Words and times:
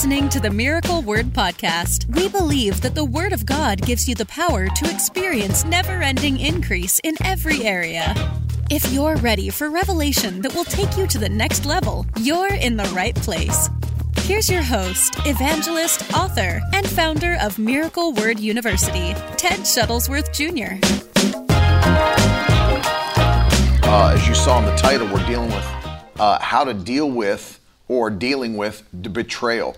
listening 0.00 0.30
to 0.30 0.40
the 0.40 0.48
Miracle 0.48 1.02
Word 1.02 1.26
Podcast. 1.26 2.06
We 2.16 2.26
believe 2.30 2.80
that 2.80 2.94
the 2.94 3.04
Word 3.04 3.34
of 3.34 3.44
God 3.44 3.82
gives 3.82 4.08
you 4.08 4.14
the 4.14 4.24
power 4.24 4.66
to 4.66 4.90
experience 4.90 5.62
never 5.66 6.00
ending 6.00 6.40
increase 6.40 6.98
in 7.04 7.16
every 7.22 7.64
area. 7.64 8.14
If 8.70 8.90
you're 8.94 9.16
ready 9.16 9.50
for 9.50 9.68
revelation 9.68 10.40
that 10.40 10.54
will 10.54 10.64
take 10.64 10.96
you 10.96 11.06
to 11.06 11.18
the 11.18 11.28
next 11.28 11.66
level, 11.66 12.06
you're 12.18 12.54
in 12.54 12.78
the 12.78 12.90
right 12.96 13.14
place. 13.14 13.68
Here's 14.20 14.48
your 14.48 14.62
host, 14.62 15.16
evangelist, 15.26 16.14
author, 16.14 16.62
and 16.72 16.88
founder 16.88 17.36
of 17.38 17.58
Miracle 17.58 18.14
Word 18.14 18.40
University, 18.40 19.12
Ted 19.36 19.60
Shuttlesworth 19.68 20.32
Jr. 20.32 20.80
Uh, 23.86 24.14
as 24.16 24.26
you 24.26 24.34
saw 24.34 24.60
in 24.60 24.64
the 24.64 24.76
title, 24.76 25.06
we're 25.08 25.26
dealing 25.26 25.50
with 25.50 25.66
uh, 26.18 26.38
how 26.40 26.64
to 26.64 26.72
deal 26.72 27.10
with 27.10 27.60
or 27.86 28.08
dealing 28.08 28.56
with 28.56 28.82
betrayal. 29.12 29.76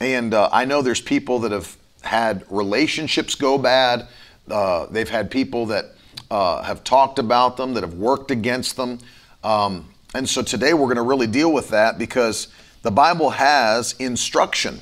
And 0.00 0.34
uh, 0.34 0.48
I 0.52 0.64
know 0.64 0.82
there's 0.82 1.00
people 1.00 1.40
that 1.40 1.52
have 1.52 1.76
had 2.02 2.44
relationships 2.50 3.34
go 3.34 3.58
bad. 3.58 4.08
Uh, 4.50 4.86
they've 4.86 5.08
had 5.08 5.30
people 5.30 5.66
that 5.66 5.86
uh, 6.30 6.62
have 6.62 6.84
talked 6.84 7.18
about 7.18 7.56
them, 7.56 7.74
that 7.74 7.82
have 7.82 7.94
worked 7.94 8.30
against 8.30 8.76
them. 8.76 8.98
Um, 9.42 9.88
and 10.14 10.28
so 10.28 10.42
today 10.42 10.74
we're 10.74 10.86
going 10.86 10.96
to 10.96 11.02
really 11.02 11.26
deal 11.26 11.52
with 11.52 11.70
that 11.70 11.98
because 11.98 12.48
the 12.82 12.90
Bible 12.90 13.30
has 13.30 13.94
instruction 13.98 14.80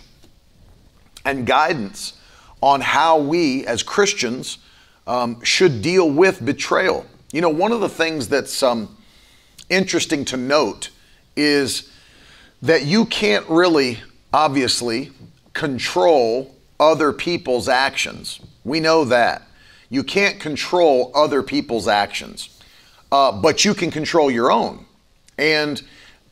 and 1.25 1.47
guidance 1.47 2.15
on 2.61 2.81
how 2.81 3.19
we 3.19 3.67
as 3.67 3.83
Christians 3.83 4.59
um, 5.07 5.43
should 5.43 5.83
deal 5.83 6.11
with 6.11 6.45
betrayal. 6.45 7.07
You 7.33 7.41
know, 7.41 7.51
one 7.51 7.73
of 7.73 7.81
the 7.81 7.89
things 7.89 8.29
that's 8.29 8.63
um, 8.63 8.97
interesting 9.69 10.25
to 10.27 10.37
note 10.37 10.91
is 11.37 11.91
that 12.63 12.85
you 12.85 13.05
can't 13.07 13.49
really, 13.49 13.99
obviously, 14.35 15.13
control 15.53 16.53
other 16.81 17.13
people's 17.13 17.69
actions. 17.69 18.41
We 18.65 18.81
know 18.81 19.05
that. 19.05 19.43
You 19.89 20.03
can't 20.03 20.41
control 20.41 21.13
other 21.15 21.41
people's 21.41 21.87
actions, 21.87 22.61
uh, 23.13 23.31
but 23.31 23.65
you 23.65 23.75
can 23.75 23.93
control 23.93 24.33
your 24.33 24.51
own. 24.51 24.87
And 25.39 25.81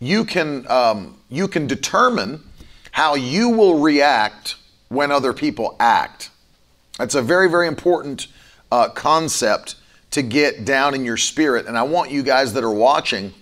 you 0.00 0.25
can, 0.25 0.69
um, 0.69 1.17
you 1.28 1.47
can 1.47 1.69
determine 1.69 2.42
how 2.91 3.14
you 3.14 3.50
will 3.50 3.78
react 3.78 4.56
when 4.89 5.12
other 5.12 5.33
people 5.33 5.77
act. 5.78 6.30
That's 6.98 7.14
a 7.14 7.23
very, 7.23 7.48
very 7.48 7.69
important 7.69 8.27
uh, 8.73 8.89
concept 8.89 9.77
to 10.11 10.23
get 10.23 10.64
down 10.64 10.95
in 10.95 11.05
your 11.05 11.17
spirit. 11.17 11.67
And 11.67 11.78
I 11.78 11.84
want 11.84 12.11
you 12.11 12.25
guys 12.25 12.53
that 12.55 12.64
are 12.64 12.75
watching 12.75 13.33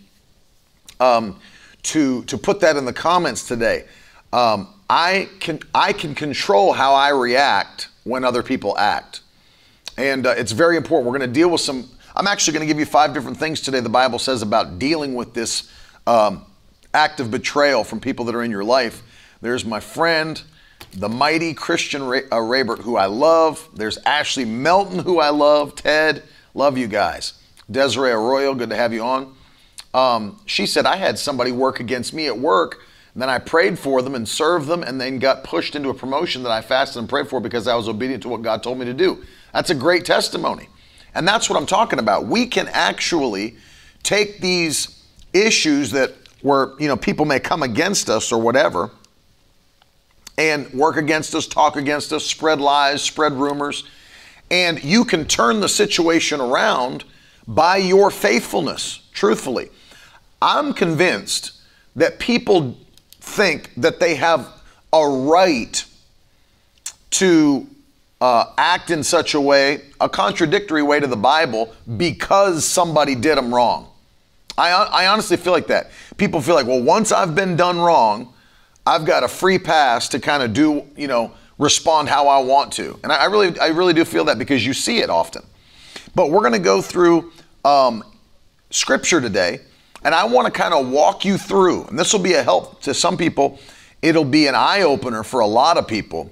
um, 1.01 1.41
to 1.85 2.25
to 2.25 2.37
put 2.37 2.61
that 2.61 2.77
in 2.77 2.85
the 2.85 2.93
comments 2.93 3.49
today. 3.49 3.87
Um, 4.33 4.69
I 4.89 5.29
can 5.41 5.61
I 5.75 5.93
can 5.93 6.15
control 6.15 6.73
how 6.73 6.95
I 6.95 7.11
react 7.11 7.89
when 8.05 8.25
other 8.25 8.43
people 8.43 8.77
act, 8.79 9.21
and 9.97 10.27
uh, 10.27 10.35
it's 10.37 10.53
very 10.53 10.77
important. 10.77 11.07
We're 11.07 11.19
going 11.19 11.29
to 11.29 11.35
deal 11.35 11.51
with 11.51 11.61
some. 11.61 11.89
I'm 12.15 12.27
actually 12.27 12.55
going 12.55 12.67
to 12.67 12.73
give 12.73 12.79
you 12.79 12.87
five 12.87 13.15
different 13.15 13.39
things 13.39 13.61
today. 13.61 13.81
The 13.81 13.89
Bible 13.89 14.19
says 14.19 14.43
about 14.43 14.79
dealing 14.79 15.15
with 15.15 15.33
this 15.33 15.71
um, 16.07 16.45
act 16.93 17.21
of 17.21 17.31
betrayal 17.31 17.85
from 17.85 18.01
people 18.01 18.25
that 18.27 18.35
are 18.35 18.43
in 18.43 18.51
your 18.51 18.65
life. 18.65 19.03
There's 19.41 19.65
my 19.65 19.81
friend, 19.81 20.41
the 20.93 21.09
mighty 21.09 21.55
Christian 21.55 22.03
uh, 22.03 22.07
Raybert, 22.07 22.81
who 22.81 22.97
I 22.97 23.07
love. 23.07 23.69
There's 23.75 23.99
Ashley 23.99 24.45
Melton, 24.45 24.99
who 24.99 25.21
I 25.21 25.31
love. 25.31 25.77
Ted, 25.77 26.23
love 26.55 26.77
you 26.77 26.89
guys. 26.89 27.35
Desiree 27.71 28.11
Arroyo, 28.11 28.55
good 28.55 28.71
to 28.71 28.77
have 28.77 28.93
you 28.93 29.03
on. 29.03 29.35
Um, 29.95 30.41
she 30.47 30.67
said, 30.67 30.87
I 30.87 30.97
had 30.97 31.19
somebody 31.19 31.53
work 31.53 31.81
against 31.81 32.13
me 32.13 32.27
at 32.27 32.37
work. 32.37 32.81
Then 33.15 33.29
I 33.29 33.39
prayed 33.39 33.79
for 33.79 34.03
them 34.03 34.15
and 34.15 34.29
served 34.29 34.69
them 34.69 34.83
and 34.83 35.01
then 35.01 35.19
got 35.19 35.43
pushed 35.45 35.75
into 35.75 35.89
a 35.89 35.95
promotion 35.95 36.43
that 36.45 36.53
I 36.53 36.63
fasted 36.63 37.01
and 37.01 37.09
prayed 37.09 37.29
for 37.29 37.41
because 37.41 37.67
I 37.67 37.75
was 37.75 37.89
obedient 37.89 38.23
to 38.23 38.29
what 38.29 38.43
God 38.43 38.63
told 38.63 38.79
me 38.79 38.85
to 38.87 38.95
do. 38.95 39.25
That's 39.53 39.71
a 39.71 39.75
great 39.75 40.05
testimony. 40.05 40.69
And 41.15 41.27
that's 41.27 41.51
what 41.51 41.59
I'm 41.59 41.67
talking 41.67 41.99
about. 41.99 42.27
We 42.27 42.47
can 42.47 42.69
actually 42.69 43.57
take 44.03 44.41
these 44.41 45.05
issues 45.33 45.91
that 45.91 46.13
where, 46.43 46.71
you 46.79 46.89
know, 46.89 46.97
people 46.97 47.27
may 47.27 47.41
come 47.41 47.63
against 47.63 48.09
us 48.09 48.33
or 48.33 48.41
whatever 48.41 48.91
and 50.39 50.73
work 50.73 50.97
against 50.97 51.35
us, 51.35 51.47
talk 51.47 51.77
against 51.77 52.13
us, 52.13 52.25
spread 52.25 52.61
lies, 52.61 53.03
spread 53.03 53.33
rumors, 53.33 53.85
and 54.51 54.83
you 54.83 55.05
can 55.05 55.27
turn 55.27 55.61
the 55.61 55.69
situation 55.69 56.41
around 56.41 57.05
by 57.47 57.77
your 57.77 58.11
faithfulness, 58.11 59.03
truthfully. 59.13 59.69
I'm 60.41 60.73
convinced 60.73 61.53
that 61.97 62.19
people 62.19 62.79
think 63.21 63.71
that 63.77 64.01
they 64.01 64.15
have 64.17 64.49
a 64.93 65.07
right 65.07 65.85
to 67.11 67.67
uh, 68.21 68.47
act 68.59 68.91
in 68.91 69.03
such 69.03 69.35
a 69.35 69.41
way, 69.41 69.83
a 70.01 70.09
contradictory 70.09 70.83
way 70.83 71.01
to 71.01 71.07
the 71.07 71.17
Bible, 71.17 71.75
because 71.97 72.65
somebody 72.65 73.15
did 73.15 73.39
them 73.39 73.55
wrong. 73.55 73.89
I, 74.59 74.71
I 74.71 75.07
honestly 75.07 75.37
feel 75.37 75.53
like 75.53 75.69
that. 75.69 75.91
People 76.17 76.41
feel 76.41 76.55
like, 76.55 76.67
well, 76.67 76.83
once 76.83 77.13
I've 77.13 77.35
been 77.35 77.57
done 77.57 77.79
wrong, 77.79 78.33
I've 78.87 79.05
got 79.05 79.23
a 79.23 79.29
free 79.29 79.59
pass 79.59 80.09
to 80.09 80.21
kind 80.21 80.43
of 80.43 80.53
do, 80.53 80.85
you 80.97 81.07
know, 81.07 81.33
respond 81.59 82.09
how 82.09 82.29
I 82.29 82.39
want 82.41 82.73
to. 82.75 82.99
And 83.03 83.13
I, 83.13 83.23
I 83.23 83.25
really, 83.27 83.59
I 83.59 83.69
really 83.69 83.93
do 83.93 84.05
feel 84.05 84.25
that 84.25 84.39
because 84.39 84.65
you 84.65 84.75
see 84.75 84.99
it 84.99 85.11
often. 85.11 85.43
But 86.15 86.31
we're 86.31 86.41
going 86.41 86.53
to 86.53 86.59
go 86.59 86.83
through 86.83 87.33
um, 87.65 88.03
scripture 88.71 89.21
today 89.21 89.61
and 90.03 90.15
I 90.15 90.25
want 90.25 90.47
to 90.47 90.53
kind 90.53 90.73
of 90.73 90.91
walk 90.91 91.25
you 91.25 91.37
through, 91.37 91.85
and 91.85 91.99
this 91.99 92.13
will 92.13 92.21
be 92.21 92.35
a 92.35 92.43
help 92.43 92.81
to 92.83 92.95
some 92.95 93.17
people. 93.17 93.59
It'll 94.03 94.25
be 94.25 94.47
an 94.47 94.55
eye 94.55 94.83
opener 94.83 95.23
for 95.23 95.41
a 95.41 95.47
lot 95.47 95.77
of 95.77 95.87
people. 95.87 96.31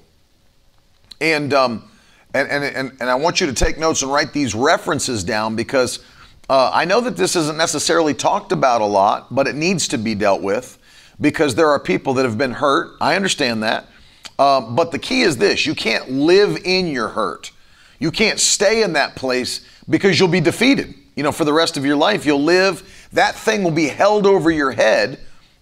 And, 1.20 1.52
um, 1.52 1.90
and, 2.32 2.48
and, 2.48 2.64
and, 2.64 2.92
and 3.00 3.10
I 3.10 3.14
want 3.16 3.40
you 3.40 3.46
to 3.46 3.52
take 3.52 3.78
notes 3.78 4.02
and 4.02 4.12
write 4.12 4.32
these 4.32 4.54
references 4.54 5.22
down 5.24 5.56
because 5.56 6.04
uh, 6.48 6.70
I 6.72 6.86
know 6.86 7.00
that 7.02 7.16
this 7.16 7.36
isn't 7.36 7.58
necessarily 7.58 8.14
talked 8.14 8.52
about 8.52 8.80
a 8.80 8.86
lot, 8.86 9.34
but 9.34 9.46
it 9.46 9.54
needs 9.54 9.88
to 9.88 9.98
be 9.98 10.14
dealt 10.14 10.40
with 10.40 10.78
because 11.20 11.54
there 11.54 11.68
are 11.68 11.78
people 11.78 12.14
that 12.14 12.24
have 12.24 12.38
been 12.38 12.52
hurt. 12.52 12.96
I 13.00 13.16
understand 13.16 13.62
that. 13.64 13.86
Uh, 14.38 14.60
but 14.60 14.92
the 14.92 14.98
key 14.98 15.22
is 15.22 15.36
this 15.36 15.66
you 15.66 15.74
can't 15.74 16.10
live 16.10 16.58
in 16.64 16.86
your 16.86 17.08
hurt. 17.08 17.50
You 17.98 18.10
can't 18.10 18.38
stay 18.38 18.82
in 18.82 18.92
that 18.94 19.16
place 19.16 19.66
because 19.90 20.18
you'll 20.18 20.28
be 20.28 20.40
defeated. 20.40 20.94
You 21.16 21.24
know, 21.24 21.32
for 21.32 21.44
the 21.44 21.52
rest 21.52 21.76
of 21.76 21.84
your 21.84 21.96
life, 21.96 22.24
you'll 22.24 22.44
live 22.44 22.97
that 23.12 23.34
thing 23.34 23.62
will 23.62 23.70
be 23.70 23.88
held 23.88 24.26
over 24.26 24.50
your 24.50 24.72
head 24.72 25.18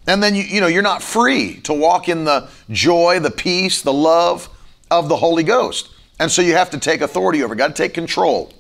and 0.07 0.23
then 0.23 0.35
you, 0.35 0.43
you 0.43 0.61
know 0.61 0.67
you're 0.67 0.83
not 0.83 1.03
free 1.03 1.57
to 1.63 1.73
walk 1.73 2.09
in 2.09 2.25
the 2.25 2.49
joy 2.71 3.19
the 3.21 3.31
peace 3.31 3.83
the 3.83 3.93
love 3.93 4.49
of 4.91 5.09
the 5.09 5.17
holy 5.17 5.43
ghost. 5.43 5.91
And 6.19 6.31
so 6.31 6.43
you 6.43 6.55
have 6.55 6.71
to 6.71 6.79
take 6.79 7.01
authority 7.01 7.43
over 7.43 7.55
got 7.55 7.69
to 7.69 7.75
take 7.75 7.93
control. 7.93 8.53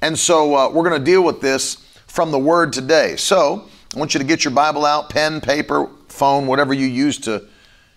And 0.00 0.18
so 0.18 0.54
uh, 0.54 0.68
we're 0.70 0.88
going 0.88 0.98
to 0.98 1.04
deal 1.04 1.22
with 1.22 1.40
this 1.40 1.76
from 2.06 2.30
the 2.30 2.38
word 2.38 2.72
today. 2.72 3.16
So 3.16 3.68
i 3.94 3.98
want 3.98 4.14
you 4.14 4.18
to 4.18 4.26
get 4.26 4.44
your 4.44 4.52
bible 4.52 4.84
out 4.84 5.08
pen 5.10 5.40
paper 5.40 5.88
phone 6.08 6.46
whatever 6.46 6.74
you 6.74 6.86
use 6.86 7.18
to 7.18 7.44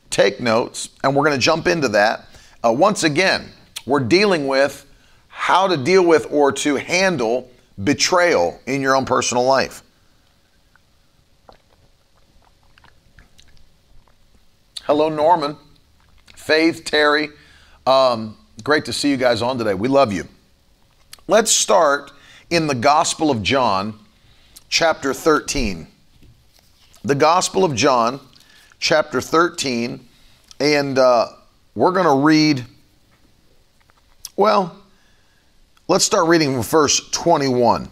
take 0.10 0.40
notes 0.40 0.90
and 1.04 1.16
we're 1.16 1.24
going 1.24 1.38
to 1.38 1.44
jump 1.44 1.68
into 1.68 1.88
that. 1.90 2.28
Uh, 2.64 2.72
once 2.72 3.04
again 3.04 3.50
we're 3.86 4.00
dealing 4.02 4.48
with 4.48 4.86
how 5.28 5.68
to 5.68 5.78
deal 5.78 6.06
with 6.06 6.28
or 6.32 6.52
to 6.52 6.76
handle 6.76 7.50
betrayal 7.84 8.60
in 8.66 8.82
your 8.82 8.96
own 8.96 9.06
personal 9.06 9.44
life 9.44 9.84
Hello, 14.88 15.10
Norman, 15.10 15.58
Faith, 16.34 16.86
Terry. 16.86 17.28
Um, 17.86 18.38
great 18.64 18.86
to 18.86 18.94
see 18.94 19.10
you 19.10 19.18
guys 19.18 19.42
on 19.42 19.58
today. 19.58 19.74
We 19.74 19.90
love 19.90 20.14
you. 20.14 20.26
Let's 21.28 21.52
start 21.52 22.14
in 22.50 22.68
the 22.68 22.74
Gospel 22.74 23.30
of 23.30 23.44
John, 23.44 24.00
chapter 24.70 25.14
13. 25.14 25.88
The 27.04 27.16
Gospel 27.16 27.66
of 27.66 27.76
John, 27.76 28.22
chapter 28.80 29.20
13, 29.20 30.08
and 30.62 30.98
uh, 30.98 31.28
we're 31.76 31.92
going 31.92 32.06
to 32.06 32.26
read, 32.26 32.64
well, 34.38 34.74
let's 35.90 36.06
start 36.06 36.30
reading 36.30 36.54
from 36.54 36.64
verse 36.64 37.10
21. 37.10 37.90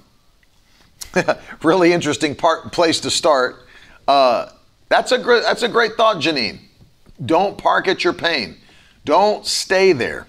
really 1.62 1.92
interesting 1.92 2.36
part, 2.36 2.72
place 2.72 3.02
to 3.02 3.12
start. 3.12 3.68
Uh, 4.08 4.50
that's 4.88 5.12
a 5.12 5.20
great, 5.20 5.44
that's 5.44 5.64
a 5.64 5.68
great 5.68 5.96
thought, 5.96 6.22
Janine. 6.22 6.60
Don't 7.24 7.58
park 7.58 7.88
at 7.88 8.04
your 8.04 8.14
pain. 8.14 8.58
Don't 9.06 9.46
stay 9.46 9.94
there. 9.94 10.28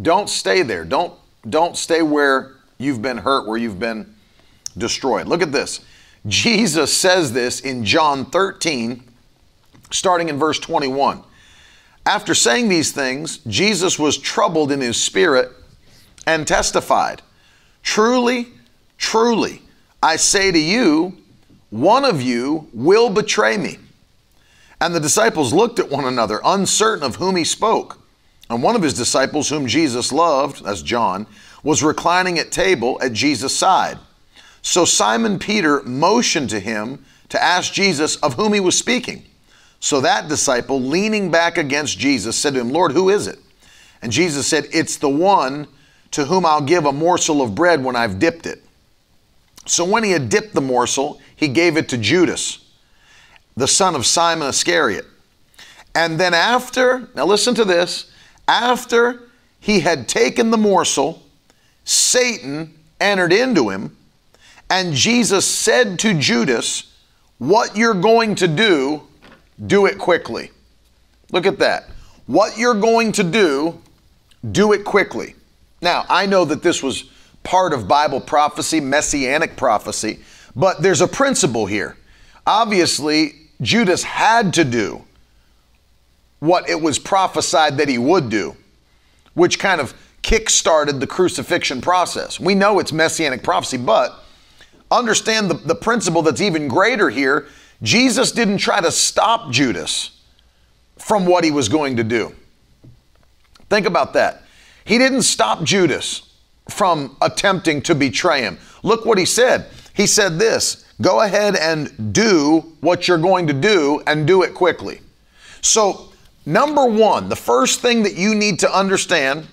Don't 0.00 0.28
stay 0.28 0.62
there. 0.62 0.84
Don't 0.84 1.14
don't 1.48 1.76
stay 1.76 2.02
where 2.02 2.56
you've 2.78 3.00
been 3.00 3.18
hurt, 3.18 3.46
where 3.46 3.56
you've 3.56 3.78
been 3.78 4.14
destroyed. 4.76 5.28
Look 5.28 5.42
at 5.42 5.52
this. 5.52 5.80
Jesus 6.26 6.96
says 6.96 7.32
this 7.32 7.60
in 7.60 7.84
John 7.84 8.26
13, 8.26 9.02
starting 9.90 10.28
in 10.28 10.38
verse 10.38 10.58
21. 10.58 11.22
After 12.04 12.34
saying 12.34 12.68
these 12.68 12.92
things, 12.92 13.38
Jesus 13.46 13.98
was 13.98 14.18
troubled 14.18 14.72
in 14.72 14.80
his 14.80 15.00
spirit 15.00 15.50
and 16.26 16.46
testified, 16.46 17.22
Truly, 17.82 18.48
truly, 18.98 19.62
I 20.02 20.16
say 20.16 20.50
to 20.50 20.58
you, 20.58 21.16
one 21.70 22.04
of 22.04 22.20
you 22.20 22.68
will 22.72 23.10
betray 23.10 23.56
me. 23.56 23.78
And 24.80 24.94
the 24.94 25.00
disciples 25.00 25.52
looked 25.52 25.78
at 25.78 25.90
one 25.90 26.04
another, 26.04 26.40
uncertain 26.44 27.04
of 27.04 27.16
whom 27.16 27.36
he 27.36 27.44
spoke. 27.44 27.98
And 28.48 28.62
one 28.62 28.76
of 28.76 28.82
his 28.82 28.94
disciples, 28.94 29.48
whom 29.48 29.66
Jesus 29.66 30.12
loved, 30.12 30.64
that's 30.64 30.82
John, 30.82 31.26
was 31.62 31.82
reclining 31.82 32.38
at 32.38 32.52
table 32.52 32.98
at 33.02 33.12
Jesus' 33.12 33.56
side. 33.56 33.98
So 34.62 34.84
Simon 34.84 35.38
Peter 35.38 35.82
motioned 35.82 36.50
to 36.50 36.60
him 36.60 37.04
to 37.28 37.42
ask 37.42 37.72
Jesus 37.72 38.16
of 38.16 38.34
whom 38.34 38.52
he 38.52 38.60
was 38.60 38.78
speaking. 38.78 39.24
So 39.80 40.00
that 40.00 40.28
disciple, 40.28 40.80
leaning 40.80 41.30
back 41.30 41.58
against 41.58 41.98
Jesus, 41.98 42.36
said 42.36 42.54
to 42.54 42.60
him, 42.60 42.70
Lord, 42.70 42.92
who 42.92 43.10
is 43.10 43.26
it? 43.26 43.38
And 44.02 44.12
Jesus 44.12 44.46
said, 44.46 44.66
It's 44.72 44.96
the 44.96 45.08
one 45.08 45.66
to 46.12 46.24
whom 46.24 46.46
I'll 46.46 46.60
give 46.60 46.86
a 46.86 46.92
morsel 46.92 47.42
of 47.42 47.54
bread 47.54 47.82
when 47.82 47.96
I've 47.96 48.18
dipped 48.18 48.46
it. 48.46 48.64
So 49.66 49.84
when 49.84 50.04
he 50.04 50.12
had 50.12 50.28
dipped 50.28 50.54
the 50.54 50.60
morsel, 50.60 51.20
he 51.34 51.48
gave 51.48 51.76
it 51.76 51.88
to 51.90 51.98
Judas, 51.98 52.64
the 53.56 53.66
son 53.66 53.94
of 53.94 54.04
Simon 54.04 54.48
Iscariot. 54.48 55.06
And 55.94 56.20
then 56.20 56.34
after, 56.34 57.08
now 57.14 57.24
listen 57.24 57.54
to 57.54 57.64
this, 57.64 58.12
after 58.46 59.22
he 59.60 59.80
had 59.80 60.08
taken 60.08 60.50
the 60.50 60.58
morsel, 60.58 61.22
Satan 61.84 62.74
entered 63.00 63.32
into 63.32 63.70
him, 63.70 63.96
and 64.68 64.92
Jesus 64.92 65.46
said 65.46 65.98
to 66.00 66.12
Judas, 66.14 66.92
What 67.38 67.76
you're 67.76 67.94
going 67.94 68.34
to 68.36 68.48
do, 68.48 69.02
do 69.66 69.86
it 69.86 69.96
quickly. 69.98 70.50
Look 71.32 71.46
at 71.46 71.58
that. 71.60 71.88
What 72.26 72.58
you're 72.58 72.74
going 72.74 73.12
to 73.12 73.24
do, 73.24 73.80
do 74.52 74.72
it 74.72 74.84
quickly. 74.84 75.34
Now, 75.80 76.04
I 76.08 76.26
know 76.26 76.44
that 76.44 76.62
this 76.62 76.82
was 76.82 77.10
part 77.42 77.72
of 77.72 77.88
Bible 77.88 78.20
prophecy, 78.20 78.80
messianic 78.80 79.56
prophecy, 79.56 80.18
but 80.54 80.82
there's 80.82 81.00
a 81.00 81.08
principle 81.08 81.66
here. 81.66 81.96
Obviously, 82.46 83.45
Judas 83.60 84.02
had 84.02 84.52
to 84.54 84.64
do 84.64 85.04
what 86.40 86.68
it 86.68 86.80
was 86.80 86.98
prophesied 86.98 87.78
that 87.78 87.88
he 87.88 87.98
would 87.98 88.28
do, 88.28 88.56
which 89.34 89.58
kind 89.58 89.80
of 89.80 89.94
kick-started 90.22 91.00
the 91.00 91.06
crucifixion 91.06 91.80
process. 91.80 92.38
We 92.38 92.54
know 92.54 92.78
it's 92.78 92.92
messianic 92.92 93.42
prophecy, 93.42 93.76
but 93.78 94.22
understand 94.90 95.50
the, 95.50 95.54
the 95.54 95.74
principle 95.74 96.22
that's 96.22 96.40
even 96.40 96.68
greater 96.68 97.08
here. 97.10 97.46
Jesus 97.82 98.32
didn't 98.32 98.58
try 98.58 98.80
to 98.80 98.90
stop 98.90 99.50
Judas 99.50 100.20
from 100.96 101.26
what 101.26 101.44
he 101.44 101.50
was 101.50 101.68
going 101.68 101.96
to 101.96 102.04
do. 102.04 102.34
Think 103.68 103.86
about 103.86 104.12
that. 104.14 104.42
He 104.84 104.98
didn't 104.98 105.22
stop 105.22 105.62
Judas 105.64 106.34
from 106.68 107.16
attempting 107.20 107.82
to 107.82 107.94
betray 107.94 108.42
him. 108.42 108.58
Look 108.82 109.04
what 109.04 109.18
he 109.18 109.24
said. 109.24 109.66
He 109.94 110.06
said 110.06 110.38
this 110.38 110.85
go 111.00 111.22
ahead 111.22 111.56
and 111.56 112.12
do 112.12 112.60
what 112.80 113.08
you're 113.08 113.18
going 113.18 113.46
to 113.46 113.52
do 113.52 114.02
and 114.06 114.26
do 114.26 114.42
it 114.42 114.54
quickly. 114.54 115.00
So, 115.60 116.12
number 116.44 116.86
one, 116.86 117.28
the 117.28 117.36
first 117.36 117.80
thing 117.80 118.02
that 118.04 118.14
you 118.14 118.34
need 118.34 118.58
to 118.60 118.76
understand 118.76 119.46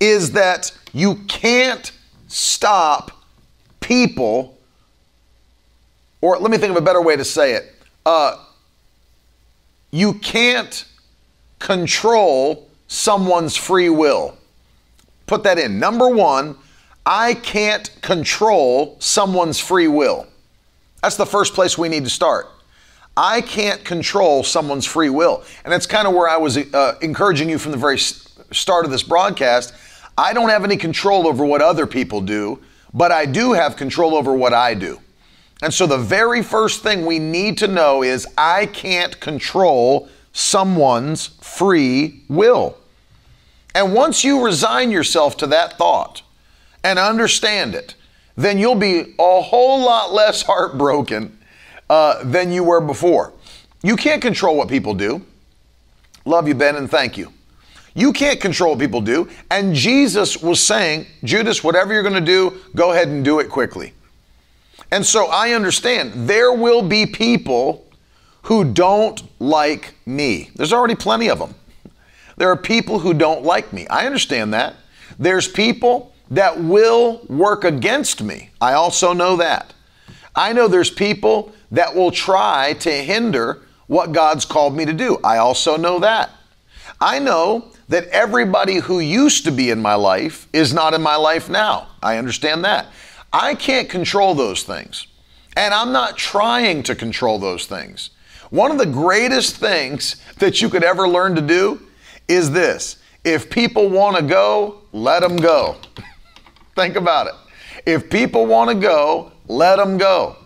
is 0.00 0.32
that 0.32 0.76
you 0.92 1.16
can't 1.28 1.92
stop 2.28 3.10
people, 3.80 4.58
or 6.20 6.38
let 6.38 6.50
me 6.50 6.58
think 6.58 6.70
of 6.70 6.76
a 6.76 6.84
better 6.84 7.02
way 7.02 7.16
to 7.16 7.24
say 7.24 7.52
it. 7.52 7.74
Uh, 8.04 8.36
you 9.90 10.14
can't 10.14 10.84
control 11.58 12.68
someone's 12.88 13.56
free 13.56 13.88
will. 13.88 14.36
Put 15.26 15.42
that 15.44 15.58
in. 15.58 15.78
Number 15.78 16.08
one, 16.08 16.56
I 17.04 17.34
can't 17.34 17.90
control 18.02 18.96
someone's 19.00 19.58
free 19.58 19.88
will. 19.88 20.26
That's 21.06 21.14
the 21.14 21.24
first 21.24 21.54
place 21.54 21.78
we 21.78 21.88
need 21.88 22.02
to 22.02 22.10
start. 22.10 22.50
I 23.16 23.40
can't 23.40 23.84
control 23.84 24.42
someone's 24.42 24.86
free 24.86 25.08
will. 25.08 25.44
And 25.62 25.72
that's 25.72 25.86
kind 25.86 26.08
of 26.08 26.14
where 26.14 26.28
I 26.28 26.36
was 26.36 26.56
uh, 26.56 26.98
encouraging 27.00 27.48
you 27.48 27.58
from 27.58 27.70
the 27.70 27.78
very 27.78 27.96
start 27.96 28.84
of 28.84 28.90
this 28.90 29.04
broadcast. 29.04 29.72
I 30.18 30.32
don't 30.32 30.48
have 30.48 30.64
any 30.64 30.76
control 30.76 31.28
over 31.28 31.44
what 31.44 31.62
other 31.62 31.86
people 31.86 32.20
do, 32.20 32.58
but 32.92 33.12
I 33.12 33.24
do 33.24 33.52
have 33.52 33.76
control 33.76 34.16
over 34.16 34.34
what 34.34 34.52
I 34.52 34.74
do. 34.74 35.00
And 35.62 35.72
so 35.72 35.86
the 35.86 35.96
very 35.96 36.42
first 36.42 36.82
thing 36.82 37.06
we 37.06 37.20
need 37.20 37.56
to 37.58 37.68
know 37.68 38.02
is 38.02 38.26
I 38.36 38.66
can't 38.66 39.20
control 39.20 40.08
someone's 40.32 41.28
free 41.40 42.24
will. 42.28 42.76
And 43.76 43.94
once 43.94 44.24
you 44.24 44.44
resign 44.44 44.90
yourself 44.90 45.36
to 45.36 45.46
that 45.46 45.78
thought 45.78 46.22
and 46.82 46.98
understand 46.98 47.76
it, 47.76 47.94
then 48.36 48.58
you'll 48.58 48.74
be 48.74 49.14
a 49.18 49.40
whole 49.40 49.80
lot 49.84 50.12
less 50.12 50.42
heartbroken 50.46 51.38
uh, 51.88 52.22
than 52.24 52.52
you 52.52 52.64
were 52.64 52.80
before. 52.80 53.32
You 53.82 53.96
can't 53.96 54.22
control 54.22 54.56
what 54.56 54.68
people 54.68 54.94
do. 54.94 55.24
Love 56.24 56.48
you, 56.48 56.54
Ben, 56.54 56.76
and 56.76 56.90
thank 56.90 57.16
you. 57.16 57.32
You 57.94 58.12
can't 58.12 58.40
control 58.40 58.72
what 58.72 58.80
people 58.80 59.00
do. 59.00 59.28
And 59.50 59.74
Jesus 59.74 60.42
was 60.42 60.62
saying, 60.62 61.06
Judas, 61.24 61.64
whatever 61.64 61.94
you're 61.94 62.02
going 62.02 62.14
to 62.14 62.20
do, 62.20 62.60
go 62.74 62.92
ahead 62.92 63.08
and 63.08 63.24
do 63.24 63.38
it 63.38 63.48
quickly. 63.48 63.94
And 64.90 65.04
so 65.04 65.26
I 65.26 65.52
understand 65.52 66.28
there 66.28 66.52
will 66.52 66.82
be 66.82 67.06
people 67.06 67.86
who 68.42 68.64
don't 68.64 69.22
like 69.40 69.94
me. 70.04 70.50
There's 70.54 70.72
already 70.72 70.94
plenty 70.94 71.28
of 71.30 71.38
them. 71.38 71.54
There 72.36 72.50
are 72.50 72.56
people 72.56 72.98
who 72.98 73.14
don't 73.14 73.44
like 73.44 73.72
me. 73.72 73.86
I 73.88 74.06
understand 74.06 74.52
that. 74.52 74.76
There's 75.18 75.48
people 75.48 76.12
that 76.30 76.60
will 76.62 77.24
work 77.28 77.64
against 77.64 78.22
me. 78.22 78.50
I 78.60 78.72
also 78.72 79.12
know 79.12 79.36
that. 79.36 79.72
I 80.34 80.52
know 80.52 80.68
there's 80.68 80.90
people 80.90 81.52
that 81.70 81.94
will 81.94 82.10
try 82.10 82.74
to 82.80 82.90
hinder 82.90 83.62
what 83.86 84.12
God's 84.12 84.44
called 84.44 84.76
me 84.76 84.84
to 84.84 84.92
do. 84.92 85.18
I 85.22 85.38
also 85.38 85.76
know 85.76 86.00
that. 86.00 86.30
I 87.00 87.18
know 87.18 87.70
that 87.88 88.08
everybody 88.08 88.76
who 88.76 89.00
used 89.00 89.44
to 89.44 89.52
be 89.52 89.70
in 89.70 89.80
my 89.80 89.94
life 89.94 90.48
is 90.52 90.74
not 90.74 90.94
in 90.94 91.02
my 91.02 91.16
life 91.16 91.48
now. 91.48 91.88
I 92.02 92.16
understand 92.18 92.64
that. 92.64 92.86
I 93.32 93.54
can't 93.54 93.88
control 93.88 94.34
those 94.34 94.62
things. 94.62 95.06
And 95.56 95.72
I'm 95.72 95.92
not 95.92 96.16
trying 96.16 96.82
to 96.84 96.94
control 96.94 97.38
those 97.38 97.66
things. 97.66 98.10
One 98.50 98.70
of 98.70 98.78
the 98.78 98.86
greatest 98.86 99.56
things 99.56 100.16
that 100.38 100.60
you 100.60 100.68
could 100.68 100.84
ever 100.84 101.08
learn 101.08 101.34
to 101.36 101.42
do 101.42 101.80
is 102.28 102.50
this 102.50 102.98
if 103.24 103.50
people 103.50 103.88
want 103.88 104.16
to 104.16 104.22
go, 104.22 104.82
let 104.92 105.20
them 105.20 105.36
go. 105.36 105.76
Think 106.76 106.94
about 106.94 107.26
it. 107.26 107.32
If 107.86 108.10
people 108.10 108.46
want 108.46 108.68
to 108.70 108.76
go, 108.76 109.32
let 109.48 109.76
them 109.76 109.96
go. 109.96 110.36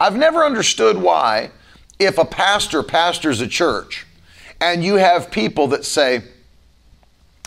I've 0.00 0.16
never 0.16 0.42
understood 0.42 0.96
why, 0.96 1.50
if 1.98 2.16
a 2.16 2.24
pastor 2.24 2.82
pastors 2.82 3.42
a 3.42 3.46
church 3.46 4.06
and 4.60 4.82
you 4.82 4.94
have 4.94 5.30
people 5.30 5.68
that 5.68 5.84
say, 5.84 6.22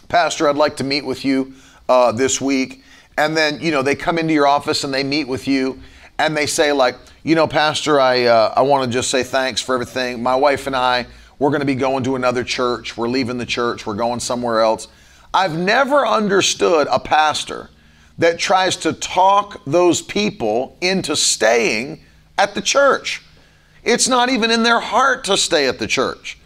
Pastor, 0.09 0.47
I'd 0.47 0.55
like 0.55 0.77
to 0.77 0.83
meet 0.83 1.05
with 1.05 1.25
you 1.25 1.53
uh, 1.89 2.11
this 2.11 2.39
week, 2.39 2.83
and 3.17 3.35
then 3.35 3.59
you 3.59 3.71
know 3.71 3.81
they 3.81 3.95
come 3.95 4.17
into 4.17 4.33
your 4.33 4.47
office 4.47 4.83
and 4.83 4.93
they 4.93 5.03
meet 5.03 5.27
with 5.27 5.47
you, 5.47 5.79
and 6.19 6.37
they 6.37 6.45
say 6.45 6.71
like, 6.71 6.95
you 7.23 7.35
know, 7.35 7.47
Pastor, 7.47 7.99
I 7.99 8.25
uh, 8.25 8.53
I 8.55 8.61
want 8.61 8.85
to 8.85 8.91
just 8.91 9.09
say 9.09 9.23
thanks 9.23 9.61
for 9.61 9.73
everything. 9.73 10.23
My 10.23 10.35
wife 10.35 10.67
and 10.67 10.75
I 10.75 11.05
we're 11.39 11.49
going 11.49 11.61
to 11.61 11.65
be 11.65 11.75
going 11.75 12.03
to 12.03 12.15
another 12.15 12.43
church. 12.43 12.97
We're 12.97 13.07
leaving 13.07 13.37
the 13.37 13.45
church. 13.45 13.87
We're 13.87 13.95
going 13.95 14.19
somewhere 14.19 14.59
else. 14.59 14.87
I've 15.33 15.57
never 15.57 16.05
understood 16.05 16.87
a 16.91 16.99
pastor 16.99 17.69
that 18.19 18.37
tries 18.37 18.75
to 18.75 18.93
talk 18.93 19.61
those 19.65 20.01
people 20.01 20.77
into 20.81 21.15
staying 21.15 22.01
at 22.37 22.53
the 22.53 22.61
church. 22.61 23.23
It's 23.83 24.07
not 24.07 24.29
even 24.29 24.51
in 24.51 24.61
their 24.63 24.79
heart 24.79 25.23
to 25.23 25.37
stay 25.37 25.67
at 25.67 25.79
the 25.79 25.87
church. 25.87 26.37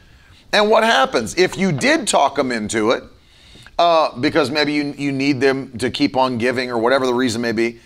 And 0.54 0.70
what 0.70 0.84
happens 0.84 1.36
if 1.36 1.58
you 1.58 1.72
did 1.72 2.08
talk 2.08 2.36
them 2.36 2.52
into 2.52 2.92
it, 2.92 3.04
uh, 3.80 4.18
because 4.20 4.52
maybe 4.52 4.72
you, 4.74 4.94
you 4.96 5.12
need 5.12 5.42
them 5.42 5.76
to 5.80 5.90
keep 5.90 6.16
on 6.16 6.38
giving 6.38 6.70
or 6.70 6.78
whatever 6.78 7.08
the 7.08 7.14
reason 7.14 7.42
may 7.42 7.52
be? 7.52 7.80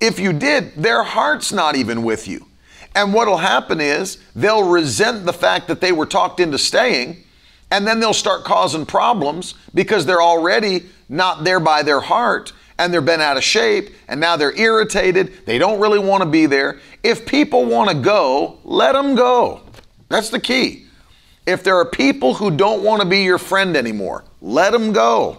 If 0.00 0.18
you 0.18 0.32
did, 0.32 0.74
their 0.74 1.02
heart's 1.02 1.52
not 1.52 1.76
even 1.76 2.02
with 2.02 2.26
you. 2.26 2.46
And 2.94 3.12
what'll 3.12 3.36
happen 3.36 3.80
is 3.80 4.18
they'll 4.34 4.66
resent 4.66 5.26
the 5.26 5.32
fact 5.34 5.68
that 5.68 5.82
they 5.82 5.92
were 5.92 6.06
talked 6.06 6.40
into 6.40 6.58
staying, 6.58 7.24
and 7.70 7.86
then 7.86 8.00
they'll 8.00 8.14
start 8.14 8.44
causing 8.44 8.86
problems 8.86 9.54
because 9.74 10.06
they're 10.06 10.22
already 10.22 10.86
not 11.14 11.44
there 11.44 11.60
by 11.60 11.82
their 11.82 12.00
heart 12.00 12.52
and 12.78 12.92
they're 12.92 13.00
been 13.00 13.20
out 13.20 13.36
of 13.36 13.44
shape 13.44 13.94
and 14.08 14.20
now 14.20 14.36
they're 14.36 14.56
irritated. 14.58 15.46
They 15.46 15.58
don't 15.58 15.80
really 15.80 15.98
want 15.98 16.22
to 16.22 16.28
be 16.28 16.46
there. 16.46 16.80
If 17.02 17.24
people 17.24 17.64
want 17.64 17.90
to 17.90 17.96
go, 17.96 18.58
let 18.64 18.92
them 18.92 19.14
go. 19.14 19.62
That's 20.08 20.30
the 20.30 20.40
key. 20.40 20.86
If 21.46 21.62
there 21.62 21.76
are 21.76 21.84
people 21.84 22.34
who 22.34 22.50
don't 22.50 22.82
want 22.82 23.02
to 23.02 23.08
be 23.08 23.22
your 23.22 23.38
friend 23.38 23.76
anymore, 23.76 24.24
let 24.40 24.72
them 24.72 24.92
go. 24.92 25.38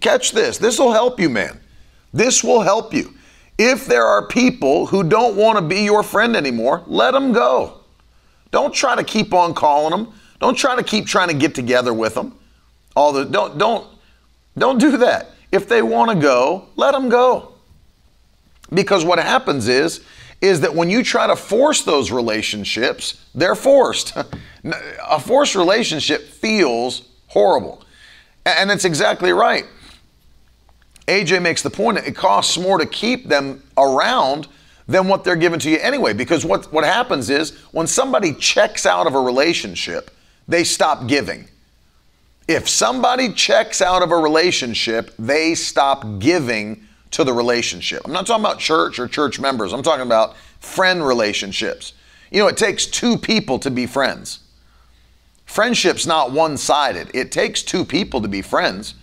Catch 0.00 0.32
this. 0.32 0.58
This 0.58 0.78
will 0.78 0.92
help 0.92 1.20
you, 1.20 1.28
man. 1.28 1.60
This 2.12 2.42
will 2.42 2.60
help 2.60 2.94
you. 2.94 3.12
If 3.58 3.86
there 3.86 4.06
are 4.06 4.26
people 4.26 4.86
who 4.86 5.04
don't 5.04 5.36
want 5.36 5.58
to 5.58 5.62
be 5.62 5.82
your 5.82 6.02
friend 6.02 6.36
anymore, 6.36 6.82
let 6.86 7.12
them 7.12 7.32
go. 7.32 7.80
Don't 8.50 8.72
try 8.72 8.96
to 8.96 9.04
keep 9.04 9.34
on 9.34 9.54
calling 9.54 9.90
them. 9.90 10.12
Don't 10.40 10.56
try 10.56 10.76
to 10.76 10.82
keep 10.82 11.06
trying 11.06 11.28
to 11.28 11.34
get 11.34 11.54
together 11.54 11.92
with 11.92 12.14
them. 12.14 12.38
All 12.96 13.12
the 13.12 13.24
don't 13.24 13.58
don't 13.58 13.86
don't 14.56 14.78
do 14.78 14.96
that. 14.98 15.30
If 15.50 15.68
they 15.68 15.82
want 15.82 16.10
to 16.10 16.16
go, 16.16 16.68
let 16.76 16.92
them 16.92 17.08
go. 17.08 17.52
Because 18.72 19.04
what 19.04 19.18
happens 19.18 19.68
is 19.68 20.04
is 20.40 20.60
that 20.60 20.74
when 20.74 20.90
you 20.90 21.02
try 21.02 21.26
to 21.26 21.36
force 21.36 21.82
those 21.82 22.10
relationships, 22.10 23.24
they're 23.34 23.54
forced. 23.54 24.14
a 24.64 25.18
forced 25.18 25.54
relationship 25.54 26.22
feels 26.22 27.08
horrible. 27.28 27.82
And 28.44 28.70
it's 28.70 28.84
exactly 28.84 29.32
right. 29.32 29.64
AJ 31.06 31.40
makes 31.40 31.62
the 31.62 31.70
point 31.70 31.98
it 31.98 32.14
costs 32.14 32.58
more 32.58 32.78
to 32.78 32.84
keep 32.84 33.26
them 33.26 33.62
around 33.78 34.48
than 34.86 35.08
what 35.08 35.24
they're 35.24 35.36
giving 35.36 35.60
to 35.60 35.70
you 35.70 35.78
anyway. 35.78 36.12
Because 36.12 36.44
what, 36.44 36.70
what 36.70 36.84
happens 36.84 37.30
is 37.30 37.56
when 37.72 37.86
somebody 37.86 38.34
checks 38.34 38.84
out 38.84 39.06
of 39.06 39.14
a 39.14 39.20
relationship, 39.20 40.10
they 40.46 40.62
stop 40.62 41.06
giving. 41.06 41.48
If 42.46 42.68
somebody 42.68 43.32
checks 43.32 43.80
out 43.80 44.02
of 44.02 44.10
a 44.10 44.16
relationship, 44.16 45.14
they 45.18 45.54
stop 45.54 46.18
giving 46.18 46.86
to 47.12 47.24
the 47.24 47.32
relationship. 47.32 48.02
I'm 48.04 48.12
not 48.12 48.26
talking 48.26 48.44
about 48.44 48.58
church 48.58 48.98
or 48.98 49.08
church 49.08 49.40
members, 49.40 49.72
I'm 49.72 49.82
talking 49.82 50.04
about 50.04 50.36
friend 50.60 51.06
relationships. 51.06 51.94
You 52.30 52.40
know, 52.40 52.48
it 52.48 52.56
takes 52.56 52.86
two 52.86 53.16
people 53.16 53.58
to 53.60 53.70
be 53.70 53.86
friends. 53.86 54.40
Friendship's 55.46 56.06
not 56.06 56.32
one 56.32 56.56
sided, 56.56 57.10
it 57.14 57.32
takes 57.32 57.62
two 57.62 57.84
people 57.84 58.20
to 58.20 58.28
be 58.28 58.42
friends. 58.42 58.94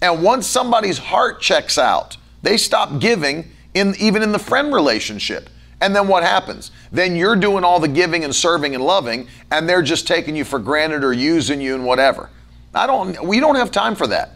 And 0.00 0.22
once 0.22 0.46
somebody's 0.46 0.98
heart 0.98 1.40
checks 1.40 1.76
out, 1.76 2.16
they 2.42 2.56
stop 2.56 3.00
giving 3.00 3.50
in 3.74 3.94
even 3.98 4.22
in 4.22 4.32
the 4.32 4.38
friend 4.38 4.72
relationship. 4.72 5.50
And 5.80 5.94
then 5.94 6.08
what 6.08 6.22
happens? 6.22 6.70
Then 6.90 7.16
you're 7.16 7.36
doing 7.36 7.64
all 7.64 7.80
the 7.80 7.88
giving 7.88 8.24
and 8.24 8.34
serving 8.34 8.74
and 8.74 8.84
loving, 8.84 9.28
and 9.50 9.68
they're 9.68 9.82
just 9.82 10.06
taking 10.06 10.34
you 10.34 10.44
for 10.44 10.58
granted 10.58 11.04
or 11.04 11.12
using 11.12 11.60
you 11.60 11.74
and 11.74 11.84
whatever. 11.84 12.30
I 12.74 12.86
don't 12.86 13.24
we 13.24 13.40
don't 13.40 13.56
have 13.56 13.70
time 13.70 13.94
for 13.94 14.06
that. 14.08 14.30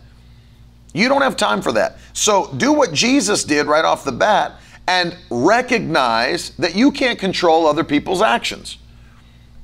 You 0.95 1.09
don't 1.09 1.23
have 1.23 1.37
time 1.37 1.63
for 1.63 1.73
that. 1.73 1.99
So 2.13 2.53
do 2.57 2.73
what 2.73 2.93
Jesus 2.93 3.45
did 3.45 3.67
right 3.67 3.85
off 3.85 4.05
the 4.05 4.13
bat 4.13 4.61
and 4.87 5.17
recognize 5.31 6.51
that 6.57 6.75
you 6.75 6.91
can't 6.91 7.19
control 7.19 7.67
other 7.67 7.85
people's 7.85 8.21
actions. 8.21 8.79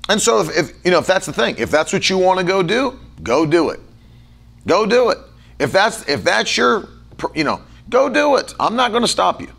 And 0.09 0.21
so 0.21 0.41
if, 0.41 0.57
if 0.57 0.85
you 0.85 0.91
know 0.91 0.99
if 0.99 1.07
that's 1.07 1.27
the 1.27 1.33
thing, 1.33 1.57
if 1.59 1.71
that's 1.71 1.93
what 1.93 2.09
you 2.09 2.19
want 2.19 2.39
to 2.39 2.45
go 2.45 2.63
do, 2.63 2.99
go 3.23 3.45
do 3.45 3.71
it. 3.71 3.81
Go 4.67 4.87
do 4.87 5.11
it. 5.11 5.19
If 5.59 5.73
that's 5.73 6.09
if 6.09 6.25
that's 6.25 6.57
your 6.57 6.89
you 7.35 7.45
know, 7.45 7.61
go 7.89 8.09
do 8.09 8.37
it. 8.37 8.55
I'm 8.59 8.77
not 8.77 8.91
going 8.91 9.03
to 9.03 9.09
stop 9.09 9.41
you 9.41 9.53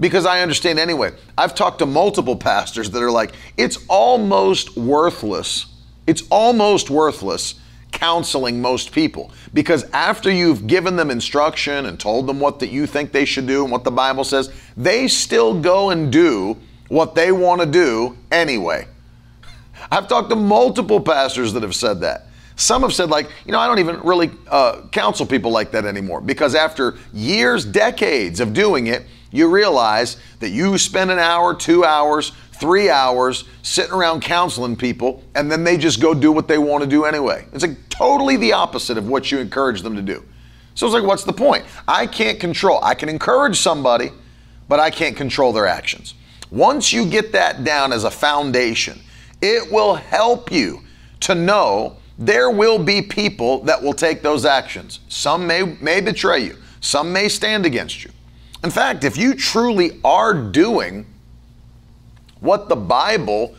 because 0.00 0.26
I 0.26 0.40
understand 0.40 0.78
anyway. 0.78 1.12
I've 1.38 1.54
talked 1.54 1.78
to 1.78 1.86
multiple 1.86 2.36
pastors 2.36 2.90
that 2.90 3.02
are 3.02 3.10
like, 3.10 3.34
it's 3.56 3.78
almost 3.88 4.76
worthless. 4.76 5.66
It's 6.06 6.22
almost 6.30 6.90
worthless 6.90 7.54
counseling 7.94 8.60
most 8.60 8.92
people 8.92 9.30
because 9.54 9.84
after 9.92 10.30
you've 10.30 10.66
given 10.66 10.96
them 10.96 11.10
instruction 11.10 11.86
and 11.86 11.98
told 11.98 12.26
them 12.26 12.40
what 12.40 12.58
that 12.58 12.68
you 12.68 12.86
think 12.86 13.12
they 13.12 13.24
should 13.24 13.46
do 13.46 13.62
and 13.62 13.72
what 13.72 13.84
the 13.84 13.90
Bible 13.90 14.24
says, 14.24 14.52
they 14.76 15.08
still 15.08 15.58
go 15.58 15.90
and 15.90 16.12
do 16.12 16.58
what 16.88 17.14
they 17.14 17.32
want 17.32 17.60
to 17.60 17.66
do 17.66 18.18
anyway. 18.30 18.86
I've 19.90 20.08
talked 20.08 20.28
to 20.30 20.36
multiple 20.36 21.00
pastors 21.00 21.52
that 21.54 21.62
have 21.62 21.74
said 21.74 22.00
that. 22.00 22.26
Some 22.56 22.82
have 22.82 22.92
said, 22.92 23.10
like, 23.10 23.30
you 23.46 23.52
know, 23.52 23.58
I 23.58 23.66
don't 23.66 23.78
even 23.78 24.00
really 24.00 24.30
uh, 24.48 24.82
counsel 24.92 25.26
people 25.26 25.50
like 25.50 25.70
that 25.72 25.84
anymore 25.84 26.20
because 26.20 26.54
after 26.54 26.98
years, 27.12 27.64
decades 27.64 28.40
of 28.40 28.52
doing 28.52 28.88
it, 28.88 29.06
you 29.32 29.48
realize 29.48 30.16
that 30.38 30.50
you 30.50 30.78
spend 30.78 31.10
an 31.10 31.18
hour, 31.18 31.54
two 31.54 31.84
hours, 31.84 32.32
three 32.54 32.90
hours 32.90 33.44
sitting 33.62 33.92
around 33.92 34.22
counseling 34.22 34.76
people, 34.76 35.22
and 35.34 35.50
then 35.50 35.64
they 35.64 35.76
just 35.76 36.00
go 36.00 36.14
do 36.14 36.32
what 36.32 36.48
they 36.48 36.58
want 36.58 36.82
to 36.82 36.88
do 36.88 37.04
anyway. 37.04 37.46
It's 37.52 37.64
like 37.64 37.76
totally 37.88 38.36
the 38.36 38.52
opposite 38.52 38.98
of 38.98 39.08
what 39.08 39.30
you 39.30 39.38
encourage 39.38 39.82
them 39.82 39.96
to 39.96 40.02
do. 40.02 40.24
So 40.74 40.86
it's 40.86 40.94
like, 40.94 41.04
what's 41.04 41.24
the 41.24 41.32
point? 41.32 41.64
I 41.86 42.06
can't 42.06 42.40
control. 42.40 42.80
I 42.82 42.94
can 42.94 43.08
encourage 43.08 43.58
somebody, 43.58 44.10
but 44.68 44.80
I 44.80 44.90
can't 44.90 45.16
control 45.16 45.52
their 45.52 45.66
actions. 45.66 46.14
Once 46.50 46.92
you 46.92 47.06
get 47.06 47.32
that 47.32 47.64
down 47.64 47.92
as 47.92 48.04
a 48.04 48.10
foundation, 48.10 48.98
it 49.40 49.70
will 49.70 49.94
help 49.94 50.50
you 50.50 50.80
to 51.20 51.34
know 51.34 51.96
there 52.18 52.50
will 52.50 52.78
be 52.78 53.02
people 53.02 53.62
that 53.64 53.82
will 53.82 53.92
take 53.92 54.22
those 54.22 54.44
actions. 54.44 55.00
Some 55.08 55.46
may, 55.46 55.62
may 55.80 56.00
betray 56.00 56.44
you, 56.44 56.56
some 56.80 57.12
may 57.12 57.28
stand 57.28 57.66
against 57.66 58.04
you. 58.04 58.10
In 58.62 58.70
fact, 58.70 59.04
if 59.04 59.16
you 59.16 59.34
truly 59.34 60.00
are 60.04 60.32
doing 60.32 61.06
what 62.44 62.68
the 62.68 62.76
Bible 62.76 63.56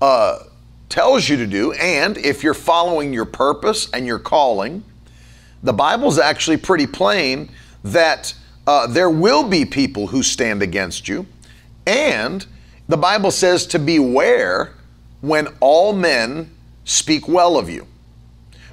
uh, 0.00 0.40
tells 0.88 1.28
you 1.28 1.36
to 1.36 1.46
do, 1.46 1.72
and 1.72 2.18
if 2.18 2.42
you're 2.42 2.52
following 2.52 3.12
your 3.12 3.24
purpose 3.24 3.88
and 3.92 4.06
your 4.06 4.18
calling, 4.18 4.84
the 5.62 5.72
Bible's 5.72 6.18
actually 6.18 6.56
pretty 6.56 6.86
plain 6.86 7.48
that 7.84 8.34
uh, 8.66 8.86
there 8.86 9.10
will 9.10 9.44
be 9.44 9.64
people 9.64 10.08
who 10.08 10.22
stand 10.22 10.62
against 10.62 11.08
you, 11.08 11.26
and 11.86 12.44
the 12.88 12.96
Bible 12.96 13.30
says 13.30 13.66
to 13.68 13.78
beware 13.78 14.74
when 15.20 15.48
all 15.60 15.94
men 15.94 16.50
speak 16.84 17.26
well 17.26 17.56
of 17.56 17.70
you, 17.70 17.86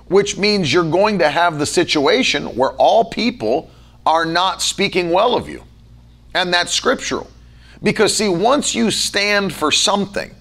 which 0.07 0.37
means 0.37 0.73
you're 0.73 0.83
going 0.83 1.19
to 1.19 1.29
have 1.29 1.59
the 1.59 1.65
situation 1.65 2.57
where 2.57 2.71
all 2.71 3.05
people 3.05 3.71
are 4.05 4.25
not 4.25 4.61
speaking 4.61 5.11
well 5.11 5.33
of 5.35 5.47
you. 5.47 5.63
And 6.33 6.53
that's 6.53 6.73
scriptural. 6.73 7.30
Because, 7.83 8.15
see, 8.15 8.29
once 8.29 8.75
you 8.75 8.91
stand 8.91 9.53
for 9.53 9.71
something, 9.71 10.35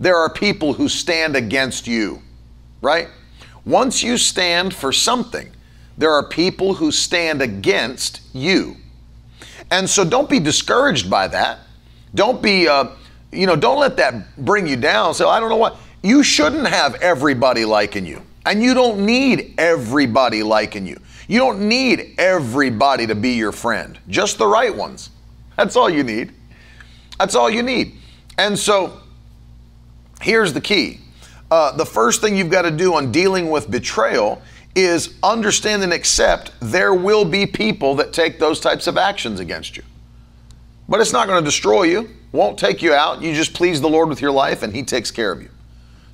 there 0.00 0.16
are 0.16 0.32
people 0.32 0.72
who 0.72 0.88
stand 0.88 1.36
against 1.36 1.86
you, 1.86 2.22
right? 2.80 3.08
Once 3.64 4.02
you 4.02 4.16
stand 4.16 4.74
for 4.74 4.92
something, 4.92 5.50
there 5.98 6.12
are 6.12 6.26
people 6.26 6.74
who 6.74 6.90
stand 6.90 7.42
against 7.42 8.22
you. 8.32 8.76
And 9.70 9.88
so 9.88 10.04
don't 10.04 10.28
be 10.28 10.40
discouraged 10.40 11.10
by 11.10 11.28
that. 11.28 11.58
Don't 12.14 12.42
be, 12.42 12.66
uh, 12.66 12.88
you 13.30 13.46
know, 13.46 13.54
don't 13.54 13.78
let 13.78 13.96
that 13.98 14.36
bring 14.36 14.66
you 14.66 14.76
down. 14.76 15.14
So 15.14 15.28
I 15.28 15.38
don't 15.38 15.50
know 15.50 15.56
what. 15.56 15.76
You 16.02 16.22
shouldn't 16.22 16.66
have 16.66 16.94
everybody 16.96 17.64
liking 17.64 18.06
you. 18.06 18.22
And 18.46 18.62
you 18.62 18.72
don't 18.72 19.04
need 19.04 19.54
everybody 19.58 20.42
liking 20.42 20.86
you. 20.86 20.98
You 21.28 21.38
don't 21.38 21.68
need 21.68 22.14
everybody 22.18 23.06
to 23.06 23.14
be 23.14 23.34
your 23.34 23.52
friend, 23.52 23.98
just 24.08 24.38
the 24.38 24.46
right 24.46 24.74
ones. 24.74 25.10
That's 25.56 25.76
all 25.76 25.90
you 25.90 26.02
need. 26.02 26.32
That's 27.20 27.34
all 27.34 27.50
you 27.50 27.62
need. 27.62 27.92
And 28.38 28.58
so 28.58 28.98
here's 30.22 30.54
the 30.54 30.60
key 30.60 31.00
uh, 31.50 31.76
the 31.76 31.84
first 31.84 32.22
thing 32.22 32.34
you've 32.34 32.50
got 32.50 32.62
to 32.62 32.70
do 32.70 32.94
on 32.94 33.12
dealing 33.12 33.50
with 33.50 33.70
betrayal 33.70 34.40
is 34.74 35.18
understand 35.22 35.82
and 35.82 35.92
accept 35.92 36.52
there 36.60 36.94
will 36.94 37.26
be 37.26 37.44
people 37.44 37.94
that 37.96 38.14
take 38.14 38.38
those 38.38 38.58
types 38.58 38.86
of 38.86 38.96
actions 38.96 39.38
against 39.38 39.76
you. 39.76 39.82
But 40.88 41.00
it's 41.00 41.12
not 41.12 41.26
going 41.26 41.42
to 41.42 41.44
destroy 41.44 41.82
you, 41.82 42.08
won't 42.32 42.58
take 42.58 42.80
you 42.80 42.94
out. 42.94 43.20
You 43.20 43.34
just 43.34 43.52
please 43.52 43.82
the 43.82 43.88
Lord 43.88 44.08
with 44.08 44.22
your 44.22 44.30
life 44.30 44.62
and 44.62 44.74
He 44.74 44.82
takes 44.82 45.10
care 45.10 45.30
of 45.30 45.42
you. 45.42 45.50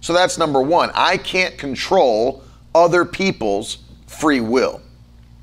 So 0.00 0.12
that's 0.12 0.38
number 0.38 0.60
one. 0.60 0.90
I 0.92 1.18
can't 1.18 1.56
control 1.56 2.42
other 2.74 3.04
people's 3.04 3.78
free 4.08 4.40
will. 4.40 4.80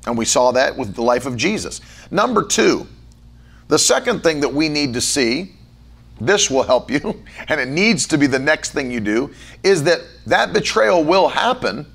And 0.06 0.18
we 0.18 0.26
saw 0.26 0.52
that 0.52 0.76
with 0.76 0.94
the 0.94 1.02
life 1.02 1.24
of 1.24 1.36
Jesus. 1.36 1.80
Number 2.10 2.44
two, 2.44 2.86
the 3.68 3.78
second 3.78 4.22
thing 4.22 4.40
that 4.40 4.52
we 4.52 4.68
need 4.68 4.94
to 4.94 5.00
see, 5.00 5.52
this 6.20 6.50
will 6.50 6.62
help 6.62 6.90
you, 6.90 7.22
and 7.48 7.60
it 7.60 7.68
needs 7.68 8.06
to 8.08 8.18
be 8.18 8.26
the 8.26 8.38
next 8.38 8.72
thing 8.72 8.90
you 8.90 9.00
do, 9.00 9.30
is 9.62 9.84
that 9.84 10.00
that 10.26 10.52
betrayal 10.52 11.02
will 11.04 11.28
happen, 11.28 11.86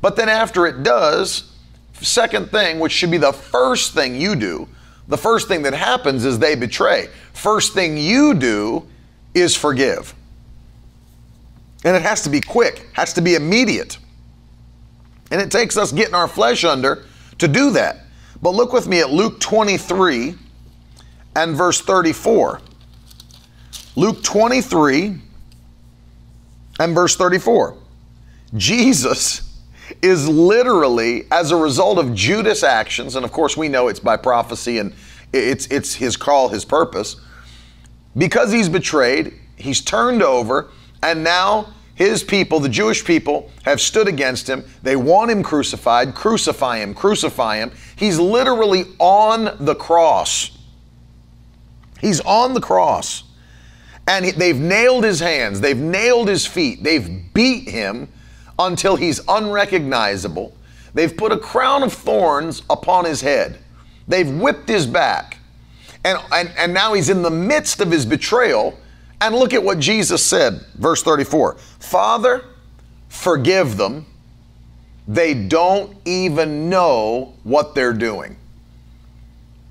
but 0.00 0.16
then 0.16 0.28
after 0.28 0.66
it 0.66 0.82
does, 0.82 1.54
second 1.94 2.50
thing, 2.50 2.78
which 2.78 2.92
should 2.92 3.10
be 3.10 3.18
the 3.18 3.32
first 3.32 3.92
thing 3.92 4.18
you 4.18 4.34
do, 4.34 4.68
the 5.08 5.18
first 5.18 5.48
thing 5.48 5.62
that 5.62 5.74
happens 5.74 6.24
is 6.24 6.38
they 6.38 6.54
betray. 6.54 7.08
First 7.32 7.74
thing 7.74 7.98
you 7.98 8.32
do 8.34 8.86
is 9.34 9.56
forgive. 9.56 10.14
And 11.84 11.96
it 11.96 12.02
has 12.02 12.22
to 12.22 12.30
be 12.30 12.40
quick, 12.40 12.88
has 12.92 13.12
to 13.14 13.20
be 13.20 13.34
immediate. 13.34 13.98
And 15.30 15.40
it 15.40 15.50
takes 15.50 15.76
us 15.76 15.92
getting 15.92 16.14
our 16.14 16.28
flesh 16.28 16.64
under 16.64 17.04
to 17.38 17.48
do 17.48 17.70
that. 17.72 18.04
But 18.40 18.50
look 18.50 18.72
with 18.72 18.86
me 18.86 19.00
at 19.00 19.10
Luke 19.10 19.40
23 19.40 20.34
and 21.36 21.56
verse 21.56 21.80
34. 21.80 22.60
Luke 23.96 24.22
23 24.22 25.16
and 26.78 26.94
verse 26.94 27.16
34. 27.16 27.76
Jesus 28.56 29.62
is 30.02 30.28
literally, 30.28 31.24
as 31.30 31.50
a 31.50 31.56
result 31.56 31.98
of 31.98 32.14
Judas' 32.14 32.62
actions, 32.62 33.16
and 33.16 33.24
of 33.24 33.32
course 33.32 33.56
we 33.56 33.68
know 33.68 33.88
it's 33.88 34.00
by 34.00 34.16
prophecy 34.16 34.78
and 34.78 34.94
it's, 35.32 35.66
it's 35.66 35.94
his 35.94 36.16
call, 36.16 36.48
his 36.48 36.64
purpose, 36.64 37.16
because 38.16 38.52
he's 38.52 38.68
betrayed, 38.68 39.34
he's 39.56 39.80
turned 39.80 40.22
over, 40.22 40.70
and 41.02 41.22
now 41.22 41.72
his 41.94 42.24
people, 42.24 42.60
the 42.60 42.68
Jewish 42.68 43.04
people, 43.04 43.50
have 43.64 43.80
stood 43.80 44.08
against 44.08 44.48
him. 44.48 44.64
They 44.82 44.96
want 44.96 45.30
him 45.30 45.42
crucified, 45.42 46.14
crucify 46.14 46.78
him, 46.78 46.94
crucify 46.94 47.58
him. 47.58 47.72
He's 47.96 48.18
literally 48.18 48.84
on 48.98 49.54
the 49.60 49.74
cross. 49.74 50.56
He's 52.00 52.20
on 52.20 52.54
the 52.54 52.60
cross. 52.60 53.24
And 54.06 54.24
they've 54.24 54.58
nailed 54.58 55.04
his 55.04 55.20
hands, 55.20 55.60
they've 55.60 55.76
nailed 55.76 56.28
his 56.28 56.46
feet, 56.46 56.82
they've 56.82 57.32
beat 57.32 57.68
him 57.68 58.08
until 58.58 58.96
he's 58.96 59.20
unrecognizable. 59.28 60.56
They've 60.94 61.16
put 61.16 61.32
a 61.32 61.38
crown 61.38 61.82
of 61.82 61.92
thorns 61.92 62.62
upon 62.68 63.04
his 63.04 63.20
head. 63.20 63.58
They've 64.08 64.28
whipped 64.28 64.68
his 64.68 64.86
back. 64.86 65.38
And, 66.04 66.18
and, 66.32 66.50
and 66.58 66.74
now 66.74 66.94
he's 66.94 67.08
in 67.08 67.22
the 67.22 67.30
midst 67.30 67.80
of 67.80 67.90
his 67.90 68.04
betrayal. 68.04 68.76
And 69.20 69.34
look 69.34 69.52
at 69.52 69.62
what 69.62 69.78
Jesus 69.78 70.24
said, 70.24 70.64
verse 70.74 71.02
34 71.02 71.54
Father, 71.78 72.44
forgive 73.08 73.76
them. 73.76 74.06
They 75.06 75.34
don't 75.34 75.96
even 76.04 76.68
know 76.68 77.34
what 77.42 77.74
they're 77.74 77.92
doing. 77.92 78.36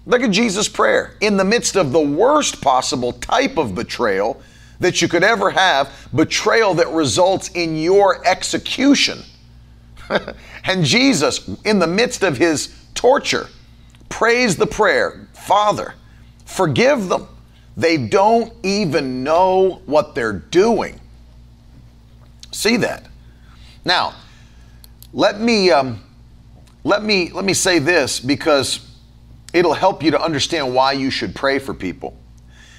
Look 0.06 0.22
at 0.22 0.32
Jesus' 0.32 0.68
prayer. 0.68 1.16
In 1.22 1.38
the 1.38 1.44
midst 1.46 1.76
of 1.76 1.92
the 1.92 2.00
worst 2.00 2.62
possible 2.62 3.14
type 3.14 3.58
of 3.58 3.76
betrayal 3.76 4.42
that 4.80 5.02
you 5.02 5.08
could 5.08 5.24
ever 5.24 5.52
have, 5.52 5.92
betrayal 6.16 6.74
that 6.76 6.88
results 6.90 7.50
in 7.50 7.78
your 7.78 8.26
execution. 8.26 9.20
and 10.64 10.84
Jesus, 10.84 11.48
in 11.66 11.80
the 11.80 11.88
midst 11.88 12.24
of 12.24 12.38
his 12.38 12.76
torture, 12.96 13.48
prays 14.10 14.56
the 14.56 14.68
prayer 14.68 15.28
Father, 15.34 15.96
forgive 16.46 17.10
them. 17.10 17.28
They 17.76 17.98
don't 17.98 18.54
even 18.62 19.24
know 19.24 19.82
what 19.86 20.14
they're 20.14 20.34
doing. 20.34 21.00
See 22.52 22.78
that? 22.78 23.08
Now, 23.86 24.16
let 25.14 25.40
me 25.40 25.72
um, 25.72 26.04
let 26.84 27.04
me 27.04 27.32
let 27.32 27.46
me 27.46 27.54
say 27.54 27.80
this 27.80 28.20
because 28.20 28.89
it'll 29.54 29.74
help 29.74 30.04
you 30.04 30.12
to 30.12 30.22
understand 30.22 30.74
why 30.74 30.94
you 30.94 31.10
should 31.10 31.36
pray 31.36 31.60
for 31.60 31.74
people. 31.74 32.18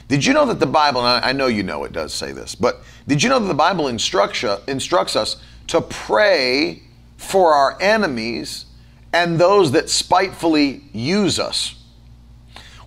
Did 0.08 0.24
you 0.24 0.32
know 0.32 0.46
that 0.46 0.58
the 0.58 0.66
Bible, 0.66 1.06
and 1.06 1.24
I 1.24 1.32
know 1.32 1.46
you 1.46 1.62
know 1.62 1.84
it 1.84 1.92
does 1.92 2.12
say 2.12 2.32
this, 2.32 2.54
but 2.54 2.82
did 3.06 3.22
you 3.22 3.28
know 3.28 3.38
that 3.38 3.46
the 3.46 3.54
Bible 3.54 3.86
instructs, 3.86 4.44
instructs 4.66 5.14
us 5.14 5.40
to 5.68 5.80
pray 5.80 6.82
for 7.16 7.54
our 7.54 7.80
enemies 7.80 8.66
and 9.12 9.38
those 9.38 9.72
that 9.72 9.88
spitefully 9.88 10.82
use 10.92 11.38
us? 11.38 11.76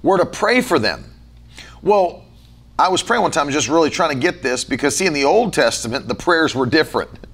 We're 0.02 0.18
to 0.18 0.26
pray 0.26 0.60
for 0.60 0.80
them. 0.80 1.14
Well, 1.82 2.26
I 2.78 2.90
was 2.90 3.02
praying 3.02 3.22
one 3.22 3.32
time, 3.32 3.50
just 3.52 3.70
really 3.70 3.90
trying 3.90 4.10
to 4.10 4.20
get 4.20 4.42
this 4.42 4.64
because, 4.66 4.96
see, 4.96 5.06
in 5.06 5.14
the 5.14 5.24
Old 5.24 5.54
Testament, 5.54 6.08
the 6.08 6.16
prayers 6.16 6.54
were 6.54 6.66
different. 6.66 7.10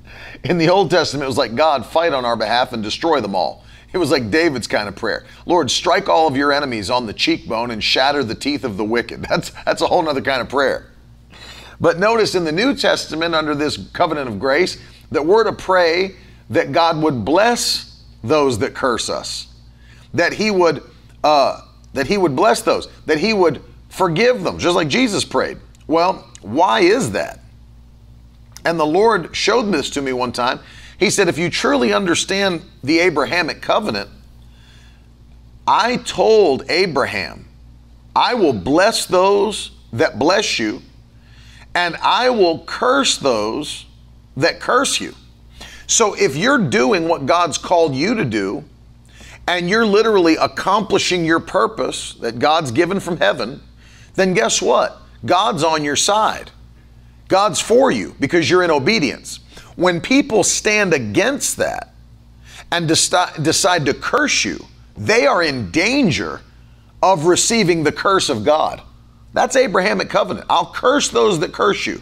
In 0.43 0.57
the 0.57 0.69
Old 0.69 0.89
Testament, 0.89 1.25
it 1.25 1.27
was 1.27 1.37
like, 1.37 1.55
God, 1.55 1.85
fight 1.85 2.13
on 2.13 2.23
our 2.23 2.37
behalf 2.37 2.71
and 2.71 2.81
destroy 2.81 3.19
them 3.19 3.35
all. 3.35 3.65
It 3.91 3.97
was 3.97 4.11
like 4.11 4.29
David's 4.29 4.67
kind 4.67 4.87
of 4.87 4.95
prayer. 4.95 5.25
Lord, 5.45 5.71
strike 5.71 6.09
all 6.09 6.27
of 6.27 6.37
your 6.37 6.51
enemies 6.51 6.89
on 6.89 7.07
the 7.07 7.13
cheekbone 7.13 7.71
and 7.71 7.83
shatter 7.83 8.23
the 8.23 8.35
teeth 8.35 8.63
of 8.63 8.77
the 8.77 8.85
wicked. 8.85 9.23
That's, 9.29 9.51
that's 9.65 9.81
a 9.81 9.87
whole 9.87 10.07
other 10.07 10.21
kind 10.21 10.41
of 10.41 10.49
prayer. 10.49 10.91
But 11.81 11.97
notice 11.97 12.35
in 12.35 12.43
the 12.43 12.51
New 12.51 12.75
Testament, 12.75 13.33
under 13.33 13.55
this 13.55 13.77
covenant 13.93 14.29
of 14.29 14.39
grace, 14.39 14.77
that 15.11 15.25
we're 15.25 15.45
to 15.45 15.53
pray 15.53 16.15
that 16.49 16.71
God 16.71 17.01
would 17.01 17.23
bless 17.23 18.03
those 18.23 18.59
that 18.59 18.73
curse 18.73 19.09
us, 19.09 19.47
that 20.13 20.33
He 20.33 20.51
would, 20.51 20.83
uh, 21.23 21.61
that 21.93 22.07
He 22.07 22.17
would 22.17 22.35
bless 22.35 22.61
those, 22.61 22.89
that 23.05 23.17
He 23.17 23.33
would 23.33 23.61
forgive 23.89 24.43
them, 24.43 24.59
just 24.59 24.75
like 24.75 24.87
Jesus 24.87 25.23
prayed. 25.23 25.57
Well, 25.87 26.27
why 26.41 26.81
is 26.81 27.11
that? 27.11 27.39
And 28.65 28.79
the 28.79 28.85
Lord 28.85 29.35
showed 29.35 29.71
this 29.71 29.89
to 29.91 30.01
me 30.01 30.11
one 30.11 30.31
time. 30.31 30.59
He 30.99 31.09
said, 31.09 31.29
if 31.29 31.37
you 31.37 31.49
truly 31.49 31.93
understand 31.93 32.61
the 32.83 32.99
Abrahamic 32.99 33.61
covenant, 33.61 34.09
I 35.65 35.97
told 35.97 36.69
Abraham, 36.69 37.47
I 38.15 38.33
will 38.33 38.53
bless 38.53 39.05
those 39.05 39.71
that 39.93 40.19
bless 40.19 40.59
you, 40.59 40.81
and 41.73 41.95
I 41.97 42.29
will 42.29 42.59
curse 42.65 43.17
those 43.17 43.85
that 44.35 44.59
curse 44.59 44.99
you. 44.99 45.15
So 45.87 46.15
if 46.15 46.35
you're 46.35 46.57
doing 46.57 47.07
what 47.07 47.25
God's 47.25 47.57
called 47.57 47.95
you 47.95 48.15
to 48.15 48.25
do, 48.25 48.65
and 49.47 49.69
you're 49.69 49.85
literally 49.85 50.35
accomplishing 50.35 51.25
your 51.25 51.39
purpose 51.39 52.13
that 52.15 52.39
God's 52.39 52.71
given 52.71 52.99
from 52.99 53.17
heaven, 53.17 53.61
then 54.15 54.33
guess 54.33 54.61
what? 54.61 55.01
God's 55.25 55.63
on 55.63 55.83
your 55.83 55.95
side. 55.95 56.51
God's 57.27 57.59
for 57.59 57.89
you 57.89 58.15
because 58.19 58.49
you're 58.49 58.63
in 58.63 58.71
obedience. 58.71 59.39
When 59.79 60.01
people 60.01 60.43
stand 60.43 60.93
against 60.93 61.55
that 61.55 61.93
and 62.69 62.89
deci- 62.89 63.41
decide 63.41 63.85
to 63.85 63.93
curse 63.93 64.43
you, 64.43 64.65
they 64.97 65.25
are 65.25 65.41
in 65.41 65.71
danger 65.71 66.41
of 67.01 67.27
receiving 67.27 67.85
the 67.85 67.91
curse 67.93 68.27
of 68.27 68.43
God. 68.43 68.81
That's 69.31 69.55
Abrahamic 69.55 70.09
covenant. 70.09 70.47
I'll 70.49 70.73
curse 70.73 71.07
those 71.07 71.39
that 71.39 71.53
curse 71.53 71.85
you. 71.85 72.01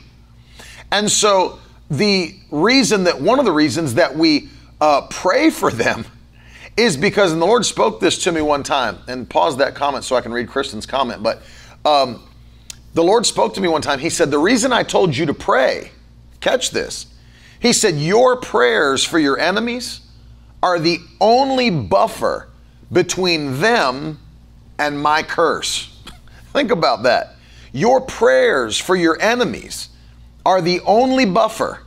And 0.91 1.11
so, 1.11 1.59
the 1.91 2.33
reason 2.49 3.03
that 3.03 3.21
one 3.21 3.37
of 3.37 3.45
the 3.45 3.51
reasons 3.51 3.93
that 3.93 4.15
we 4.15 4.49
uh, 4.81 5.05
pray 5.11 5.51
for 5.51 5.69
them 5.69 6.03
is 6.77 6.97
because, 6.97 7.31
and 7.31 7.39
the 7.39 7.45
Lord 7.45 7.63
spoke 7.63 7.99
this 7.99 8.23
to 8.23 8.31
me 8.31 8.41
one 8.41 8.63
time, 8.63 8.97
and 9.07 9.29
pause 9.29 9.55
that 9.57 9.75
comment 9.75 10.03
so 10.03 10.15
I 10.15 10.21
can 10.21 10.31
read 10.31 10.47
Kristen's 10.47 10.87
comment, 10.87 11.21
but 11.21 11.43
um, 11.85 12.23
the 12.95 13.03
Lord 13.03 13.27
spoke 13.27 13.53
to 13.53 13.61
me 13.61 13.67
one 13.67 13.83
time. 13.83 13.99
He 13.99 14.09
said, 14.09 14.31
The 14.31 14.39
reason 14.39 14.73
I 14.73 14.81
told 14.81 15.15
you 15.15 15.27
to 15.27 15.33
pray, 15.35 15.91
catch 16.41 16.71
this. 16.71 17.05
He 17.59 17.73
said, 17.73 17.95
Your 17.95 18.37
prayers 18.37 19.03
for 19.03 19.19
your 19.19 19.37
enemies 19.39 20.01
are 20.61 20.79
the 20.79 20.99
only 21.19 21.69
buffer 21.69 22.49
between 22.91 23.59
them 23.59 24.19
and 24.79 25.01
my 25.01 25.23
curse. 25.23 25.99
Think 26.53 26.71
about 26.71 27.03
that. 27.03 27.35
Your 27.71 28.01
prayers 28.01 28.77
for 28.77 28.95
your 28.95 29.19
enemies 29.21 29.89
are 30.45 30.61
the 30.61 30.79
only 30.81 31.25
buffer 31.25 31.81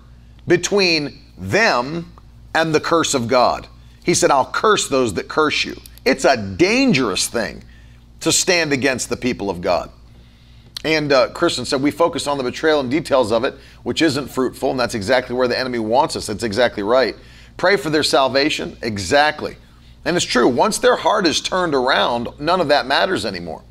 between 0.47 1.19
them 1.39 2.13
and 2.55 2.75
the 2.75 2.81
curse 2.81 3.15
of 3.15 3.29
God. 3.29 3.67
He 4.05 4.15
said, 4.15 4.31
I'll 4.31 4.51
curse 4.51 4.89
those 4.89 5.15
that 5.15 5.29
curse 5.29 5.65
you. 5.65 5.81
It's 6.05 6.25
a 6.25 6.37
dangerous 6.37 7.27
thing 7.29 7.63
to 8.21 8.33
stand 8.33 8.73
against 8.73 9.09
the 9.09 9.17
people 9.17 9.51
of 9.51 9.61
God. 9.61 9.91
And 10.85 11.13
uh, 11.13 11.31
Kristen 11.31 11.65
said, 11.65 11.83
We 11.83 11.91
focus 11.91 12.27
on 12.27 12.39
the 12.39 12.45
betrayal 12.45 12.81
and 12.81 12.91
details 12.91 13.33
of 13.33 13.45
it, 13.45 13.55
which 13.83 14.01
isn't 14.01 14.29
fruitful, 14.29 14.71
and 14.71 14.81
that's 14.81 14.95
exactly 14.95 15.37
where 15.37 15.49
the 15.49 15.59
enemy 15.59 15.79
wants 15.79 16.17
us. 16.17 16.27
That's 16.27 16.43
exactly 16.43 16.83
right. 16.83 17.17
Pray 17.57 17.77
for 17.77 17.91
their 17.91 18.03
salvation. 18.03 18.77
Exactly. 18.83 19.57
And 20.05 20.17
it's 20.17 20.25
true. 20.25 20.49
Once 20.49 20.79
their 20.79 20.97
heart 20.97 21.27
is 21.27 21.43
turned 21.43 21.75
around, 21.75 22.29
none 22.39 22.61
of 22.61 22.69
that 22.69 22.87
matters 22.87 23.27
anymore. 23.27 23.63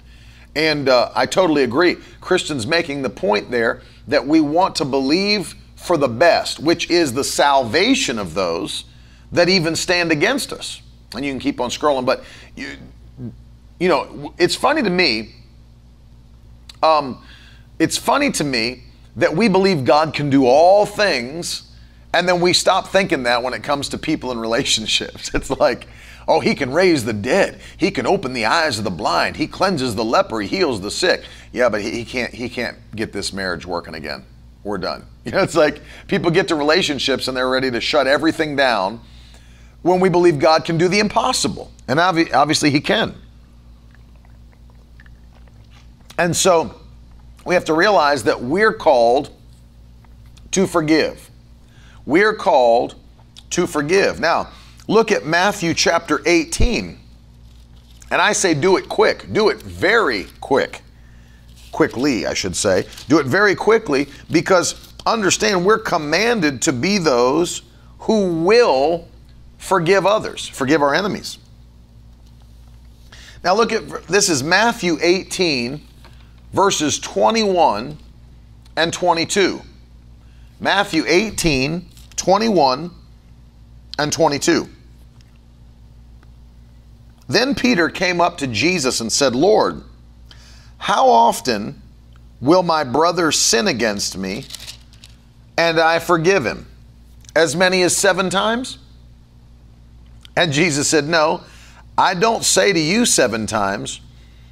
And 0.55 0.87
uh, 0.87 1.11
I 1.15 1.25
totally 1.25 1.63
agree. 1.63 1.97
Kristen's 2.21 2.67
making 2.67 3.01
the 3.01 3.09
point 3.09 3.49
there 3.49 3.81
that 4.07 4.27
we 4.27 4.41
want 4.41 4.75
to 4.75 4.85
believe 4.85 5.55
for 5.75 5.97
the 5.97 6.07
best, 6.07 6.59
which 6.59 6.89
is 6.91 7.13
the 7.13 7.23
salvation 7.23 8.19
of 8.19 8.35
those 8.35 8.85
that 9.31 9.49
even 9.49 9.75
stand 9.75 10.11
against 10.11 10.53
us. 10.53 10.81
And 11.15 11.25
you 11.25 11.31
can 11.31 11.39
keep 11.39 11.59
on 11.59 11.69
scrolling, 11.71 12.05
but 12.05 12.23
you, 12.55 12.71
you 13.79 13.87
know, 13.87 14.33
it's 14.37 14.55
funny 14.55 14.83
to 14.83 14.89
me 14.89 15.33
um, 16.81 17.23
it's 17.77 17.97
funny 17.97 18.31
to 18.31 18.43
me 18.43 18.83
that 19.15 19.35
we 19.35 19.47
believe 19.47 19.85
God 19.85 20.13
can 20.13 20.29
do 20.29 20.45
all 20.45 20.85
things, 20.85 21.71
and 22.13 22.27
then 22.27 22.41
we 22.41 22.53
stop 22.53 22.87
thinking 22.87 23.23
that 23.23 23.43
when 23.43 23.53
it 23.53 23.63
comes 23.63 23.89
to 23.89 23.97
people 23.97 24.31
and 24.31 24.41
relationships. 24.49 25.33
It's 25.33 25.49
like, 25.49 25.87
oh, 26.27 26.39
he 26.39 26.55
can 26.55 26.71
raise 26.71 27.05
the 27.05 27.13
dead. 27.13 27.59
He 27.77 27.91
can 27.91 28.05
open 28.05 28.33
the 28.33 28.45
eyes 28.45 28.77
of 28.77 28.83
the 28.83 28.91
blind. 28.91 29.35
He 29.35 29.47
cleanses 29.47 29.95
the 29.95 30.05
leper. 30.05 30.39
He 30.41 30.47
heals 30.47 30.81
the 30.81 30.91
sick. 30.91 31.23
Yeah, 31.51 31.69
but 31.69 31.81
he, 31.81 31.91
he 31.91 32.05
can't. 32.05 32.33
He 32.33 32.49
can't 32.49 32.77
get 32.95 33.11
this 33.11 33.33
marriage 33.33 33.65
working 33.65 33.95
again. 33.95 34.23
We're 34.63 34.77
done. 34.77 35.05
You 35.25 35.33
know, 35.33 35.43
it's 35.43 35.53
like 35.53 35.81
people 36.07 36.31
get 36.31 36.47
to 36.47 36.55
relationships 36.55 37.27
and 37.27 37.37
they're 37.37 37.49
ready 37.49 37.69
to 37.69 37.79
shut 37.79 38.07
everything 38.07 38.55
down 38.55 38.99
when 39.83 39.99
we 39.99 40.09
believe 40.09 40.39
God 40.39 40.65
can 40.65 40.77
do 40.77 40.87
the 40.87 40.99
impossible, 40.99 41.71
and 41.87 41.99
obviously 41.99 42.71
He 42.71 42.81
can. 42.81 43.13
And 46.19 46.35
so 46.35 46.75
we 47.45 47.55
have 47.55 47.63
to 47.65 47.73
realize 47.73 48.23
that 48.23 48.41
we're 48.41 48.73
called 48.73 49.29
to 50.51 50.67
forgive. 50.67 51.31
We're 52.05 52.33
called 52.33 52.95
to 53.51 53.65
forgive. 53.65 54.19
Now, 54.19 54.49
look 54.89 55.13
at 55.13 55.25
Matthew 55.25 55.73
chapter 55.73 56.21
18. 56.25 56.99
And 58.11 58.21
I 58.21 58.33
say, 58.33 58.53
do 58.53 58.75
it 58.75 58.89
quick. 58.89 59.31
Do 59.31 59.47
it 59.47 59.61
very 59.61 60.25
quick. 60.41 60.81
Quickly, 61.71 62.25
I 62.25 62.33
should 62.33 62.55
say. 62.55 62.85
Do 63.07 63.19
it 63.19 63.25
very 63.25 63.55
quickly 63.55 64.09
because 64.29 64.93
understand 65.05 65.65
we're 65.65 65.79
commanded 65.79 66.61
to 66.63 66.73
be 66.73 66.97
those 66.97 67.61
who 67.99 68.43
will 68.43 69.07
forgive 69.57 70.05
others, 70.05 70.45
forgive 70.49 70.81
our 70.81 70.93
enemies. 70.93 71.37
Now, 73.41 73.55
look 73.55 73.71
at 73.71 73.87
this 74.07 74.27
is 74.27 74.43
Matthew 74.43 74.97
18, 75.01 75.81
verses 76.53 76.99
21 76.99 77.97
and 78.75 78.93
22. 78.93 79.61
Matthew 80.59 81.03
18, 81.07 81.85
21 82.15 82.91
and 83.97 84.11
22. 84.11 84.67
Then 87.27 87.53
Peter 87.53 87.89
came 87.89 88.19
up 88.19 88.37
to 88.39 88.47
Jesus 88.47 89.01
and 89.01 89.11
said, 89.11 89.35
Lord, 89.35 89.83
how 90.79 91.07
often 91.07 91.81
will 92.41 92.63
my 92.63 92.83
brother 92.83 93.31
sin 93.31 93.67
against 93.67 94.17
me 94.17 94.45
and 95.57 95.79
I 95.79 95.99
forgive 95.99 96.45
him? 96.45 96.65
As 97.35 97.55
many 97.55 97.83
as 97.83 97.95
seven 97.95 98.29
times? 98.29 98.79
And 100.35 100.51
Jesus 100.51 100.87
said, 100.87 101.05
No, 101.05 101.43
I 101.97 102.13
don't 102.13 102.43
say 102.43 102.73
to 102.73 102.79
you 102.79 103.05
seven 103.05 103.45
times, 103.45 104.01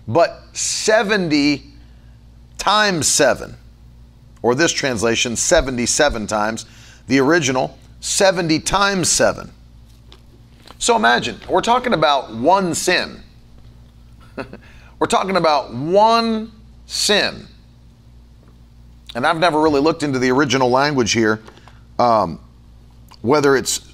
but 0.07 0.43
70 0.53 1.63
times 2.57 3.07
seven. 3.07 3.55
or 4.41 4.55
this 4.55 4.71
translation, 4.71 5.35
77 5.35 6.27
times. 6.27 6.65
The 7.07 7.19
original, 7.19 7.77
70 8.01 8.59
times 8.59 9.09
7. 9.09 9.51
So 10.79 10.95
imagine, 10.95 11.39
we're 11.49 11.61
talking 11.61 11.93
about 11.93 12.33
one 12.33 12.75
sin. 12.75 13.21
we're 14.99 15.07
talking 15.07 15.35
about 15.35 15.73
one 15.73 16.51
sin. 16.85 17.47
And 19.15 19.25
I've 19.25 19.39
never 19.39 19.59
really 19.59 19.81
looked 19.81 20.03
into 20.03 20.19
the 20.19 20.29
original 20.29 20.69
language 20.69 21.13
here, 21.13 21.41
um, 21.97 22.39
whether 23.21 23.55
it's 23.55 23.91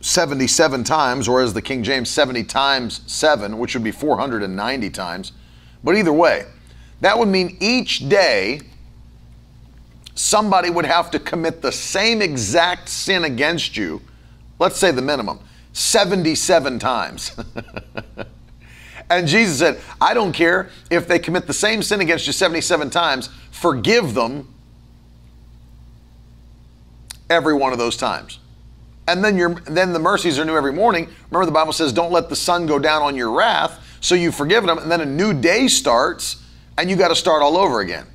77 0.00 0.84
times 0.84 1.28
or 1.28 1.40
as 1.40 1.54
the 1.54 1.62
King 1.62 1.82
James, 1.84 2.10
70 2.10 2.44
times 2.44 3.00
7, 3.06 3.58
which 3.58 3.74
would 3.74 3.84
be 3.84 3.92
490 3.92 4.90
times. 4.90 5.32
But 5.84 5.96
either 5.96 6.12
way, 6.12 6.46
that 7.00 7.18
would 7.18 7.28
mean 7.28 7.56
each 7.60 8.08
day 8.08 8.60
somebody 10.14 10.68
would 10.68 10.84
have 10.84 11.10
to 11.12 11.18
commit 11.18 11.62
the 11.62 11.72
same 11.72 12.20
exact 12.20 12.88
sin 12.88 13.24
against 13.24 13.76
you, 13.76 14.02
let's 14.58 14.76
say 14.76 14.90
the 14.90 15.02
minimum, 15.02 15.38
77 15.72 16.78
times. 16.78 17.36
and 19.10 19.28
Jesus 19.28 19.58
said, 19.58 19.80
I 20.00 20.14
don't 20.14 20.32
care 20.32 20.70
if 20.90 21.06
they 21.06 21.18
commit 21.18 21.46
the 21.46 21.52
same 21.52 21.82
sin 21.82 22.00
against 22.00 22.26
you 22.26 22.32
77 22.32 22.90
times, 22.90 23.28
forgive 23.52 24.14
them 24.14 24.52
every 27.30 27.54
one 27.54 27.72
of 27.72 27.78
those 27.78 27.96
times. 27.96 28.40
And 29.06 29.24
then 29.24 29.38
your 29.38 29.54
then 29.60 29.94
the 29.94 29.98
mercies 29.98 30.38
are 30.38 30.44
new 30.44 30.56
every 30.56 30.72
morning. 30.72 31.08
Remember 31.30 31.46
the 31.46 31.52
Bible 31.52 31.72
says 31.72 31.94
don't 31.94 32.12
let 32.12 32.28
the 32.28 32.36
sun 32.36 32.66
go 32.66 32.78
down 32.78 33.00
on 33.00 33.16
your 33.16 33.30
wrath, 33.30 33.98
so 34.00 34.14
you've 34.14 34.34
forgiven 34.34 34.66
them 34.66 34.78
and 34.78 34.90
then 34.90 35.00
a 35.00 35.06
new 35.06 35.32
day 35.32 35.66
starts 35.68 36.42
and 36.78 36.88
you 36.88 36.96
got 36.96 37.08
to 37.08 37.16
start 37.16 37.42
all 37.42 37.56
over 37.56 37.80
again. 37.80 38.06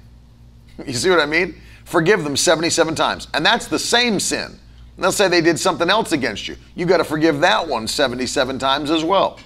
You 0.87 0.93
see 0.93 1.11
what 1.11 1.19
I 1.19 1.27
mean? 1.27 1.53
Forgive 1.85 2.23
them 2.23 2.35
77 2.35 2.95
times. 2.95 3.27
And 3.35 3.45
that's 3.45 3.67
the 3.67 3.77
same 3.77 4.19
sin. 4.19 4.57
They'll 4.97 5.11
say 5.11 5.27
they 5.27 5.39
did 5.39 5.59
something 5.59 5.87
else 5.87 6.13
against 6.13 6.47
you. 6.47 6.55
You 6.73 6.87
got 6.87 6.97
to 6.97 7.03
forgive 7.03 7.41
that 7.41 7.67
one 7.67 7.87
77 7.87 8.57
times 8.57 8.89
as 8.89 9.03
well. 9.03 9.39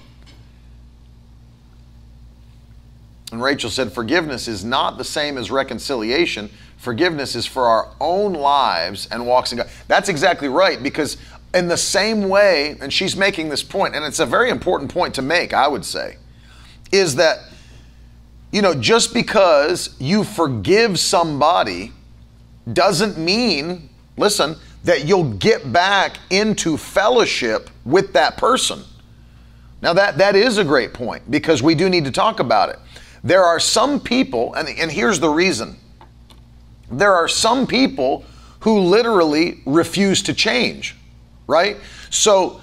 And 3.30 3.42
Rachel 3.42 3.68
said, 3.68 3.92
Forgiveness 3.92 4.48
is 4.48 4.64
not 4.64 4.96
the 4.96 5.04
same 5.04 5.36
as 5.36 5.50
reconciliation. 5.50 6.48
Forgiveness 6.78 7.34
is 7.34 7.44
for 7.44 7.66
our 7.66 7.90
own 8.00 8.32
lives 8.32 9.06
and 9.10 9.26
walks 9.26 9.52
in 9.52 9.58
God. 9.58 9.68
That's 9.86 10.08
exactly 10.08 10.48
right, 10.48 10.82
because 10.82 11.18
in 11.52 11.68
the 11.68 11.76
same 11.76 12.30
way, 12.30 12.76
and 12.80 12.90
she's 12.90 13.16
making 13.16 13.50
this 13.50 13.62
point, 13.62 13.94
and 13.94 14.04
it's 14.04 14.20
a 14.20 14.26
very 14.26 14.48
important 14.48 14.90
point 14.90 15.14
to 15.16 15.22
make, 15.22 15.52
I 15.52 15.68
would 15.68 15.84
say, 15.84 16.16
is 16.90 17.16
that 17.16 17.40
you 18.50 18.62
know, 18.62 18.74
just 18.74 19.12
because 19.12 19.94
you 19.98 20.24
forgive 20.24 20.98
somebody 20.98 21.92
doesn't 22.72 23.18
mean, 23.18 23.88
listen, 24.16 24.56
that 24.84 25.04
you'll 25.04 25.32
get 25.34 25.72
back 25.72 26.18
into 26.30 26.76
fellowship 26.76 27.68
with 27.84 28.12
that 28.14 28.36
person. 28.36 28.82
Now, 29.82 29.92
that, 29.92 30.18
that 30.18 30.34
is 30.34 30.58
a 30.58 30.64
great 30.64 30.94
point 30.94 31.30
because 31.30 31.62
we 31.62 31.74
do 31.74 31.88
need 31.88 32.04
to 32.06 32.10
talk 32.10 32.40
about 32.40 32.70
it. 32.70 32.78
There 33.22 33.44
are 33.44 33.60
some 33.60 34.00
people, 34.00 34.54
and, 34.54 34.68
and 34.68 34.90
here's 34.90 35.20
the 35.20 35.28
reason 35.28 35.76
there 36.90 37.14
are 37.14 37.28
some 37.28 37.66
people 37.66 38.24
who 38.60 38.80
literally 38.80 39.60
refuse 39.66 40.22
to 40.22 40.32
change, 40.32 40.96
right? 41.46 41.76
So, 42.08 42.62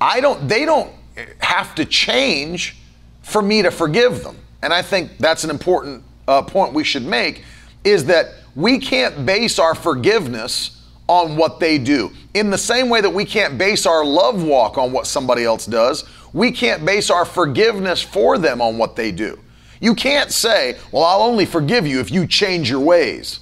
I 0.00 0.20
don't, 0.20 0.48
they 0.48 0.64
don't 0.64 0.90
have 1.38 1.74
to 1.74 1.84
change 1.84 2.76
for 3.22 3.42
me 3.42 3.62
to 3.62 3.70
forgive 3.70 4.22
them 4.22 4.36
and 4.62 4.72
I 4.72 4.82
think 4.82 5.18
that's 5.18 5.44
an 5.44 5.50
important 5.50 6.02
uh, 6.28 6.42
point 6.42 6.72
we 6.72 6.84
should 6.84 7.04
make, 7.04 7.44
is 7.84 8.04
that 8.06 8.34
we 8.54 8.78
can't 8.78 9.26
base 9.26 9.58
our 9.58 9.74
forgiveness 9.74 10.82
on 11.08 11.36
what 11.36 11.60
they 11.60 11.78
do. 11.78 12.10
In 12.34 12.50
the 12.50 12.58
same 12.58 12.88
way 12.88 13.00
that 13.00 13.10
we 13.10 13.24
can't 13.24 13.56
base 13.58 13.86
our 13.86 14.04
love 14.04 14.42
walk 14.42 14.76
on 14.76 14.92
what 14.92 15.06
somebody 15.06 15.44
else 15.44 15.66
does, 15.66 16.04
we 16.32 16.50
can't 16.50 16.84
base 16.84 17.10
our 17.10 17.24
forgiveness 17.24 18.02
for 18.02 18.38
them 18.38 18.60
on 18.60 18.76
what 18.78 18.96
they 18.96 19.12
do. 19.12 19.38
You 19.80 19.94
can't 19.94 20.32
say, 20.32 20.78
Well, 20.90 21.04
I'll 21.04 21.22
only 21.22 21.46
forgive 21.46 21.86
you 21.86 22.00
if 22.00 22.10
you 22.10 22.26
change 22.26 22.68
your 22.70 22.80
ways. 22.80 23.40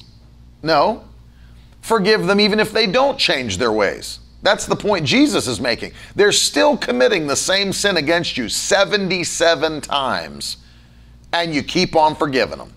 No. 0.63 1.05
Forgive 1.81 2.27
them 2.27 2.41
even 2.41 2.61
if 2.61 2.73
they 2.73 2.87
don't 2.87 3.19
change 3.19 3.59
their 3.59 3.73
ways. 3.73 4.19
That's 4.43 4.67
the 4.67 4.77
point 4.77 5.07
Jesus 5.07 5.47
is 5.47 5.61
making. 5.61 5.93
They're 6.15 6.33
still 6.33 6.77
committing 6.77 7.27
the 7.27 7.37
same 7.37 7.73
sin 7.73 7.97
against 7.97 8.37
you 8.37 8.49
77 8.49 9.81
times 9.81 10.59
and 11.35 11.53
you 11.53 11.65
keep 11.65 11.97
on 11.97 12.15
forgiving 12.15 12.59
them. 12.59 12.73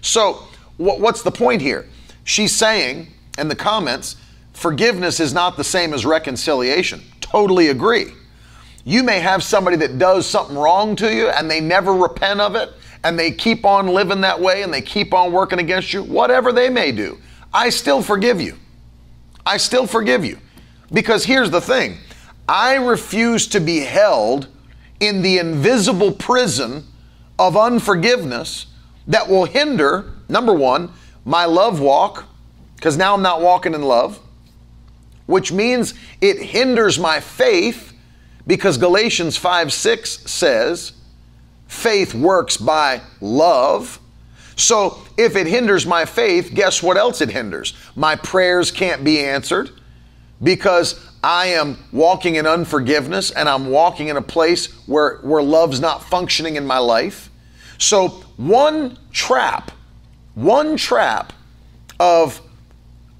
So, 0.00 0.42
what's 0.78 1.22
the 1.22 1.30
point 1.30 1.60
here? 1.60 1.86
She's 2.24 2.56
saying 2.56 3.08
in 3.38 3.48
the 3.48 3.54
comments, 3.54 4.16
forgiveness 4.54 5.20
is 5.20 5.34
not 5.34 5.56
the 5.58 5.64
same 5.64 5.92
as 5.92 6.06
reconciliation. 6.06 7.02
Totally 7.20 7.68
agree. 7.68 8.06
You 8.84 9.02
may 9.02 9.20
have 9.20 9.42
somebody 9.42 9.76
that 9.76 9.98
does 9.98 10.26
something 10.26 10.56
wrong 10.56 10.96
to 10.96 11.14
you 11.14 11.28
and 11.28 11.50
they 11.50 11.60
never 11.60 11.92
repent 11.92 12.40
of 12.40 12.56
it 12.56 12.70
and 13.04 13.18
they 13.18 13.30
keep 13.30 13.64
on 13.64 13.88
living 13.88 14.22
that 14.22 14.40
way 14.40 14.62
and 14.62 14.72
they 14.72 14.82
keep 14.82 15.12
on 15.12 15.30
working 15.30 15.58
against 15.58 15.92
you, 15.92 16.02
whatever 16.02 16.50
they 16.50 16.70
may 16.70 16.92
do. 16.92 17.18
I 17.52 17.68
still 17.68 18.02
forgive 18.02 18.40
you. 18.40 18.56
I 19.44 19.58
still 19.58 19.86
forgive 19.86 20.24
you. 20.24 20.38
Because 20.92 21.24
here's 21.24 21.50
the 21.50 21.60
thing 21.60 21.98
I 22.48 22.76
refuse 22.76 23.46
to 23.48 23.60
be 23.60 23.80
held 23.80 24.48
in 24.98 25.20
the 25.20 25.38
invisible 25.38 26.12
prison 26.12 26.84
of 27.42 27.56
unforgiveness 27.56 28.66
that 29.08 29.28
will 29.28 29.46
hinder, 29.46 30.12
number 30.28 30.54
one, 30.54 30.92
my 31.24 31.44
love 31.44 31.80
walk, 31.80 32.24
because 32.76 32.96
now 32.96 33.14
I'm 33.14 33.22
not 33.22 33.40
walking 33.40 33.74
in 33.74 33.82
love, 33.82 34.20
which 35.26 35.50
means 35.50 35.94
it 36.20 36.38
hinders 36.40 37.00
my 37.00 37.18
faith, 37.18 37.92
because 38.46 38.78
Galatians 38.78 39.36
5 39.36 39.72
6 39.72 40.10
says, 40.30 40.92
faith 41.66 42.14
works 42.14 42.56
by 42.56 43.00
love. 43.20 43.98
So 44.54 45.02
if 45.16 45.34
it 45.34 45.48
hinders 45.48 45.84
my 45.84 46.04
faith, 46.04 46.52
guess 46.54 46.80
what 46.80 46.96
else 46.96 47.20
it 47.20 47.30
hinders? 47.30 47.74
My 47.96 48.14
prayers 48.14 48.70
can't 48.70 49.02
be 49.02 49.18
answered 49.18 49.70
because 50.40 51.08
I 51.24 51.46
am 51.46 51.78
walking 51.90 52.36
in 52.36 52.46
unforgiveness 52.46 53.32
and 53.32 53.48
I'm 53.48 53.70
walking 53.70 54.08
in 54.08 54.16
a 54.16 54.22
place 54.22 54.72
where, 54.86 55.18
where 55.18 55.42
love's 55.42 55.80
not 55.80 56.04
functioning 56.04 56.54
in 56.54 56.66
my 56.66 56.78
life. 56.78 57.30
So, 57.82 58.10
one 58.36 58.96
trap, 59.10 59.72
one 60.36 60.76
trap 60.76 61.32
of 61.98 62.40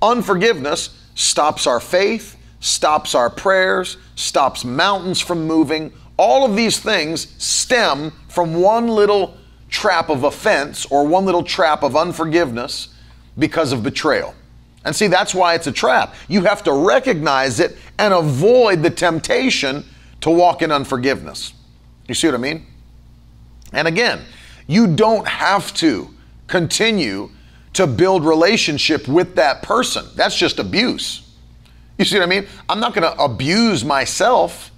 unforgiveness 0.00 0.96
stops 1.16 1.66
our 1.66 1.80
faith, 1.80 2.36
stops 2.60 3.16
our 3.16 3.28
prayers, 3.28 3.96
stops 4.14 4.64
mountains 4.64 5.20
from 5.20 5.48
moving. 5.48 5.92
All 6.16 6.46
of 6.46 6.54
these 6.54 6.78
things 6.78 7.34
stem 7.42 8.12
from 8.28 8.54
one 8.54 8.86
little 8.86 9.36
trap 9.68 10.08
of 10.10 10.22
offense 10.22 10.86
or 10.86 11.08
one 11.08 11.24
little 11.24 11.42
trap 11.42 11.82
of 11.82 11.96
unforgiveness 11.96 12.94
because 13.36 13.72
of 13.72 13.82
betrayal. 13.82 14.32
And 14.84 14.94
see, 14.94 15.08
that's 15.08 15.34
why 15.34 15.54
it's 15.54 15.66
a 15.66 15.72
trap. 15.72 16.14
You 16.28 16.44
have 16.44 16.62
to 16.62 16.72
recognize 16.72 17.58
it 17.58 17.76
and 17.98 18.14
avoid 18.14 18.84
the 18.84 18.90
temptation 18.90 19.84
to 20.20 20.30
walk 20.30 20.62
in 20.62 20.70
unforgiveness. 20.70 21.52
You 22.06 22.14
see 22.14 22.28
what 22.28 22.34
I 22.34 22.38
mean? 22.38 22.64
And 23.72 23.88
again, 23.88 24.20
you 24.66 24.94
don't 24.94 25.26
have 25.26 25.72
to 25.74 26.10
continue 26.46 27.30
to 27.72 27.86
build 27.86 28.24
relationship 28.24 29.08
with 29.08 29.34
that 29.36 29.62
person. 29.62 30.04
That's 30.14 30.36
just 30.36 30.58
abuse. 30.58 31.22
You 31.98 32.04
see 32.04 32.18
what 32.18 32.24
I 32.24 32.28
mean? 32.28 32.46
I'm 32.68 32.80
not 32.80 32.94
going 32.94 33.10
to 33.10 33.22
abuse 33.22 33.84
myself. 33.84 34.70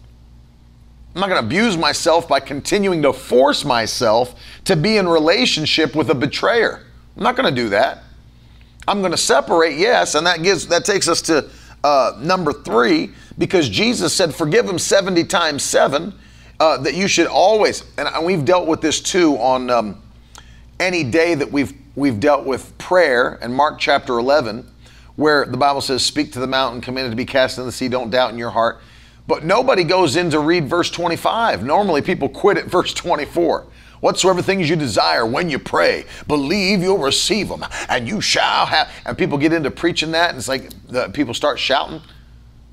I'm 1.14 1.20
not 1.20 1.29
going 1.29 1.40
to 1.40 1.47
abuse 1.47 1.77
myself 1.77 2.29
by 2.29 2.40
continuing 2.40 3.03
to 3.03 3.12
force 3.12 3.64
myself 3.64 4.40
to 4.64 4.77
be 4.77 4.97
in 4.97 5.09
relationship 5.09 5.94
with 5.94 6.11
a 6.11 6.14
betrayer. 6.14 6.85
I'm 7.16 7.23
not 7.23 7.37
going 7.37 7.53
to 7.53 7.62
do 7.62 7.68
that. 7.70 8.03
I'm 8.87 9.01
going 9.01 9.12
to 9.12 9.18
separate, 9.18 9.79
yes, 9.79 10.14
and 10.14 10.27
that 10.27 10.42
gives 10.42 10.66
that 10.66 10.85
takes 10.85 11.09
us 11.09 11.23
to 11.23 11.49
uh, 11.83 12.18
number 12.18 12.53
three 12.53 13.12
because 13.38 13.68
Jesus 13.68 14.12
said, 14.12 14.35
"Forgive 14.35 14.66
them 14.66 14.79
70 14.79 15.25
times 15.25 15.62
seven 15.62 16.12
uh, 16.64 16.79
that 16.79 16.94
you 16.94 17.07
should 17.07 17.27
always, 17.27 17.85
and 17.98 18.24
we've 18.24 18.46
dealt 18.46 18.66
with 18.66 18.81
this 18.81 18.98
too 18.98 19.37
on 19.37 19.68
um, 19.68 20.00
any 20.81 21.05
day 21.05 21.35
that 21.35 21.53
we've 21.53 21.74
we've 21.94 22.18
dealt 22.18 22.46
with 22.46 22.77
prayer 22.79 23.38
and 23.42 23.55
Mark 23.55 23.79
chapter 23.79 24.18
11, 24.18 24.66
where 25.16 25.44
the 25.44 25.59
Bible 25.59 25.83
says, 25.83 26.03
"Speak 26.03 26.33
to 26.33 26.40
the 26.40 26.46
mountain, 26.46 26.81
command 26.81 27.09
it 27.09 27.11
to 27.11 27.16
be 27.16 27.27
cast 27.27 27.59
in 27.59 27.66
the 27.66 27.72
sea. 27.72 27.88
Don't 27.88 28.09
doubt 28.09 28.33
in 28.33 28.38
your 28.38 28.48
heart." 28.48 28.81
But 29.27 29.44
nobody 29.44 29.85
goes 29.85 30.16
in 30.16 30.31
to 30.31 30.38
read 30.38 30.66
verse 30.66 30.90
25. 30.90 31.62
Normally, 31.64 32.00
people 32.00 32.31
quit 32.31 32.57
at 32.57 32.64
verse 32.79 32.94
24. 32.94 33.66
Whatsoever 34.00 34.40
things 34.40 34.66
you 34.66 34.77
desire 34.77 35.27
when 35.27 35.50
you 35.50 35.59
pray, 35.59 36.07
believe 36.27 36.81
you'll 36.81 36.96
receive 36.96 37.50
them, 37.50 37.66
and 37.90 38.09
you 38.09 38.22
shall 38.22 38.64
have. 38.64 38.90
And 39.05 39.18
people 39.18 39.37
get 39.37 39.53
into 39.53 39.70
preaching 39.70 40.12
that, 40.12 40.31
and 40.31 40.38
it's 40.38 40.48
like 40.48 40.70
the 40.88 41.11
people 41.11 41.35
start 41.35 41.59
shouting. 41.59 42.00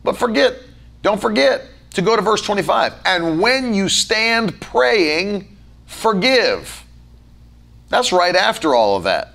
But 0.01 0.15
forget, 0.15 0.55
don't 1.01 1.19
forget, 1.19 1.67
to 1.93 2.01
go 2.01 2.15
to 2.15 2.21
verse 2.21 2.41
25. 2.41 2.93
And 3.05 3.39
when 3.39 3.73
you 3.73 3.89
stand 3.89 4.59
praying, 4.61 5.57
forgive. 5.85 6.85
That's 7.89 8.11
right 8.11 8.35
after 8.35 8.73
all 8.73 8.95
of 8.95 9.03
that. 9.03 9.33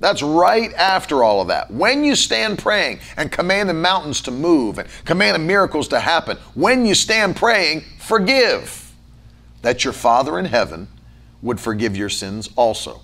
That's 0.00 0.22
right 0.22 0.72
after 0.74 1.22
all 1.22 1.40
of 1.40 1.48
that. 1.48 1.70
When 1.70 2.04
you 2.04 2.14
stand 2.14 2.58
praying 2.58 2.98
and 3.16 3.32
command 3.32 3.70
the 3.70 3.74
mountains 3.74 4.20
to 4.22 4.30
move 4.30 4.78
and 4.78 4.88
command 5.06 5.36
the 5.36 5.38
miracles 5.38 5.88
to 5.88 6.00
happen, 6.00 6.36
when 6.54 6.84
you 6.84 6.94
stand 6.94 7.36
praying, 7.36 7.82
forgive, 7.98 8.92
that 9.62 9.82
your 9.82 9.94
Father 9.94 10.38
in 10.38 10.44
heaven 10.44 10.88
would 11.40 11.58
forgive 11.58 11.96
your 11.96 12.10
sins 12.10 12.50
also. 12.56 13.00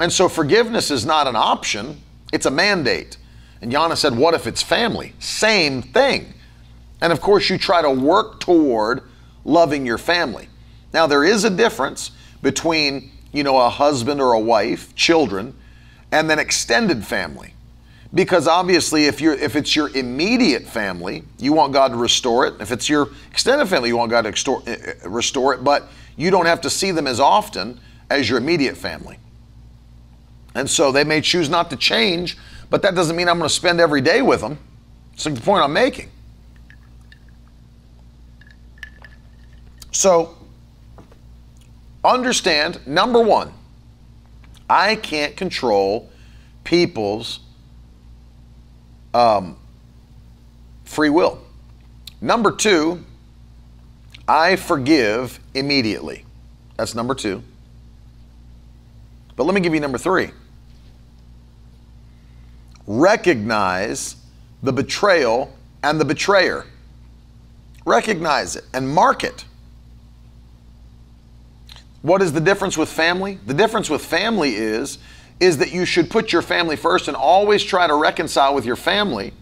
And 0.00 0.12
so 0.12 0.28
forgiveness 0.28 0.90
is 0.90 1.06
not 1.06 1.28
an 1.28 1.36
option, 1.36 2.00
it's 2.32 2.46
a 2.46 2.50
mandate. 2.50 3.16
And 3.60 3.70
Yana 3.72 3.96
said, 3.96 4.16
What 4.16 4.34
if 4.34 4.46
it's 4.46 4.62
family? 4.62 5.12
Same 5.18 5.82
thing. 5.82 6.34
And 7.00 7.12
of 7.12 7.20
course, 7.20 7.48
you 7.48 7.58
try 7.58 7.82
to 7.82 7.90
work 7.90 8.40
toward 8.40 9.02
loving 9.44 9.86
your 9.86 9.98
family. 9.98 10.48
Now, 10.92 11.06
there 11.06 11.24
is 11.24 11.44
a 11.44 11.50
difference 11.50 12.10
between, 12.42 13.12
you 13.32 13.42
know, 13.42 13.58
a 13.58 13.68
husband 13.68 14.20
or 14.20 14.32
a 14.32 14.40
wife, 14.40 14.94
children, 14.94 15.54
and 16.12 16.28
then 16.28 16.38
extended 16.38 17.04
family. 17.04 17.54
Because 18.12 18.48
obviously, 18.48 19.06
if 19.06 19.20
you're 19.20 19.34
if 19.34 19.54
it's 19.54 19.76
your 19.76 19.88
immediate 19.96 20.66
family, 20.66 21.22
you 21.38 21.52
want 21.52 21.72
God 21.72 21.88
to 21.88 21.96
restore 21.96 22.44
it. 22.46 22.54
If 22.60 22.72
it's 22.72 22.88
your 22.88 23.10
extended 23.30 23.66
family, 23.66 23.88
you 23.88 23.96
want 23.96 24.10
God 24.10 24.22
to 24.22 24.28
extort, 24.28 24.66
uh, 24.66 24.72
uh, 24.72 25.08
restore 25.08 25.54
it. 25.54 25.62
But 25.62 25.84
you 26.16 26.30
don't 26.30 26.46
have 26.46 26.60
to 26.62 26.70
see 26.70 26.90
them 26.90 27.06
as 27.06 27.20
often 27.20 27.78
as 28.10 28.28
your 28.28 28.38
immediate 28.38 28.76
family. 28.76 29.18
And 30.56 30.68
so 30.68 30.90
they 30.90 31.04
may 31.04 31.20
choose 31.20 31.48
not 31.48 31.70
to 31.70 31.76
change, 31.76 32.36
but 32.68 32.82
that 32.82 32.96
doesn't 32.96 33.14
mean 33.14 33.28
I'm 33.28 33.38
going 33.38 33.48
to 33.48 33.54
spend 33.54 33.80
every 33.80 34.00
day 34.00 34.22
with 34.22 34.40
them. 34.40 34.58
That's 35.12 35.24
the 35.24 35.40
point 35.40 35.62
I'm 35.62 35.72
making. 35.72 36.10
So 39.92 40.36
understand 42.04 42.86
number 42.86 43.20
one, 43.20 43.52
I 44.68 44.96
can't 44.96 45.36
control 45.36 46.10
people's 46.64 47.40
um, 49.12 49.56
free 50.84 51.10
will. 51.10 51.40
Number 52.20 52.52
two, 52.52 53.04
I 54.28 54.56
forgive 54.56 55.40
immediately. 55.54 56.24
That's 56.76 56.94
number 56.94 57.14
two. 57.14 57.42
But 59.36 59.44
let 59.44 59.54
me 59.54 59.60
give 59.60 59.74
you 59.74 59.80
number 59.80 59.98
three 59.98 60.30
recognize 62.90 64.16
the 64.64 64.72
betrayal 64.72 65.56
and 65.84 66.00
the 66.00 66.04
betrayer. 66.04 66.66
Recognize 67.86 68.56
it 68.56 68.64
and 68.74 68.88
mark 68.88 69.22
it. 69.22 69.44
What 72.02 72.22
is 72.22 72.32
the 72.32 72.40
difference 72.40 72.78
with 72.78 72.88
family? 72.88 73.38
The 73.46 73.54
difference 73.54 73.90
with 73.90 74.04
family 74.04 74.54
is 74.54 74.98
is 75.38 75.56
that 75.58 75.72
you 75.72 75.86
should 75.86 76.10
put 76.10 76.32
your 76.32 76.42
family 76.42 76.76
first 76.76 77.08
and 77.08 77.16
always 77.16 77.64
try 77.64 77.86
to 77.86 77.94
reconcile 77.94 78.54
with 78.54 78.66
your 78.66 78.76
family. 78.76 79.32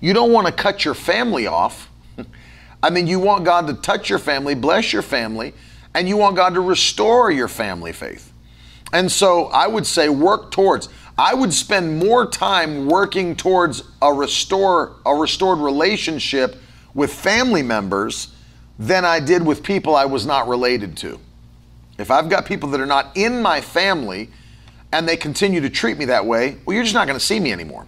You 0.00 0.12
don't 0.12 0.32
want 0.32 0.46
to 0.46 0.52
cut 0.52 0.84
your 0.84 0.94
family 0.94 1.48
off. 1.48 1.90
I 2.82 2.90
mean, 2.90 3.08
you 3.08 3.18
want 3.18 3.44
God 3.44 3.66
to 3.66 3.74
touch 3.74 4.08
your 4.08 4.20
family, 4.20 4.54
bless 4.54 4.92
your 4.92 5.02
family, 5.02 5.52
and 5.94 6.08
you 6.08 6.16
want 6.16 6.36
God 6.36 6.54
to 6.54 6.60
restore 6.60 7.32
your 7.32 7.48
family 7.48 7.92
faith. 7.92 8.32
And 8.92 9.10
so 9.10 9.46
I 9.46 9.66
would 9.66 9.86
say 9.86 10.08
work 10.08 10.52
towards. 10.52 10.88
I 11.18 11.34
would 11.34 11.52
spend 11.52 11.98
more 11.98 12.30
time 12.30 12.86
working 12.86 13.34
towards 13.34 13.82
a 14.00 14.12
restore 14.12 14.94
a 15.04 15.14
restored 15.14 15.58
relationship 15.58 16.56
with 16.94 17.12
family 17.12 17.62
members 17.62 18.28
than 18.78 19.04
I 19.04 19.18
did 19.18 19.44
with 19.44 19.64
people 19.64 19.96
I 19.96 20.04
was 20.04 20.24
not 20.24 20.46
related 20.46 20.96
to. 20.98 21.18
If 21.98 22.10
I've 22.10 22.28
got 22.28 22.46
people 22.46 22.68
that 22.70 22.80
are 22.80 22.86
not 22.86 23.16
in 23.16 23.42
my 23.42 23.60
family 23.60 24.30
and 24.92 25.06
they 25.06 25.16
continue 25.16 25.60
to 25.60 25.68
treat 25.68 25.98
me 25.98 26.06
that 26.06 26.24
way, 26.24 26.56
well, 26.64 26.74
you're 26.74 26.84
just 26.84 26.94
not 26.94 27.06
going 27.06 27.18
to 27.18 27.24
see 27.24 27.40
me 27.40 27.52
anymore. 27.52 27.86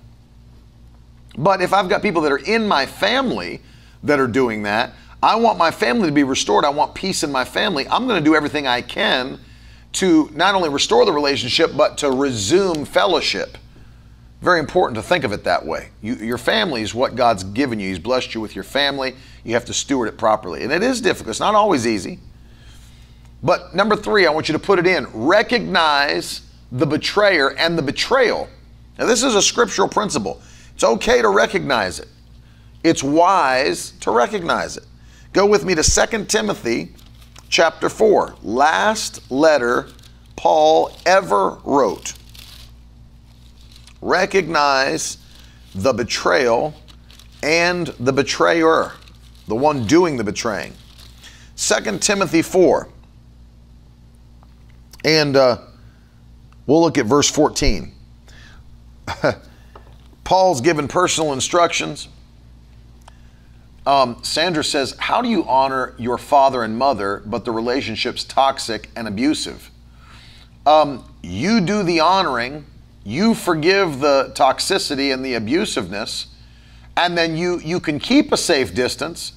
But 1.39 1.63
if 1.63 1.73
I've 1.73 1.89
got 1.89 2.03
people 2.03 2.23
that 2.23 2.33
are 2.33 2.39
in 2.39 2.67
my 2.67 2.87
family 2.87 3.61
that 4.03 4.19
are 4.19 4.27
doing 4.27 4.65
that, 4.65 4.93
I 5.23 5.37
want 5.37 5.59
my 5.59 5.71
family 5.71 6.09
to 6.09 6.15
be 6.15 6.25
restored. 6.25 6.65
I 6.65 6.71
want 6.71 6.95
peace 6.95 7.23
in 7.23 7.31
my 7.31 7.45
family. 7.45 7.87
I'm 7.89 8.07
going 8.07 8.23
to 8.23 8.25
do 8.25 8.35
everything 8.35 8.67
I 8.67 8.83
can 8.83 9.39
to 9.93 10.31
not 10.35 10.55
only 10.55 10.69
restore 10.69 11.05
the 11.05 11.13
relationship, 11.13 11.73
but 11.77 11.99
to 11.99 12.11
resume 12.11 12.85
fellowship. 12.85 13.59
Very 14.41 14.59
important 14.59 14.97
to 14.97 15.03
think 15.03 15.25
of 15.25 15.33
it 15.33 15.45
that 15.45 15.67
way. 15.67 15.91
You, 16.01 16.15
your 16.15 16.39
family 16.39 16.83
is 16.83 16.95
what 16.95 17.15
God's 17.15 17.45
given 17.45 17.79
you. 17.79 17.89
He's 17.89 17.99
blessed 17.99 18.35
you 18.35 18.41
with 18.41 18.55
your 18.55 18.65
family. 18.65 19.15
You 19.45 19.55
have 19.55 19.67
to 19.67 19.75
steward 19.75 20.09
it 20.09 20.17
properly. 20.17 20.63
And 20.63 20.73
it 20.73 20.83
is 20.83 21.01
difficult, 21.01 21.31
it's 21.31 21.41
not 21.41 21.55
always 21.55 21.87
easy. 21.87 22.19
But 23.43 23.75
number 23.75 23.97
three, 23.97 24.27
I 24.27 24.31
want 24.31 24.49
you 24.49 24.53
to 24.53 24.59
put 24.59 24.79
it 24.79 24.87
in 24.87 25.07
recognize 25.13 26.43
the 26.73 26.87
betrayer 26.87 27.53
and 27.57 27.77
the 27.77 27.83
betrayal. 27.83 28.49
Now, 28.99 29.07
this 29.07 29.23
is 29.23 29.35
a 29.35 29.43
scriptural 29.43 29.89
principle. 29.89 30.43
It's 30.75 30.85
okay 30.85 31.23
to 31.23 31.29
recognize 31.29 31.99
it, 31.99 32.09
it's 32.85 33.03
wise 33.03 33.93
to 34.01 34.11
recognize 34.11 34.77
it. 34.77 34.85
Go 35.33 35.47
with 35.47 35.65
me 35.65 35.75
to 35.75 35.83
2 35.83 36.25
Timothy 36.25 36.93
chapter 37.49 37.89
4, 37.89 38.37
last 38.43 39.31
letter 39.31 39.89
Paul 40.37 40.93
ever 41.07 41.59
wrote. 41.65 42.15
Recognize 44.01 45.19
the 45.75 45.93
betrayal 45.93 46.75
and 47.43 47.89
the 48.01 48.13
betrayer, 48.13 48.93
the 49.47 49.55
one 49.55 49.87
doing 49.87 50.17
the 50.17 50.25
betraying. 50.25 50.73
2 51.57 51.99
Timothy 51.99 52.43
4. 52.43 52.89
And 55.05 55.37
uh, 55.37 55.59
we'll 56.67 56.81
look 56.81 56.99
at 56.99 57.07
verse 57.07 57.31
14. 57.31 57.93
Paul's 60.25 60.61
given 60.61 60.89
personal 60.89 61.33
instructions. 61.33 62.09
Um, 63.87 64.23
Sandra 64.23 64.63
says, 64.63 64.95
How 64.99 65.23
do 65.23 65.29
you 65.29 65.45
honor 65.49 65.95
your 65.99 66.19
father 66.19 66.63
and 66.63 66.79
mother, 66.79 67.23
but 67.27 67.45
the 67.45 67.51
relationship's 67.51 68.25
toxic 68.25 68.91
and 68.95 69.09
abusive? 69.09 69.71
Um, 70.67 71.05
you 71.23 71.61
do 71.61 71.83
the 71.83 72.01
honoring, 72.01 72.67
you 73.05 73.35
forgive 73.35 74.01
the 74.01 74.33
toxicity 74.37 75.13
and 75.13 75.25
the 75.25 75.33
abusiveness, 75.33 76.27
and 76.97 77.17
then 77.17 77.37
you, 77.37 77.59
you 77.61 77.81
can 77.81 77.99
keep 77.99 78.31
a 78.31 78.37
safe 78.37 78.75
distance, 78.75 79.33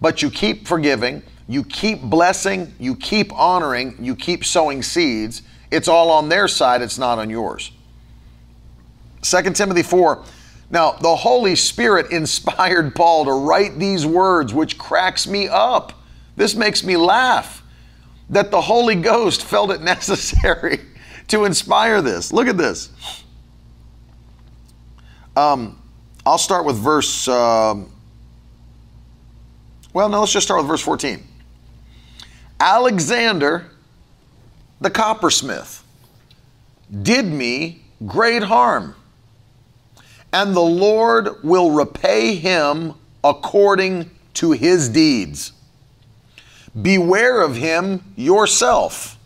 but 0.00 0.22
you 0.22 0.30
keep 0.30 0.68
forgiving 0.68 1.22
you 1.48 1.64
keep 1.64 2.02
blessing, 2.02 2.74
you 2.78 2.94
keep 2.94 3.32
honoring, 3.32 3.96
you 4.00 4.14
keep 4.14 4.44
sowing 4.44 4.82
seeds. 4.82 5.42
It's 5.70 5.88
all 5.88 6.10
on 6.10 6.28
their 6.28 6.46
side, 6.46 6.82
it's 6.82 6.98
not 6.98 7.18
on 7.18 7.30
yours. 7.30 7.72
2 9.22 9.42
Timothy 9.54 9.82
4. 9.82 10.24
Now, 10.70 10.92
the 10.92 11.16
Holy 11.16 11.56
Spirit 11.56 12.10
inspired 12.12 12.94
Paul 12.94 13.24
to 13.24 13.32
write 13.32 13.78
these 13.78 14.04
words, 14.06 14.52
which 14.52 14.76
cracks 14.76 15.26
me 15.26 15.48
up. 15.48 15.94
This 16.36 16.54
makes 16.54 16.84
me 16.84 16.96
laugh 16.96 17.62
that 18.30 18.50
the 18.50 18.60
Holy 18.60 18.94
Ghost 18.94 19.42
felt 19.42 19.70
it 19.70 19.80
necessary 19.82 20.80
to 21.28 21.44
inspire 21.44 22.02
this. 22.02 22.32
Look 22.32 22.46
at 22.46 22.58
this. 22.58 22.90
Um, 25.34 25.80
I'll 26.26 26.38
start 26.38 26.66
with 26.66 26.76
verse. 26.76 27.26
Um, 27.28 27.90
well, 29.94 30.08
no, 30.08 30.20
let's 30.20 30.32
just 30.32 30.46
start 30.46 30.60
with 30.60 30.68
verse 30.68 30.82
14. 30.82 31.27
Alexander 32.60 33.70
the 34.80 34.90
coppersmith 34.90 35.82
did 37.02 37.26
me 37.26 37.82
great 38.06 38.44
harm, 38.44 38.94
and 40.32 40.54
the 40.54 40.60
Lord 40.60 41.42
will 41.42 41.72
repay 41.72 42.36
him 42.36 42.94
according 43.24 44.10
to 44.34 44.52
his 44.52 44.88
deeds. 44.88 45.52
Beware 46.80 47.40
of 47.40 47.56
him 47.56 48.12
yourself, 48.14 49.18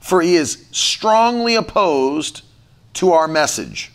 for 0.00 0.20
he 0.20 0.34
is 0.34 0.66
strongly 0.72 1.54
opposed 1.54 2.42
to 2.94 3.12
our 3.12 3.28
message. 3.28 3.92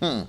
Hmm. 0.00 0.22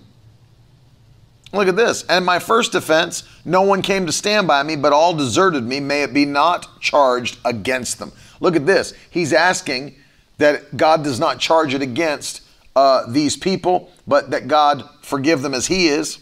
Look 1.53 1.67
at 1.67 1.75
this. 1.75 2.03
And 2.03 2.25
my 2.25 2.39
first 2.39 2.71
defense, 2.71 3.23
no 3.43 3.61
one 3.61 3.81
came 3.81 4.05
to 4.05 4.11
stand 4.11 4.47
by 4.47 4.63
me, 4.63 4.75
but 4.75 4.93
all 4.93 5.13
deserted 5.13 5.63
me. 5.63 5.79
May 5.79 6.03
it 6.03 6.13
be 6.13 6.25
not 6.25 6.79
charged 6.79 7.39
against 7.43 7.99
them. 7.99 8.11
Look 8.39 8.55
at 8.55 8.65
this. 8.65 8.93
He's 9.09 9.33
asking 9.33 9.95
that 10.37 10.75
God 10.77 11.03
does 11.03 11.19
not 11.19 11.39
charge 11.39 11.73
it 11.73 11.81
against 11.81 12.41
uh, 12.75 13.05
these 13.07 13.35
people, 13.35 13.91
but 14.07 14.31
that 14.31 14.47
God 14.47 14.87
forgive 15.01 15.41
them 15.41 15.53
as 15.53 15.67
He 15.67 15.87
is. 15.87 16.19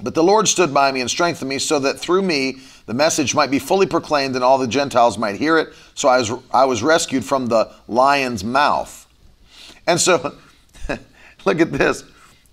But 0.00 0.14
the 0.14 0.22
Lord 0.22 0.48
stood 0.48 0.72
by 0.72 0.90
me 0.92 1.00
and 1.00 1.10
strengthened 1.10 1.48
me 1.48 1.58
so 1.58 1.78
that 1.80 1.98
through 1.98 2.22
me 2.22 2.58
the 2.86 2.94
message 2.94 3.34
might 3.34 3.50
be 3.50 3.58
fully 3.58 3.86
proclaimed 3.86 4.34
and 4.34 4.44
all 4.44 4.58
the 4.58 4.66
Gentiles 4.66 5.18
might 5.18 5.36
hear 5.36 5.58
it. 5.58 5.72
So 5.94 6.08
I 6.08 6.18
was, 6.18 6.32
I 6.52 6.64
was 6.64 6.82
rescued 6.82 7.24
from 7.24 7.46
the 7.46 7.72
lion's 7.88 8.44
mouth. 8.44 9.06
And 9.86 10.00
so, 10.00 10.36
look 11.44 11.60
at 11.60 11.72
this. 11.72 12.04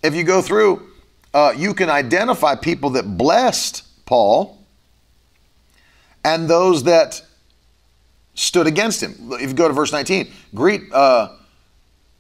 If 0.03 0.15
you 0.15 0.23
go 0.23 0.41
through, 0.41 0.90
uh, 1.33 1.53
you 1.55 1.73
can 1.73 1.89
identify 1.89 2.55
people 2.55 2.91
that 2.91 3.17
blessed 3.17 3.83
Paul 4.05 4.57
and 6.23 6.49
those 6.49 6.83
that 6.83 7.21
stood 8.35 8.67
against 8.67 9.01
him. 9.01 9.15
If 9.33 9.49
you 9.49 9.53
go 9.53 9.67
to 9.67 9.73
verse 9.73 9.91
19, 9.91 10.31
greet, 10.53 10.91
uh, 10.93 11.29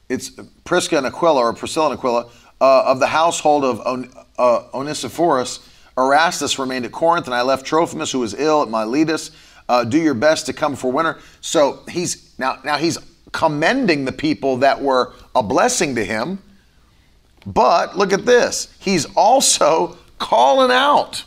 it's 0.09 0.31
Prisca 0.63 0.97
and 0.97 1.07
Aquila, 1.07 1.41
or 1.41 1.53
Priscilla 1.53 1.91
and 1.91 1.99
Aquila, 1.99 2.29
uh, 2.59 2.83
of 2.85 2.99
the 2.99 3.07
household 3.07 3.63
of 3.63 3.79
On- 3.81 4.11
uh, 4.37 4.63
Onesiphorus. 4.73 5.59
Erastus 5.97 6.57
remained 6.57 6.85
at 6.85 6.91
Corinth, 6.91 7.27
and 7.27 7.35
I 7.35 7.41
left 7.41 7.65
Trophimus, 7.65 8.11
who 8.11 8.19
was 8.19 8.33
ill 8.33 8.61
at 8.63 8.69
Miletus. 8.69 9.31
Uh, 9.67 9.83
do 9.83 9.97
your 9.97 10.13
best 10.13 10.45
to 10.47 10.53
come 10.53 10.75
for 10.75 10.91
winter. 10.91 11.19
So 11.41 11.79
he's 11.89 12.33
now 12.37 12.59
now 12.63 12.77
he's 12.77 12.97
commending 13.31 14.05
the 14.05 14.11
people 14.11 14.57
that 14.57 14.81
were 14.81 15.13
a 15.35 15.43
blessing 15.43 15.95
to 15.95 16.03
him. 16.03 16.39
But 17.45 17.97
look 17.97 18.13
at 18.13 18.25
this. 18.25 18.73
He's 18.79 19.05
also 19.15 19.97
calling 20.19 20.71
out 20.71 21.23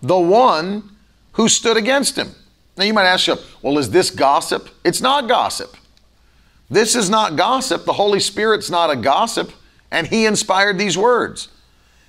the 0.00 0.18
one 0.18 0.90
who 1.32 1.48
stood 1.48 1.76
against 1.76 2.16
him. 2.16 2.28
Now 2.76 2.84
you 2.84 2.94
might 2.94 3.06
ask 3.06 3.26
yourself, 3.26 3.62
well, 3.62 3.78
is 3.78 3.90
this 3.90 4.10
gossip? 4.10 4.68
It's 4.84 5.00
not 5.00 5.28
gossip. 5.28 5.76
This 6.70 6.94
is 6.94 7.10
not 7.10 7.36
gossip. 7.36 7.84
The 7.84 7.92
Holy 7.92 8.20
Spirit's 8.20 8.70
not 8.70 8.90
a 8.90 8.96
gossip, 8.96 9.52
and 9.90 10.06
he 10.06 10.26
inspired 10.26 10.78
these 10.78 10.96
words. 10.96 11.48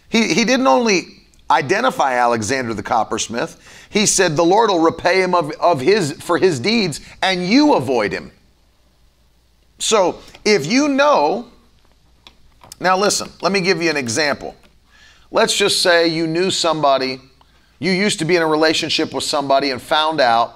He, 0.10 0.34
he 0.34 0.46
didn't 0.46 0.68
only 0.68 1.16
identify 1.50 2.16
Alexander 2.16 2.74
the 2.74 2.84
coppersmith, 2.84 3.88
he 3.90 4.06
said, 4.06 4.36
The 4.36 4.46
Lord 4.46 4.70
will 4.70 4.80
repay 4.80 5.22
him 5.22 5.36
of, 5.36 5.52
of 5.52 5.82
his 5.82 6.14
for 6.14 6.38
his 6.38 6.60
deeds, 6.60 7.02
and 7.22 7.48
you 7.48 7.74
avoid 7.76 8.12
him. 8.12 8.32
So 9.78 10.20
if 10.44 10.66
you 10.66 10.88
know, 10.88 11.50
now 12.80 12.98
listen, 12.98 13.30
let 13.42 13.52
me 13.52 13.62
give 13.62 13.82
you 13.82 13.90
an 13.90 13.98
example. 13.98 14.56
Let's 15.32 15.56
just 15.56 15.82
say 15.82 16.08
you 16.08 16.28
knew 16.28 16.52
somebody, 16.52 17.20
you 17.80 17.92
used 17.92 18.20
to 18.20 18.26
be 18.26 18.36
in 18.36 18.42
a 18.42 18.48
relationship 18.48 19.14
with 19.14 19.24
somebody 19.24 19.72
and 19.72 19.82
found 19.82 20.22
out 20.22 20.56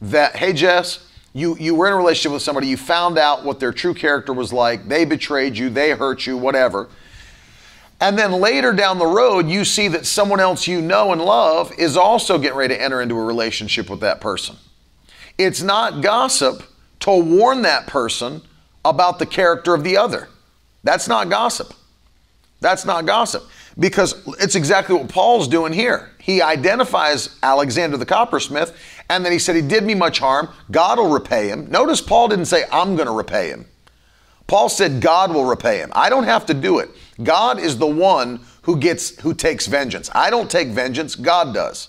that, 0.00 0.36
hey, 0.36 0.52
Jess, 0.52 1.06
you, 1.32 1.56
you 1.58 1.74
were 1.74 1.86
in 1.86 1.94
a 1.94 1.96
relationship 1.96 2.32
with 2.32 2.42
somebody, 2.42 2.66
you 2.66 2.76
found 2.76 3.18
out 3.18 3.44
what 3.44 3.58
their 3.60 3.72
true 3.72 3.94
character 3.94 4.32
was 4.32 4.52
like, 4.52 4.86
they 4.88 5.04
betrayed 5.04 5.56
you, 5.56 5.70
they 5.70 5.90
hurt 5.90 6.26
you, 6.26 6.36
whatever. 6.36 6.88
And 8.00 8.18
then 8.18 8.32
later 8.32 8.72
down 8.72 8.98
the 8.98 9.06
road, 9.06 9.48
you 9.48 9.64
see 9.64 9.88
that 9.88 10.04
someone 10.04 10.40
else 10.40 10.66
you 10.66 10.82
know 10.82 11.12
and 11.12 11.22
love 11.22 11.72
is 11.78 11.96
also 11.96 12.36
getting 12.36 12.58
ready 12.58 12.74
to 12.74 12.82
enter 12.82 13.00
into 13.00 13.14
a 13.14 13.24
relationship 13.24 13.88
with 13.88 14.00
that 14.00 14.20
person. 14.20 14.56
It's 15.38 15.62
not 15.62 16.02
gossip 16.02 16.64
to 17.00 17.12
warn 17.12 17.62
that 17.62 17.86
person 17.86 18.42
about 18.84 19.18
the 19.18 19.26
character 19.26 19.72
of 19.72 19.84
the 19.84 19.96
other. 19.96 20.28
That's 20.84 21.08
not 21.08 21.28
gossip. 21.30 21.74
That's 22.60 22.84
not 22.84 23.06
gossip 23.06 23.44
because 23.78 24.14
it's 24.38 24.54
exactly 24.54 24.94
what 24.94 25.08
Paul's 25.08 25.48
doing 25.48 25.72
here. 25.72 26.10
He 26.18 26.40
identifies 26.40 27.36
Alexander 27.42 27.96
the 27.96 28.06
coppersmith 28.06 28.76
and 29.10 29.24
then 29.24 29.32
he 29.32 29.38
said, 29.38 29.56
He 29.56 29.62
did 29.62 29.84
me 29.84 29.94
much 29.94 30.20
harm. 30.20 30.48
God 30.70 30.98
will 30.98 31.10
repay 31.10 31.48
him. 31.48 31.70
Notice 31.70 32.00
Paul 32.00 32.28
didn't 32.28 32.46
say, 32.46 32.64
I'm 32.70 32.94
going 32.94 33.08
to 33.08 33.12
repay 33.12 33.48
him. 33.48 33.66
Paul 34.46 34.68
said, 34.68 35.00
God 35.00 35.32
will 35.32 35.44
repay 35.44 35.78
him. 35.78 35.90
I 35.94 36.08
don't 36.08 36.24
have 36.24 36.46
to 36.46 36.54
do 36.54 36.78
it. 36.78 36.90
God 37.22 37.58
is 37.58 37.78
the 37.78 37.86
one 37.86 38.40
who 38.62 38.76
gets 38.76 39.20
who 39.20 39.34
takes 39.34 39.66
vengeance. 39.66 40.10
I 40.14 40.30
don't 40.30 40.50
take 40.50 40.68
vengeance, 40.68 41.14
God 41.14 41.54
does. 41.54 41.88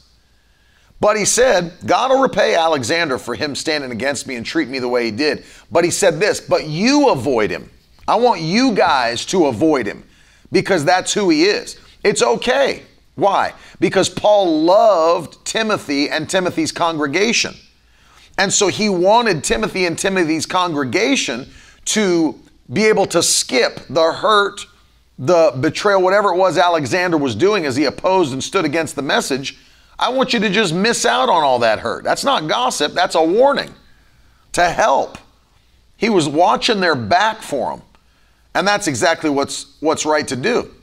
But 1.00 1.18
he 1.18 1.26
said, 1.26 1.74
God 1.86 2.12
will 2.12 2.22
repay 2.22 2.56
Alexander 2.56 3.18
for 3.18 3.36
him 3.36 3.56
standing 3.56 3.92
against 3.92 4.26
me 4.26 4.36
and 4.36 4.46
treat 4.46 4.70
me 4.70 4.80
the 4.80 4.88
way 4.88 5.04
he 5.06 5.12
did. 5.12 5.44
But 5.70 5.84
he 5.84 5.92
said 5.92 6.20
this, 6.20 6.40
but 6.40 6.68
you 6.68 7.10
avoid 7.10 7.52
him. 7.52 7.70
I 8.08 8.16
want 8.16 8.42
you 8.42 8.74
guys 8.74 9.26
to 9.28 9.48
avoid 9.48 9.86
him 9.86 10.04
because 10.52 10.84
that's 10.86 11.13
who 11.13 11.30
he 11.30 11.44
is. 11.44 11.78
It's 12.04 12.22
okay. 12.22 12.84
Why? 13.16 13.54
Because 13.80 14.10
Paul 14.10 14.63
loved 14.63 15.46
Timothy 15.46 16.10
and 16.10 16.30
Timothy's 16.30 16.72
congregation. 16.72 17.56
And 18.38 18.52
so 18.52 18.68
he 18.68 18.89
wanted 18.89 19.44
Timothy 19.44 19.86
and 19.86 19.98
Timothy's 19.98 20.46
congregation 20.46 21.48
to 21.86 22.39
be 22.72 22.86
able 22.86 23.06
to 23.08 23.22
skip 23.22 23.82
the 23.89 24.12
hurt, 24.12 24.66
the 25.20 25.54
betrayal, 25.60 26.02
whatever 26.02 26.34
it 26.34 26.38
was 26.38 26.58
Alexander 26.58 27.18
was 27.18 27.36
doing 27.36 27.66
as 27.66 27.76
he 27.76 27.86
opposed 27.86 28.34
and 28.34 28.44
stood 28.44 28.66
against 28.66 28.96
the 28.96 29.02
message. 29.02 29.60
I 30.00 30.10
want 30.10 30.34
you 30.34 30.39
to 30.39 30.50
just 30.50 30.74
miss 30.74 31.06
out 31.06 31.30
on 31.30 31.44
all 31.44 31.60
that 31.60 31.80
hurt. 31.80 32.04
That's 32.04 32.24
not 32.24 32.48
gossip, 32.48 32.94
that's 32.94 33.16
a 33.16 33.24
warning 33.24 33.74
to 34.54 34.70
help. 34.70 35.18
He 35.98 36.10
was 36.10 36.28
watching 36.28 36.80
their 36.80 36.96
back 36.96 37.42
for 37.42 37.72
them. 37.78 37.82
And 38.56 38.68
that's 38.68 38.88
exactly 38.88 39.30
what's, 39.30 39.76
what's 39.80 40.06
right 40.06 40.28
to 40.28 40.36
do. 40.36 40.74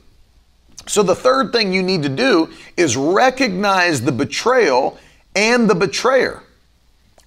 So, 0.87 1.03
the 1.03 1.15
third 1.15 1.51
thing 1.51 1.71
you 1.71 1.83
need 1.83 2.03
to 2.03 2.09
do 2.09 2.49
is 2.75 2.97
recognize 2.97 4.01
the 4.01 4.11
betrayal 4.11 4.97
and 5.35 5.69
the 5.69 5.75
betrayer. 5.75 6.43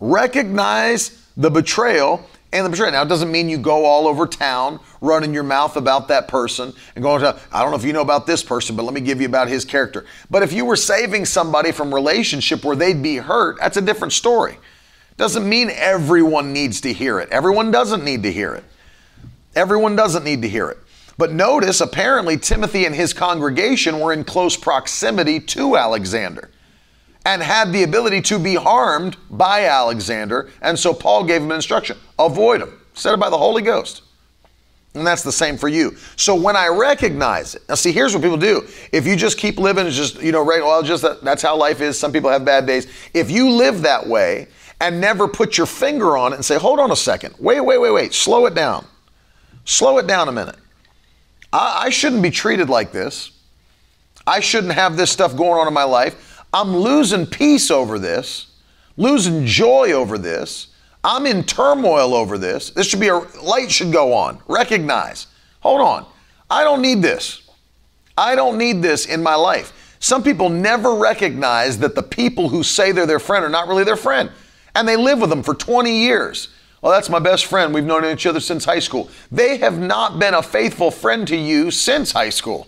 Recognize 0.00 1.24
the 1.36 1.50
betrayal 1.50 2.28
and 2.52 2.66
the 2.66 2.70
betrayer. 2.70 2.90
Now, 2.90 3.02
it 3.02 3.08
doesn't 3.08 3.30
mean 3.30 3.48
you 3.48 3.58
go 3.58 3.84
all 3.84 4.08
over 4.08 4.26
town 4.26 4.80
running 5.00 5.32
your 5.32 5.44
mouth 5.44 5.76
about 5.76 6.08
that 6.08 6.28
person 6.28 6.72
and 6.94 7.02
going 7.02 7.20
to, 7.20 7.38
I 7.52 7.62
don't 7.62 7.70
know 7.70 7.76
if 7.76 7.84
you 7.84 7.92
know 7.92 8.00
about 8.00 8.26
this 8.26 8.42
person, 8.42 8.74
but 8.74 8.84
let 8.84 8.94
me 8.94 9.00
give 9.00 9.20
you 9.20 9.26
about 9.26 9.48
his 9.48 9.64
character. 9.64 10.04
But 10.30 10.42
if 10.42 10.52
you 10.52 10.64
were 10.64 10.76
saving 10.76 11.24
somebody 11.24 11.72
from 11.72 11.94
relationship 11.94 12.64
where 12.64 12.76
they'd 12.76 13.02
be 13.02 13.16
hurt, 13.16 13.58
that's 13.60 13.76
a 13.76 13.82
different 13.82 14.12
story. 14.12 14.58
Doesn't 15.16 15.48
mean 15.48 15.70
everyone 15.70 16.52
needs 16.52 16.80
to 16.82 16.92
hear 16.92 17.20
it. 17.20 17.28
Everyone 17.30 17.70
doesn't 17.70 18.04
need 18.04 18.24
to 18.24 18.32
hear 18.32 18.54
it. 18.54 18.64
Everyone 19.56 19.96
doesn't 19.96 20.24
need 20.24 20.42
to 20.42 20.48
hear 20.48 20.68
it. 20.68 20.78
But 21.16 21.32
notice, 21.32 21.80
apparently, 21.80 22.36
Timothy 22.36 22.86
and 22.86 22.94
his 22.94 23.12
congregation 23.12 24.00
were 24.00 24.12
in 24.12 24.24
close 24.24 24.56
proximity 24.56 25.38
to 25.40 25.76
Alexander 25.76 26.50
and 27.24 27.42
had 27.42 27.72
the 27.72 27.84
ability 27.84 28.20
to 28.22 28.38
be 28.38 28.54
harmed 28.54 29.16
by 29.30 29.66
Alexander. 29.66 30.50
And 30.60 30.78
so 30.78 30.92
Paul 30.92 31.24
gave 31.24 31.42
him 31.42 31.52
instruction 31.52 31.96
avoid 32.18 32.60
him, 32.60 32.80
said 32.94 33.14
it 33.14 33.20
by 33.20 33.30
the 33.30 33.38
Holy 33.38 33.62
Ghost. 33.62 34.02
And 34.94 35.04
that's 35.04 35.22
the 35.22 35.32
same 35.32 35.56
for 35.56 35.68
you. 35.68 35.96
So 36.16 36.36
when 36.36 36.54
I 36.54 36.68
recognize 36.68 37.56
it, 37.56 37.62
now 37.68 37.74
see, 37.74 37.90
here's 37.90 38.14
what 38.14 38.22
people 38.22 38.36
do. 38.36 38.64
If 38.92 39.06
you 39.06 39.16
just 39.16 39.38
keep 39.38 39.58
living, 39.58 39.90
just, 39.90 40.22
you 40.22 40.30
know, 40.30 40.44
right, 40.44 40.62
well, 40.62 40.82
just 40.84 41.02
that, 41.02 41.22
that's 41.22 41.42
how 41.42 41.56
life 41.56 41.80
is. 41.80 41.98
Some 41.98 42.12
people 42.12 42.30
have 42.30 42.44
bad 42.44 42.64
days. 42.64 42.86
If 43.12 43.28
you 43.28 43.50
live 43.50 43.82
that 43.82 44.06
way 44.06 44.46
and 44.80 45.00
never 45.00 45.26
put 45.26 45.58
your 45.58 45.66
finger 45.66 46.16
on 46.16 46.32
it 46.32 46.36
and 46.36 46.44
say, 46.44 46.58
hold 46.58 46.78
on 46.78 46.92
a 46.92 46.96
second, 46.96 47.34
wait, 47.40 47.60
wait, 47.60 47.78
wait, 47.78 47.90
wait, 47.90 48.14
slow 48.14 48.46
it 48.46 48.54
down. 48.54 48.86
Slow 49.64 49.98
it 49.98 50.06
down 50.06 50.28
a 50.28 50.32
minute. 50.32 50.56
I, 51.52 51.84
I 51.86 51.90
shouldn't 51.90 52.22
be 52.22 52.30
treated 52.30 52.68
like 52.68 52.92
this. 52.92 53.32
I 54.26 54.40
shouldn't 54.40 54.72
have 54.74 54.96
this 54.96 55.10
stuff 55.10 55.36
going 55.36 55.60
on 55.60 55.68
in 55.68 55.74
my 55.74 55.84
life. 55.84 56.42
I'm 56.52 56.76
losing 56.76 57.26
peace 57.26 57.70
over 57.70 57.98
this, 57.98 58.46
losing 58.96 59.44
joy 59.44 59.92
over 59.92 60.18
this. 60.18 60.68
I'm 61.02 61.26
in 61.26 61.44
turmoil 61.44 62.14
over 62.14 62.38
this. 62.38 62.70
This 62.70 62.86
should 62.86 63.00
be 63.00 63.08
a 63.08 63.18
light 63.42 63.70
should 63.70 63.92
go 63.92 64.14
on. 64.14 64.38
Recognize. 64.48 65.26
Hold 65.60 65.82
on. 65.82 66.06
I 66.48 66.64
don't 66.64 66.80
need 66.80 67.02
this. 67.02 67.42
I 68.16 68.34
don't 68.34 68.56
need 68.56 68.80
this 68.80 69.06
in 69.06 69.22
my 69.22 69.34
life. 69.34 69.96
Some 69.98 70.22
people 70.22 70.48
never 70.48 70.94
recognize 70.94 71.78
that 71.78 71.94
the 71.94 72.02
people 72.02 72.48
who 72.48 72.62
say 72.62 72.92
they're 72.92 73.06
their 73.06 73.18
friend 73.18 73.44
are 73.44 73.50
not 73.50 73.68
really 73.68 73.84
their 73.84 73.96
friend. 73.96 74.30
And 74.74 74.86
they 74.86 74.96
live 74.96 75.20
with 75.20 75.30
them 75.30 75.42
for 75.42 75.54
20 75.54 75.90
years. 75.90 76.48
Well, 76.84 76.92
that's 76.92 77.08
my 77.08 77.18
best 77.18 77.46
friend. 77.46 77.72
We've 77.72 77.82
known 77.82 78.04
each 78.04 78.26
other 78.26 78.40
since 78.40 78.66
high 78.66 78.78
school. 78.78 79.08
They 79.32 79.56
have 79.56 79.78
not 79.78 80.18
been 80.18 80.34
a 80.34 80.42
faithful 80.42 80.90
friend 80.90 81.26
to 81.28 81.34
you 81.34 81.70
since 81.70 82.12
high 82.12 82.28
school. 82.28 82.66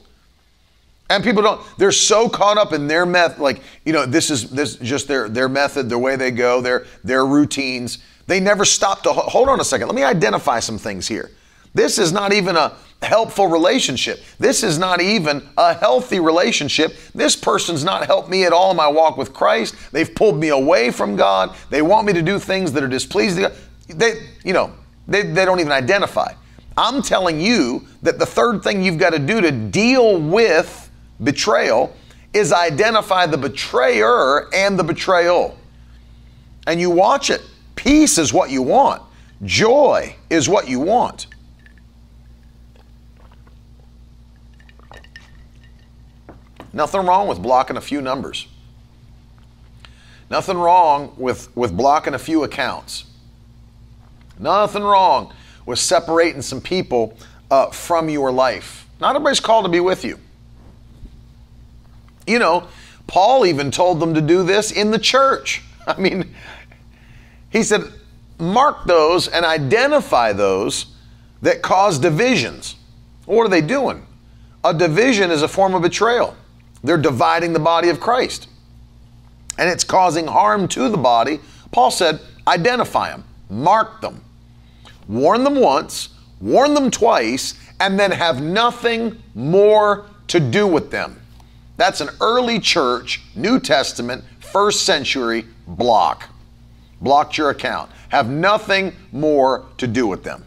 And 1.10 1.22
people 1.22 1.42
don't, 1.42 1.60
they're 1.76 1.92
so 1.92 2.26
caught 2.26 2.56
up 2.56 2.72
in 2.72 2.86
their 2.86 3.04
method, 3.04 3.40
like, 3.40 3.60
you 3.84 3.92
know, 3.92 4.06
this 4.06 4.30
is 4.30 4.48
this 4.48 4.76
just 4.76 5.06
their 5.06 5.28
their 5.28 5.50
method, 5.50 5.90
the 5.90 5.98
way 5.98 6.16
they 6.16 6.30
go, 6.30 6.62
their 6.62 6.86
their 7.04 7.26
routines. 7.26 7.98
They 8.26 8.40
never 8.40 8.64
stop 8.64 9.02
to 9.02 9.12
hold 9.12 9.50
on 9.50 9.60
a 9.60 9.64
second. 9.64 9.86
Let 9.86 9.94
me 9.94 10.02
identify 10.02 10.60
some 10.60 10.78
things 10.78 11.06
here. 11.06 11.30
This 11.74 11.98
is 11.98 12.10
not 12.10 12.32
even 12.32 12.56
a 12.56 12.72
helpful 13.02 13.48
relationship. 13.48 14.22
This 14.38 14.62
is 14.62 14.78
not 14.78 15.02
even 15.02 15.46
a 15.58 15.74
healthy 15.74 16.20
relationship. 16.20 16.96
This 17.14 17.36
person's 17.36 17.84
not 17.84 18.06
helped 18.06 18.30
me 18.30 18.46
at 18.46 18.54
all 18.54 18.70
in 18.70 18.78
my 18.78 18.88
walk 18.88 19.18
with 19.18 19.34
Christ. 19.34 19.74
They've 19.92 20.12
pulled 20.12 20.38
me 20.38 20.48
away 20.48 20.90
from 20.90 21.16
God. 21.16 21.54
They 21.68 21.82
want 21.82 22.06
me 22.06 22.14
to 22.14 22.22
do 22.22 22.38
things 22.38 22.72
that 22.72 22.82
are 22.82 22.88
displeasing 22.88 23.42
to 23.42 23.50
God. 23.50 23.58
They, 23.88 24.28
you 24.44 24.52
know, 24.52 24.72
they, 25.06 25.22
they 25.22 25.44
don't 25.44 25.60
even 25.60 25.72
identify. 25.72 26.32
I'm 26.76 27.02
telling 27.02 27.40
you 27.40 27.86
that 28.02 28.18
the 28.18 28.26
third 28.26 28.62
thing 28.62 28.82
you've 28.82 28.98
got 28.98 29.10
to 29.10 29.18
do 29.18 29.40
to 29.40 29.50
deal 29.50 30.20
with 30.20 30.90
betrayal 31.22 31.94
is 32.34 32.52
identify 32.52 33.26
the 33.26 33.38
betrayer 33.38 34.52
and 34.52 34.78
the 34.78 34.84
betrayal. 34.84 35.56
And 36.66 36.80
you 36.80 36.90
watch 36.90 37.30
it. 37.30 37.42
Peace 37.76 38.18
is 38.18 38.32
what 38.32 38.50
you 38.50 38.62
want, 38.62 39.02
joy 39.44 40.16
is 40.28 40.48
what 40.48 40.68
you 40.68 40.80
want. 40.80 41.28
Nothing 46.72 47.06
wrong 47.06 47.26
with 47.26 47.40
blocking 47.40 47.78
a 47.78 47.80
few 47.80 48.02
numbers. 48.02 48.48
Nothing 50.28 50.58
wrong 50.58 51.14
with, 51.16 51.54
with 51.56 51.74
blocking 51.74 52.12
a 52.12 52.18
few 52.18 52.44
accounts. 52.44 53.04
Nothing 54.38 54.82
wrong 54.82 55.32
with 55.64 55.78
separating 55.78 56.42
some 56.42 56.60
people 56.60 57.16
uh, 57.50 57.70
from 57.70 58.08
your 58.08 58.30
life. 58.30 58.86
Not 59.00 59.14
everybody's 59.14 59.40
called 59.40 59.64
to 59.64 59.70
be 59.70 59.80
with 59.80 60.04
you. 60.04 60.18
You 62.26 62.38
know, 62.38 62.68
Paul 63.06 63.46
even 63.46 63.70
told 63.70 64.00
them 64.00 64.14
to 64.14 64.20
do 64.20 64.42
this 64.42 64.72
in 64.72 64.90
the 64.90 64.98
church. 64.98 65.62
I 65.86 65.98
mean, 65.98 66.34
he 67.50 67.62
said, 67.62 67.82
mark 68.38 68.84
those 68.84 69.28
and 69.28 69.44
identify 69.44 70.32
those 70.32 70.86
that 71.42 71.62
cause 71.62 71.98
divisions. 71.98 72.76
What 73.26 73.44
are 73.44 73.48
they 73.48 73.60
doing? 73.60 74.06
A 74.64 74.74
division 74.74 75.30
is 75.30 75.42
a 75.42 75.48
form 75.48 75.74
of 75.74 75.82
betrayal. 75.82 76.36
They're 76.82 76.96
dividing 76.96 77.52
the 77.52 77.60
body 77.60 77.88
of 77.88 78.00
Christ. 78.00 78.48
And 79.58 79.70
it's 79.70 79.84
causing 79.84 80.26
harm 80.26 80.68
to 80.68 80.88
the 80.88 80.96
body. 80.96 81.40
Paul 81.70 81.90
said, 81.90 82.20
identify 82.46 83.10
them, 83.10 83.24
mark 83.48 84.00
them, 84.00 84.22
warn 85.08 85.44
them 85.44 85.56
once, 85.56 86.10
warn 86.40 86.74
them 86.74 86.90
twice, 86.90 87.54
and 87.80 87.98
then 87.98 88.10
have 88.10 88.42
nothing 88.42 89.22
more 89.34 90.06
to 90.28 90.40
do 90.40 90.66
with 90.66 90.90
them. 90.90 91.20
That's 91.76 92.00
an 92.00 92.08
early 92.20 92.58
church, 92.58 93.22
New 93.34 93.60
Testament, 93.60 94.24
first 94.40 94.84
century 94.84 95.44
block. 95.66 96.28
Blocked 97.00 97.36
your 97.36 97.50
account. 97.50 97.90
Have 98.08 98.30
nothing 98.30 98.94
more 99.12 99.66
to 99.76 99.86
do 99.86 100.06
with 100.06 100.24
them. 100.24 100.44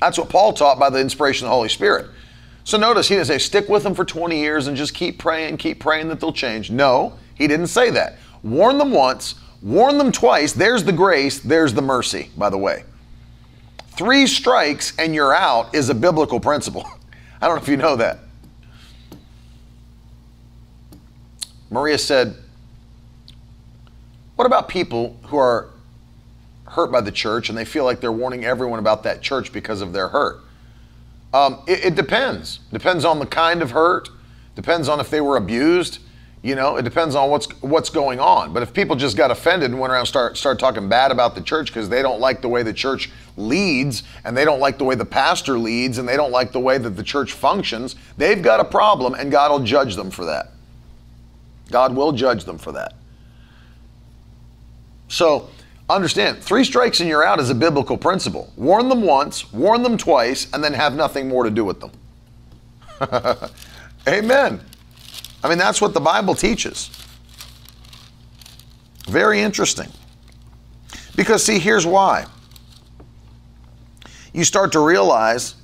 That's 0.00 0.18
what 0.18 0.28
Paul 0.28 0.52
taught 0.52 0.78
by 0.78 0.90
the 0.90 1.00
inspiration 1.00 1.46
of 1.46 1.50
the 1.50 1.54
Holy 1.54 1.68
Spirit. 1.68 2.06
So 2.62 2.78
notice 2.78 3.08
he 3.08 3.16
didn't 3.16 3.26
say 3.26 3.38
stick 3.38 3.68
with 3.68 3.82
them 3.82 3.94
for 3.94 4.04
20 4.04 4.38
years 4.38 4.66
and 4.66 4.76
just 4.76 4.94
keep 4.94 5.18
praying, 5.18 5.56
keep 5.56 5.80
praying 5.80 6.08
that 6.08 6.20
they'll 6.20 6.32
change. 6.32 6.70
No, 6.70 7.14
he 7.34 7.48
didn't 7.48 7.68
say 7.68 7.90
that. 7.90 8.16
Warn 8.42 8.78
them 8.78 8.92
once, 8.92 9.36
warn 9.62 9.98
them 9.98 10.12
twice. 10.12 10.52
There's 10.52 10.84
the 10.84 10.92
grace, 10.92 11.40
there's 11.40 11.74
the 11.74 11.82
mercy, 11.82 12.30
by 12.36 12.50
the 12.50 12.58
way. 12.58 12.84
Three 13.98 14.28
strikes 14.28 14.96
and 14.96 15.12
you're 15.12 15.34
out 15.34 15.74
is 15.74 15.88
a 15.88 15.94
biblical 15.94 16.38
principle. 16.38 16.88
I 17.40 17.48
don't 17.48 17.56
know 17.56 17.62
if 17.62 17.68
you 17.68 17.76
know 17.76 17.96
that. 17.96 18.20
Maria 21.68 21.98
said, 21.98 22.36
What 24.36 24.44
about 24.44 24.68
people 24.68 25.16
who 25.24 25.36
are 25.36 25.70
hurt 26.66 26.92
by 26.92 27.00
the 27.00 27.10
church 27.10 27.48
and 27.48 27.58
they 27.58 27.64
feel 27.64 27.82
like 27.82 28.00
they're 28.00 28.12
warning 28.12 28.44
everyone 28.44 28.78
about 28.78 29.02
that 29.02 29.20
church 29.20 29.52
because 29.52 29.80
of 29.80 29.92
their 29.92 30.06
hurt? 30.06 30.42
Um, 31.34 31.64
it, 31.66 31.86
it 31.86 31.94
depends. 31.96 32.60
Depends 32.72 33.04
on 33.04 33.18
the 33.18 33.26
kind 33.26 33.62
of 33.62 33.72
hurt. 33.72 34.10
Depends 34.54 34.88
on 34.88 35.00
if 35.00 35.10
they 35.10 35.20
were 35.20 35.36
abused. 35.36 35.98
You 36.42 36.54
know, 36.54 36.76
it 36.76 36.82
depends 36.82 37.16
on 37.16 37.30
what's 37.30 37.46
what's 37.62 37.90
going 37.90 38.20
on. 38.20 38.52
But 38.52 38.62
if 38.62 38.72
people 38.72 38.94
just 38.94 39.16
got 39.16 39.30
offended 39.30 39.70
and 39.70 39.80
went 39.80 39.92
around 39.92 40.06
start 40.06 40.36
start 40.36 40.58
talking 40.58 40.88
bad 40.88 41.10
about 41.10 41.34
the 41.34 41.40
church 41.40 41.68
because 41.68 41.88
they 41.88 42.00
don't 42.00 42.20
like 42.20 42.42
the 42.42 42.48
way 42.48 42.62
the 42.62 42.72
church 42.72 43.10
leads 43.36 44.04
and 44.24 44.36
they 44.36 44.44
don't 44.44 44.60
like 44.60 44.78
the 44.78 44.84
way 44.84 44.94
the 44.94 45.04
pastor 45.04 45.58
leads 45.58 45.98
and 45.98 46.08
they 46.08 46.16
don't 46.16 46.30
like 46.30 46.52
the 46.52 46.60
way 46.60 46.78
that 46.78 46.90
the 46.90 47.02
church 47.02 47.32
functions, 47.32 47.96
they've 48.16 48.40
got 48.40 48.60
a 48.60 48.64
problem 48.64 49.14
and 49.14 49.32
God 49.32 49.50
will 49.50 49.64
judge 49.66 49.96
them 49.96 50.10
for 50.10 50.24
that. 50.26 50.52
God 51.70 51.96
will 51.96 52.12
judge 52.12 52.44
them 52.44 52.56
for 52.58 52.72
that. 52.72 52.94
So 55.08 55.50
understand, 55.88 56.38
three 56.38 56.64
strikes 56.64 57.00
and 57.00 57.08
you're 57.08 57.24
out 57.24 57.40
is 57.40 57.50
a 57.50 57.54
biblical 57.54 57.96
principle. 57.96 58.52
Warn 58.56 58.88
them 58.88 59.02
once, 59.02 59.52
warn 59.52 59.82
them 59.82 59.98
twice, 59.98 60.52
and 60.52 60.62
then 60.62 60.74
have 60.74 60.94
nothing 60.94 61.28
more 61.28 61.44
to 61.44 61.50
do 61.50 61.64
with 61.64 61.80
them. 61.80 61.90
Amen. 64.08 64.60
I 65.42 65.48
mean, 65.48 65.58
that's 65.58 65.80
what 65.80 65.94
the 65.94 66.00
Bible 66.00 66.34
teaches. 66.34 66.90
Very 69.06 69.40
interesting. 69.40 69.88
Because, 71.16 71.44
see, 71.44 71.58
here's 71.58 71.86
why. 71.86 72.26
You 74.32 74.44
start 74.44 74.72
to 74.72 74.80
realize 74.80 75.54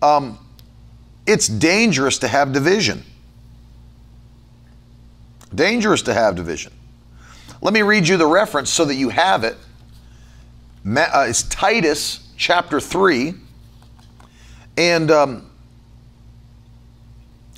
um, 0.00 0.38
it's 1.26 1.48
dangerous 1.48 2.18
to 2.18 2.28
have 2.28 2.52
division. 2.52 3.04
Dangerous 5.54 6.02
to 6.02 6.14
have 6.14 6.36
division. 6.36 6.72
Let 7.60 7.74
me 7.74 7.82
read 7.82 8.08
you 8.08 8.16
the 8.16 8.26
reference 8.26 8.70
so 8.70 8.84
that 8.84 8.94
you 8.94 9.10
have 9.10 9.44
it. 9.44 9.56
Uh, 10.84 11.26
it's 11.28 11.42
Titus 11.44 12.28
chapter 12.36 12.80
3. 12.80 13.34
And 14.76 15.10
um, 15.10 15.50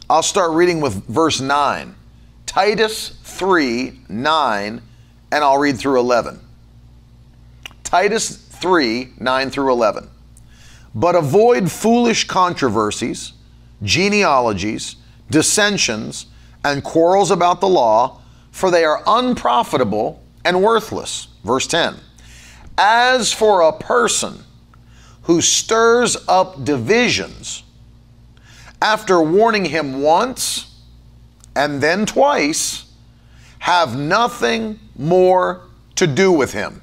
I'll 0.09 0.23
start 0.23 0.51
reading 0.51 0.83
with 0.83 1.07
verse 1.07 1.41
9. 1.41 1.95
Titus 2.45 3.09
3 3.23 4.01
9, 4.09 4.83
and 5.33 5.45
I'll 5.45 5.59
read 5.59 5.79
through 5.79 5.99
11. 5.99 6.41
Titus 7.83 8.37
3 8.37 9.15
9 9.19 9.51
through 9.51 9.73
11. 9.73 10.11
But 10.95 11.15
avoid 11.15 11.73
foolish 11.73 12.27
controversies, 12.27 13.33
genealogies, 13.83 14.97
dissensions, 15.31 16.27
and 16.63 16.85
quarrels 16.85 17.31
about 17.31 17.61
the 17.63 17.69
law, 17.69 18.21
for 18.51 18.71
they 18.71 18.85
are 18.85 19.03
unprofitable 19.07 20.23
and 20.45 20.63
worthless. 20.63 21.29
Verse 21.45 21.67
10 21.67 21.97
As 22.77 23.33
for 23.33 23.63
a 23.63 23.73
person 23.73 24.45
who 25.23 25.41
stirs 25.41 26.17
up 26.29 26.63
divisions, 26.63 27.64
after 28.85 29.19
warning 29.23 29.65
him 29.65 30.03
once 30.03 30.71
and 31.57 31.81
then 31.81 32.05
twice, 32.05 32.85
have 33.61 33.99
nothing 33.99 34.79
more 34.95 35.63
to 35.97 36.07
do 36.07 36.31
with 36.31 36.53
him, 36.53 36.83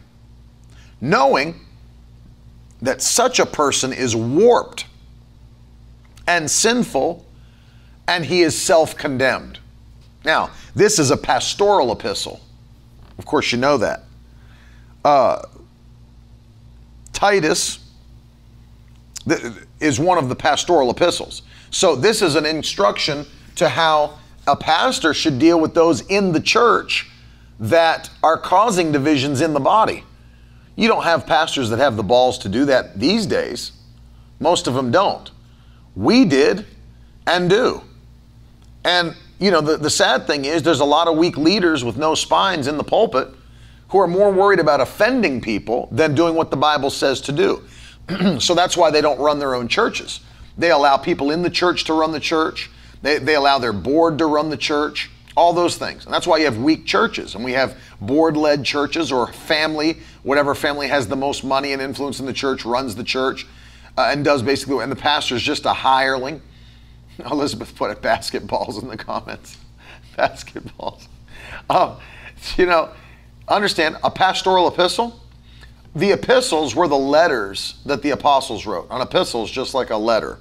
knowing 0.99 1.61
that 2.81 3.03
such 3.03 3.37
a 3.37 3.45
person 3.45 3.93
is 3.93 4.15
warped 4.15 4.85
and 6.27 6.49
sinful 6.49 7.23
and 8.07 8.25
he 8.25 8.41
is 8.41 8.59
self 8.59 8.97
condemned. 8.97 9.59
Now, 10.25 10.49
this 10.73 10.97
is 10.97 11.11
a 11.11 11.17
pastoral 11.17 11.91
epistle. 11.91 12.39
Of 13.19 13.27
course, 13.27 13.51
you 13.51 13.59
know 13.59 13.77
that. 13.77 14.05
Uh, 15.05 15.43
Titus 17.13 17.77
is 19.79 19.99
one 19.99 20.17
of 20.17 20.29
the 20.29 20.35
pastoral 20.35 20.89
epistles. 20.89 21.43
So, 21.71 21.95
this 21.95 22.21
is 22.21 22.35
an 22.35 22.45
instruction 22.45 23.25
to 23.55 23.69
how 23.69 24.19
a 24.45 24.55
pastor 24.55 25.13
should 25.13 25.39
deal 25.39 25.59
with 25.59 25.73
those 25.73 26.01
in 26.01 26.33
the 26.33 26.39
church 26.39 27.09
that 27.59 28.09
are 28.21 28.37
causing 28.37 28.91
divisions 28.91 29.41
in 29.41 29.53
the 29.53 29.59
body. 29.59 30.03
You 30.75 30.87
don't 30.87 31.03
have 31.03 31.25
pastors 31.25 31.69
that 31.69 31.79
have 31.79 31.95
the 31.95 32.03
balls 32.03 32.37
to 32.39 32.49
do 32.49 32.65
that 32.65 32.99
these 32.99 33.25
days. 33.25 33.71
Most 34.39 34.67
of 34.67 34.73
them 34.73 34.91
don't. 34.91 35.31
We 35.95 36.25
did 36.25 36.65
and 37.27 37.49
do. 37.49 37.81
And 38.83 39.15
you 39.39 39.51
know, 39.51 39.61
the, 39.61 39.77
the 39.77 39.89
sad 39.89 40.27
thing 40.27 40.45
is 40.45 40.63
there's 40.63 40.79
a 40.79 40.85
lot 40.85 41.07
of 41.07 41.17
weak 41.17 41.37
leaders 41.37 41.83
with 41.83 41.97
no 41.97 42.15
spines 42.15 42.67
in 42.67 42.77
the 42.77 42.83
pulpit 42.83 43.29
who 43.89 43.97
are 43.99 44.07
more 44.07 44.31
worried 44.31 44.59
about 44.59 44.81
offending 44.81 45.41
people 45.41 45.87
than 45.91 46.15
doing 46.15 46.35
what 46.35 46.51
the 46.51 46.57
Bible 46.57 46.89
says 46.89 47.21
to 47.21 47.31
do. 47.31 47.63
so 48.39 48.53
that's 48.55 48.77
why 48.77 48.89
they 48.89 49.01
don't 49.01 49.19
run 49.19 49.39
their 49.39 49.55
own 49.55 49.67
churches. 49.67 50.21
They 50.61 50.71
allow 50.71 50.97
people 50.97 51.31
in 51.31 51.41
the 51.41 51.49
church 51.49 51.83
to 51.85 51.93
run 51.93 52.11
the 52.11 52.19
church, 52.19 52.69
they, 53.01 53.17
they 53.17 53.35
allow 53.35 53.57
their 53.57 53.73
board 53.73 54.19
to 54.19 54.27
run 54.27 54.49
the 54.49 54.57
church, 54.57 55.09
all 55.35 55.53
those 55.53 55.77
things. 55.77 56.05
And 56.05 56.13
that's 56.13 56.27
why 56.27 56.37
you 56.37 56.45
have 56.45 56.57
weak 56.57 56.85
churches 56.85 57.35
and 57.35 57.43
we 57.43 57.53
have 57.53 57.77
board 57.99 58.37
led 58.37 58.63
churches 58.63 59.11
or 59.11 59.27
family, 59.27 59.97
whatever 60.23 60.53
family 60.53 60.87
has 60.87 61.07
the 61.07 61.15
most 61.15 61.43
money 61.43 61.73
and 61.73 61.81
influence 61.81 62.19
in 62.19 62.25
the 62.25 62.33
church 62.33 62.63
runs 62.63 62.95
the 62.95 63.03
church 63.03 63.47
uh, 63.97 64.09
and 64.11 64.23
does 64.23 64.43
basically, 64.43 64.83
and 64.83 64.91
the 64.91 64.95
pastor 64.95 65.35
is 65.35 65.41
just 65.41 65.65
a 65.65 65.73
hireling 65.73 66.41
Elizabeth 67.31 67.75
put 67.75 67.91
it 67.91 68.01
basketballs 68.01 68.81
in 68.81 68.87
the 68.87 68.97
comments. 68.97 69.57
basketballs. 70.17 71.07
Um, 71.69 71.97
you 72.57 72.65
know, 72.65 72.89
understand 73.47 73.97
a 74.03 74.11
pastoral 74.11 74.67
epistle. 74.67 75.19
The 75.95 76.11
epistles 76.11 76.75
were 76.75 76.87
the 76.87 76.97
letters 76.97 77.81
that 77.85 78.01
the 78.01 78.11
apostles 78.11 78.65
wrote. 78.65 78.87
An 78.89 79.01
epistle 79.01 79.43
is 79.43 79.51
just 79.51 79.73
like 79.73 79.89
a 79.89 79.97
letter. 79.97 80.39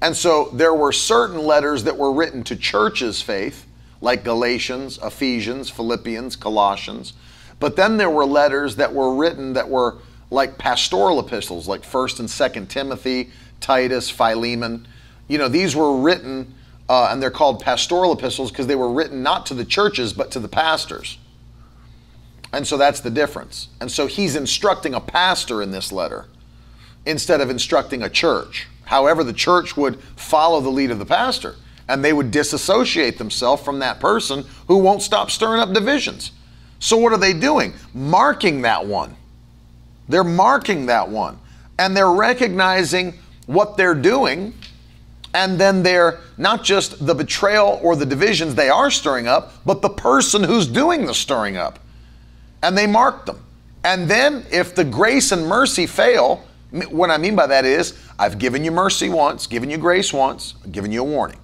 And 0.00 0.16
so 0.16 0.50
there 0.52 0.74
were 0.74 0.92
certain 0.92 1.38
letters 1.38 1.84
that 1.84 1.96
were 1.96 2.12
written 2.12 2.44
to 2.44 2.56
churches' 2.56 3.20
faith, 3.20 3.66
like 4.00 4.22
Galatians, 4.22 4.98
Ephesians, 5.02 5.70
Philippians, 5.70 6.36
Colossians. 6.36 7.14
But 7.58 7.76
then 7.76 7.96
there 7.96 8.10
were 8.10 8.24
letters 8.24 8.76
that 8.76 8.94
were 8.94 9.14
written 9.14 9.54
that 9.54 9.68
were 9.68 9.96
like 10.30 10.58
pastoral 10.58 11.18
epistles, 11.18 11.66
like 11.66 11.82
1st 11.82 12.20
and 12.20 12.28
2nd 12.28 12.68
Timothy, 12.68 13.30
Titus, 13.60 14.10
Philemon. 14.10 14.86
You 15.26 15.38
know, 15.38 15.48
these 15.48 15.74
were 15.74 16.00
written, 16.00 16.54
uh, 16.88 17.08
and 17.10 17.20
they're 17.20 17.30
called 17.30 17.60
pastoral 17.60 18.12
epistles 18.12 18.50
because 18.50 18.66
they 18.66 18.76
were 18.76 18.92
written 18.92 19.22
not 19.22 19.46
to 19.46 19.54
the 19.54 19.64
churches, 19.64 20.12
but 20.12 20.30
to 20.32 20.38
the 20.38 20.48
pastors. 20.48 21.18
And 22.52 22.66
so 22.66 22.76
that's 22.76 23.00
the 23.00 23.10
difference. 23.10 23.68
And 23.80 23.90
so 23.90 24.06
he's 24.06 24.36
instructing 24.36 24.94
a 24.94 25.00
pastor 25.00 25.60
in 25.60 25.70
this 25.70 25.92
letter 25.92 26.26
instead 27.04 27.40
of 27.40 27.50
instructing 27.50 28.02
a 28.02 28.08
church. 28.08 28.66
However, 28.88 29.22
the 29.22 29.34
church 29.34 29.76
would 29.76 30.00
follow 30.16 30.62
the 30.62 30.70
lead 30.70 30.90
of 30.90 30.98
the 30.98 31.04
pastor 31.04 31.56
and 31.88 32.02
they 32.02 32.14
would 32.14 32.30
disassociate 32.30 33.18
themselves 33.18 33.62
from 33.62 33.80
that 33.80 34.00
person 34.00 34.46
who 34.66 34.78
won't 34.78 35.02
stop 35.02 35.30
stirring 35.30 35.60
up 35.60 35.74
divisions. 35.74 36.32
So, 36.78 36.96
what 36.96 37.12
are 37.12 37.18
they 37.18 37.34
doing? 37.34 37.74
Marking 37.92 38.62
that 38.62 38.86
one. 38.86 39.14
They're 40.08 40.24
marking 40.24 40.86
that 40.86 41.10
one. 41.10 41.38
And 41.78 41.94
they're 41.94 42.10
recognizing 42.10 43.12
what 43.44 43.76
they're 43.76 43.94
doing, 43.94 44.54
and 45.34 45.60
then 45.60 45.82
they're 45.82 46.20
not 46.38 46.64
just 46.64 47.04
the 47.06 47.14
betrayal 47.14 47.78
or 47.82 47.94
the 47.94 48.06
divisions 48.06 48.54
they 48.54 48.70
are 48.70 48.90
stirring 48.90 49.28
up, 49.28 49.52
but 49.66 49.82
the 49.82 49.90
person 49.90 50.42
who's 50.42 50.66
doing 50.66 51.04
the 51.04 51.14
stirring 51.14 51.58
up. 51.58 51.78
And 52.62 52.76
they 52.76 52.86
mark 52.86 53.26
them 53.26 53.44
And 53.84 54.08
then 54.08 54.46
if 54.50 54.74
the 54.74 54.84
grace 54.84 55.30
and 55.30 55.46
mercy 55.46 55.86
fail, 55.86 56.42
what 56.70 57.10
I 57.10 57.16
mean 57.16 57.34
by 57.34 57.46
that 57.46 57.64
is 57.64 57.98
I've 58.18 58.38
given 58.38 58.64
you 58.64 58.70
mercy 58.70 59.08
once, 59.08 59.46
given 59.46 59.70
you 59.70 59.78
grace 59.78 60.12
once, 60.12 60.54
given 60.70 60.92
you 60.92 61.00
a 61.00 61.04
warning. 61.04 61.38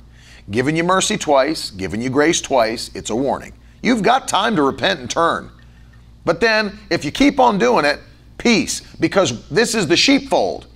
Given 0.50 0.76
you 0.76 0.84
mercy 0.84 1.16
twice, 1.16 1.70
given 1.70 2.02
you 2.02 2.10
grace 2.10 2.40
twice, 2.40 2.90
it's 2.94 3.10
a 3.10 3.16
warning. 3.16 3.54
You've 3.82 4.02
got 4.02 4.28
time 4.28 4.56
to 4.56 4.62
repent 4.62 5.00
and 5.00 5.10
turn. 5.10 5.50
But 6.24 6.40
then 6.40 6.78
if 6.90 7.04
you 7.04 7.10
keep 7.10 7.40
on 7.40 7.58
doing 7.58 7.84
it, 7.84 8.00
peace, 8.38 8.80
because 9.00 9.48
this 9.48 9.74
is 9.74 9.86
the 9.86 9.96
sheepfold. 9.96 10.66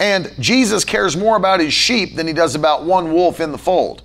And 0.00 0.32
Jesus 0.40 0.84
cares 0.84 1.16
more 1.16 1.36
about 1.36 1.60
his 1.60 1.72
sheep 1.72 2.16
than 2.16 2.26
he 2.26 2.32
does 2.32 2.54
about 2.54 2.84
one 2.84 3.12
wolf 3.12 3.40
in 3.40 3.52
the 3.52 3.58
fold 3.58 4.02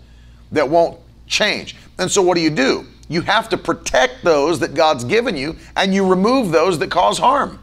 that 0.52 0.68
won't 0.68 1.00
change. 1.28 1.76
And 1.98 2.10
so 2.10 2.22
what 2.22 2.36
do 2.36 2.42
you 2.42 2.50
do? 2.50 2.86
You 3.08 3.22
have 3.22 3.50
to 3.50 3.58
protect 3.58 4.24
those 4.24 4.60
that 4.60 4.76
God's 4.76 5.04
given 5.04 5.36
you 5.36 5.56
and 5.76 5.94
you 5.94 6.08
remove 6.08 6.52
those 6.52 6.78
that 6.80 6.92
cause 6.92 7.18
harm. 7.18 7.60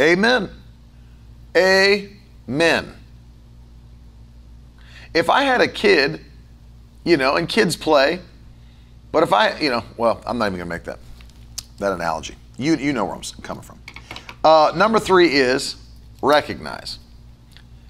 Amen. 0.00 0.50
Amen. 1.56 2.94
If 5.12 5.30
I 5.30 5.42
had 5.42 5.60
a 5.60 5.68
kid, 5.68 6.20
you 7.04 7.16
know, 7.16 7.36
and 7.36 7.48
kids 7.48 7.76
play, 7.76 8.20
but 9.12 9.22
if 9.22 9.32
I, 9.32 9.56
you 9.58 9.70
know, 9.70 9.84
well, 9.96 10.20
I'm 10.26 10.38
not 10.38 10.46
even 10.46 10.58
going 10.58 10.68
to 10.68 10.74
make 10.74 10.84
that 10.84 10.98
that 11.78 11.92
analogy. 11.92 12.34
You 12.56 12.76
you 12.76 12.92
know 12.92 13.04
where 13.04 13.14
I'm 13.14 13.22
coming 13.42 13.62
from. 13.62 13.78
Uh, 14.42 14.72
number 14.74 14.98
three 14.98 15.34
is 15.34 15.76
recognize. 16.22 16.98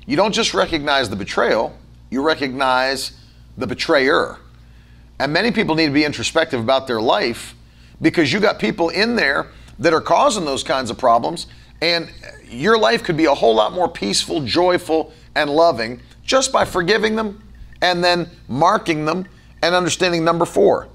You 0.07 0.17
don't 0.17 0.33
just 0.33 0.53
recognize 0.53 1.09
the 1.09 1.17
betrayal; 1.17 1.75
you 2.11 2.23
recognize 2.23 3.13
the 3.57 3.67
betrayer. 3.67 4.39
And 5.19 5.33
many 5.33 5.51
people 5.53 5.75
need 5.77 5.87
to 5.87 5.93
be 5.93 6.05
introspective 6.05 6.61
about 6.61 6.87
their 6.87 7.01
life 7.01 7.55
because 8.03 8.33
you 8.33 8.41
got 8.41 8.59
people 8.59 8.89
in 8.89 9.17
there 9.17 9.47
that 9.79 9.95
are 9.95 10.01
causing 10.01 10.45
those 10.45 10.63
kinds 10.63 10.91
of 10.91 10.99
problems 10.99 11.47
and 11.81 12.11
your 12.49 12.79
life 12.79 13.03
could 13.03 13.17
be 13.17 13.27
a 13.27 13.35
whole 13.35 13.55
lot 13.55 13.73
more 13.73 13.89
peaceful, 13.89 14.41
joyful, 14.41 15.13
and 15.35 15.51
loving 15.51 16.01
just 16.25 16.53
by 16.53 16.65
forgiving 16.65 17.17
them 17.17 17.43
and 17.83 18.03
then 18.03 18.31
marking 18.49 19.05
them 19.05 19.27
and 19.63 19.75
understanding 19.75 20.25
number 20.25 20.45
four. 20.45 20.89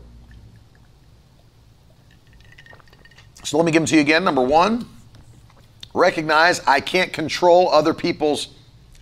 So 3.44 3.58
let 3.58 3.66
me 3.66 3.72
give 3.72 3.82
them 3.82 3.88
to 3.88 3.96
you 3.96 4.02
again. 4.02 4.24
Number 4.24 4.44
one, 4.44 4.88
recognize 5.94 6.62
I 6.68 6.80
can't 6.80 7.12
control 7.12 7.70
other 7.70 7.94
people's 7.94 8.50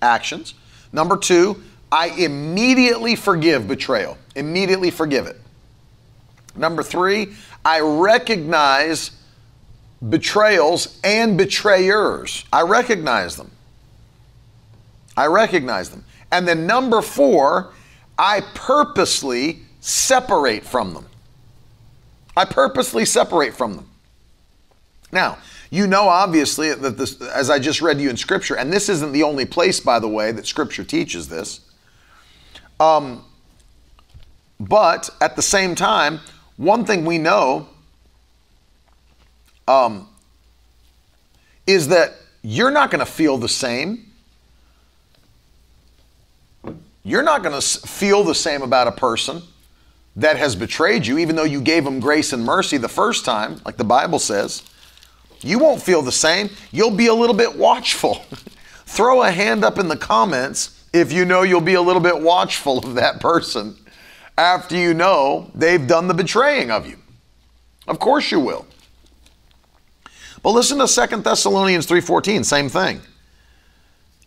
actions. 0.02 0.54
Number 0.92 1.18
two, 1.18 1.62
I 1.92 2.10
immediately 2.10 3.16
forgive 3.16 3.68
betrayal, 3.68 4.18
immediately 4.36 4.92
forgive 4.92 5.26
it. 5.26 5.38
Number 6.56 6.84
three, 6.84 7.34
I 7.64 7.80
recognize 7.82 9.12
betrayals 10.10 11.00
and 11.04 11.38
betrayers. 11.38 12.46
I 12.52 12.62
recognize 12.62 13.36
them. 13.36 13.52
I 15.16 15.26
recognize 15.26 15.90
them. 15.90 16.04
And 16.32 16.48
then 16.48 16.68
number 16.68 17.02
four, 17.02 17.74
I 18.18 18.42
purposely 18.54 19.62
separate 19.80 20.64
from 20.64 20.94
them. 20.94 21.06
I 22.36 22.46
purposely 22.46 23.06
separate 23.06 23.56
from 23.56 23.76
them. 23.76 23.90
Now, 25.12 25.40
you 25.72 25.88
know 25.88 26.08
obviously 26.08 26.74
that 26.74 26.98
this, 26.98 27.20
as 27.22 27.50
I 27.50 27.60
just 27.60 27.82
read 27.82 27.98
to 27.98 28.04
you 28.04 28.10
in 28.10 28.18
Scripture, 28.18 28.56
and 28.56 28.72
this 28.72 28.90
isn't 28.90 29.12
the 29.12 29.24
only 29.24 29.46
place, 29.46 29.80
by 29.80 30.00
the 30.00 30.08
way, 30.08 30.32
that 30.32 30.46
Scripture 30.46 30.84
teaches 30.84 31.28
this. 31.28 31.62
Um, 32.80 33.24
but 34.60 35.10
at 35.22 35.36
the 35.36 35.42
same 35.42 35.76
time, 35.76 36.20
one 36.58 36.86
thing 36.86 37.06
we 37.06 37.18
know 37.18 37.70
um, 39.68 40.08
is 41.66 41.90
that 41.90 42.14
you're 42.42 42.72
not 42.72 42.92
going 42.92 43.00
to 43.00 43.12
feel 43.12 43.38
the 43.38 43.50
same. 43.50 44.06
You're 47.04 47.24
not 47.24 47.44
going 47.44 47.60
to 47.60 47.66
feel 47.88 48.24
the 48.24 48.36
same 48.36 48.62
about 48.62 48.88
a 48.88 48.92
person 48.92 49.42
that 50.16 50.38
has 50.38 50.56
betrayed 50.56 51.06
you, 51.06 51.18
even 51.18 51.36
though 51.36 51.44
you 51.44 51.62
gave 51.62 51.84
them 51.84 52.00
grace 52.00 52.34
and 52.34 52.44
mercy 52.44 52.78
the 52.78 52.90
first 52.90 53.24
time, 53.24 53.62
like 53.66 53.78
the 53.78 53.84
Bible 53.84 54.20
says. 54.20 54.64
You 55.42 55.60
won't 55.60 55.82
feel 55.82 56.02
the 56.02 56.12
same. 56.12 56.50
You'll 56.72 56.92
be 56.92 57.08
a 57.08 57.14
little 57.14 57.36
bit 57.36 57.56
watchful. 57.56 58.16
Throw 58.86 59.22
a 59.22 59.32
hand 59.32 59.64
up 59.64 59.78
in 59.78 59.88
the 59.88 59.98
comments 59.98 60.86
if 60.94 61.12
you 61.12 61.26
know 61.26 61.44
you'll 61.44 61.62
be 61.62 61.76
a 61.76 61.82
little 61.82 62.02
bit 62.02 62.20
watchful 62.20 62.80
of 62.80 62.96
that 62.96 63.20
person 63.20 63.76
after 64.38 64.76
you 64.76 64.94
know 64.94 65.52
they've 65.54 65.86
done 65.86 66.08
the 66.08 66.14
betraying 66.14 66.72
of 66.72 66.88
you. 66.88 66.98
Of 67.88 68.00
course 68.00 68.32
you 68.32 68.40
will. 68.40 68.66
But 70.44 70.52
listen 70.52 70.78
to 70.80 70.88
2 70.88 71.24
Thessalonians 71.24 71.86
3:14, 71.86 72.44
same 72.44 72.70
thing. 72.70 73.02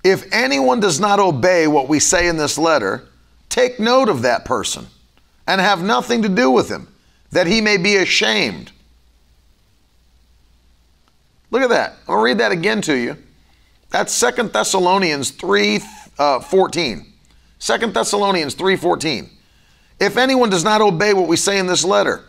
If 0.03 0.25
anyone 0.33 0.81
does 0.81 0.99
not 0.99 1.21
obey 1.21 1.67
what 1.67 1.89
we 1.89 2.01
say 2.01 2.27
in 2.27 2.37
this 2.37 2.57
letter, 2.57 3.07
take 3.49 3.79
note 3.79 4.09
of 4.09 4.23
that 4.23 4.45
person 4.45 4.87
and 5.47 5.61
have 5.61 5.83
nothing 5.83 6.23
to 6.23 6.29
do 6.29 6.51
with 6.51 6.69
him, 6.69 6.89
that 7.33 7.47
he 7.47 7.61
may 7.61 7.77
be 7.77 7.97
ashamed. 7.97 8.73
Look 11.51 11.63
at 11.63 11.71
that. 11.71 11.97
I'll 12.09 12.23
read 12.23 12.39
that 12.39 12.53
again 12.53 12.81
to 12.83 12.95
you. 12.95 13.17
That's 13.91 14.19
2 14.19 14.49
Thessalonians 14.49 15.33
3 15.33 15.81
uh, 16.19 16.41
14. 16.41 17.07
2 17.59 17.79
Thessalonians 17.93 18.55
3:14. 18.55 19.29
If 19.99 20.17
anyone 20.17 20.49
does 20.49 20.65
not 20.65 20.81
obey 20.81 21.13
what 21.13 21.29
we 21.29 21.37
say 21.37 21.59
in 21.59 21.67
this 21.67 21.85
letter, 21.85 22.25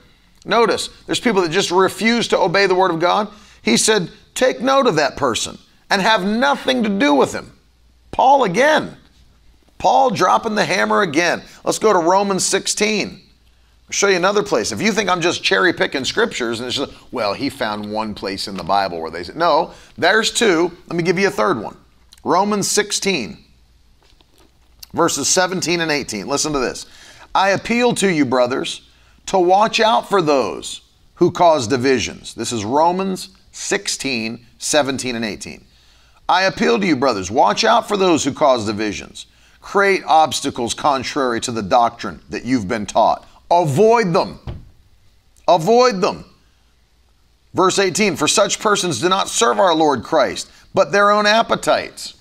notice 0.45 0.89
there's 1.05 1.19
people 1.19 1.41
that 1.41 1.51
just 1.51 1.71
refuse 1.71 2.27
to 2.29 2.39
obey 2.39 2.67
the 2.67 2.75
word 2.75 2.91
of 2.91 2.99
God. 2.99 3.29
He 3.61 3.77
said, 3.77 4.11
Take 4.33 4.61
note 4.61 4.87
of 4.87 4.95
that 4.95 5.17
person 5.17 5.57
and 5.89 6.01
have 6.01 6.25
nothing 6.25 6.83
to 6.83 6.89
do 6.89 7.13
with 7.13 7.33
him. 7.33 7.51
Paul 8.11 8.43
again. 8.43 8.97
Paul 9.77 10.11
dropping 10.11 10.55
the 10.55 10.65
hammer 10.65 11.01
again. 11.01 11.41
Let's 11.63 11.79
go 11.79 11.91
to 11.91 11.99
Romans 11.99 12.45
16. 12.45 13.09
I'll 13.09 13.91
show 13.91 14.07
you 14.07 14.15
another 14.15 14.43
place. 14.43 14.71
If 14.71 14.81
you 14.81 14.91
think 14.91 15.09
I'm 15.09 15.21
just 15.21 15.43
cherry 15.43 15.73
picking 15.73 16.05
scriptures 16.05 16.59
and 16.59 16.67
it's 16.67 16.77
just, 16.77 16.93
well, 17.11 17.33
he 17.33 17.49
found 17.49 17.91
one 17.91 18.13
place 18.13 18.47
in 18.47 18.55
the 18.55 18.63
Bible 18.63 19.01
where 19.01 19.11
they 19.11 19.23
said, 19.23 19.35
no, 19.35 19.73
there's 19.97 20.31
two. 20.31 20.71
Let 20.87 20.95
me 20.95 21.03
give 21.03 21.19
you 21.19 21.27
a 21.27 21.31
third 21.31 21.59
one. 21.61 21.75
Romans 22.23 22.69
16, 22.69 23.37
verses 24.93 25.27
17 25.27 25.81
and 25.81 25.91
18. 25.91 26.27
Listen 26.27 26.53
to 26.53 26.59
this. 26.59 26.85
I 27.33 27.49
appeal 27.49 27.93
to 27.95 28.11
you, 28.11 28.23
brothers, 28.23 28.87
to 29.27 29.39
watch 29.39 29.79
out 29.79 30.07
for 30.07 30.21
those 30.21 30.81
who 31.15 31.31
cause 31.31 31.67
divisions. 31.67 32.33
This 32.35 32.51
is 32.51 32.63
Romans 32.63 33.29
16, 33.51 34.45
17, 34.57 35.15
and 35.15 35.25
18. 35.25 35.65
I 36.29 36.43
appeal 36.43 36.79
to 36.79 36.87
you, 36.87 36.95
brothers, 36.95 37.29
watch 37.29 37.63
out 37.63 37.87
for 37.87 37.97
those 37.97 38.23
who 38.23 38.33
cause 38.33 38.65
divisions, 38.65 39.25
create 39.59 40.03
obstacles 40.05 40.73
contrary 40.73 41.41
to 41.41 41.51
the 41.51 41.61
doctrine 41.61 42.21
that 42.29 42.45
you've 42.45 42.67
been 42.67 42.85
taught. 42.85 43.27
Avoid 43.49 44.13
them. 44.13 44.39
Avoid 45.47 45.99
them. 45.99 46.25
Verse 47.53 47.79
18 47.79 48.15
For 48.15 48.27
such 48.27 48.59
persons 48.59 49.01
do 49.01 49.09
not 49.09 49.27
serve 49.27 49.59
our 49.59 49.75
Lord 49.75 50.03
Christ, 50.03 50.49
but 50.73 50.91
their 50.91 51.11
own 51.11 51.25
appetites. 51.25 52.17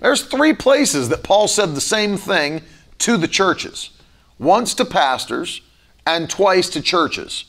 There's 0.00 0.22
three 0.22 0.52
places 0.52 1.08
that 1.10 1.22
Paul 1.22 1.48
said 1.48 1.74
the 1.74 1.80
same 1.80 2.16
thing 2.16 2.62
to 2.98 3.16
the 3.16 3.28
churches 3.28 3.90
once 4.38 4.74
to 4.74 4.84
pastors 4.84 5.62
and 6.06 6.28
twice 6.28 6.68
to 6.70 6.80
churches. 6.80 7.44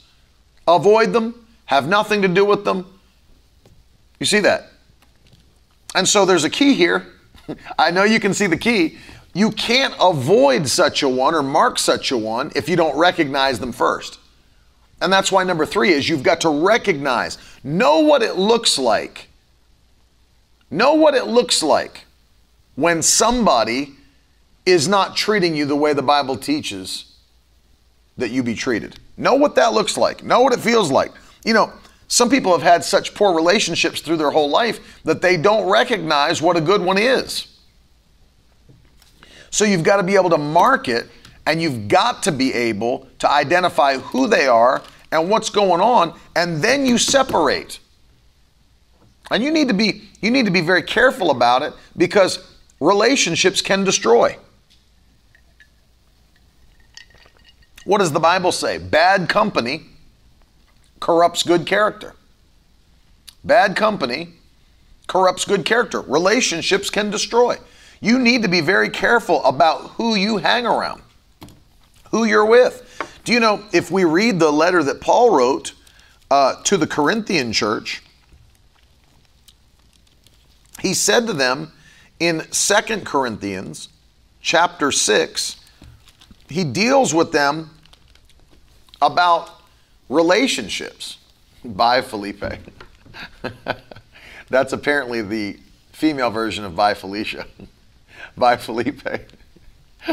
Avoid 0.68 1.14
them 1.14 1.47
have 1.68 1.88
nothing 1.88 2.24
to 2.24 2.28
do 2.28 2.44
with 2.44 2.66
them. 2.66 2.86
You 4.20 4.26
see 4.26 4.40
that? 4.40 4.72
And 5.96 6.08
so 6.08 6.26
there's 6.26 6.44
a 6.44 6.50
key 6.50 6.74
here. 6.74 7.06
I 7.80 7.92
know 7.92 8.04
you 8.04 8.20
can 8.20 8.34
see 8.34 8.48
the 8.48 8.58
key. 8.58 8.98
You 9.34 9.52
can't 9.52 9.94
avoid 10.00 10.68
such 10.68 11.04
a 11.04 11.10
one 11.10 11.36
or 11.36 11.44
mark 11.44 11.78
such 11.78 12.12
a 12.12 12.18
one 12.18 12.52
if 12.56 12.68
you 12.68 12.76
don't 12.76 12.98
recognize 12.98 13.60
them 13.60 13.72
first. 13.72 14.20
And 15.00 15.14
that's 15.14 15.32
why 15.32 15.44
number 15.44 15.66
three 15.66 15.92
is 15.92 16.10
you've 16.10 16.24
got 16.24 16.42
to 16.42 16.50
recognize, 16.50 17.38
know 17.64 18.00
what 18.00 18.24
it 18.24 18.36
looks 18.36 18.80
like. 18.80 19.28
Know 20.72 20.96
what 20.96 21.14
it 21.14 21.28
looks 21.28 21.62
like 21.62 22.06
when 22.76 23.02
somebody 23.02 23.94
is 24.66 24.88
not 24.88 25.16
treating 25.16 25.56
you 25.56 25.66
the 25.66 25.76
way 25.76 25.94
the 25.94 26.02
Bible 26.02 26.36
teaches 26.36 27.14
that 28.18 28.32
you 28.32 28.44
be 28.44 28.56
treated. 28.56 29.00
Know 29.16 29.36
what 29.36 29.56
that 29.56 29.74
looks 29.74 29.98
like. 29.98 30.24
Know 30.24 30.42
what 30.42 30.54
it 30.54 30.60
feels 30.60 30.92
like. 30.92 31.12
You 31.44 31.54
know, 31.54 31.74
some 32.08 32.30
people 32.30 32.52
have 32.52 32.62
had 32.62 32.84
such 32.84 33.14
poor 33.14 33.36
relationships 33.36 34.02
through 34.02 34.18
their 34.18 34.32
whole 34.32 34.50
life 34.50 35.02
that 35.04 35.22
they 35.22 35.38
don't 35.38 35.70
recognize 35.70 36.42
what 36.42 36.56
a 36.56 36.62
good 36.62 36.82
one 36.82 36.98
is. 36.98 37.48
So 39.50 39.66
you've 39.66 39.84
got 39.84 39.98
to 39.98 40.04
be 40.04 40.16
able 40.16 40.30
to 40.30 40.38
mark 40.38 40.88
it 40.88 41.08
and 41.46 41.62
you've 41.62 41.88
got 41.88 42.24
to 42.24 42.32
be 42.32 42.54
able 42.54 43.08
to 43.20 43.30
identify 43.30 43.98
who 43.98 44.28
they 44.28 44.48
are 44.48 44.84
and 45.12 45.30
what's 45.30 45.50
going 45.50 45.82
on 45.82 46.18
and 46.36 46.62
then 46.62 46.86
you 46.86 46.98
separate. 46.98 47.80
And 49.32 49.44
you 49.44 49.52
need 49.52 49.68
to 49.68 49.74
be 49.74 50.04
you 50.22 50.32
need 50.32 50.46
to 50.46 50.52
be 50.52 50.62
very 50.62 50.82
careful 50.82 51.32
about 51.32 51.62
it 51.62 51.74
because 51.96 52.56
relationships 52.80 53.62
can 53.62 53.84
destroy. 53.84 54.38
What 57.86 58.00
does 58.00 58.12
the 58.12 58.20
Bible 58.20 58.52
say? 58.52 58.78
Bad 58.78 59.30
company 59.30 59.86
corrupts 61.00 61.44
good 61.44 61.66
character. 61.66 62.16
Bad 63.44 63.76
company 63.76 64.30
corrupts 65.08 65.46
good 65.46 65.66
character. 65.66 66.02
Relationships 66.02 66.90
can 66.90 67.10
destroy. 67.10 67.58
You 68.02 68.20
need 68.20 68.44
to 68.44 68.48
be 68.48 68.62
very 68.62 68.90
careful 68.90 69.44
about 69.44 69.92
who 69.92 70.16
you 70.16 70.38
hang 70.38 70.66
around, 70.66 71.02
who 72.12 72.26
you're 72.26 72.46
with. 72.46 72.84
Do 73.24 73.34
you 73.34 73.40
know 73.40 73.64
if 73.74 73.90
we 73.90 74.04
read 74.04 74.40
the 74.40 74.52
letter 74.52 74.84
that 74.84 75.02
Paul 75.02 75.36
wrote 75.36 75.74
uh, 76.30 76.62
to 76.64 76.78
the 76.78 76.88
Corinthian 76.88 77.52
church, 77.54 78.04
he 80.82 80.94
said 80.94 81.26
to 81.28 81.34
them 81.34 81.72
in 82.20 82.52
Second 82.52 83.06
Corinthians 83.06 83.90
chapter 84.42 84.92
6, 84.92 85.58
he 86.50 86.64
deals 86.64 87.14
with 87.14 87.32
them 87.32 87.72
about 89.02 89.57
relationships. 90.10 91.18
Bye, 91.64 92.02
Felipe. 92.02 92.44
That's 94.50 94.74
apparently 94.74 95.22
the 95.22 95.60
female 95.92 96.30
version 96.30 96.64
of 96.64 96.76
Bye, 96.76 96.94
Felicia. 96.94 97.46
Bye, 98.38 98.58
Felipe. 98.58 99.08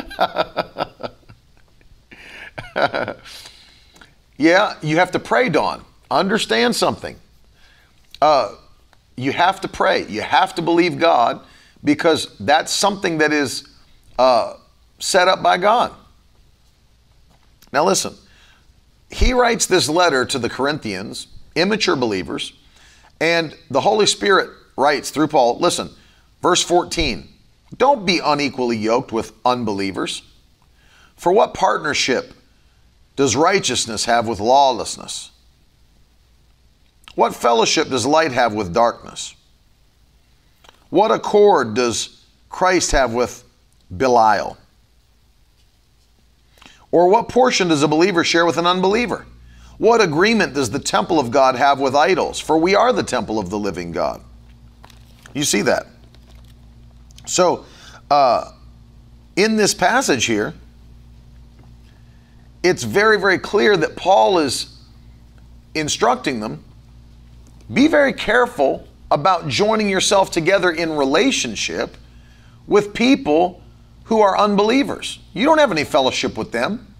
yeah, 4.36 4.74
you 4.82 4.96
have 4.96 5.10
to 5.12 5.18
pray, 5.18 5.48
Dawn. 5.48 5.84
Understand 6.10 6.74
something. 6.74 7.16
Uh, 8.20 8.56
you 9.16 9.32
have 9.32 9.60
to 9.60 9.68
pray. 9.68 10.06
You 10.06 10.22
have 10.22 10.54
to 10.56 10.62
believe 10.62 10.98
God 10.98 11.40
because 11.84 12.36
that's 12.38 12.72
something 12.72 13.18
that 13.18 13.32
is 13.32 13.68
uh, 14.18 14.54
set 14.98 15.28
up 15.28 15.42
by 15.42 15.58
God. 15.58 15.92
Now, 17.72 17.84
listen, 17.84 18.14
he 19.14 19.32
writes 19.32 19.66
this 19.66 19.88
letter 19.88 20.24
to 20.24 20.40
the 20.40 20.50
Corinthians, 20.50 21.28
immature 21.54 21.94
believers, 21.94 22.52
and 23.20 23.56
the 23.70 23.80
Holy 23.80 24.06
Spirit 24.06 24.50
writes 24.76 25.10
through 25.10 25.28
Paul 25.28 25.60
listen, 25.60 25.90
verse 26.42 26.64
14, 26.64 27.28
don't 27.78 28.04
be 28.04 28.18
unequally 28.18 28.76
yoked 28.76 29.12
with 29.12 29.30
unbelievers. 29.44 30.22
For 31.14 31.30
what 31.30 31.54
partnership 31.54 32.34
does 33.14 33.36
righteousness 33.36 34.04
have 34.06 34.26
with 34.26 34.40
lawlessness? 34.40 35.30
What 37.14 37.36
fellowship 37.36 37.90
does 37.90 38.04
light 38.04 38.32
have 38.32 38.52
with 38.52 38.74
darkness? 38.74 39.36
What 40.90 41.12
accord 41.12 41.74
does 41.74 42.24
Christ 42.48 42.90
have 42.90 43.14
with 43.14 43.44
Belial? 43.96 44.58
Or 46.94 47.08
what 47.08 47.28
portion 47.28 47.66
does 47.66 47.82
a 47.82 47.88
believer 47.88 48.22
share 48.22 48.46
with 48.46 48.56
an 48.56 48.68
unbeliever? 48.68 49.26
What 49.78 50.00
agreement 50.00 50.54
does 50.54 50.70
the 50.70 50.78
temple 50.78 51.18
of 51.18 51.32
God 51.32 51.56
have 51.56 51.80
with 51.80 51.96
idols? 51.96 52.38
For 52.38 52.56
we 52.56 52.76
are 52.76 52.92
the 52.92 53.02
temple 53.02 53.40
of 53.40 53.50
the 53.50 53.58
living 53.58 53.90
God. 53.90 54.22
You 55.34 55.42
see 55.42 55.62
that? 55.62 55.88
So, 57.26 57.66
uh, 58.12 58.52
in 59.34 59.56
this 59.56 59.74
passage 59.74 60.26
here, 60.26 60.54
it's 62.62 62.84
very, 62.84 63.18
very 63.18 63.38
clear 63.40 63.76
that 63.76 63.96
Paul 63.96 64.38
is 64.38 64.78
instructing 65.74 66.38
them 66.38 66.62
be 67.72 67.88
very 67.88 68.12
careful 68.12 68.86
about 69.10 69.48
joining 69.48 69.90
yourself 69.90 70.30
together 70.30 70.70
in 70.70 70.92
relationship 70.92 71.96
with 72.68 72.94
people 72.94 73.63
who 74.04 74.20
are 74.20 74.38
unbelievers. 74.38 75.18
You 75.32 75.44
don't 75.46 75.58
have 75.58 75.72
any 75.72 75.84
fellowship 75.84 76.36
with 76.36 76.52
them. 76.52 76.94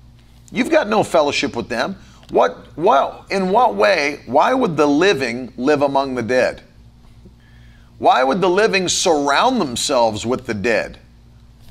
You've 0.51 0.71
got 0.71 0.89
no 0.89 1.03
fellowship 1.03 1.57
with 1.57 1.69
them. 1.69 1.97
What, 2.31 2.77
well, 2.77 3.27
in 3.31 3.51
what 3.51 3.75
way, 3.75 4.23
why 4.27 4.55
would 4.55 4.77
the 4.77 4.87
living 4.87 5.53
live 5.57 5.83
among 5.83 6.15
the 6.15 6.23
dead? 6.23 6.63
Why 7.99 8.25
would 8.25 8.41
the 8.41 8.49
living 8.49 8.89
surround 8.89 9.61
themselves 9.61 10.27
with 10.27 10.47
the 10.47 10.55
dead? 10.55 10.99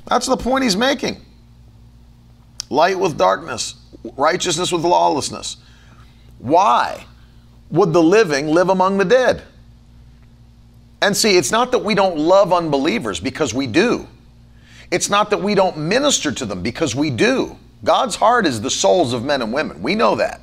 That's 0.08 0.28
the 0.28 0.38
point 0.38 0.64
he's 0.64 0.78
making. 0.78 1.22
Light 2.70 2.98
with 2.98 3.18
darkness, 3.18 3.76
righteousness 4.18 4.72
with 4.72 4.84
lawlessness. 4.84 5.58
Why 6.40 7.06
would 7.72 7.94
the 7.94 8.04
living 8.04 8.48
live 8.48 8.70
among 8.70 8.98
the 8.98 9.06
dead? 9.06 9.44
And 11.02 11.16
see, 11.16 11.38
it's 11.38 11.52
not 11.52 11.72
that 11.72 11.80
we 11.80 11.96
don't 11.96 12.18
love 12.18 12.54
unbelievers 12.54 13.20
because 13.20 13.54
we 13.54 13.68
do. 13.68 14.08
It's 14.94 15.10
not 15.10 15.32
that 15.32 15.42
we 15.42 15.56
don't 15.56 15.76
minister 15.76 16.32
to 16.32 16.46
them 16.46 16.62
because 16.62 16.96
we 16.96 17.10
do. 17.10 17.58
God's 17.84 18.16
heart 18.16 18.46
is 18.46 18.62
the 18.62 18.70
souls 18.70 19.12
of 19.12 19.26
men 19.26 19.42
and 19.42 19.52
women. 19.52 19.82
We 19.82 19.96
know 19.96 20.16
that. 20.16 20.40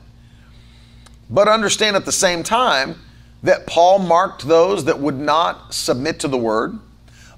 But 1.30 1.46
understand 1.46 1.94
at 1.94 2.04
the 2.04 2.10
same 2.10 2.42
time 2.42 2.96
that 3.44 3.68
Paul 3.68 4.00
marked 4.00 4.46
those 4.48 4.84
that 4.86 4.98
would 4.98 5.18
not 5.18 5.72
submit 5.72 6.18
to 6.20 6.28
the 6.28 6.36
word. 6.36 6.78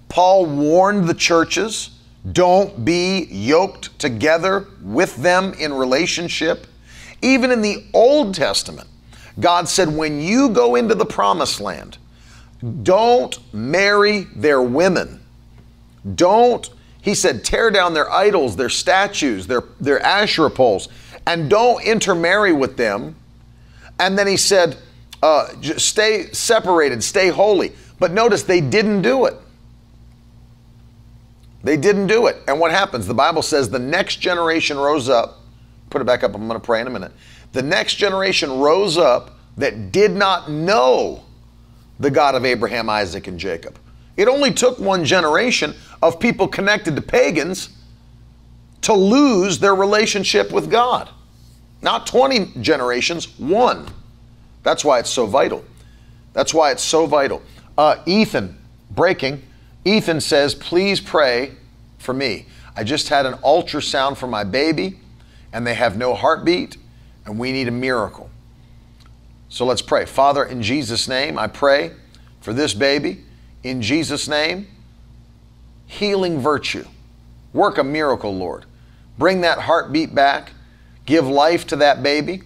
Paul 0.09 0.47
warned 0.47 1.07
the 1.07 1.15
churches 1.15 1.91
don't 2.33 2.85
be 2.85 3.27
yoked 3.31 3.99
together 3.99 4.69
with 4.81 5.17
them 5.17 5.53
in 5.55 5.75
relationship. 5.75 6.67
Even 7.21 7.51
in 7.51 7.61
the 7.61 7.85
Old 7.93 8.35
Testament, 8.35 8.89
God 9.39 9.69
said, 9.69 9.89
when 9.89 10.21
you 10.21 10.49
go 10.49 10.77
into 10.77 10.95
the 10.95 11.05
promised 11.05 11.61
land, 11.61 11.99
don't 12.83 13.39
marry 13.53 14.21
their 14.37 14.63
women. 14.63 15.21
Don't, 16.15 16.71
he 17.03 17.15
said, 17.15 17.45
tear 17.45 17.71
down 17.71 17.93
their 17.93 18.11
idols, 18.11 18.57
their 18.57 18.71
statues, 18.71 19.47
their, 19.47 19.65
their 19.79 20.01
Asherah 20.01 20.51
poles, 20.51 20.89
and 21.27 21.51
don't 21.51 21.83
intermarry 21.85 22.53
with 22.53 22.79
them 22.79 23.17
and 24.03 24.19
then 24.19 24.27
he 24.27 24.37
said, 24.37 24.79
uh, 25.23 25.49
stay 25.77 26.27
separated, 26.33 27.05
stay 27.05 27.29
holy. 27.29 27.73
But 28.01 28.11
notice 28.11 28.43
they 28.43 28.61
didn't 28.61 29.03
do 29.03 29.27
it. 29.27 29.35
They 31.63 31.77
didn't 31.77 32.09
do 32.09 32.27
it. 32.27 32.39
And 32.49 32.59
what 32.59 32.73
happens? 32.73 33.07
The 33.07 33.15
Bible 33.15 33.43
says 33.43 33.71
the 33.71 33.79
next 33.79 34.17
generation 34.17 34.77
rose 34.77 35.09
up. 35.09 35.39
Put 35.91 36.03
it 36.03 36.05
back 36.05 36.25
up. 36.25 36.35
I'm 36.35 36.49
going 36.49 36.61
to 36.61 36.65
pray 36.65 36.81
in 36.81 36.89
a 36.89 36.91
minute. 36.91 37.13
The 37.53 37.63
next 37.63 37.95
generation 37.95 38.59
rose 38.59 38.99
up 38.99 39.39
that 39.57 39.93
did 39.93 40.11
not 40.11 40.51
know 40.51 41.23
the 42.01 42.11
God 42.11 42.35
of 42.35 42.45
Abraham, 42.45 42.91
Isaac, 42.91 43.29
and 43.29 43.39
Jacob. 43.39 43.79
It 44.17 44.29
only 44.29 44.53
took 44.53 44.79
one 44.79 45.05
generation 45.05 45.75
of 46.03 46.21
people 46.21 46.49
connected 46.49 46.97
to 46.97 47.03
pagans 47.03 47.71
to 48.83 48.93
lose 48.93 49.59
their 49.59 49.75
relationship 49.75 50.53
with 50.53 50.71
God. 50.71 51.09
Not 51.81 52.07
20 52.07 52.61
generations, 52.61 53.39
one. 53.39 53.87
That's 54.63 54.85
why 54.85 54.99
it's 54.99 55.11
so 55.11 55.27
vital. 55.27 55.65
That's 56.33 56.53
why 56.55 56.71
it's 56.71 56.83
so 56.83 57.07
vital. 57.07 57.43
Uh, 57.77 57.97
Ethan, 58.07 58.57
breaking. 58.91 59.43
Ethan 59.85 60.21
says, 60.21 60.55
please 60.55 61.01
pray 61.01 61.53
for 61.99 62.13
me. 62.13 62.47
I 62.77 62.85
just 62.85 63.09
had 63.09 63.27
an 63.27 63.35
ultrasound 63.35 64.17
for 64.17 64.27
my 64.27 64.45
baby, 64.45 64.99
and 65.53 65.67
they 65.67 65.75
have 65.75 65.97
no 65.97 66.15
heartbeat, 66.15 66.77
and 67.27 67.39
we 67.39 67.53
need 67.53 67.69
a 67.69 67.73
miracle. 67.73 68.31
So 69.49 69.67
let's 69.67 69.83
pray. 69.83 70.07
Father, 70.07 70.45
in 70.45 70.63
Jesus' 70.63 71.09
name, 71.09 71.39
I 71.39 71.47
pray 71.47 71.93
for 72.41 72.53
this 72.53 72.73
baby. 72.73 73.25
In 73.63 73.83
Jesus' 73.83 74.29
name, 74.29 74.67
healing 75.87 76.41
virtue. 76.41 76.87
Work 77.53 77.79
a 77.79 77.85
miracle, 77.85 78.35
Lord. 78.35 78.65
Bring 79.19 79.43
that 79.43 79.59
heartbeat 79.59 80.15
back 80.15 80.53
Give 81.05 81.27
life 81.27 81.67
to 81.69 81.77
that 81.77 82.03
baby 82.03 82.43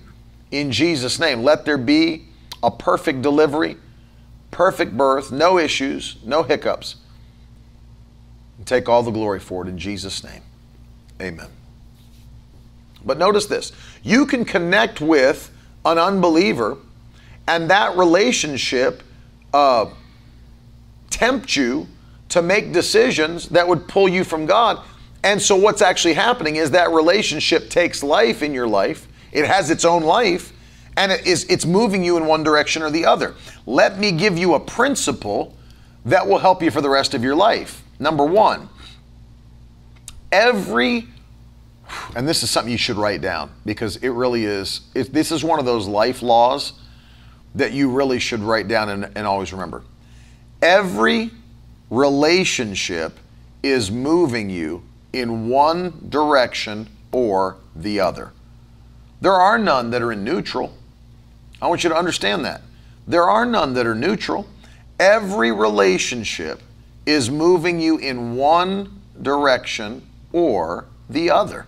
in 0.50 0.72
Jesus' 0.72 1.18
name. 1.18 1.42
Let 1.42 1.64
there 1.64 1.78
be 1.78 2.26
a 2.62 2.70
perfect 2.70 3.22
delivery, 3.22 3.76
perfect 4.50 4.96
birth, 4.96 5.30
no 5.30 5.58
issues, 5.58 6.16
no 6.24 6.42
hiccups. 6.42 6.96
And 8.56 8.66
take 8.66 8.88
all 8.88 9.02
the 9.02 9.10
glory 9.10 9.40
for 9.40 9.64
it 9.64 9.68
in 9.68 9.76
Jesus' 9.76 10.24
name. 10.24 10.42
Amen. 11.20 11.48
But 13.04 13.18
notice 13.18 13.46
this 13.46 13.72
you 14.02 14.26
can 14.26 14.44
connect 14.44 15.00
with 15.00 15.50
an 15.84 15.98
unbeliever, 15.98 16.78
and 17.46 17.70
that 17.70 17.96
relationship 17.96 19.02
uh, 19.52 19.86
tempt 21.16 21.56
you 21.56 21.86
to 22.28 22.42
make 22.42 22.72
decisions 22.72 23.48
that 23.50 23.66
would 23.66 23.86
pull 23.88 24.08
you 24.08 24.24
from 24.24 24.46
God 24.46 24.82
and 25.26 25.42
so, 25.42 25.56
what's 25.56 25.82
actually 25.82 26.14
happening 26.14 26.54
is 26.54 26.70
that 26.70 26.92
relationship 26.92 27.68
takes 27.68 28.04
life 28.04 28.44
in 28.44 28.54
your 28.54 28.68
life, 28.68 29.08
it 29.32 29.44
has 29.44 29.70
its 29.70 29.84
own 29.84 30.04
life, 30.04 30.52
and 30.96 31.10
it 31.10 31.26
is, 31.26 31.44
it's 31.50 31.66
moving 31.66 32.04
you 32.04 32.16
in 32.16 32.26
one 32.26 32.44
direction 32.44 32.80
or 32.80 32.90
the 32.90 33.06
other. 33.06 33.34
Let 33.66 33.98
me 33.98 34.12
give 34.12 34.38
you 34.38 34.54
a 34.54 34.60
principle 34.60 35.52
that 36.04 36.28
will 36.28 36.38
help 36.38 36.62
you 36.62 36.70
for 36.70 36.80
the 36.80 36.88
rest 36.88 37.12
of 37.12 37.24
your 37.24 37.34
life. 37.34 37.82
Number 37.98 38.24
one, 38.24 38.68
every 40.30 41.08
and 42.14 42.28
this 42.28 42.44
is 42.44 42.50
something 42.50 42.70
you 42.70 42.78
should 42.78 42.96
write 42.96 43.20
down 43.20 43.50
because 43.64 43.96
it 43.96 44.10
really 44.10 44.44
is 44.44 44.82
it, 44.94 45.12
this 45.12 45.32
is 45.32 45.42
one 45.42 45.58
of 45.58 45.64
those 45.64 45.88
life 45.88 46.22
laws 46.22 46.72
that 47.56 47.72
you 47.72 47.90
really 47.90 48.20
should 48.20 48.40
write 48.40 48.68
down 48.68 48.88
and, 48.88 49.04
and 49.16 49.26
always 49.26 49.52
remember 49.52 49.82
every 50.66 51.30
relationship 51.90 53.16
is 53.62 53.88
moving 53.88 54.50
you 54.50 54.82
in 55.12 55.48
one 55.48 56.08
direction 56.08 56.88
or 57.12 57.56
the 57.76 58.00
other. 58.00 58.32
There 59.20 59.32
are 59.32 59.58
none 59.58 59.90
that 59.90 60.02
are 60.02 60.10
in 60.10 60.24
neutral. 60.24 60.76
I 61.62 61.68
want 61.68 61.84
you 61.84 61.90
to 61.90 61.96
understand 61.96 62.44
that. 62.44 62.62
There 63.06 63.30
are 63.30 63.46
none 63.46 63.74
that 63.74 63.86
are 63.86 63.94
neutral. 63.94 64.48
Every 64.98 65.52
relationship 65.52 66.60
is 67.06 67.30
moving 67.30 67.80
you 67.80 67.98
in 67.98 68.34
one 68.34 69.00
direction 69.22 70.04
or 70.32 70.86
the 71.08 71.30
other. 71.30 71.66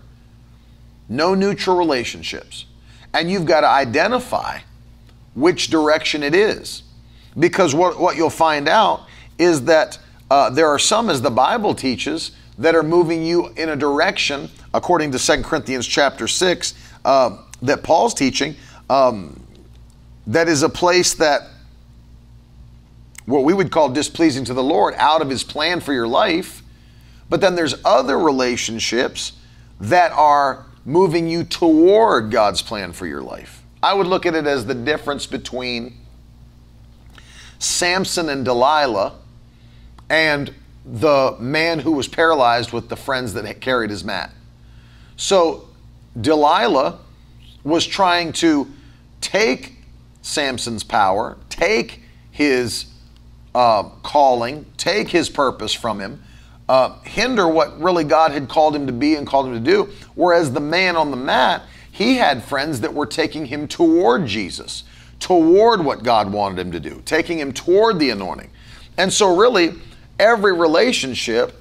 No 1.07 1.33
neutral 1.35 1.77
relationships. 1.77 2.65
And 3.13 3.31
you've 3.31 3.45
got 3.45 3.61
to 3.61 3.67
identify 3.67 4.59
which 5.35 5.69
direction 5.69 6.21
it 6.21 6.35
is. 6.35 6.83
Because 7.37 7.75
what, 7.75 7.99
what 7.99 8.15
you'll 8.15 8.29
find 8.29 8.67
out 8.67 9.07
is 9.37 9.65
that 9.65 9.99
uh, 10.31 10.49
there 10.49 10.67
are 10.67 10.79
some, 10.79 11.09
as 11.09 11.21
the 11.21 11.31
Bible 11.31 11.73
teaches, 11.73 12.31
that 12.57 12.75
are 12.75 12.83
moving 12.83 13.23
you 13.23 13.47
in 13.55 13.69
a 13.69 13.75
direction, 13.75 14.49
according 14.73 15.11
to 15.11 15.19
2 15.19 15.43
Corinthians 15.43 15.87
chapter 15.87 16.27
6, 16.27 16.73
uh, 17.05 17.37
that 17.61 17.83
Paul's 17.83 18.13
teaching, 18.13 18.55
um, 18.89 19.41
that 20.27 20.47
is 20.47 20.61
a 20.63 20.69
place 20.69 21.13
that 21.15 21.41
what 23.25 23.43
we 23.43 23.53
would 23.53 23.71
call 23.71 23.89
displeasing 23.89 24.43
to 24.45 24.53
the 24.53 24.63
Lord 24.63 24.95
out 24.97 25.21
of 25.21 25.29
his 25.29 25.43
plan 25.43 25.79
for 25.79 25.93
your 25.93 26.07
life. 26.07 26.63
But 27.29 27.41
then 27.41 27.55
there's 27.55 27.75
other 27.85 28.17
relationships 28.17 29.33
that 29.79 30.11
are 30.11 30.65
moving 30.83 31.29
you 31.29 31.43
toward 31.43 32.31
God's 32.31 32.61
plan 32.61 32.91
for 32.91 33.05
your 33.05 33.21
life. 33.21 33.63
I 33.81 33.93
would 33.93 34.07
look 34.07 34.25
at 34.25 34.35
it 34.35 34.47
as 34.47 34.65
the 34.65 34.73
difference 34.73 35.25
between 35.27 35.95
Samson 37.59 38.29
and 38.29 38.43
Delilah 38.43 39.15
and 40.09 40.53
the 40.85 41.35
man 41.39 41.79
who 41.79 41.91
was 41.91 42.07
paralyzed 42.07 42.71
with 42.71 42.89
the 42.89 42.95
friends 42.95 43.33
that 43.33 43.61
carried 43.61 43.89
his 43.89 44.03
mat. 44.03 44.31
So 45.17 45.67
Delilah 46.19 46.99
was 47.63 47.85
trying 47.85 48.31
to 48.33 48.67
take 49.21 49.75
Samson's 50.21 50.83
power, 50.83 51.37
take 51.49 52.03
his 52.31 52.85
uh, 53.53 53.83
calling, 54.03 54.65
take 54.77 55.09
his 55.09 55.29
purpose 55.29 55.73
from 55.73 55.99
him, 55.99 56.23
uh, 56.67 56.99
hinder 57.01 57.47
what 57.47 57.79
really 57.79 58.03
God 58.03 58.31
had 58.31 58.47
called 58.47 58.75
him 58.75 58.87
to 58.87 58.93
be 58.93 59.15
and 59.15 59.27
called 59.27 59.47
him 59.47 59.53
to 59.53 59.59
do. 59.59 59.89
Whereas 60.15 60.53
the 60.53 60.59
man 60.59 60.95
on 60.95 61.11
the 61.11 61.17
mat, 61.17 61.63
he 61.91 62.15
had 62.15 62.43
friends 62.43 62.81
that 62.81 62.93
were 62.93 63.05
taking 63.05 63.45
him 63.45 63.67
toward 63.67 64.25
Jesus, 64.25 64.83
toward 65.19 65.83
what 65.83 66.03
God 66.03 66.31
wanted 66.31 66.59
him 66.59 66.71
to 66.71 66.79
do, 66.79 67.01
taking 67.05 67.39
him 67.39 67.53
toward 67.53 67.99
the 67.99 68.09
anointing. 68.09 68.49
And 68.97 69.11
so, 69.11 69.35
really, 69.35 69.75
every 70.17 70.53
relationship 70.53 71.53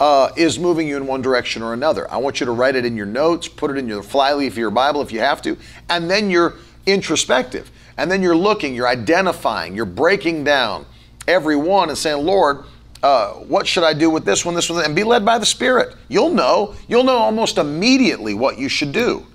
uh, 0.00 0.30
is 0.36 0.58
moving 0.58 0.88
you 0.88 0.96
in 0.96 1.06
one 1.06 1.22
direction 1.22 1.62
or 1.62 1.72
another. 1.72 2.10
I 2.10 2.16
want 2.16 2.40
you 2.40 2.46
to 2.46 2.52
write 2.52 2.76
it 2.76 2.84
in 2.84 2.96
your 2.96 3.06
notes, 3.06 3.48
put 3.48 3.70
it 3.70 3.78
in 3.78 3.88
your 3.88 4.02
flyleaf 4.02 4.52
of 4.52 4.58
your 4.58 4.70
Bible 4.70 5.02
if 5.02 5.12
you 5.12 5.20
have 5.20 5.40
to, 5.42 5.56
and 5.88 6.10
then 6.10 6.30
you're 6.30 6.54
introspective. 6.86 7.70
And 7.96 8.10
then 8.10 8.22
you're 8.22 8.36
looking, 8.36 8.74
you're 8.74 8.88
identifying, 8.88 9.76
you're 9.76 9.84
breaking 9.84 10.42
down 10.42 10.84
every 11.28 11.56
one 11.56 11.88
and 11.88 11.96
saying, 11.96 12.24
Lord, 12.24 12.64
uh, 13.04 13.34
what 13.34 13.66
should 13.66 13.84
I 13.84 13.92
do 13.92 14.08
with 14.08 14.24
this 14.24 14.44
one, 14.44 14.54
this 14.54 14.70
one, 14.70 14.82
and 14.82 14.96
be 14.96 15.04
led 15.04 15.24
by 15.24 15.38
the 15.38 15.46
Spirit. 15.46 15.94
You'll 16.08 16.30
know. 16.30 16.74
You'll 16.88 17.04
know 17.04 17.18
almost 17.18 17.58
immediately 17.58 18.32
what 18.32 18.58
you 18.58 18.68
should 18.68 18.92
do. 18.92 19.26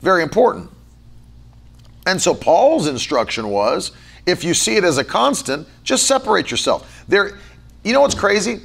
Very 0.00 0.24
important. 0.24 0.70
And 2.06 2.20
so 2.20 2.34
Paul's 2.34 2.86
instruction 2.86 3.48
was 3.48 3.92
if 4.26 4.44
you 4.44 4.54
see 4.54 4.76
it 4.76 4.84
as 4.84 4.98
a 4.98 5.04
constant, 5.04 5.66
just 5.82 6.06
separate 6.06 6.50
yourself. 6.50 7.04
There, 7.08 7.38
you 7.84 7.92
know 7.92 8.00
what's 8.00 8.14
crazy? 8.14 8.60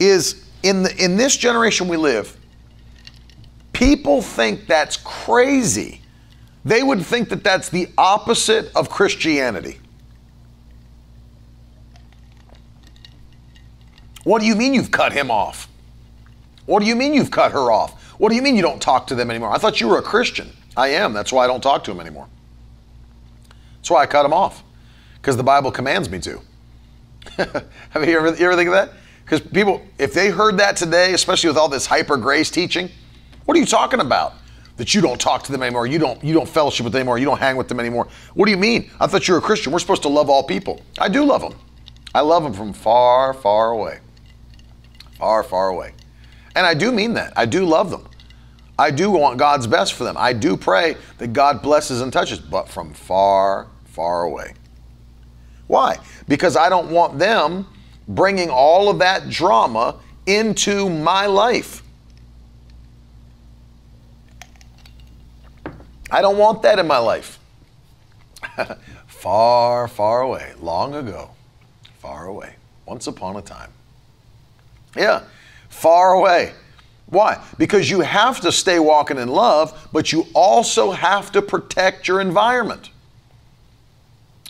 Is 0.00 0.46
in 0.62 0.82
the 0.82 0.94
in 1.02 1.16
this 1.16 1.36
generation 1.36 1.88
we 1.88 1.96
live, 1.96 2.36
people 3.72 4.22
think 4.22 4.66
that's 4.66 4.96
crazy. 4.96 6.00
They 6.64 6.82
would 6.82 7.04
think 7.04 7.28
that 7.28 7.44
that's 7.44 7.68
the 7.68 7.88
opposite 7.98 8.72
of 8.74 8.88
Christianity. 8.88 9.78
What 14.24 14.40
do 14.40 14.46
you 14.46 14.54
mean 14.54 14.72
you've 14.72 14.90
cut 14.90 15.12
him 15.12 15.30
off? 15.30 15.68
What 16.64 16.80
do 16.80 16.86
you 16.86 16.96
mean 16.96 17.12
you've 17.12 17.30
cut 17.30 17.52
her 17.52 17.70
off? 17.70 18.02
What 18.18 18.30
do 18.30 18.36
you 18.36 18.42
mean 18.42 18.56
you 18.56 18.62
don't 18.62 18.80
talk 18.80 19.06
to 19.08 19.14
them 19.14 19.28
anymore? 19.30 19.50
I 19.50 19.58
thought 19.58 19.82
you 19.82 19.88
were 19.88 19.98
a 19.98 20.02
Christian. 20.02 20.50
I 20.76 20.88
am. 20.88 21.12
That's 21.12 21.30
why 21.30 21.44
I 21.44 21.46
don't 21.46 21.60
talk 21.60 21.84
to 21.84 21.90
them 21.90 22.00
anymore. 22.00 22.26
That's 23.84 23.90
why 23.90 24.02
I 24.02 24.06
cut 24.06 24.22
them 24.22 24.32
off, 24.32 24.62
because 25.20 25.36
the 25.36 25.42
Bible 25.42 25.70
commands 25.70 26.08
me 26.08 26.18
to. 26.20 26.40
Have 27.90 28.08
you 28.08 28.16
ever, 28.16 28.34
you 28.34 28.46
ever 28.46 28.56
think 28.56 28.68
of 28.68 28.72
that? 28.72 28.92
Because 29.24 29.40
people, 29.40 29.82
if 29.98 30.14
they 30.14 30.30
heard 30.30 30.56
that 30.56 30.76
today, 30.76 31.12
especially 31.12 31.48
with 31.48 31.58
all 31.58 31.68
this 31.68 31.84
hyper 31.84 32.16
grace 32.16 32.50
teaching, 32.50 32.88
what 33.44 33.58
are 33.58 33.60
you 33.60 33.66
talking 33.66 34.00
about? 34.00 34.32
That 34.78 34.94
you 34.94 35.02
don't 35.02 35.20
talk 35.20 35.42
to 35.42 35.52
them 35.52 35.62
anymore, 35.62 35.86
you 35.86 35.98
don't 35.98 36.24
you 36.24 36.32
don't 36.32 36.48
fellowship 36.48 36.84
with 36.84 36.94
them 36.94 37.00
anymore, 37.00 37.18
you 37.18 37.26
don't 37.26 37.38
hang 37.38 37.56
with 37.56 37.68
them 37.68 37.78
anymore. 37.78 38.08
What 38.32 38.46
do 38.46 38.50
you 38.50 38.56
mean? 38.56 38.90
I 38.98 39.06
thought 39.06 39.28
you 39.28 39.34
were 39.34 39.38
a 39.38 39.42
Christian. 39.42 39.70
We're 39.70 39.80
supposed 39.80 40.02
to 40.02 40.08
love 40.08 40.30
all 40.30 40.42
people. 40.42 40.80
I 40.98 41.10
do 41.10 41.22
love 41.22 41.42
them. 41.42 41.54
I 42.14 42.22
love 42.22 42.42
them 42.42 42.54
from 42.54 42.72
far, 42.72 43.34
far 43.34 43.70
away 43.70 44.00
far, 45.18 45.42
far 45.42 45.68
away. 45.68 45.94
And 46.54 46.66
I 46.66 46.74
do 46.74 46.92
mean 46.92 47.14
that. 47.14 47.32
I 47.34 47.46
do 47.46 47.64
love 47.64 47.90
them. 47.90 48.06
I 48.78 48.90
do 48.90 49.10
want 49.10 49.38
God's 49.38 49.66
best 49.66 49.94
for 49.94 50.04
them. 50.04 50.16
I 50.18 50.32
do 50.32 50.56
pray 50.56 50.96
that 51.18 51.32
God 51.32 51.62
blesses 51.62 52.02
and 52.02 52.12
touches, 52.12 52.38
but 52.38 52.68
from 52.68 52.92
far, 52.92 53.68
far 53.94 54.24
away. 54.24 54.54
Why? 55.68 55.98
Because 56.28 56.56
I 56.56 56.68
don't 56.68 56.90
want 56.90 57.18
them 57.18 57.66
bringing 58.08 58.50
all 58.50 58.90
of 58.90 58.98
that 58.98 59.30
drama 59.30 59.96
into 60.26 60.90
my 60.90 61.26
life. 61.26 61.82
I 66.10 66.20
don't 66.20 66.36
want 66.36 66.62
that 66.62 66.78
in 66.78 66.86
my 66.86 66.98
life. 66.98 67.38
far, 69.06 69.88
far 69.88 70.22
away, 70.22 70.52
long 70.60 70.94
ago, 70.96 71.30
far 71.98 72.26
away, 72.26 72.56
once 72.86 73.06
upon 73.06 73.36
a 73.36 73.42
time. 73.42 73.70
Yeah, 74.96 75.22
far 75.68 76.12
away. 76.12 76.52
Why? 77.06 77.42
Because 77.58 77.88
you 77.90 78.00
have 78.00 78.40
to 78.40 78.50
stay 78.50 78.78
walking 78.78 79.18
in 79.18 79.28
love, 79.28 79.88
but 79.92 80.12
you 80.12 80.26
also 80.34 80.90
have 80.90 81.32
to 81.32 81.42
protect 81.42 82.08
your 82.08 82.20
environment. 82.20 82.90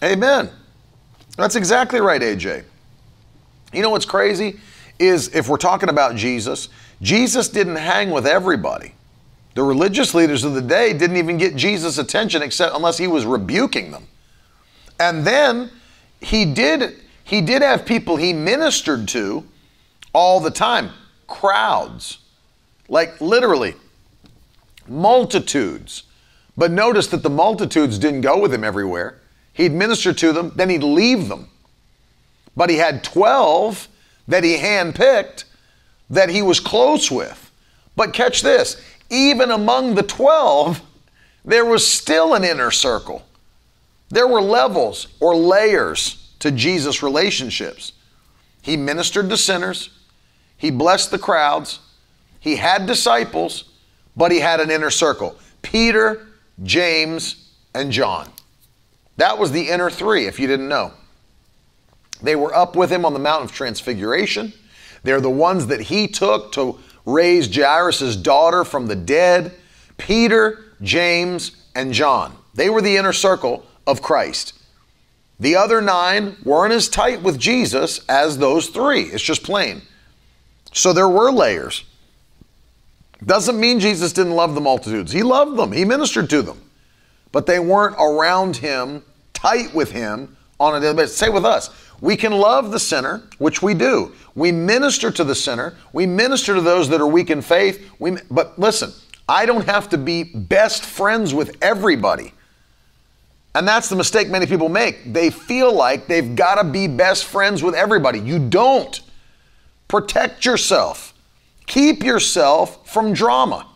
Amen. 0.04 0.50
That's 1.36 1.56
exactly 1.56 2.00
right, 2.00 2.20
AJ. 2.20 2.64
You 3.72 3.82
know 3.82 3.90
what's 3.90 4.04
crazy? 4.04 4.60
Is 4.98 5.34
if 5.34 5.48
we're 5.48 5.56
talking 5.56 5.88
about 5.88 6.14
Jesus, 6.14 6.68
Jesus 7.00 7.48
didn't 7.48 7.76
hang 7.76 8.10
with 8.10 8.26
everybody. 8.26 8.94
The 9.54 9.62
religious 9.62 10.14
leaders 10.14 10.44
of 10.44 10.54
the 10.54 10.62
day 10.62 10.92
didn't 10.92 11.16
even 11.16 11.38
get 11.38 11.56
Jesus' 11.56 11.98
attention 11.98 12.42
except 12.42 12.74
unless 12.76 12.98
he 12.98 13.06
was 13.06 13.24
rebuking 13.24 13.90
them. 13.90 14.06
And 15.00 15.26
then 15.26 15.70
he 16.20 16.44
did 16.44 17.00
he 17.24 17.40
did 17.40 17.62
have 17.62 17.86
people 17.86 18.16
he 18.16 18.34
ministered 18.34 19.08
to 19.08 19.44
all 20.12 20.40
the 20.40 20.50
time. 20.50 20.90
Crowds, 21.26 22.18
like 22.88 23.18
literally 23.20 23.74
multitudes. 24.86 26.02
But 26.56 26.70
notice 26.70 27.06
that 27.08 27.22
the 27.22 27.30
multitudes 27.30 27.98
didn't 27.98 28.20
go 28.20 28.38
with 28.38 28.52
him 28.52 28.62
everywhere. 28.62 29.20
He'd 29.54 29.72
minister 29.72 30.12
to 30.12 30.32
them, 30.32 30.52
then 30.54 30.68
he'd 30.68 30.82
leave 30.82 31.28
them. 31.28 31.48
But 32.56 32.68
he 32.68 32.76
had 32.76 33.02
12 33.02 33.88
that 34.28 34.44
he 34.44 34.58
handpicked 34.58 35.44
that 36.10 36.28
he 36.28 36.42
was 36.42 36.60
close 36.60 37.10
with. 37.10 37.50
But 37.96 38.12
catch 38.12 38.42
this 38.42 38.80
even 39.10 39.50
among 39.50 39.94
the 39.94 40.02
12, 40.02 40.82
there 41.44 41.64
was 41.64 41.86
still 41.86 42.34
an 42.34 42.42
inner 42.42 42.70
circle. 42.70 43.24
There 44.08 44.26
were 44.26 44.40
levels 44.40 45.08
or 45.20 45.36
layers 45.36 46.32
to 46.40 46.50
Jesus' 46.50 47.02
relationships. 47.02 47.92
He 48.60 48.76
ministered 48.76 49.28
to 49.30 49.36
sinners, 49.36 49.90
he 50.56 50.70
blessed 50.70 51.10
the 51.10 51.18
crowds. 51.18 51.80
He 52.40 52.56
had 52.56 52.86
disciples, 52.86 53.64
but 54.16 54.30
he 54.30 54.40
had 54.40 54.60
an 54.60 54.70
inner 54.70 54.90
circle 54.90 55.38
Peter, 55.62 56.26
James, 56.62 57.50
and 57.74 57.90
John. 57.90 58.30
That 59.16 59.38
was 59.38 59.52
the 59.52 59.68
inner 59.68 59.90
three, 59.90 60.26
if 60.26 60.40
you 60.40 60.46
didn't 60.46 60.68
know. 60.68 60.92
They 62.22 62.36
were 62.36 62.54
up 62.54 62.74
with 62.76 62.90
him 62.90 63.04
on 63.04 63.12
the 63.12 63.18
Mount 63.18 63.44
of 63.44 63.52
Transfiguration. 63.52 64.52
They're 65.02 65.20
the 65.20 65.30
ones 65.30 65.66
that 65.66 65.82
he 65.82 66.08
took 66.08 66.52
to 66.52 66.78
raise 67.04 67.54
Jairus' 67.54 68.16
daughter 68.16 68.64
from 68.64 68.86
the 68.86 68.96
dead. 68.96 69.52
Peter, 69.98 70.64
James, 70.82 71.56
and 71.74 71.92
John. 71.92 72.36
They 72.54 72.70
were 72.70 72.80
the 72.80 72.96
inner 72.96 73.12
circle 73.12 73.66
of 73.86 74.02
Christ. 74.02 74.54
The 75.38 75.56
other 75.56 75.80
nine 75.80 76.36
weren't 76.44 76.72
as 76.72 76.88
tight 76.88 77.22
with 77.22 77.38
Jesus 77.38 78.04
as 78.08 78.38
those 78.38 78.68
three. 78.68 79.02
It's 79.02 79.22
just 79.22 79.42
plain. 79.42 79.82
So 80.72 80.92
there 80.92 81.08
were 81.08 81.30
layers. 81.30 81.84
Doesn't 83.24 83.58
mean 83.58 83.80
Jesus 83.80 84.12
didn't 84.12 84.34
love 84.34 84.54
the 84.54 84.60
multitudes. 84.60 85.12
He 85.12 85.22
loved 85.22 85.56
them, 85.56 85.72
he 85.72 85.84
ministered 85.84 86.30
to 86.30 86.42
them. 86.42 86.60
But 87.34 87.46
they 87.46 87.58
weren't 87.58 87.96
around 87.98 88.58
him, 88.58 89.02
tight 89.32 89.74
with 89.74 89.90
him 89.90 90.36
on 90.60 90.76
a 90.76 90.80
daily 90.80 90.94
basis. 90.94 91.16
Say 91.16 91.30
with 91.30 91.44
us, 91.44 91.68
we 92.00 92.16
can 92.16 92.30
love 92.30 92.70
the 92.70 92.78
sinner, 92.78 93.24
which 93.38 93.60
we 93.60 93.74
do. 93.74 94.12
We 94.36 94.52
minister 94.52 95.10
to 95.10 95.24
the 95.24 95.34
sinner. 95.34 95.74
We 95.92 96.06
minister 96.06 96.54
to 96.54 96.60
those 96.60 96.88
that 96.90 97.00
are 97.00 97.08
weak 97.08 97.30
in 97.30 97.42
faith. 97.42 97.90
We, 97.98 98.18
but 98.30 98.56
listen, 98.56 98.92
I 99.28 99.46
don't 99.46 99.66
have 99.66 99.88
to 99.88 99.98
be 99.98 100.22
best 100.22 100.84
friends 100.84 101.34
with 101.34 101.56
everybody. 101.60 102.32
And 103.56 103.66
that's 103.66 103.88
the 103.88 103.96
mistake 103.96 104.28
many 104.28 104.46
people 104.46 104.68
make. 104.68 105.12
They 105.12 105.30
feel 105.30 105.74
like 105.74 106.06
they've 106.06 106.36
got 106.36 106.62
to 106.62 106.64
be 106.64 106.86
best 106.86 107.24
friends 107.24 107.64
with 107.64 107.74
everybody. 107.74 108.20
You 108.20 108.38
don't. 108.38 109.00
Protect 109.88 110.44
yourself. 110.44 111.14
Keep 111.66 112.04
yourself 112.04 112.88
from 112.88 113.12
drama. 113.12 113.66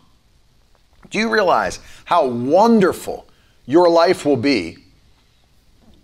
Do 1.10 1.18
you 1.18 1.28
realize 1.28 1.80
how 2.04 2.24
wonderful 2.24 3.27
your 3.68 3.90
life 3.90 4.24
will 4.24 4.38
be 4.38 4.78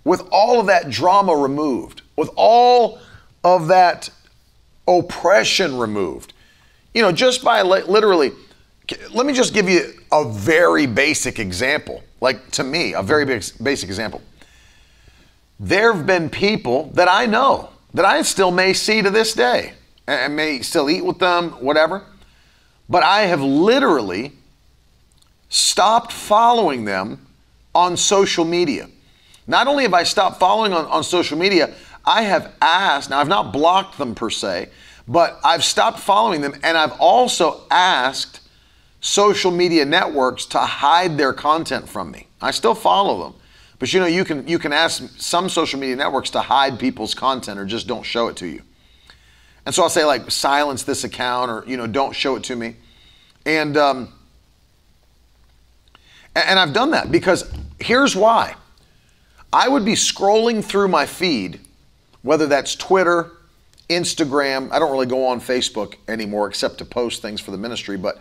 with 0.05 0.23
all 0.31 0.61
of 0.61 0.67
that 0.67 0.91
drama 0.91 1.35
removed, 1.35 2.03
with 2.15 2.29
all 2.37 2.99
of 3.43 3.69
that 3.69 4.11
oppression 4.87 5.79
removed? 5.79 6.35
You 6.93 7.01
know, 7.01 7.11
just 7.11 7.43
by 7.43 7.63
literally, 7.63 8.33
let 9.13 9.25
me 9.25 9.33
just 9.33 9.55
give 9.55 9.67
you 9.67 9.95
a 10.13 10.31
very 10.31 10.85
basic 10.85 11.39
example. 11.39 12.05
Like 12.21 12.51
to 12.51 12.63
me, 12.63 12.93
a 12.93 13.03
very 13.03 13.25
basic 13.25 13.89
example. 13.89 14.21
There 15.59 15.95
have 15.95 16.05
been 16.05 16.29
people 16.29 16.91
that 16.93 17.09
I 17.09 17.25
know 17.25 17.71
that 17.95 18.05
I 18.05 18.21
still 18.23 18.51
may 18.51 18.75
see 18.75 19.01
to 19.01 19.09
this 19.09 19.33
day 19.33 19.73
and 20.07 20.37
may 20.37 20.61
still 20.61 20.91
eat 20.91 21.03
with 21.03 21.19
them, 21.19 21.53
whatever. 21.53 22.05
But 22.91 23.05
I 23.05 23.23
have 23.23 23.41
literally 23.41 24.33
stopped 25.49 26.13
following 26.13 26.85
them 26.85 27.27
on 27.75 27.97
social 27.97 28.45
media. 28.45 28.89
Not 29.47 29.67
only 29.67 29.83
have 29.83 29.95
I 29.95 30.05
stopped 30.05 30.39
following 30.39 30.73
on, 30.73 30.87
on 30.87 31.05
social 31.05 31.37
media, 31.37 31.75
I 32.05 32.23
have 32.23 32.55
asked, 32.61 33.11
now 33.11 33.19
I've 33.19 33.29
not 33.29 33.53
blocked 33.53 33.99
them 33.99 34.15
per 34.15 34.31
se, 34.31 34.69
but 35.07 35.39
I've 35.45 35.65
stopped 35.65 36.01
following 36.01 36.41
them 36.41 36.55
and 36.63 36.77
I've 36.77 36.93
also 36.99 37.63
asked 37.71 38.41
social 39.01 39.51
media 39.51 39.85
networks 39.85 40.47
to 40.47 40.59
hide 40.59 41.19
their 41.19 41.33
content 41.33 41.89
from 41.89 42.11
me. 42.11 42.27
I 42.41 42.51
still 42.53 42.75
follow 42.75 43.23
them. 43.23 43.35
But 43.79 43.93
you 43.93 44.01
know, 44.01 44.07
you 44.07 44.25
can 44.25 44.47
you 44.49 44.59
can 44.59 44.73
ask 44.73 45.03
some 45.19 45.49
social 45.49 45.79
media 45.79 45.97
networks 45.97 46.31
to 46.31 46.41
hide 46.41 46.79
people's 46.79 47.15
content 47.15 47.59
or 47.59 47.67
just 47.67 47.87
don't 47.87 48.05
show 48.05 48.29
it 48.29 48.37
to 48.37 48.47
you. 48.47 48.63
And 49.67 49.75
so 49.75 49.83
I'll 49.83 49.91
say 49.91 50.05
like 50.05 50.31
silence 50.31 50.85
this 50.85 51.05
account 51.05 51.51
or 51.51 51.65
you 51.67 51.77
know 51.77 51.87
don't 51.87 52.15
show 52.15 52.37
it 52.37 52.45
to 52.45 52.57
me. 52.57 52.77
And 53.45 53.77
um, 53.77 54.13
and 56.35 56.59
I've 56.59 56.73
done 56.73 56.93
that 56.93 57.13
because 57.13 57.53
here's 57.85 58.17
why. 58.17 58.57
I 59.53 59.69
would 59.69 59.85
be 59.85 59.93
scrolling 59.93 60.65
through 60.65 60.89
my 60.89 61.07
feed, 61.07 61.61
whether 62.23 62.47
that's 62.47 62.75
Twitter, 62.75 63.31
Instagram. 63.89 64.73
I 64.73 64.79
don't 64.79 64.91
really 64.91 65.07
go 65.07 65.27
on 65.27 65.41
Facebook 65.41 65.95
anymore 66.09 66.49
except 66.49 66.79
to 66.79 66.85
post 66.85 67.23
things 67.23 67.41
for 67.41 67.51
the 67.51 67.59
ministry, 67.59 67.97
but 67.97 68.21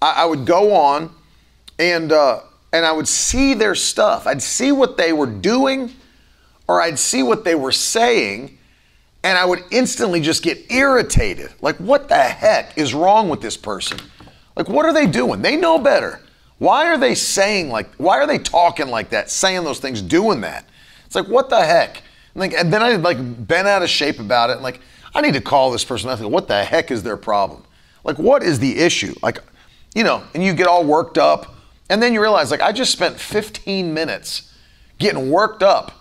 I, 0.00 0.22
I 0.22 0.24
would 0.26 0.46
go 0.46 0.74
on 0.74 1.10
and 1.78 2.12
uh, 2.12 2.40
and 2.72 2.84
I 2.84 2.92
would 2.92 3.08
see 3.08 3.54
their 3.54 3.74
stuff. 3.74 4.26
I'd 4.26 4.42
see 4.42 4.72
what 4.72 4.96
they 4.96 5.12
were 5.12 5.26
doing, 5.26 5.90
or 6.68 6.82
I'd 6.82 6.98
see 6.98 7.22
what 7.22 7.44
they 7.44 7.54
were 7.54 7.72
saying, 7.72 8.58
and 9.24 9.38
I 9.38 9.44
would 9.44 9.64
instantly 9.70 10.20
just 10.20 10.42
get 10.42 10.70
irritated. 10.70 11.50
Like, 11.60 11.76
what 11.76 12.08
the 12.08 12.16
heck 12.22 12.76
is 12.76 12.92
wrong 12.94 13.28
with 13.28 13.40
this 13.40 13.56
person? 13.56 13.98
Like, 14.54 14.68
what 14.68 14.84
are 14.84 14.92
they 14.92 15.06
doing? 15.06 15.40
They 15.40 15.56
know 15.56 15.78
better. 15.78 16.20
Why 16.58 16.86
are 16.86 16.98
they 16.98 17.14
saying 17.14 17.70
like, 17.70 17.94
why 17.96 18.18
are 18.18 18.26
they 18.26 18.38
talking 18.38 18.88
like 18.88 19.10
that, 19.10 19.30
saying 19.30 19.64
those 19.64 19.78
things, 19.78 20.02
doing 20.02 20.40
that? 20.42 20.68
It's 21.06 21.14
like, 21.14 21.28
what 21.28 21.48
the 21.48 21.64
heck? 21.64 22.02
And, 22.34 22.40
like, 22.40 22.52
and 22.52 22.72
then 22.72 22.82
I 22.82 22.96
like 22.96 23.46
been 23.46 23.66
out 23.66 23.82
of 23.82 23.90
shape 23.90 24.18
about 24.18 24.50
it. 24.50 24.54
And 24.54 24.62
like, 24.62 24.80
I 25.14 25.20
need 25.20 25.34
to 25.34 25.40
call 25.40 25.70
this 25.70 25.84
person. 25.84 26.10
I 26.10 26.16
think, 26.16 26.32
what 26.32 26.48
the 26.48 26.64
heck 26.64 26.90
is 26.90 27.02
their 27.02 27.16
problem? 27.16 27.64
Like, 28.04 28.18
what 28.18 28.42
is 28.42 28.58
the 28.58 28.78
issue? 28.78 29.14
Like, 29.22 29.38
you 29.94 30.04
know, 30.04 30.22
and 30.34 30.42
you 30.42 30.52
get 30.52 30.66
all 30.66 30.84
worked 30.84 31.18
up. 31.18 31.54
And 31.90 32.02
then 32.02 32.12
you 32.12 32.20
realize, 32.20 32.50
like, 32.50 32.60
I 32.60 32.72
just 32.72 32.92
spent 32.92 33.18
15 33.18 33.94
minutes 33.94 34.52
getting 34.98 35.30
worked 35.30 35.62
up 35.62 35.98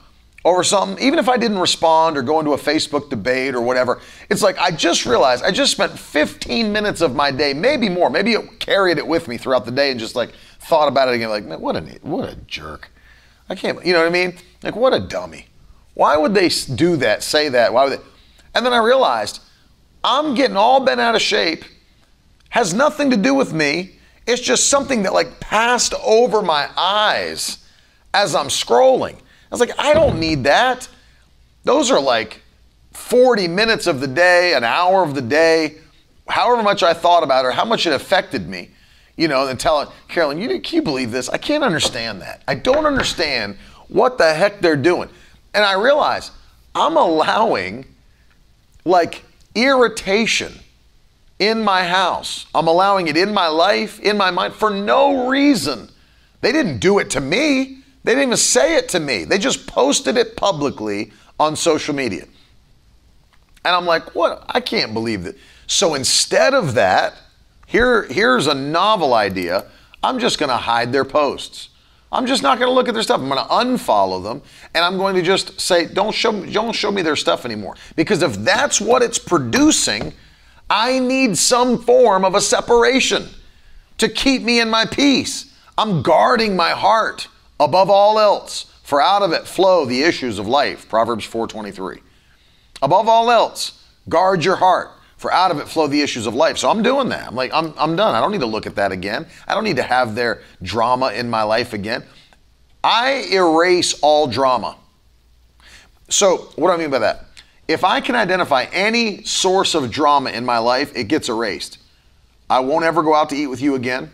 over 0.47 0.63
something, 0.63 1.05
even 1.05 1.19
if 1.19 1.27
I 1.27 1.35
didn't 1.35 1.59
respond 1.59 2.17
or 2.17 2.21
go 2.21 2.39
into 2.39 2.53
a 2.53 2.57
Facebook 2.57 3.09
debate 3.09 3.53
or 3.53 3.59
whatever, 3.59 3.99
it's 4.29 4.41
like 4.41 4.57
I 4.57 4.71
just 4.71 5.05
realized 5.05 5.43
I 5.43 5.51
just 5.51 5.73
spent 5.73 5.99
15 5.99 6.71
minutes 6.71 7.01
of 7.01 7.13
my 7.13 7.31
day, 7.31 7.53
maybe 7.53 7.89
more, 7.89 8.09
maybe 8.09 8.31
it 8.31 8.59
carried 8.59 8.97
it 8.97 9.05
with 9.05 9.27
me 9.27 9.35
throughout 9.35 9.65
the 9.65 9.71
day 9.71 9.91
and 9.91 9.99
just 9.99 10.15
like 10.15 10.31
thought 10.68 10.89
about 10.89 11.07
it 11.07 11.15
again, 11.15 11.30
like, 11.30 11.45
man, 11.45 11.61
what 11.61 11.78
a 11.78 11.82
what 12.01 12.30
a 12.30 12.36
jerk. 12.36 12.91
I 13.49 13.55
can't, 13.55 13.84
you 13.86 13.93
know 13.93 13.99
what 13.99 14.07
I 14.07 14.11
mean? 14.11 14.38
Like, 14.61 14.76
what 14.76 14.93
a 14.93 14.99
dummy. 14.99 15.47
Why 15.93 16.18
would 16.18 16.34
they 16.34 16.49
do 16.49 16.97
that, 16.97 17.24
say 17.24 17.47
that? 17.49 17.74
Why 17.74 17.86
would 17.86 17.97
they? 17.97 18.03
And 18.53 18.65
then 18.65 18.74
I 18.74 18.78
realized 18.78 19.39
I'm 20.03 20.36
getting 20.36 20.57
all 20.57 20.82
bent 20.82 20.99
out 20.99 21.15
of 21.15 21.22
shape, 21.22 21.63
has 22.49 22.74
nothing 22.74 23.09
to 23.11 23.18
do 23.18 23.34
with 23.34 23.53
me. 23.53 23.93
It's 24.26 24.41
just 24.41 24.70
something 24.70 25.03
that 25.03 25.13
like 25.13 25.39
passed 25.39 25.93
over 26.03 26.41
my 26.41 26.70
eyes 26.76 27.65
as 28.13 28.36
I'm 28.36 28.47
scrolling. 28.47 29.15
I 29.15 29.51
was 29.51 29.61
like, 29.61 29.80
I 29.80 29.93
don't 29.93 30.20
need 30.20 30.43
that. 30.43 30.89
Those 31.63 31.91
are 31.91 32.01
like 32.01 32.41
40 32.91 33.47
minutes 33.47 33.88
of 33.88 34.01
the 34.01 34.07
day, 34.07 34.53
an 34.53 34.65
hour 34.65 35.01
of 35.01 35.15
the 35.15 35.22
day, 35.22 35.78
however 36.28 36.61
much 36.61 36.84
I 36.84 36.93
thought 36.93 37.24
about 37.24 37.45
it 37.45 37.47
or 37.47 37.51
how 37.51 37.63
much 37.63 37.88
it 37.88 37.93
affected 37.93 38.49
me 38.49 38.72
you 39.18 39.28
know, 39.28 39.47
and 39.47 39.59
telling 39.59 39.89
Carolyn, 40.07 40.39
you 40.39 40.47
can 40.61 40.76
you 40.76 40.82
believe 40.82 41.11
this? 41.11 41.28
I 41.28 41.38
can't 41.38 41.63
understand 41.63 42.22
that. 42.22 42.43
I 42.47 42.55
don't 42.55 42.86
understand 42.86 43.57
what 43.88 44.18
the 44.18 44.34
heck 44.34 44.61
they're 44.61 44.78
doing. 44.78 45.09
And 45.53 45.65
I 45.65 45.74
realize 45.74 46.32
I'm 46.76 46.95
allowing 46.95 47.86
like 48.86 49.24
irritation 49.55 50.53
in 51.39 51.63
my 51.63 51.84
house. 51.84 52.45
I'm 52.53 52.68
allowing 52.68 53.07
it 53.07 53.18
in 53.18 53.34
my 53.34 53.47
life, 53.47 53.99
in 53.99 54.18
my 54.18 54.32
mind 54.32 54.53
for 54.53 54.70
no 54.70 55.28
reason. 55.28 55.89
They 56.41 56.51
didn't 56.51 56.80
do 56.80 56.99
it 56.99 57.09
to 57.11 57.22
me. 57.22 57.80
They 58.03 58.11
didn't 58.13 58.30
even 58.30 58.38
say 58.38 58.76
it 58.76 58.88
to 58.89 58.99
me. 58.99 59.24
They 59.24 59.38
just 59.38 59.68
posted 59.68 60.15
it 60.15 60.38
publicly 60.38 61.11
on 61.39 61.55
social 61.55 61.93
media. 61.93 62.26
And 63.65 63.76
I'm 63.76 63.86
like, 63.86 64.15
what? 64.15 64.45
I 64.47 64.61
can't 64.61 64.93
believe 64.93 65.24
that. 65.24 65.36
So 65.65 65.95
instead 65.95 66.53
of 66.53 66.76
that, 66.76 67.15
here, 67.68 68.03
here's 68.03 68.47
a 68.47 68.55
novel 68.55 69.13
idea. 69.13 69.65
I'm 70.01 70.20
just 70.20 70.39
going 70.39 70.49
to 70.49 70.57
hide 70.57 70.93
their 70.93 71.03
posts. 71.03 71.70
I'm 72.13 72.26
just 72.26 72.41
not 72.41 72.59
going 72.59 72.70
to 72.70 72.74
look 72.74 72.88
at 72.88 72.93
their 72.93 73.03
stuff. 73.03 73.20
I'm 73.20 73.28
going 73.28 73.45
to 73.45 73.53
unfollow 73.53 74.24
them, 74.24 74.41
and 74.74 74.86
I'm 74.86 74.97
going 74.97 75.15
to 75.15 75.22
just 75.22 75.59
say, 75.59 75.86
"Don't 75.86 76.15
show 76.15 76.45
don't 76.45 76.74
show 76.74 76.89
me 76.89 77.01
their 77.01 77.18
stuff 77.18 77.43
anymore." 77.43 77.76
Because 77.97 78.22
if 78.22 78.36
that's 78.38 78.80
what 78.80 79.01
it's 79.01 79.20
producing, 79.20 80.13
I 80.70 80.99
need 80.99 81.38
some 81.38 81.78
form 81.78 82.24
of 82.24 82.36
a 82.36 82.39
separation 82.39 83.28
to 83.97 84.07
keep 84.07 84.43
me 84.43 84.61
in 84.61 84.70
my 84.70 84.86
peace. 84.86 85.53
I'm 85.78 86.01
guarding 86.01 86.55
my 86.55 86.70
heart 86.70 87.28
above 87.59 87.89
all 87.89 88.18
else, 88.18 88.72
for 88.84 89.01
out 89.01 89.24
of 89.24 89.34
it 89.34 89.45
flow 89.45 89.84
the 89.86 90.03
issues 90.03 90.39
of 90.39 90.47
life. 90.47 90.88
Proverbs 90.88 91.26
4:23. 91.26 92.01
Above 92.82 93.09
all 93.09 93.30
else, 93.30 93.84
guard 94.07 94.45
your 94.45 94.55
heart, 94.55 94.91
for 95.18 95.34
out 95.34 95.51
of 95.51 95.59
it 95.59 95.68
flow 95.68 95.88
the 95.88 96.01
issues 96.01 96.28
of 96.28 96.36
life. 96.36 96.57
So 96.57 96.70
I'm 96.70 96.84
doing 96.84 97.09
that. 97.09 97.28
I'm 97.28 97.36
like, 97.36 97.51
I'm, 97.53 97.74
I'm 97.78 97.95
done. 97.95 98.15
I 98.15 98.22
don't 98.22 98.32
need 98.32 98.41
to 98.41 98.47
look 98.47 98.65
at 98.68 98.76
that 98.76 98.91
again. 98.91 99.26
I 99.47 99.55
don't 99.55 99.63
need 99.63 99.76
to 99.78 99.84
have 99.84 100.15
their 100.15 100.41
drama 100.61 101.11
in 101.11 101.30
my 101.30 101.43
life 101.43 101.74
again. 101.74 102.03
I 102.84 103.28
erase 103.32 103.99
all 104.01 104.28
drama. 104.28 104.78
So, 106.09 106.38
what 106.55 106.70
do 106.70 106.74
I 106.74 106.78
mean 106.78 106.91
by 106.91 106.99
that? 106.99 107.26
If 107.68 107.84
I 107.84 107.99
can 107.99 108.15
identify 108.15 108.63
any 108.72 109.24
source 109.24 109.76
of 109.76 109.91
drama 109.91 110.30
in 110.30 110.45
my 110.45 110.57
life, 110.59 110.95
it 110.95 111.05
gets 111.05 111.28
erased. 111.28 111.80
I 112.49 112.61
won't 112.61 112.86
ever 112.86 113.03
go 113.03 113.13
out 113.13 113.30
to 113.32 113.36
eat 113.36 113.47
with 113.47 113.61
you 113.61 113.76
again. 113.76 114.09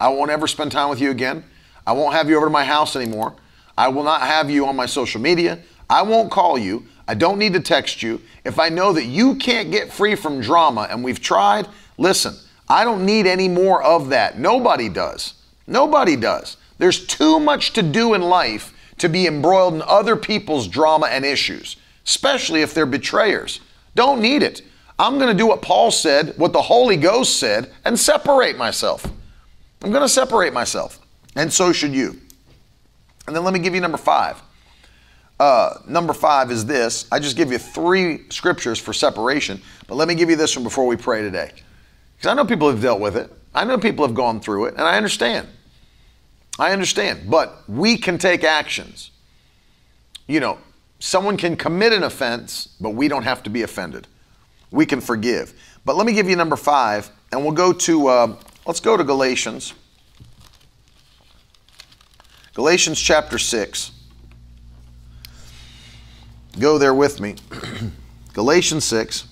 I 0.00 0.08
won't 0.08 0.32
ever 0.32 0.48
spend 0.48 0.72
time 0.72 0.88
with 0.88 1.00
you 1.00 1.10
again. 1.10 1.44
I 1.86 1.92
won't 1.92 2.14
have 2.14 2.28
you 2.28 2.36
over 2.36 2.46
to 2.46 2.50
my 2.50 2.64
house 2.64 2.96
anymore. 2.96 3.36
I 3.76 3.88
will 3.88 4.02
not 4.02 4.22
have 4.22 4.50
you 4.50 4.66
on 4.66 4.74
my 4.74 4.86
social 4.86 5.20
media. 5.20 5.60
I 5.88 6.02
won't 6.02 6.30
call 6.30 6.58
you. 6.58 6.86
I 7.08 7.14
don't 7.14 7.38
need 7.38 7.54
to 7.54 7.60
text 7.60 8.02
you. 8.02 8.20
If 8.44 8.58
I 8.58 8.68
know 8.68 8.92
that 8.92 9.06
you 9.06 9.34
can't 9.36 9.70
get 9.70 9.90
free 9.90 10.14
from 10.14 10.42
drama 10.42 10.86
and 10.90 11.02
we've 11.02 11.20
tried, 11.20 11.66
listen, 11.96 12.36
I 12.68 12.84
don't 12.84 13.06
need 13.06 13.26
any 13.26 13.48
more 13.48 13.82
of 13.82 14.10
that. 14.10 14.38
Nobody 14.38 14.90
does. 14.90 15.32
Nobody 15.66 16.16
does. 16.16 16.58
There's 16.76 17.06
too 17.06 17.40
much 17.40 17.72
to 17.72 17.82
do 17.82 18.12
in 18.12 18.20
life 18.20 18.74
to 18.98 19.08
be 19.08 19.26
embroiled 19.26 19.74
in 19.74 19.82
other 19.82 20.16
people's 20.16 20.68
drama 20.68 21.06
and 21.06 21.24
issues, 21.24 21.76
especially 22.04 22.60
if 22.60 22.74
they're 22.74 22.84
betrayers. 22.86 23.60
Don't 23.94 24.20
need 24.20 24.42
it. 24.42 24.62
I'm 24.98 25.18
going 25.18 25.28
to 25.28 25.34
do 25.34 25.46
what 25.46 25.62
Paul 25.62 25.90
said, 25.90 26.34
what 26.36 26.52
the 26.52 26.60
Holy 26.60 26.96
Ghost 26.96 27.38
said, 27.38 27.72
and 27.84 27.98
separate 27.98 28.58
myself. 28.58 29.06
I'm 29.82 29.90
going 29.90 30.02
to 30.02 30.08
separate 30.08 30.52
myself. 30.52 31.00
And 31.36 31.50
so 31.50 31.72
should 31.72 31.94
you. 31.94 32.20
And 33.26 33.34
then 33.34 33.44
let 33.44 33.54
me 33.54 33.60
give 33.60 33.74
you 33.74 33.80
number 33.80 33.98
five. 33.98 34.42
Uh, 35.38 35.78
number 35.86 36.12
five 36.12 36.50
is 36.50 36.66
this. 36.66 37.06
I 37.12 37.20
just 37.20 37.36
give 37.36 37.52
you 37.52 37.58
three 37.58 38.28
scriptures 38.30 38.78
for 38.78 38.92
separation, 38.92 39.60
but 39.86 39.94
let 39.94 40.08
me 40.08 40.14
give 40.14 40.30
you 40.30 40.36
this 40.36 40.56
one 40.56 40.64
before 40.64 40.86
we 40.86 40.96
pray 40.96 41.22
today. 41.22 41.52
Because 42.16 42.30
I 42.30 42.34
know 42.34 42.44
people 42.44 42.68
have 42.68 42.82
dealt 42.82 43.00
with 43.00 43.16
it, 43.16 43.32
I 43.54 43.64
know 43.64 43.78
people 43.78 44.04
have 44.06 44.14
gone 44.14 44.40
through 44.40 44.66
it, 44.66 44.74
and 44.74 44.82
I 44.82 44.96
understand. 44.96 45.48
I 46.58 46.72
understand. 46.72 47.30
But 47.30 47.68
we 47.68 47.96
can 47.96 48.18
take 48.18 48.42
actions. 48.42 49.10
You 50.26 50.40
know, 50.40 50.58
someone 50.98 51.36
can 51.36 51.56
commit 51.56 51.92
an 51.92 52.02
offense, 52.02 52.68
but 52.80 52.90
we 52.90 53.06
don't 53.06 53.22
have 53.22 53.42
to 53.44 53.50
be 53.50 53.62
offended. 53.62 54.08
We 54.70 54.86
can 54.86 55.00
forgive. 55.00 55.54
But 55.84 55.96
let 55.96 56.06
me 56.06 56.12
give 56.12 56.28
you 56.28 56.36
number 56.36 56.56
five, 56.56 57.10
and 57.30 57.42
we'll 57.42 57.52
go 57.52 57.72
to, 57.72 58.08
uh, 58.08 58.36
let's 58.66 58.80
go 58.80 58.96
to 58.96 59.04
Galatians. 59.04 59.72
Galatians 62.54 63.00
chapter 63.00 63.38
6. 63.38 63.92
Go 66.58 66.78
there 66.78 66.94
with 66.94 67.20
me. 67.20 67.36
Galatians 68.34 68.84
6. 68.84 69.26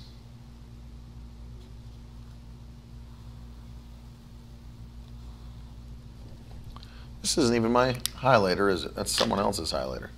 This 7.23 7.39
isn't 7.39 7.57
even 7.57 7.73
my 7.73 7.95
highlighter, 8.19 8.73
is 8.73 8.85
it? 8.85 8.95
That's 8.95 9.11
someone 9.11 9.41
else's 9.41 9.73
highlighter. 9.73 10.11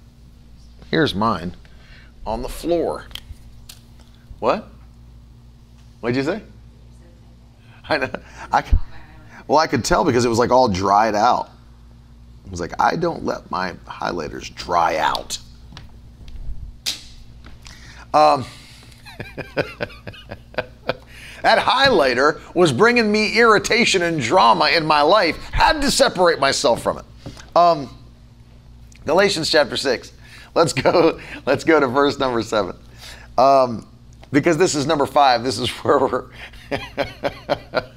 Here's 0.91 1.15
mine 1.15 1.57
on 2.27 2.43
the 2.43 2.49
floor. 2.49 3.07
What? 4.41 4.69
What'd 6.01 6.17
you 6.17 6.23
say? 6.23 6.43
I 7.89 7.99
know. 7.99 8.11
I, 8.53 8.63
well, 9.47 9.59
I 9.59 9.67
could 9.67 9.85
tell 9.85 10.05
because 10.05 10.25
it 10.25 10.29
was 10.29 10.39
like 10.39 10.51
all 10.51 10.69
dried 10.69 11.15
out. 11.15 11.49
It 12.45 12.51
was 12.51 12.61
like, 12.61 12.73
I 12.79 12.97
don't 12.97 13.25
let 13.25 13.51
my 13.51 13.73
highlighters 13.87 14.55
dry 14.55 14.99
out. 14.99 15.39
Um, 18.15 18.45
that 21.43 21.59
highlighter 21.59 22.41
was 22.55 22.73
bringing 22.73 23.11
me 23.11 23.39
irritation 23.39 24.03
and 24.03 24.21
drama 24.21 24.69
in 24.69 24.87
my 24.87 25.03
life. 25.03 25.37
Had 25.53 25.81
to 25.83 25.91
separate 25.91 26.39
myself 26.39 26.83
from 26.83 26.99
it. 26.99 27.05
Um, 27.57 27.95
Galatians 29.05 29.51
chapter 29.51 29.77
6. 29.77 30.13
Let's 30.55 30.73
go, 30.73 31.21
let's 31.47 31.65
go 31.65 31.81
to 31.81 31.87
verse 31.87 32.19
number 32.19 32.43
7. 32.43 32.77
Um, 33.37 33.87
because 34.33 34.57
this 34.57 34.75
is 34.75 34.87
number 34.87 35.07
5. 35.07 35.45
This 35.45 35.59
is 35.59 35.71
where 35.71 35.99
we're 35.99 36.31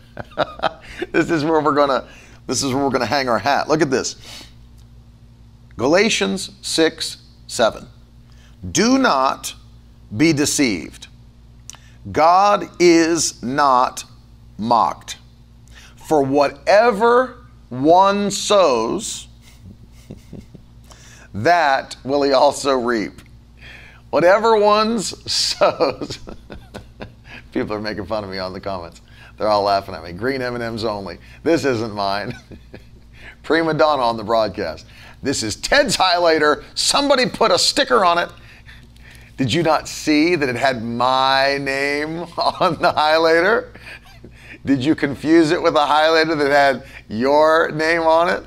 This 1.12 1.30
is 1.30 1.44
where 1.44 1.60
we're 1.60 1.74
to 1.88 2.08
this 2.48 2.64
is 2.64 2.74
where 2.74 2.84
we're 2.84 2.90
to 3.02 3.06
hang 3.06 3.30
our 3.30 3.40
hat. 3.40 3.68
Look 3.70 3.82
at 3.82 3.90
this. 3.90 4.16
Galatians 5.78 6.52
6 6.62 7.18
7. 7.48 7.88
Do 8.72 8.98
not 8.98 9.56
be 10.16 10.34
deceived. 10.34 11.08
God 12.12 12.70
is 12.80 13.42
not 13.44 14.04
mocked. 14.58 15.18
For 15.96 16.24
whatever 16.24 17.46
one 17.70 18.32
sows, 18.32 19.28
that 21.34 21.96
will 22.04 22.24
he 22.24 22.34
also 22.34 22.78
reap. 22.78 23.22
Whatever 24.10 24.58
one 24.58 25.00
sows, 25.00 26.20
people 27.54 27.74
are 27.74 27.82
making 27.82 28.06
fun 28.06 28.24
of 28.24 28.30
me 28.30 28.40
on 28.40 28.54
the 28.54 28.60
comments. 28.60 29.02
They're 29.38 29.48
all 29.48 29.64
laughing 29.64 29.96
at 29.96 30.04
me. 30.04 30.12
Green 30.12 30.42
M&Ms 30.42 30.84
only. 30.84 31.18
This 31.44 31.66
isn't 31.66 31.94
mine. 31.94 32.36
Prima 33.44 33.74
donna 33.74 34.04
on 34.04 34.18
the 34.18 34.24
broadcast. 34.24 34.86
This 35.24 35.42
is 35.42 35.56
Ted's 35.56 35.98
highlighter. 35.98 36.64
Somebody 36.76 37.28
put 37.28 37.52
a 37.52 37.58
sticker 37.58 38.06
on 38.06 38.18
it 38.18 38.30
did 39.42 39.52
you 39.52 39.64
not 39.64 39.88
see 39.88 40.36
that 40.36 40.50
it 40.50 40.56
had 40.56 40.84
my 40.84 41.58
name 41.58 42.20
on 42.38 42.74
the 42.76 42.94
highlighter? 42.94 43.70
Did 44.64 44.86
you 44.86 44.94
confuse 44.94 45.50
it 45.50 45.60
with 45.60 45.74
a 45.74 45.80
highlighter 45.80 46.38
that 46.38 46.52
had 46.52 46.84
your 47.10 47.72
name 47.72 48.04
on 48.04 48.30
it? 48.30 48.44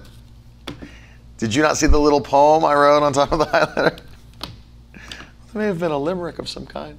Did 1.37 1.53
you 1.53 1.63
not 1.63 1.79
see 1.79 1.89
the 1.89 1.99
little 1.99 2.21
poem 2.21 2.65
I 2.65 2.75
wrote 2.75 3.03
on 3.03 3.13
top 3.13 3.33
of 3.33 3.41
the 3.41 3.45
highlighter? 3.47 4.01
It 4.95 5.55
may 5.55 5.67
have 5.67 5.81
been 5.81 5.91
a 5.91 5.99
limerick 5.99 6.39
of 6.39 6.49
some 6.49 6.65
kind. 6.65 6.97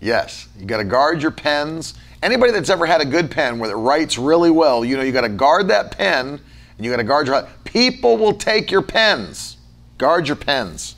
Yes, 0.00 0.48
you 0.58 0.66
got 0.66 0.78
to 0.78 0.84
guard 0.84 1.22
your 1.22 1.30
pens. 1.30 1.94
Anybody 2.24 2.50
that's 2.50 2.70
ever 2.70 2.86
had 2.86 3.00
a 3.00 3.04
good 3.04 3.30
pen 3.30 3.60
where 3.60 3.70
it 3.70 3.76
writes 3.76 4.18
really 4.18 4.50
well, 4.50 4.84
you 4.84 4.96
know 4.96 5.04
you 5.04 5.12
got 5.12 5.20
to 5.20 5.28
guard 5.28 5.68
that 5.68 5.92
pen 5.96 6.40
and 6.76 6.84
you 6.84 6.90
got 6.90 6.96
to 6.96 7.04
guard 7.04 7.28
your. 7.28 7.46
People 7.62 8.16
will 8.16 8.34
take 8.34 8.72
your 8.72 8.82
pens. 8.82 9.58
Guard 9.96 10.26
your 10.26 10.34
pens. 10.34 10.96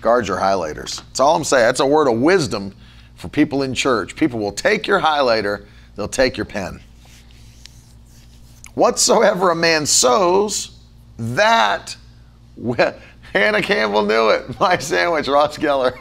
Guard 0.00 0.28
your 0.28 0.38
highlighters. 0.38 1.02
That's 1.06 1.20
all 1.20 1.36
I'm 1.36 1.44
saying. 1.44 1.64
That's 1.64 1.80
a 1.80 1.86
word 1.86 2.08
of 2.08 2.18
wisdom 2.20 2.74
for 3.16 3.28
people 3.28 3.62
in 3.62 3.74
church. 3.74 4.16
People 4.16 4.38
will 4.38 4.52
take 4.52 4.86
your 4.86 5.00
highlighter, 5.00 5.66
they'll 5.96 6.08
take 6.08 6.36
your 6.36 6.46
pen. 6.46 6.80
Whatsoever 8.74 9.50
a 9.50 9.54
man 9.54 9.84
sows, 9.84 10.78
that 11.18 11.96
Hannah 13.32 13.62
Campbell 13.62 14.04
knew 14.04 14.30
it. 14.30 14.58
My 14.60 14.78
sandwich, 14.78 15.28
Ross 15.28 15.58
Geller. 15.58 15.94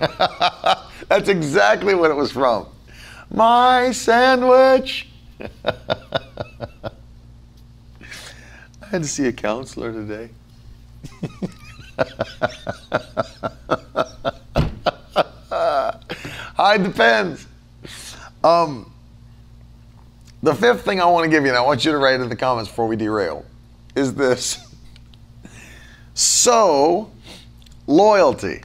That's 1.10 1.30
exactly 1.30 1.94
what 1.94 2.12
it 2.12 2.16
was 2.16 2.32
from. 2.32 2.68
My 3.32 3.92
sandwich. 3.92 5.08
I 5.42 5.76
had 8.90 9.04
to 9.04 9.08
see 9.08 9.28
a 9.28 9.34
counselor 9.34 9.92
today. 9.92 10.30
Hide 16.60 16.84
the 16.84 16.90
pens. 16.90 17.48
Um, 18.44 18.92
the 20.44 20.54
fifth 20.54 20.86
thing 20.86 21.02
I 21.02 21.06
want 21.06 21.26
to 21.26 21.30
give 21.30 21.44
you, 21.44 21.50
and 21.50 21.58
I 21.58 21.62
want 21.62 21.86
you 21.86 21.92
to 21.92 21.98
write 21.98 22.20
in 22.20 22.30
the 22.30 22.36
comments 22.36 22.70
before 22.70 22.88
we 22.88 22.96
derail, 22.96 23.46
is 23.96 24.14
this. 24.14 24.60
So, 26.14 27.10
loyalty. 27.88 28.62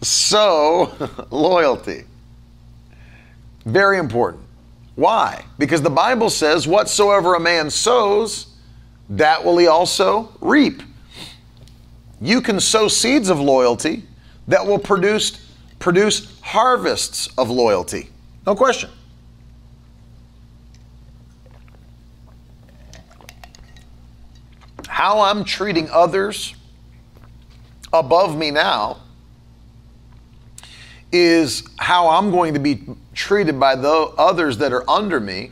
So, 0.00 0.92
loyalty. 1.30 2.04
Very 3.64 3.98
important. 3.98 4.42
Why? 4.96 5.44
Because 5.58 5.80
the 5.80 5.90
Bible 5.90 6.28
says, 6.28 6.66
whatsoever 6.66 7.34
a 7.34 7.40
man 7.40 7.70
sows, 7.70 8.46
that 9.10 9.44
will 9.44 9.58
he 9.58 9.66
also 9.66 10.32
reap 10.40 10.82
you 12.22 12.40
can 12.40 12.60
sow 12.60 12.86
seeds 12.86 13.28
of 13.28 13.40
loyalty 13.40 14.04
that 14.46 14.64
will 14.64 14.78
produce, 14.78 15.44
produce 15.80 16.40
harvests 16.40 17.28
of 17.36 17.50
loyalty. 17.50 18.10
No 18.46 18.54
question. 18.54 18.90
How 24.86 25.22
I'm 25.22 25.42
treating 25.42 25.90
others 25.90 26.54
above 27.92 28.36
me 28.36 28.52
now 28.52 28.98
is 31.10 31.64
how 31.78 32.08
I'm 32.08 32.30
going 32.30 32.54
to 32.54 32.60
be 32.60 32.86
treated 33.14 33.58
by 33.58 33.74
the 33.74 33.90
others 34.16 34.58
that 34.58 34.72
are 34.72 34.88
under 34.88 35.18
me 35.18 35.50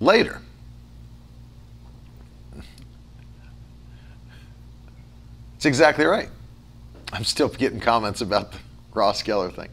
later. 0.00 0.42
It's 5.62 5.66
exactly 5.68 6.06
right. 6.06 6.28
I'm 7.12 7.22
still 7.22 7.48
getting 7.48 7.78
comments 7.78 8.20
about 8.20 8.50
the 8.50 8.58
Ross 8.94 9.22
Geller 9.22 9.54
thing. 9.54 9.68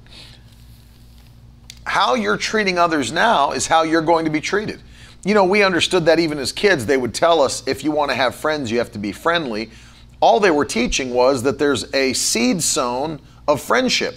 How 1.83 2.13
you're 2.13 2.37
treating 2.37 2.77
others 2.77 3.11
now 3.11 3.53
is 3.53 3.65
how 3.65 3.81
you're 3.81 4.03
going 4.03 4.25
to 4.25 4.29
be 4.29 4.39
treated. 4.39 4.83
You 5.25 5.33
know, 5.33 5.45
we 5.45 5.63
understood 5.63 6.05
that 6.05 6.19
even 6.19 6.37
as 6.37 6.51
kids, 6.51 6.85
they 6.85 6.97
would 6.97 7.15
tell 7.15 7.41
us 7.41 7.67
if 7.67 7.83
you 7.83 7.89
want 7.89 8.11
to 8.11 8.15
have 8.15 8.35
friends, 8.35 8.69
you 8.69 8.77
have 8.77 8.91
to 8.91 8.99
be 8.99 9.11
friendly. 9.11 9.71
All 10.19 10.39
they 10.39 10.51
were 10.51 10.63
teaching 10.63 11.09
was 11.09 11.41
that 11.41 11.57
there's 11.57 11.91
a 11.95 12.13
seed 12.13 12.61
sown 12.61 13.19
of 13.47 13.59
friendship, 13.59 14.15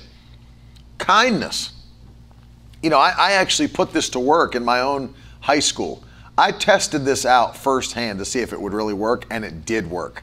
kindness. 0.99 1.73
You 2.83 2.91
know, 2.91 2.99
I, 2.99 3.14
I 3.16 3.33
actually 3.33 3.68
put 3.68 3.95
this 3.95 4.11
to 4.11 4.20
work 4.20 4.55
in 4.55 4.62
my 4.62 4.81
own 4.81 5.14
high 5.41 5.61
school. 5.61 6.05
I 6.37 6.53
tested 6.53 7.07
this 7.07 7.25
out 7.25 7.57
firsthand 7.57 8.18
to 8.18 8.27
see 8.27 8.41
if 8.41 8.53
it 8.53 8.61
would 8.61 8.75
really 8.75 8.93
work, 8.93 9.25
and 9.31 9.43
it 9.43 9.64
did 9.64 9.91
work. 9.91 10.23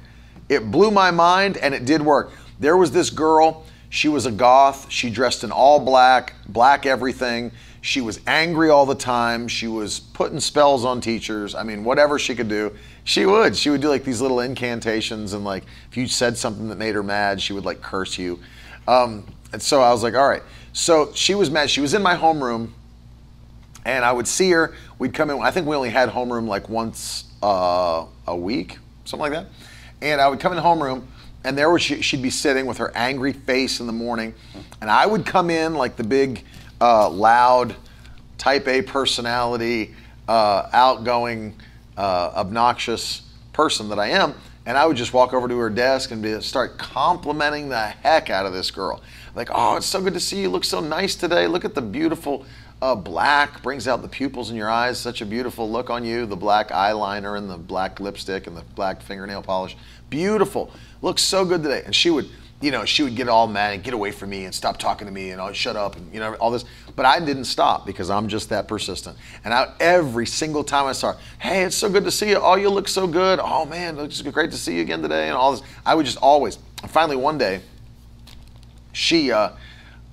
It 0.50 0.72
blew 0.72 0.92
my 0.92 1.12
mind 1.12 1.58
and 1.58 1.74
it 1.74 1.86
did 1.86 2.02
work. 2.02 2.32
There 2.60 2.76
was 2.76 2.92
this 2.92 3.10
girl, 3.10 3.66
she 3.90 4.08
was 4.08 4.26
a 4.26 4.32
goth. 4.32 4.92
She 4.92 5.10
dressed 5.10 5.44
in 5.44 5.52
all 5.52 5.80
black, 5.80 6.36
black 6.48 6.86
everything. 6.86 7.52
She 7.82 8.02
was 8.02 8.20
angry 8.28 8.70
all 8.70 8.86
the 8.86 8.96
time. 8.96 9.48
She 9.48 9.68
was 9.68 10.00
putting 10.00 10.40
spells 10.40 10.86
on 10.86 11.02
teachers. 11.02 11.56
I 11.56 11.64
mean, 11.64 11.84
whatever 11.84 12.20
she 12.20 12.36
could 12.36 12.50
do, 12.50 12.76
she 13.04 13.26
would. 13.26 13.56
She 13.56 13.70
would 13.70 13.82
do 13.82 13.90
like 13.90 14.04
these 14.04 14.22
little 14.22 14.42
incantations, 14.42 15.34
and 15.34 15.44
like 15.44 15.64
if 15.90 15.98
you 15.98 16.08
said 16.08 16.38
something 16.38 16.68
that 16.70 16.78
made 16.78 16.94
her 16.94 17.02
mad, 17.02 17.42
she 17.42 17.54
would 17.54 17.66
like 17.66 17.82
curse 17.82 18.18
you. 18.18 18.40
Um, 18.88 19.26
and 19.54 19.62
so 19.62 19.82
I 19.82 19.92
was 19.92 20.04
like, 20.04 20.14
all 20.14 20.28
right. 20.28 20.44
So 20.74 21.12
she 21.16 21.34
was 21.34 21.50
mad. 21.50 21.70
She 21.70 21.82
was 21.82 21.94
in 21.94 22.04
my 22.04 22.16
homeroom, 22.16 22.72
and 23.86 24.06
I 24.06 24.12
would 24.12 24.28
see 24.28 24.52
her. 24.52 24.76
We'd 25.00 25.14
come 25.14 25.30
in. 25.30 25.40
I 25.42 25.50
think 25.50 25.66
we 25.66 25.76
only 25.76 25.90
had 25.90 26.10
homeroom 26.10 26.48
like 26.48 26.70
once 26.70 27.24
uh, 27.42 28.06
a 28.28 28.36
week, 28.36 28.78
something 29.06 29.32
like 29.32 29.32
that. 29.32 29.48
And 30.02 30.22
I 30.22 30.28
would 30.28 30.40
come 30.40 30.52
in 30.52 30.56
the 30.56 30.64
homeroom, 30.64 31.04
and 31.44 31.58
there 31.58 31.70
was 31.70 31.82
she, 31.82 32.02
she'd 32.02 32.22
be 32.22 32.30
sitting 32.30 32.66
with 32.66 32.78
her 32.78 32.92
angry 32.96 33.34
face 33.34 33.80
in 33.80 33.88
the 33.88 33.94
morning, 33.94 34.34
and 34.82 34.90
I 34.90 35.06
would 35.06 35.26
come 35.26 35.50
in 35.50 35.76
like 35.76 35.96
the 35.96 36.04
big, 36.04 36.46
uh, 36.80 37.10
loud, 37.10 37.76
type 38.38 38.68
A 38.68 38.82
personality, 38.82 39.94
uh, 40.28 40.70
outgoing, 40.72 41.56
uh, 41.98 42.32
obnoxious 42.36 43.24
person 43.52 43.90
that 43.90 44.00
I 44.00 44.08
am, 44.08 44.34
and 44.66 44.78
I 44.78 44.86
would 44.86 44.96
just 44.96 45.14
walk 45.14 45.34
over 45.34 45.48
to 45.48 45.58
her 45.58 45.70
desk 45.70 46.12
and 46.12 46.22
be, 46.22 46.40
start 46.42 46.78
complimenting 46.78 47.70
the 47.70 47.80
heck 47.80 48.30
out 48.30 48.46
of 48.46 48.54
this 48.54 48.72
girl. 48.72 49.02
Like, 49.36 49.50
oh, 49.52 49.78
it's 49.78 49.86
so 49.86 50.02
good 50.02 50.14
to 50.14 50.20
see. 50.20 50.42
You 50.42 50.50
look 50.50 50.64
so 50.64 50.80
nice 50.80 51.16
today. 51.16 51.48
Look 51.48 51.66
at 51.66 51.76
the 51.76 51.82
beautiful 51.82 52.46
uh, 52.82 52.96
black 52.96 53.62
brings 53.62 53.88
out 53.88 54.02
the 54.02 54.08
pupils 54.08 54.50
in 54.50 54.56
your 54.56 54.70
eyes. 54.70 55.00
Such 55.00 55.22
a 55.22 55.26
beautiful 55.26 55.70
look 55.70 55.90
on 55.90 56.06
you. 56.06 56.26
The 56.26 56.38
black 56.38 56.70
eyeliner 56.70 57.38
and 57.38 57.50
the 57.50 57.58
black 57.58 58.00
lipstick 58.00 58.48
and 58.48 58.56
the 58.56 58.64
black 58.76 59.02
fingernail 59.02 59.42
polish. 59.42 59.76
Beautiful. 60.10 60.72
Looks 61.02 61.22
so 61.22 61.46
good 61.46 61.62
today. 61.62 61.84
And 61.86 61.96
she 61.96 62.10
would 62.10 62.30
you 62.62 62.72
know, 62.72 62.84
she 62.84 63.04
would 63.04 63.16
get 63.16 63.30
all 63.30 63.48
mad 63.48 63.74
and 63.74 63.84
get 63.84 63.94
away 63.94 64.12
from 64.12 64.30
me 64.30 64.44
and 64.44 64.54
stop 64.54 64.78
talking 64.78 65.08
to 65.08 65.14
me 65.14 65.32
and 65.32 65.40
I'll 65.40 65.54
shut 65.54 65.78
up 65.78 65.96
and 65.96 66.14
you 66.14 66.20
know 66.20 66.34
all 66.36 66.52
this. 66.52 66.66
But 66.96 67.06
I 67.06 67.20
didn't 67.20 67.46
stop 67.46 67.86
because 67.86 68.10
I'm 68.10 68.28
just 68.28 68.50
that 68.50 68.68
persistent. 68.68 69.18
And 69.46 69.54
I, 69.54 69.74
every 69.80 70.26
single 70.26 70.64
time 70.64 70.86
I 70.86 70.92
saw 70.92 71.14
her, 71.14 71.20
hey, 71.40 71.64
it's 71.64 71.76
so 71.76 71.90
good 71.90 72.04
to 72.04 72.12
see 72.12 72.30
you. 72.30 72.36
Oh, 72.36 72.56
you 72.56 72.70
look 72.70 72.90
so 72.90 73.08
good. 73.08 73.40
Oh 73.42 73.66
man, 73.66 73.98
it's 74.00 74.22
great 74.22 74.52
to 74.52 74.58
see 74.58 74.76
you 74.76 74.82
again 74.82 75.02
today 75.02 75.28
and 75.28 75.38
all 75.38 75.54
this. 75.54 75.62
I 75.86 75.96
would 75.96 76.06
just 76.06 76.18
always. 76.18 76.60
And 76.82 76.92
finally, 76.92 77.16
one 77.16 77.38
day, 77.38 77.62
she 78.92 79.32
uh, 79.32 79.52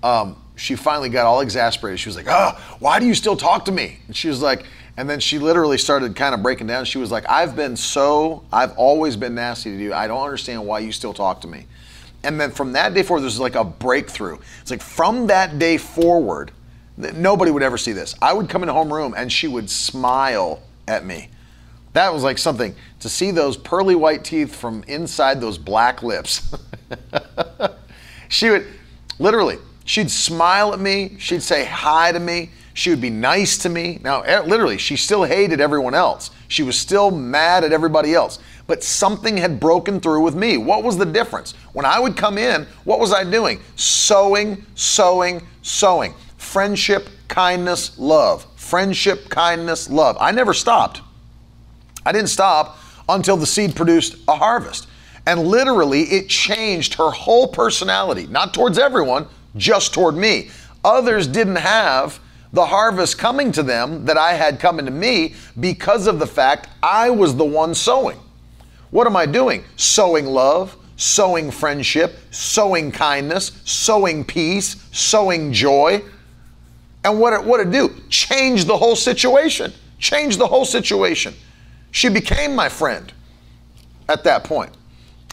um, 0.04 0.36
she 0.56 0.74
finally 0.74 1.08
got 1.08 1.26
all 1.26 1.40
exasperated. 1.40 2.00
She 2.00 2.08
was 2.08 2.16
like, 2.16 2.26
oh, 2.28 2.58
why 2.78 2.98
do 2.98 3.06
you 3.06 3.14
still 3.14 3.36
talk 3.36 3.66
to 3.66 3.72
me? 3.72 3.98
And 4.06 4.16
she 4.16 4.28
was 4.28 4.42
like, 4.42 4.64
and 4.96 5.08
then 5.08 5.20
she 5.20 5.38
literally 5.38 5.76
started 5.76 6.16
kind 6.16 6.34
of 6.34 6.42
breaking 6.42 6.66
down. 6.66 6.86
She 6.86 6.98
was 6.98 7.10
like, 7.10 7.28
I've 7.28 7.54
been 7.54 7.76
so, 7.76 8.44
I've 8.50 8.72
always 8.78 9.14
been 9.16 9.34
nasty 9.34 9.70
to 9.70 9.76
you. 9.76 9.92
I 9.92 10.08
don't 10.08 10.22
understand 10.22 10.66
why 10.66 10.78
you 10.78 10.90
still 10.90 11.12
talk 11.12 11.42
to 11.42 11.48
me. 11.48 11.66
And 12.24 12.40
then 12.40 12.50
from 12.50 12.72
that 12.72 12.94
day 12.94 13.02
forward, 13.02 13.20
there's 13.20 13.38
like 13.38 13.54
a 13.54 13.64
breakthrough. 13.64 14.38
It's 14.62 14.70
like 14.70 14.82
from 14.82 15.26
that 15.26 15.58
day 15.58 15.76
forward, 15.76 16.50
nobody 16.96 17.50
would 17.50 17.62
ever 17.62 17.76
see 17.76 17.92
this. 17.92 18.14
I 18.22 18.32
would 18.32 18.48
come 18.48 18.62
in 18.62 18.70
homeroom 18.70 19.12
and 19.16 19.30
she 19.30 19.46
would 19.46 19.68
smile 19.68 20.62
at 20.88 21.04
me. 21.04 21.28
That 21.92 22.12
was 22.12 22.22
like 22.22 22.38
something 22.38 22.74
to 23.00 23.08
see 23.08 23.30
those 23.30 23.56
pearly 23.56 23.94
white 23.94 24.24
teeth 24.24 24.54
from 24.54 24.82
inside 24.86 25.40
those 25.40 25.58
black 25.58 26.02
lips. 26.02 26.54
she 28.28 28.50
would 28.50 28.66
literally, 29.18 29.58
she'd 29.86 30.10
smile 30.10 30.74
at 30.74 30.80
me, 30.80 31.16
she'd 31.18 31.42
say 31.42 31.64
hi 31.64 32.12
to 32.12 32.20
me, 32.20 32.50
she 32.74 32.90
would 32.90 33.00
be 33.00 33.08
nice 33.08 33.56
to 33.58 33.70
me. 33.70 33.98
Now, 34.04 34.20
eh, 34.20 34.40
literally, 34.40 34.76
she 34.76 34.96
still 34.96 35.24
hated 35.24 35.62
everyone 35.62 35.94
else. 35.94 36.30
She 36.48 36.62
was 36.62 36.78
still 36.78 37.10
mad 37.10 37.64
at 37.64 37.72
everybody 37.72 38.12
else 38.12 38.38
but 38.66 38.82
something 38.82 39.36
had 39.36 39.60
broken 39.60 40.00
through 40.00 40.22
with 40.22 40.34
me. 40.34 40.56
What 40.56 40.82
was 40.82 40.96
the 40.96 41.06
difference? 41.06 41.54
When 41.72 41.86
I 41.86 42.00
would 42.00 42.16
come 42.16 42.38
in, 42.38 42.66
what 42.84 42.98
was 42.98 43.12
I 43.12 43.24
doing? 43.24 43.60
Sowing, 43.76 44.64
sowing, 44.74 45.42
sowing. 45.62 46.14
Friendship, 46.36 47.08
kindness, 47.28 47.98
love. 47.98 48.46
Friendship, 48.56 49.28
kindness, 49.28 49.88
love. 49.88 50.16
I 50.20 50.32
never 50.32 50.52
stopped. 50.52 51.00
I 52.04 52.12
didn't 52.12 52.28
stop 52.28 52.78
until 53.08 53.36
the 53.36 53.46
seed 53.46 53.76
produced 53.76 54.16
a 54.26 54.34
harvest. 54.34 54.88
And 55.26 55.40
literally, 55.46 56.02
it 56.02 56.28
changed 56.28 56.94
her 56.94 57.10
whole 57.10 57.48
personality, 57.48 58.26
not 58.26 58.54
towards 58.54 58.78
everyone, 58.78 59.26
just 59.56 59.94
toward 59.94 60.16
me. 60.16 60.50
Others 60.84 61.26
didn't 61.26 61.56
have 61.56 62.20
the 62.52 62.64
harvest 62.64 63.18
coming 63.18 63.52
to 63.52 63.62
them 63.62 64.04
that 64.04 64.16
I 64.16 64.32
had 64.32 64.60
coming 64.60 64.86
to 64.86 64.92
me 64.92 65.34
because 65.60 66.06
of 66.06 66.18
the 66.18 66.26
fact 66.26 66.68
I 66.82 67.10
was 67.10 67.36
the 67.36 67.44
one 67.44 67.74
sowing. 67.74 68.18
What 68.90 69.06
am 69.06 69.16
I 69.16 69.26
doing? 69.26 69.64
Sowing 69.76 70.26
love, 70.26 70.76
sowing 70.96 71.50
friendship, 71.50 72.16
sowing 72.30 72.92
kindness, 72.92 73.60
sowing 73.64 74.24
peace, 74.24 74.86
sowing 74.92 75.52
joy. 75.52 76.02
And 77.04 77.20
what 77.20 77.32
it, 77.32 77.44
what 77.44 77.60
it 77.60 77.70
do? 77.70 77.94
Change 78.08 78.64
the 78.64 78.76
whole 78.76 78.96
situation. 78.96 79.72
Change 79.98 80.36
the 80.36 80.46
whole 80.46 80.64
situation. 80.64 81.34
She 81.90 82.08
became 82.08 82.54
my 82.54 82.68
friend 82.68 83.12
at 84.08 84.24
that 84.24 84.44
point. 84.44 84.72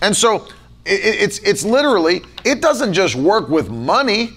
And 0.01 0.15
so 0.15 0.47
it, 0.86 1.16
it's, 1.22 1.40
it's 1.40 1.64
literally, 1.64 2.22
it 2.44 2.62
doesn't 2.62 2.94
just 2.94 3.16
work 3.16 3.50
with 3.50 3.70
money. 3.70 4.32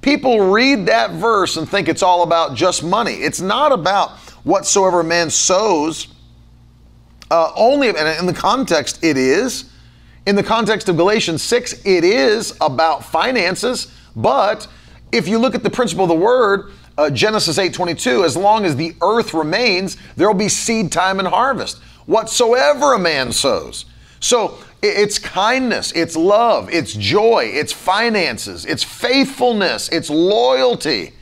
People 0.00 0.50
read 0.50 0.86
that 0.86 1.12
verse 1.12 1.56
and 1.56 1.68
think 1.68 1.88
it's 1.88 2.02
all 2.02 2.22
about 2.22 2.56
just 2.56 2.82
money. 2.82 3.14
It's 3.14 3.40
not 3.40 3.72
about 3.72 4.18
whatsoever 4.44 5.00
a 5.00 5.04
man 5.04 5.30
sows 5.30 6.08
uh, 7.30 7.50
only, 7.56 7.88
and 7.88 7.96
in 7.98 8.26
the 8.26 8.34
context, 8.34 9.02
it 9.02 9.16
is. 9.16 9.70
In 10.26 10.36
the 10.36 10.42
context 10.42 10.88
of 10.88 10.96
Galatians 10.96 11.42
6, 11.42 11.86
it 11.86 12.04
is 12.04 12.54
about 12.60 13.04
finances. 13.04 13.90
But 14.14 14.68
if 15.12 15.26
you 15.26 15.38
look 15.38 15.54
at 15.54 15.62
the 15.62 15.70
principle 15.70 16.04
of 16.04 16.10
the 16.10 16.14
word, 16.14 16.72
uh, 16.98 17.08
Genesis 17.08 17.58
8:22, 17.58 18.24
as 18.24 18.36
long 18.36 18.66
as 18.66 18.76
the 18.76 18.94
earth 19.00 19.32
remains, 19.32 19.96
there 20.16 20.28
will 20.28 20.34
be 20.34 20.48
seed 20.48 20.92
time 20.92 21.18
and 21.18 21.26
harvest. 21.26 21.78
Whatsoever 22.04 22.92
a 22.92 22.98
man 22.98 23.32
sows. 23.32 23.86
So 24.20 24.58
it's 24.82 25.18
kindness, 25.18 25.92
it's 25.92 26.16
love, 26.16 26.68
it's 26.68 26.92
joy, 26.92 27.50
it's 27.52 27.72
finances, 27.72 28.66
it's 28.66 28.82
faithfulness, 28.82 29.88
it's 29.90 30.10
loyalty. 30.10 31.12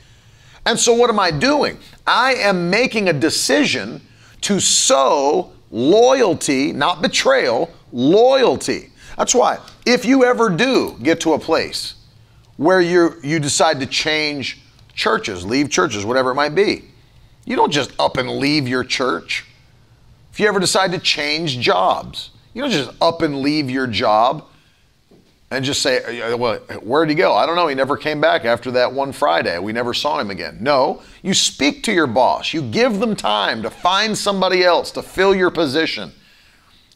And 0.64 0.78
so 0.78 0.94
what 0.94 1.10
am 1.10 1.20
I 1.20 1.30
doing? 1.30 1.78
I 2.06 2.34
am 2.34 2.70
making 2.70 3.08
a 3.08 3.12
decision 3.12 4.00
to 4.42 4.60
sow 4.60 5.52
loyalty, 5.70 6.72
not 6.72 7.02
betrayal, 7.02 7.70
loyalty. 7.92 8.90
That's 9.18 9.34
why, 9.34 9.58
if 9.84 10.06
you 10.06 10.24
ever 10.24 10.48
do 10.48 10.96
get 11.02 11.20
to 11.20 11.34
a 11.34 11.38
place 11.38 11.94
where 12.56 12.80
you 12.80 13.14
you 13.22 13.38
decide 13.38 13.80
to 13.80 13.86
change 13.86 14.60
churches, 14.94 15.44
leave 15.44 15.70
churches, 15.70 16.06
whatever 16.06 16.30
it 16.30 16.34
might 16.34 16.54
be, 16.54 16.84
you 17.44 17.56
don't 17.56 17.72
just 17.72 17.92
up 17.98 18.16
and 18.16 18.30
leave 18.38 18.66
your 18.66 18.84
church. 18.84 19.44
If 20.32 20.40
you 20.40 20.46
ever 20.46 20.60
decide 20.60 20.92
to 20.92 20.98
change 20.98 21.58
jobs, 21.58 22.30
you 22.54 22.62
don't 22.62 22.70
just 22.70 22.90
up 23.00 23.22
and 23.22 23.40
leave 23.40 23.70
your 23.70 23.86
job 23.86 24.46
and 25.52 25.64
just 25.64 25.82
say, 25.82 26.34
well, 26.34 26.58
where'd 26.82 27.08
he 27.08 27.14
go? 27.16 27.34
I 27.34 27.44
don't 27.44 27.56
know. 27.56 27.66
He 27.66 27.74
never 27.74 27.96
came 27.96 28.20
back 28.20 28.44
after 28.44 28.70
that 28.72 28.92
one 28.92 29.12
Friday. 29.12 29.58
We 29.58 29.72
never 29.72 29.92
saw 29.92 30.20
him 30.20 30.30
again. 30.30 30.58
No, 30.60 31.02
you 31.22 31.34
speak 31.34 31.82
to 31.84 31.92
your 31.92 32.06
boss. 32.06 32.54
You 32.54 32.62
give 32.62 33.00
them 33.00 33.16
time 33.16 33.62
to 33.62 33.70
find 33.70 34.16
somebody 34.16 34.62
else 34.62 34.92
to 34.92 35.02
fill 35.02 35.34
your 35.34 35.50
position. 35.50 36.12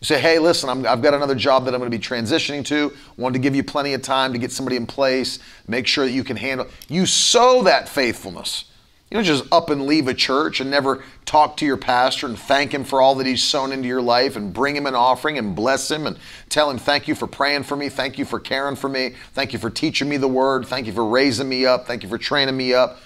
You 0.00 0.04
say, 0.04 0.20
hey, 0.20 0.38
listen, 0.38 0.68
i 0.68 0.90
have 0.90 1.02
got 1.02 1.14
another 1.14 1.34
job 1.34 1.64
that 1.64 1.74
I'm 1.74 1.80
going 1.80 1.90
to 1.90 1.96
be 1.96 2.02
transitioning 2.02 2.64
to. 2.66 2.92
Wanted 3.16 3.34
to 3.34 3.38
give 3.40 3.56
you 3.56 3.64
plenty 3.64 3.94
of 3.94 4.02
time 4.02 4.32
to 4.32 4.38
get 4.38 4.52
somebody 4.52 4.76
in 4.76 4.86
place, 4.86 5.40
make 5.66 5.86
sure 5.86 6.04
that 6.04 6.12
you 6.12 6.22
can 6.22 6.36
handle. 6.36 6.68
You 6.88 7.06
sow 7.06 7.62
that 7.62 7.88
faithfulness. 7.88 8.66
You 9.14 9.18
don't 9.18 9.26
just 9.26 9.44
up 9.52 9.70
and 9.70 9.86
leave 9.86 10.08
a 10.08 10.14
church 10.14 10.58
and 10.58 10.72
never 10.72 11.04
talk 11.24 11.56
to 11.58 11.64
your 11.64 11.76
pastor 11.76 12.26
and 12.26 12.36
thank 12.36 12.74
him 12.74 12.82
for 12.82 13.00
all 13.00 13.14
that 13.14 13.28
he's 13.28 13.44
sown 13.44 13.70
into 13.70 13.86
your 13.86 14.02
life 14.02 14.34
and 14.34 14.52
bring 14.52 14.74
him 14.74 14.86
an 14.86 14.96
offering 14.96 15.38
and 15.38 15.54
bless 15.54 15.88
him 15.88 16.08
and 16.08 16.18
tell 16.48 16.68
him, 16.68 16.78
Thank 16.78 17.06
you 17.06 17.14
for 17.14 17.28
praying 17.28 17.62
for 17.62 17.76
me. 17.76 17.88
Thank 17.88 18.18
you 18.18 18.24
for 18.24 18.40
caring 18.40 18.74
for 18.74 18.88
me. 18.88 19.14
Thank 19.32 19.52
you 19.52 19.60
for 19.60 19.70
teaching 19.70 20.08
me 20.08 20.16
the 20.16 20.26
word. 20.26 20.66
Thank 20.66 20.88
you 20.88 20.92
for 20.92 21.06
raising 21.06 21.48
me 21.48 21.64
up. 21.64 21.86
Thank 21.86 22.02
you 22.02 22.08
for 22.08 22.18
training 22.18 22.56
me 22.56 22.74
up. 22.74 22.98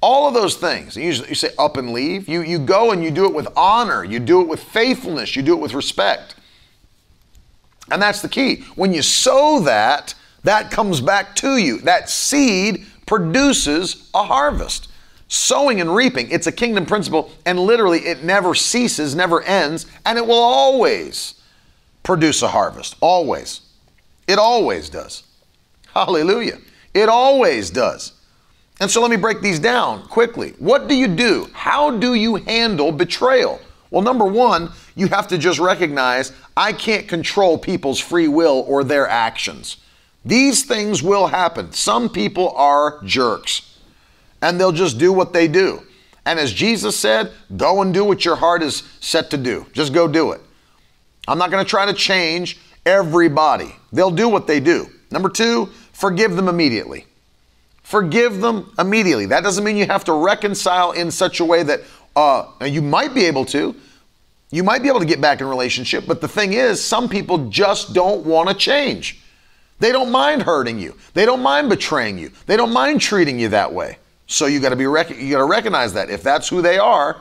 All 0.00 0.26
of 0.26 0.32
those 0.32 0.56
things. 0.56 0.96
You, 0.96 1.10
you 1.10 1.34
say 1.34 1.50
up 1.58 1.76
and 1.76 1.92
leave. 1.92 2.26
You, 2.26 2.40
you 2.40 2.58
go 2.58 2.92
and 2.92 3.04
you 3.04 3.10
do 3.10 3.26
it 3.26 3.34
with 3.34 3.46
honor. 3.54 4.02
You 4.02 4.20
do 4.20 4.40
it 4.40 4.48
with 4.48 4.64
faithfulness. 4.64 5.36
You 5.36 5.42
do 5.42 5.52
it 5.52 5.60
with 5.60 5.74
respect. 5.74 6.36
And 7.90 8.00
that's 8.00 8.22
the 8.22 8.30
key. 8.30 8.64
When 8.76 8.94
you 8.94 9.02
sow 9.02 9.60
that, 9.60 10.14
that 10.42 10.70
comes 10.70 11.02
back 11.02 11.36
to 11.36 11.58
you. 11.58 11.80
That 11.80 12.08
seed 12.08 12.86
produces 13.04 14.08
a 14.14 14.24
harvest. 14.24 14.88
Sowing 15.28 15.80
and 15.80 15.94
reaping, 15.94 16.30
it's 16.30 16.46
a 16.46 16.52
kingdom 16.52 16.86
principle, 16.86 17.30
and 17.46 17.58
literally 17.58 18.00
it 18.00 18.22
never 18.22 18.54
ceases, 18.54 19.14
never 19.14 19.42
ends, 19.42 19.86
and 20.04 20.18
it 20.18 20.26
will 20.26 20.34
always 20.34 21.40
produce 22.02 22.42
a 22.42 22.48
harvest. 22.48 22.96
Always. 23.00 23.62
It 24.28 24.38
always 24.38 24.88
does. 24.88 25.24
Hallelujah. 25.92 26.58
It 26.92 27.08
always 27.08 27.70
does. 27.70 28.12
And 28.80 28.90
so 28.90 29.00
let 29.00 29.10
me 29.10 29.16
break 29.16 29.40
these 29.40 29.58
down 29.58 30.06
quickly. 30.08 30.54
What 30.58 30.88
do 30.88 30.94
you 30.94 31.08
do? 31.08 31.48
How 31.52 31.90
do 31.90 32.14
you 32.14 32.36
handle 32.36 32.92
betrayal? 32.92 33.60
Well, 33.90 34.02
number 34.02 34.24
one, 34.24 34.72
you 34.96 35.06
have 35.08 35.28
to 35.28 35.38
just 35.38 35.58
recognize 35.58 36.32
I 36.56 36.72
can't 36.72 37.06
control 37.06 37.56
people's 37.56 38.00
free 38.00 38.28
will 38.28 38.64
or 38.66 38.82
their 38.82 39.08
actions. 39.08 39.76
These 40.24 40.64
things 40.64 41.02
will 41.02 41.28
happen. 41.28 41.72
Some 41.72 42.08
people 42.08 42.50
are 42.56 43.00
jerks 43.04 43.73
and 44.44 44.60
they'll 44.60 44.72
just 44.72 44.98
do 44.98 45.10
what 45.10 45.32
they 45.32 45.48
do. 45.48 45.82
And 46.26 46.38
as 46.38 46.52
Jesus 46.52 46.96
said, 46.96 47.32
go 47.56 47.80
and 47.80 47.94
do 47.94 48.04
what 48.04 48.26
your 48.26 48.36
heart 48.36 48.62
is 48.62 48.82
set 49.00 49.30
to 49.30 49.38
do. 49.38 49.66
Just 49.72 49.94
go 49.94 50.06
do 50.06 50.32
it. 50.32 50.40
I'm 51.26 51.38
not 51.38 51.50
going 51.50 51.64
to 51.64 51.68
try 51.68 51.86
to 51.86 51.94
change 51.94 52.58
everybody. 52.84 53.74
They'll 53.90 54.10
do 54.10 54.28
what 54.28 54.46
they 54.46 54.60
do. 54.60 54.90
Number 55.10 55.30
two, 55.30 55.70
forgive 55.92 56.36
them 56.36 56.48
immediately. 56.48 57.06
Forgive 57.82 58.42
them 58.42 58.70
immediately. 58.78 59.26
That 59.26 59.42
doesn't 59.42 59.64
mean 59.64 59.78
you 59.78 59.86
have 59.86 60.04
to 60.04 60.12
reconcile 60.12 60.92
in 60.92 61.10
such 61.10 61.40
a 61.40 61.44
way 61.44 61.62
that 61.62 61.80
uh, 62.14 62.46
you 62.66 62.82
might 62.82 63.14
be 63.14 63.24
able 63.24 63.46
to. 63.46 63.74
You 64.50 64.62
might 64.62 64.82
be 64.82 64.88
able 64.88 65.00
to 65.00 65.06
get 65.06 65.22
back 65.22 65.40
in 65.40 65.46
relationship, 65.46 66.04
but 66.06 66.20
the 66.20 66.28
thing 66.28 66.52
is, 66.52 66.84
some 66.84 67.08
people 67.08 67.48
just 67.48 67.94
don't 67.94 68.26
want 68.26 68.50
to 68.50 68.54
change. 68.54 69.20
They 69.80 69.90
don't 69.90 70.12
mind 70.12 70.42
hurting 70.42 70.78
you. 70.78 70.96
They 71.14 71.24
don't 71.24 71.42
mind 71.42 71.70
betraying 71.70 72.18
you. 72.18 72.30
They 72.46 72.58
don't 72.58 72.72
mind 72.72 73.00
treating 73.00 73.38
you 73.38 73.48
that 73.48 73.72
way. 73.72 73.98
So 74.34 74.46
you 74.46 74.58
got 74.58 74.70
to 74.70 74.76
be 74.76 74.86
rec- 74.86 75.16
you 75.16 75.30
got 75.30 75.38
to 75.38 75.44
recognize 75.44 75.92
that 75.92 76.10
if 76.10 76.24
that's 76.24 76.48
who 76.48 76.60
they 76.60 76.76
are, 76.76 77.20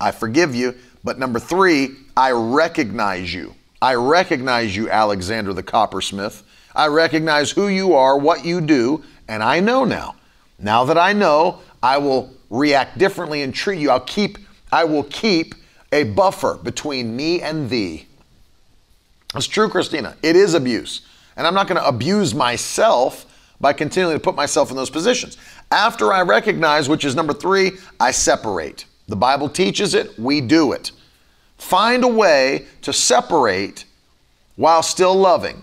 I 0.00 0.12
forgive 0.12 0.54
you. 0.54 0.76
But 1.02 1.18
number 1.18 1.40
three, 1.40 1.96
I 2.16 2.30
recognize 2.30 3.34
you. 3.34 3.56
I 3.80 3.94
recognize 3.94 4.76
you, 4.76 4.88
Alexander 4.88 5.52
the 5.52 5.64
coppersmith. 5.64 6.44
I 6.72 6.86
recognize 6.86 7.50
who 7.50 7.66
you 7.66 7.94
are, 7.94 8.16
what 8.16 8.44
you 8.44 8.60
do, 8.60 9.02
and 9.26 9.42
I 9.42 9.58
know 9.58 9.84
now. 9.84 10.14
Now 10.60 10.84
that 10.84 10.96
I 10.96 11.12
know, 11.12 11.58
I 11.82 11.98
will 11.98 12.30
react 12.48 12.96
differently 12.96 13.42
and 13.42 13.52
treat 13.52 13.80
you. 13.80 13.90
I'll 13.90 13.98
keep, 13.98 14.38
I 14.70 14.84
will 14.84 15.02
keep 15.02 15.56
a 15.90 16.04
buffer 16.04 16.54
between 16.62 17.16
me 17.16 17.42
and 17.42 17.68
thee. 17.68 18.06
It's 19.34 19.48
true, 19.48 19.68
Christina. 19.68 20.16
It 20.22 20.36
is 20.36 20.54
abuse. 20.54 21.00
And 21.36 21.44
I'm 21.44 21.54
not 21.54 21.66
going 21.66 21.80
to 21.80 21.86
abuse 21.88 22.34
myself 22.34 23.26
by 23.62 23.72
continuing 23.72 24.14
to 24.16 24.20
put 24.20 24.34
myself 24.34 24.70
in 24.70 24.76
those 24.76 24.90
positions. 24.90 25.38
After 25.72 26.12
I 26.12 26.20
recognize, 26.20 26.86
which 26.86 27.02
is 27.02 27.16
number 27.16 27.32
three, 27.32 27.72
I 27.98 28.10
separate. 28.10 28.84
The 29.08 29.16
Bible 29.16 29.48
teaches 29.48 29.94
it, 29.94 30.18
we 30.18 30.42
do 30.42 30.72
it. 30.72 30.92
Find 31.56 32.04
a 32.04 32.08
way 32.08 32.66
to 32.82 32.92
separate 32.92 33.86
while 34.56 34.82
still 34.82 35.14
loving. 35.14 35.62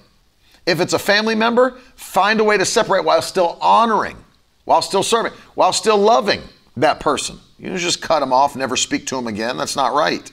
If 0.66 0.80
it's 0.80 0.94
a 0.94 1.00
family 1.00 1.36
member, 1.36 1.78
find 1.96 2.40
a 2.40 2.44
way 2.44 2.58
to 2.58 2.66
separate 2.66 3.06
while 3.06 3.22
still 3.22 3.60
honoring, 3.62 4.18
while 4.66 4.82
still 4.82 5.04
serving, 5.04 5.32
while 5.54 5.72
still 5.74 5.98
loving 5.98 6.42
that 6.76 7.00
person. 7.00 7.38
You 7.60 7.78
just 7.78 8.02
cut 8.02 8.22
them 8.22 8.34
off, 8.34 8.56
never 8.56 8.78
speak 8.78 9.06
to 9.08 9.16
them 9.16 9.28
again. 9.28 9.58
That's 9.58 9.76
not 9.76 9.94
right. 9.94 10.32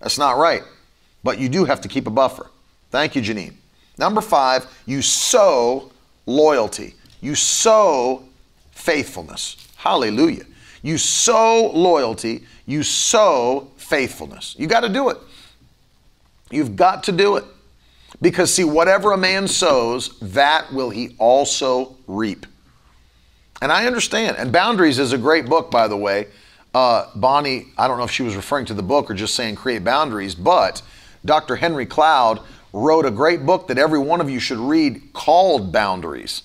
That's 0.00 0.16
not 0.16 0.38
right. 0.38 0.62
But 1.22 1.38
you 1.38 1.50
do 1.50 1.66
have 1.66 1.82
to 1.82 1.88
keep 1.88 2.06
a 2.06 2.10
buffer. 2.10 2.46
Thank 2.90 3.14
you, 3.14 3.20
Janine. 3.20 3.54
Number 3.98 4.22
five, 4.22 4.66
you 4.86 5.02
sow 5.02 5.92
loyalty. 6.24 6.94
You 7.20 7.34
sow 7.34 8.24
faithfulness. 8.82 9.56
Hallelujah. 9.76 10.44
You 10.82 10.98
sow 10.98 11.70
loyalty. 11.72 12.44
You 12.66 12.82
sow 12.82 13.70
faithfulness. 13.76 14.56
You 14.58 14.66
got 14.66 14.80
to 14.80 14.88
do 14.88 15.08
it. 15.10 15.18
You've 16.50 16.74
got 16.74 17.04
to 17.04 17.12
do 17.12 17.36
it. 17.36 17.44
Because, 18.20 18.52
see, 18.52 18.64
whatever 18.64 19.12
a 19.12 19.16
man 19.16 19.46
sows, 19.46 20.18
that 20.20 20.72
will 20.72 20.90
he 20.90 21.14
also 21.18 21.96
reap. 22.08 22.46
And 23.60 23.70
I 23.70 23.86
understand. 23.86 24.36
And 24.36 24.52
Boundaries 24.52 24.98
is 24.98 25.12
a 25.12 25.18
great 25.18 25.46
book, 25.46 25.70
by 25.70 25.86
the 25.86 25.96
way. 25.96 26.26
Uh, 26.74 27.06
Bonnie, 27.14 27.68
I 27.78 27.86
don't 27.86 27.98
know 27.98 28.04
if 28.04 28.10
she 28.10 28.24
was 28.24 28.34
referring 28.34 28.66
to 28.66 28.74
the 28.74 28.82
book 28.82 29.10
or 29.10 29.14
just 29.14 29.34
saying 29.34 29.56
create 29.56 29.84
boundaries, 29.84 30.34
but 30.34 30.82
Dr. 31.24 31.56
Henry 31.56 31.86
Cloud 31.86 32.40
wrote 32.72 33.04
a 33.04 33.10
great 33.10 33.44
book 33.44 33.68
that 33.68 33.78
every 33.78 33.98
one 33.98 34.20
of 34.20 34.30
you 34.30 34.40
should 34.40 34.58
read 34.58 35.12
called 35.12 35.70
Boundaries. 35.70 36.42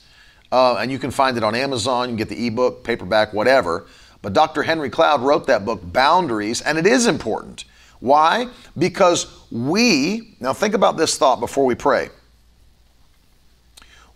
Uh, 0.51 0.75
and 0.75 0.91
you 0.91 0.99
can 0.99 1.11
find 1.11 1.37
it 1.37 1.43
on 1.43 1.55
Amazon. 1.55 2.09
You 2.09 2.15
can 2.15 2.17
get 2.17 2.29
the 2.29 2.47
ebook, 2.47 2.83
paperback, 2.83 3.33
whatever. 3.33 3.87
But 4.21 4.33
Dr. 4.33 4.63
Henry 4.63 4.89
Cloud 4.89 5.21
wrote 5.21 5.47
that 5.47 5.65
book, 5.65 5.81
Boundaries, 5.93 6.61
and 6.61 6.77
it 6.77 6.85
is 6.85 7.07
important. 7.07 7.65
Why? 7.99 8.47
Because 8.77 9.27
we, 9.51 10.35
now 10.39 10.53
think 10.53 10.73
about 10.73 10.97
this 10.97 11.17
thought 11.17 11.39
before 11.39 11.65
we 11.65 11.75
pray. 11.75 12.09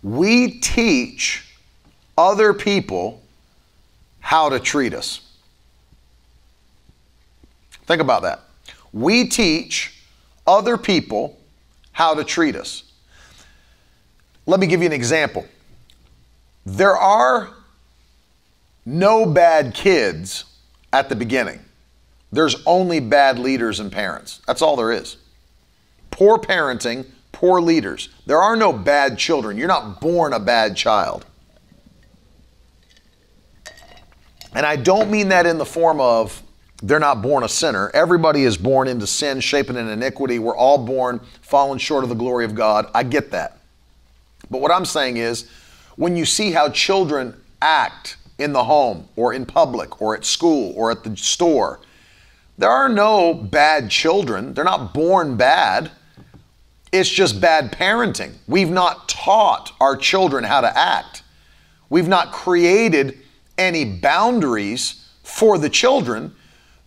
We 0.03 0.59
teach 0.59 1.55
other 2.17 2.53
people 2.53 3.21
how 4.19 4.49
to 4.49 4.59
treat 4.59 4.93
us. 4.93 5.21
Think 7.85 8.01
about 8.01 8.21
that. 8.21 8.41
We 8.93 9.27
teach 9.27 10.03
other 10.45 10.77
people 10.77 11.37
how 11.91 12.13
to 12.13 12.23
treat 12.23 12.55
us. 12.55 12.83
Let 14.45 14.59
me 14.59 14.67
give 14.67 14.81
you 14.81 14.87
an 14.87 14.93
example. 14.93 15.45
There 16.65 16.95
are 16.95 17.49
no 18.85 19.25
bad 19.25 19.73
kids 19.73 20.45
at 20.93 21.09
the 21.09 21.15
beginning. 21.15 21.59
There's 22.31 22.55
only 22.65 22.99
bad 22.99 23.39
leaders 23.39 23.79
and 23.79 23.91
parents. 23.91 24.41
That's 24.47 24.61
all 24.61 24.75
there 24.75 24.91
is. 24.91 25.17
Poor 26.11 26.38
parenting, 26.38 27.05
poor 27.31 27.61
leaders. 27.61 28.09
There 28.25 28.41
are 28.41 28.55
no 28.55 28.71
bad 28.71 29.17
children. 29.17 29.57
You're 29.57 29.67
not 29.67 29.99
born 30.01 30.33
a 30.33 30.39
bad 30.39 30.77
child. 30.77 31.25
And 34.53 34.65
I 34.65 34.75
don't 34.75 35.09
mean 35.09 35.29
that 35.29 35.45
in 35.45 35.57
the 35.57 35.65
form 35.65 35.99
of 35.99 36.41
they're 36.83 36.99
not 36.99 37.21
born 37.21 37.43
a 37.43 37.49
sinner. 37.49 37.91
Everybody 37.93 38.43
is 38.43 38.57
born 38.57 38.88
into 38.88 39.07
sin, 39.07 39.39
shapen 39.39 39.77
in 39.77 39.88
iniquity. 39.88 40.39
We're 40.39 40.55
all 40.55 40.77
born 40.77 41.21
fallen 41.41 41.77
short 41.77 42.03
of 42.03 42.09
the 42.09 42.15
glory 42.15 42.43
of 42.43 42.55
God. 42.55 42.89
I 42.93 43.03
get 43.03 43.31
that. 43.31 43.59
But 44.49 44.61
what 44.61 44.71
I'm 44.71 44.85
saying 44.85 45.17
is, 45.17 45.47
when 45.95 46.15
you 46.15 46.26
see 46.26 46.51
how 46.51 46.69
children 46.69 47.39
act 47.61 48.18
in 48.38 48.53
the 48.53 48.63
home 48.63 49.07
or 49.15 49.34
in 49.34 49.45
public 49.45 50.01
or 50.01 50.15
at 50.15 50.26
school 50.26 50.73
or 50.76 50.91
at 50.91 51.03
the 51.03 51.15
store, 51.15 51.80
there 52.57 52.69
are 52.69 52.89
no 52.89 53.34
bad 53.34 53.89
children. 53.89 54.53
They're 54.53 54.63
not 54.63 54.93
born 54.93 55.38
bad. 55.38 55.91
It's 56.91 57.09
just 57.09 57.39
bad 57.39 57.72
parenting. 57.72 58.34
We've 58.47 58.69
not 58.69 59.07
taught 59.07 59.72
our 59.80 59.95
children 59.95 60.43
how 60.43 60.61
to 60.61 60.77
act. 60.77 61.23
We've 61.89 62.07
not 62.07 62.31
created 62.31 63.18
any 63.57 63.85
boundaries 63.85 65.07
for 65.23 65.57
the 65.57 65.69
children 65.69 66.35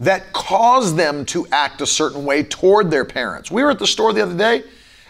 that 0.00 0.32
cause 0.32 0.96
them 0.96 1.24
to 1.26 1.46
act 1.48 1.80
a 1.80 1.86
certain 1.86 2.24
way 2.24 2.42
toward 2.42 2.90
their 2.90 3.04
parents. 3.04 3.50
We 3.50 3.62
were 3.62 3.70
at 3.70 3.78
the 3.78 3.86
store 3.86 4.12
the 4.12 4.22
other 4.22 4.36
day, 4.36 4.64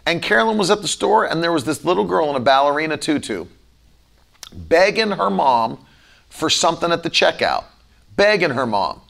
and 0.07 0.23
Carolyn 0.23 0.59
was 0.59 0.71
at 0.71 0.83
the 0.83 0.89
store, 0.89 1.25
and 1.25 1.43
there 1.43 1.53
was 1.53 1.65
this 1.65 1.85
little 1.85 2.05
girl 2.05 2.31
in 2.31 2.37
a 2.37 2.41
ballerina 2.41 2.97
tutu 2.97 3.47
begging 4.55 5.11
her 5.11 5.31
mom 5.31 5.85
for 6.29 6.49
something 6.49 6.91
at 6.91 7.03
the 7.03 7.11
checkout, 7.11 7.65
begging 8.17 8.51
her 8.51 8.67
mom. 8.67 9.01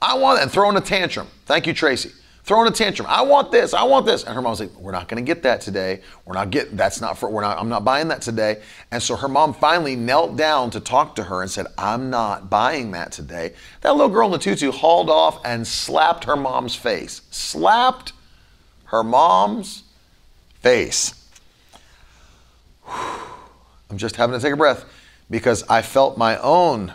I 0.00 0.16
want 0.18 0.38
it, 0.38 0.42
and 0.42 0.50
throwing 0.50 0.76
a 0.76 0.80
tantrum. 0.80 1.28
Thank 1.46 1.66
you, 1.66 1.72
Tracy. 1.72 2.12
Throwing 2.44 2.68
a 2.68 2.70
tantrum. 2.70 3.08
I 3.10 3.22
want 3.22 3.50
this. 3.50 3.74
I 3.74 3.82
want 3.82 4.06
this. 4.06 4.22
And 4.22 4.32
her 4.32 4.40
mom's 4.40 4.60
like, 4.60 4.72
"We're 4.78 4.92
not 4.92 5.08
going 5.08 5.24
to 5.24 5.26
get 5.26 5.42
that 5.42 5.60
today. 5.60 6.00
We're 6.24 6.34
not 6.34 6.50
getting. 6.50 6.76
That's 6.76 7.00
not 7.00 7.18
for. 7.18 7.28
We're 7.28 7.40
not. 7.40 7.58
I'm 7.58 7.68
not 7.68 7.84
buying 7.84 8.06
that 8.08 8.22
today." 8.22 8.62
And 8.92 9.02
so 9.02 9.16
her 9.16 9.26
mom 9.26 9.52
finally 9.52 9.96
knelt 9.96 10.36
down 10.36 10.70
to 10.70 10.80
talk 10.80 11.16
to 11.16 11.24
her 11.24 11.42
and 11.42 11.50
said, 11.50 11.66
"I'm 11.76 12.08
not 12.08 12.48
buying 12.48 12.92
that 12.92 13.10
today." 13.10 13.54
That 13.80 13.96
little 13.96 14.10
girl 14.10 14.26
in 14.26 14.32
the 14.32 14.38
tutu 14.38 14.70
hauled 14.70 15.10
off 15.10 15.40
and 15.44 15.66
slapped 15.66 16.24
her 16.24 16.36
mom's 16.36 16.76
face. 16.76 17.22
Slapped 17.32 18.12
her 18.86 19.02
mom's 19.02 19.82
face. 20.60 21.14
I'm 23.90 23.98
just 23.98 24.16
having 24.16 24.38
to 24.38 24.42
take 24.42 24.52
a 24.52 24.56
breath 24.56 24.84
because 25.30 25.62
I 25.68 25.82
felt 25.82 26.18
my 26.18 26.38
own 26.38 26.92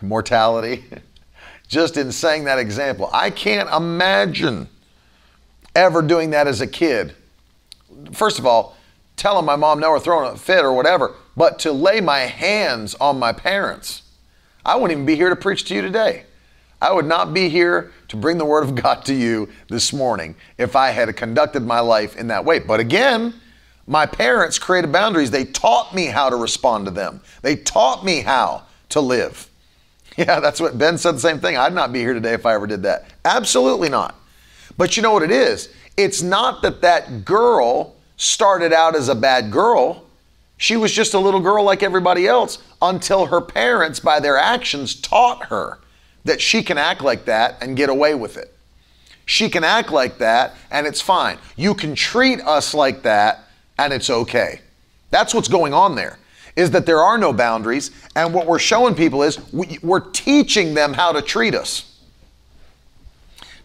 mortality 0.00 0.84
just 1.68 1.96
in 1.96 2.12
saying 2.12 2.44
that 2.44 2.58
example. 2.58 3.08
I 3.12 3.30
can't 3.30 3.68
imagine 3.70 4.68
ever 5.74 6.02
doing 6.02 6.30
that 6.30 6.46
as 6.46 6.60
a 6.60 6.66
kid. 6.66 7.14
First 8.12 8.38
of 8.38 8.46
all, 8.46 8.76
telling 9.16 9.44
my 9.44 9.56
mom 9.56 9.80
no 9.80 9.88
or 9.88 10.00
throwing 10.00 10.32
a 10.32 10.36
fit 10.36 10.64
or 10.64 10.72
whatever, 10.72 11.14
but 11.36 11.58
to 11.60 11.72
lay 11.72 12.00
my 12.00 12.20
hands 12.20 12.94
on 12.96 13.18
my 13.18 13.32
parents. 13.32 14.02
I 14.64 14.76
wouldn't 14.76 14.92
even 14.92 15.06
be 15.06 15.16
here 15.16 15.28
to 15.28 15.36
preach 15.36 15.64
to 15.64 15.74
you 15.74 15.82
today. 15.82 16.24
I 16.80 16.92
would 16.92 17.06
not 17.06 17.32
be 17.32 17.48
here 17.48 17.92
to 18.08 18.16
bring 18.16 18.38
the 18.38 18.44
Word 18.44 18.64
of 18.64 18.74
God 18.82 19.04
to 19.06 19.14
you 19.14 19.48
this 19.68 19.92
morning 19.92 20.34
if 20.58 20.76
I 20.76 20.90
had 20.90 21.14
conducted 21.16 21.62
my 21.62 21.80
life 21.80 22.16
in 22.16 22.28
that 22.28 22.44
way. 22.44 22.58
But 22.58 22.80
again, 22.80 23.34
my 23.86 24.06
parents 24.06 24.58
created 24.58 24.92
boundaries. 24.92 25.30
They 25.30 25.44
taught 25.44 25.94
me 25.94 26.06
how 26.06 26.30
to 26.30 26.36
respond 26.36 26.86
to 26.86 26.90
them, 26.90 27.20
they 27.42 27.56
taught 27.56 28.04
me 28.04 28.20
how 28.20 28.64
to 28.90 29.00
live. 29.00 29.48
Yeah, 30.18 30.40
that's 30.40 30.60
what 30.60 30.76
Ben 30.76 30.98
said 30.98 31.14
the 31.14 31.20
same 31.20 31.40
thing. 31.40 31.56
I'd 31.56 31.72
not 31.72 31.90
be 31.90 32.00
here 32.00 32.12
today 32.12 32.34
if 32.34 32.44
I 32.44 32.52
ever 32.52 32.66
did 32.66 32.82
that. 32.82 33.06
Absolutely 33.24 33.88
not. 33.88 34.14
But 34.76 34.94
you 34.94 35.02
know 35.02 35.10
what 35.10 35.22
it 35.22 35.30
is? 35.30 35.72
It's 35.96 36.20
not 36.20 36.60
that 36.60 36.82
that 36.82 37.24
girl 37.24 37.96
started 38.18 38.74
out 38.74 38.94
as 38.94 39.08
a 39.08 39.14
bad 39.14 39.50
girl. 39.50 40.04
She 40.58 40.76
was 40.76 40.92
just 40.92 41.14
a 41.14 41.18
little 41.18 41.40
girl 41.40 41.64
like 41.64 41.82
everybody 41.82 42.26
else 42.26 42.58
until 42.82 43.24
her 43.24 43.40
parents, 43.40 44.00
by 44.00 44.20
their 44.20 44.36
actions, 44.36 44.94
taught 44.94 45.46
her 45.46 45.78
that 46.24 46.40
she 46.40 46.62
can 46.62 46.76
act 46.76 47.00
like 47.00 47.24
that 47.24 47.56
and 47.62 47.76
get 47.76 47.88
away 47.88 48.14
with 48.14 48.36
it. 48.36 48.54
She 49.24 49.48
can 49.48 49.64
act 49.64 49.90
like 49.90 50.18
that 50.18 50.54
and 50.70 50.86
it's 50.86 51.00
fine. 51.00 51.38
You 51.56 51.74
can 51.74 51.94
treat 51.94 52.40
us 52.40 52.74
like 52.74 53.02
that 53.02 53.44
and 53.84 53.92
it's 53.92 54.10
okay. 54.10 54.60
That's 55.10 55.34
what's 55.34 55.48
going 55.48 55.74
on 55.74 55.94
there. 55.94 56.18
Is 56.54 56.70
that 56.72 56.86
there 56.86 57.00
are 57.02 57.16
no 57.18 57.32
boundaries, 57.32 57.90
and 58.14 58.34
what 58.34 58.46
we're 58.46 58.58
showing 58.58 58.94
people 58.94 59.22
is 59.22 59.52
we, 59.52 59.78
we're 59.82 60.10
teaching 60.10 60.74
them 60.74 60.92
how 60.92 61.12
to 61.12 61.22
treat 61.22 61.54
us. 61.54 61.88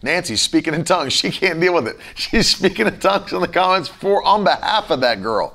Nancy's 0.02 0.40
speaking 0.40 0.74
in 0.74 0.84
tongues. 0.84 1.12
She 1.18 1.30
can't 1.30 1.60
deal 1.60 1.74
with 1.74 1.88
it. 1.88 1.96
She's 2.14 2.48
speaking 2.48 2.86
in 2.86 2.98
tongues 2.98 3.32
in 3.32 3.40
the 3.40 3.48
comments 3.48 3.88
for 3.88 4.22
on 4.24 4.44
behalf 4.44 4.90
of 4.90 5.00
that 5.00 5.22
girl. 5.22 5.54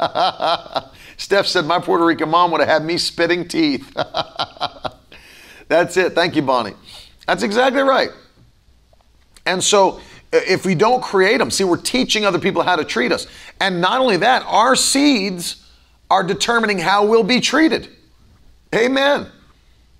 Steph 1.16 1.46
said, 1.46 1.66
My 1.66 1.78
Puerto 1.78 2.04
Rican 2.04 2.30
mom 2.30 2.50
would 2.52 2.60
have 2.60 2.68
had 2.68 2.84
me 2.84 2.98
spitting 2.98 3.46
teeth. 3.46 3.92
That's 5.68 5.96
it. 5.96 6.14
Thank 6.14 6.34
you, 6.36 6.42
Bonnie. 6.42 6.74
That's 7.26 7.42
exactly 7.42 7.82
right. 7.82 8.10
And 9.46 9.62
so 9.62 10.00
if 10.32 10.64
we 10.64 10.74
don't 10.74 11.02
create 11.02 11.38
them, 11.38 11.50
see, 11.50 11.64
we're 11.64 11.76
teaching 11.76 12.24
other 12.24 12.38
people 12.38 12.62
how 12.62 12.76
to 12.76 12.84
treat 12.84 13.12
us. 13.12 13.26
And 13.60 13.80
not 13.80 14.00
only 14.00 14.16
that, 14.18 14.42
our 14.46 14.74
seeds 14.74 15.66
are 16.10 16.22
determining 16.22 16.78
how 16.78 17.06
we'll 17.06 17.22
be 17.22 17.40
treated. 17.40 17.88
Amen. 18.74 19.26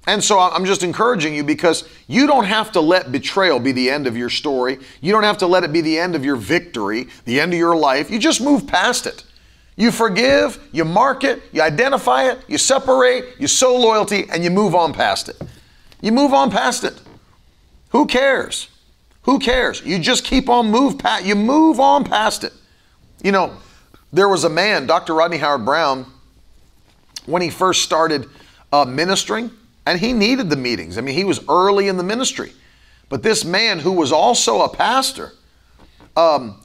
And 0.07 0.23
so 0.23 0.41
I'm 0.41 0.65
just 0.65 0.83
encouraging 0.83 1.35
you 1.35 1.45
because 1.45 1.89
you 2.09 2.27
don't 2.27 2.45
have 2.45 2.73
to 2.73 2.81
let 2.81 3.13
betrayal 3.13 3.61
be 3.61 3.71
the 3.71 3.89
end 3.89 4.07
of 4.07 4.17
your 4.17 4.31
story. 4.31 4.79
You 5.01 5.13
don't 5.13 5.23
have 5.23 5.39
to 5.39 5.47
let 5.47 5.63
it 5.63 5.73
be 5.73 5.81
the 5.81 5.99
end 5.99 6.17
of 6.17 6.25
your 6.25 6.37
victory, 6.37 7.07
the 7.25 7.39
end 7.41 7.53
of 7.53 7.59
your 7.59 7.77
life. 7.77 8.11
You 8.11 8.19
just 8.19 8.41
move 8.41 8.67
past 8.67 9.07
it. 9.07 9.25
You 9.77 9.91
forgive, 9.91 10.59
you 10.73 10.85
mark 10.85 11.25
it, 11.25 11.43
you 11.53 11.63
identify 11.63 12.25
it, 12.31 12.39
you 12.47 12.59
separate, 12.59 13.25
you 13.39 13.47
sow 13.47 13.77
loyalty, 13.77 14.27
and 14.31 14.45
you 14.45 14.51
move 14.51 14.75
on 14.75 14.93
past 14.93 15.29
it. 15.29 15.41
You 16.03 16.13
move 16.13 16.35
on 16.35 16.51
past 16.51 16.85
it. 16.85 17.01
Who 17.91 18.07
cares? 18.07 18.69
Who 19.23 19.39
cares? 19.39 19.83
You 19.85 19.99
just 19.99 20.25
keep 20.25 20.49
on 20.49 20.71
move 20.71 20.99
past 20.99 21.25
you 21.25 21.35
move 21.35 21.81
on 21.81 22.05
past 22.05 22.45
it. 22.45 22.53
You 23.23 23.33
know, 23.33 23.57
there 24.13 24.29
was 24.29 24.45
a 24.45 24.51
man, 24.51 24.87
Dr. 24.87 25.15
Rodney 25.15 25.39
Howard-Browne, 25.39 26.07
when 27.27 27.41
he 27.41 27.51
first 27.51 27.83
started 27.83 28.29
uh, 28.73 28.85
ministering, 28.85 29.51
and 29.87 29.99
he 29.99 30.13
needed 30.13 30.51
the 30.51 30.57
meetings. 30.57 30.99
I 30.99 31.01
mean, 31.01 31.15
he 31.15 31.25
was 31.25 31.41
early 31.49 31.89
in 31.89 31.97
the 31.97 32.03
ministry. 32.03 32.53
But 33.09 33.23
this 33.23 33.45
man, 33.45 33.79
who 33.79 33.93
was 33.93 34.11
also 34.11 34.63
a 34.63 34.69
pastor, 34.69 35.33
um, 36.17 36.61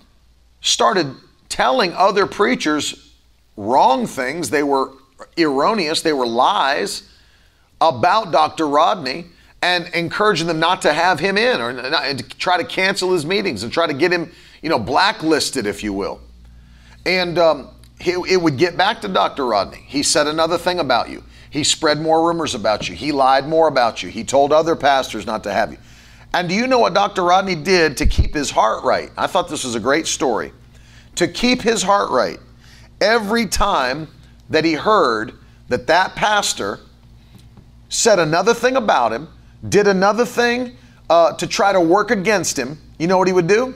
started 0.62 1.14
telling 1.50 1.94
other 1.94 2.26
preachers 2.26 3.14
wrong 3.56 4.08
things. 4.08 4.50
They 4.50 4.64
were 4.64 4.94
erroneous, 5.38 6.02
they 6.02 6.14
were 6.14 6.28
lies 6.28 7.10
about 7.80 8.32
Dr. 8.32 8.68
Rodney 8.68 9.26
and 9.62 9.88
encouraging 9.94 10.48
them 10.48 10.60
not 10.60 10.82
to 10.84 10.94
have 10.94 11.20
him 11.20 11.38
in 11.38 11.60
or 11.62 11.74
not, 11.74 12.06
and 12.06 12.20
to 12.20 12.38
try 12.38 12.58
to 12.58 12.64
cancel 12.64 13.14
his 13.14 13.26
meetings 13.26 13.64
and 13.64 13.72
try 13.72 13.88
to 13.88 13.94
get 13.94 14.12
him, 14.12 14.32
you 14.62 14.70
know, 14.70 14.80
blacklisted, 14.80 15.66
if 15.66 15.84
you 15.84 15.94
will. 15.94 16.22
And 17.06 17.40
um, 17.40 17.70
he, 18.00 18.12
it 18.12 18.42
would 18.42 18.58
get 18.58 18.78
back 18.78 19.02
to 19.02 19.08
Dr. 19.08 19.46
Rodney. 19.46 19.84
He 19.88 20.04
said 20.04 20.28
another 20.28 20.58
thing 20.58 20.80
about 20.80 21.10
you. 21.10 21.24
He 21.50 21.64
spread 21.64 22.00
more 22.00 22.28
rumors 22.28 22.54
about 22.54 22.90
you. 22.90 22.96
He 22.96 23.12
lied 23.12 23.48
more 23.48 23.68
about 23.68 24.04
you. 24.04 24.10
He 24.10 24.24
told 24.24 24.52
other 24.52 24.76
pastors 24.76 25.26
not 25.26 25.44
to 25.44 25.54
have 25.54 25.72
you. 25.72 25.78
And 26.34 26.50
do 26.50 26.54
you 26.54 26.68
know 26.68 26.80
what 26.80 26.94
Dr. 26.94 27.24
Rodney 27.24 27.56
did 27.56 27.98
to 27.98 28.06
keep 28.06 28.34
his 28.34 28.52
heart 28.52 28.84
right? 28.84 29.12
I 29.18 29.28
thought 29.28 29.50
this 29.50 29.64
was 29.64 29.76
a 29.76 29.80
great 29.80 30.06
story. 30.08 30.52
To 31.16 31.28
keep 31.28 31.62
his 31.62 31.82
heart 31.82 32.12
right, 32.12 32.38
every 33.02 33.48
time 33.48 34.08
that 34.50 34.64
he 34.64 34.74
heard 34.74 35.34
that 35.70 35.88
that 35.88 36.16
pastor 36.16 36.80
said 37.90 38.20
another 38.20 38.54
thing 38.54 38.76
about 38.76 39.14
him, 39.14 39.30
did 39.68 39.88
another 39.88 40.26
thing 40.26 40.76
uh, 41.10 41.34
to 41.34 41.48
try 41.48 41.72
to 41.74 41.82
work 41.82 42.12
against 42.12 42.58
him, 42.58 42.78
you 42.98 43.08
know 43.08 43.18
what 43.18 43.28
he 43.28 43.34
would 43.34 43.48
do? 43.48 43.76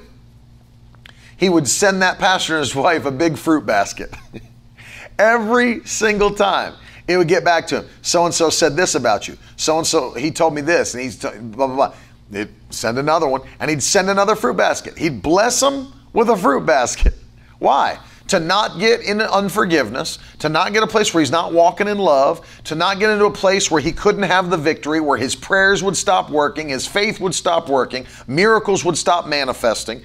He 1.37 1.49
would 1.49 1.67
send 1.67 2.01
that 2.01 2.19
pastor 2.19 2.55
and 2.55 2.61
his 2.61 2.75
wife 2.75 3.05
a 3.05 3.11
big 3.11 3.37
fruit 3.37 3.65
basket. 3.65 4.13
Every 5.19 5.83
single 5.85 6.33
time. 6.33 6.75
It 7.07 7.17
would 7.17 7.27
get 7.27 7.43
back 7.43 7.67
to 7.67 7.81
him. 7.81 7.89
So 8.03 8.25
and 8.25 8.33
so 8.33 8.49
said 8.49 8.75
this 8.75 8.95
about 8.95 9.27
you. 9.27 9.37
So 9.57 9.77
and 9.77 9.85
so, 9.85 10.13
he 10.13 10.31
told 10.31 10.53
me 10.53 10.61
this, 10.61 10.93
and 10.93 11.03
he's 11.03 11.17
t- 11.17 11.29
blah, 11.29 11.67
blah, 11.67 11.75
blah. 11.75 11.93
They'd 12.29 12.49
send 12.69 12.97
another 12.97 13.27
one, 13.27 13.41
and 13.59 13.69
he'd 13.69 13.83
send 13.83 14.09
another 14.09 14.35
fruit 14.35 14.55
basket. 14.55 14.97
He'd 14.97 15.21
bless 15.21 15.59
them 15.59 15.91
with 16.13 16.29
a 16.29 16.37
fruit 16.37 16.65
basket. 16.65 17.15
Why? 17.59 17.99
To 18.31 18.39
not 18.39 18.79
get 18.79 19.01
into 19.01 19.29
unforgiveness, 19.29 20.17
to 20.39 20.47
not 20.47 20.71
get 20.71 20.83
a 20.83 20.87
place 20.87 21.13
where 21.13 21.19
he's 21.19 21.31
not 21.31 21.51
walking 21.51 21.89
in 21.89 21.97
love, 21.97 22.47
to 22.63 22.75
not 22.75 22.97
get 22.97 23.09
into 23.09 23.25
a 23.25 23.31
place 23.31 23.69
where 23.69 23.81
he 23.81 23.91
couldn't 23.91 24.23
have 24.23 24.49
the 24.49 24.55
victory, 24.55 25.01
where 25.01 25.17
his 25.17 25.35
prayers 25.35 25.83
would 25.83 25.97
stop 25.97 26.29
working, 26.29 26.69
his 26.69 26.87
faith 26.87 27.19
would 27.19 27.35
stop 27.35 27.67
working, 27.67 28.05
miracles 28.27 28.85
would 28.85 28.97
stop 28.97 29.27
manifesting. 29.27 30.01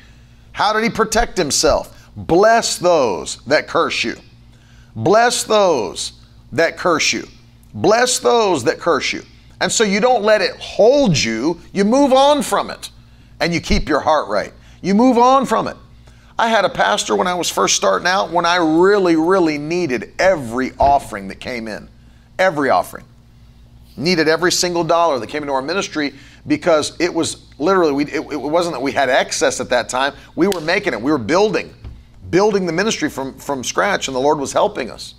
How 0.50 0.72
did 0.72 0.82
he 0.82 0.90
protect 0.90 1.38
himself? 1.38 2.10
Bless 2.16 2.78
those 2.78 3.36
that 3.44 3.68
curse 3.68 4.02
you. 4.02 4.16
Bless 4.96 5.44
those 5.44 6.14
that 6.50 6.76
curse 6.76 7.12
you. 7.12 7.28
Bless 7.74 8.18
those 8.18 8.64
that 8.64 8.80
curse 8.80 9.12
you. 9.12 9.22
And 9.60 9.70
so 9.70 9.84
you 9.84 10.00
don't 10.00 10.24
let 10.24 10.42
it 10.42 10.56
hold 10.56 11.16
you, 11.16 11.60
you 11.72 11.84
move 11.84 12.12
on 12.12 12.42
from 12.42 12.72
it 12.72 12.90
and 13.38 13.54
you 13.54 13.60
keep 13.60 13.88
your 13.88 14.00
heart 14.00 14.28
right. 14.28 14.52
You 14.82 14.96
move 14.96 15.16
on 15.16 15.46
from 15.46 15.68
it. 15.68 15.76
I 16.38 16.48
had 16.48 16.66
a 16.66 16.68
pastor 16.68 17.16
when 17.16 17.26
I 17.26 17.34
was 17.34 17.48
first 17.48 17.76
starting 17.76 18.06
out 18.06 18.30
when 18.30 18.44
I 18.44 18.56
really, 18.56 19.16
really 19.16 19.56
needed 19.56 20.12
every 20.18 20.72
offering 20.78 21.28
that 21.28 21.40
came 21.40 21.66
in. 21.66 21.88
Every 22.38 22.68
offering. 22.68 23.04
Needed 23.96 24.28
every 24.28 24.52
single 24.52 24.84
dollar 24.84 25.18
that 25.18 25.28
came 25.28 25.42
into 25.42 25.54
our 25.54 25.62
ministry 25.62 26.12
because 26.46 26.94
it 27.00 27.12
was 27.12 27.46
literally, 27.58 27.92
we, 27.92 28.04
it, 28.04 28.20
it 28.20 28.36
wasn't 28.36 28.74
that 28.74 28.82
we 28.82 28.92
had 28.92 29.08
excess 29.08 29.60
at 29.60 29.70
that 29.70 29.88
time. 29.88 30.12
We 30.34 30.46
were 30.46 30.60
making 30.60 30.92
it, 30.92 31.00
we 31.00 31.10
were 31.10 31.16
building, 31.16 31.74
building 32.28 32.66
the 32.66 32.72
ministry 32.72 33.08
from, 33.08 33.38
from 33.38 33.64
scratch, 33.64 34.08
and 34.08 34.14
the 34.14 34.20
Lord 34.20 34.38
was 34.38 34.52
helping 34.52 34.90
us. 34.90 35.14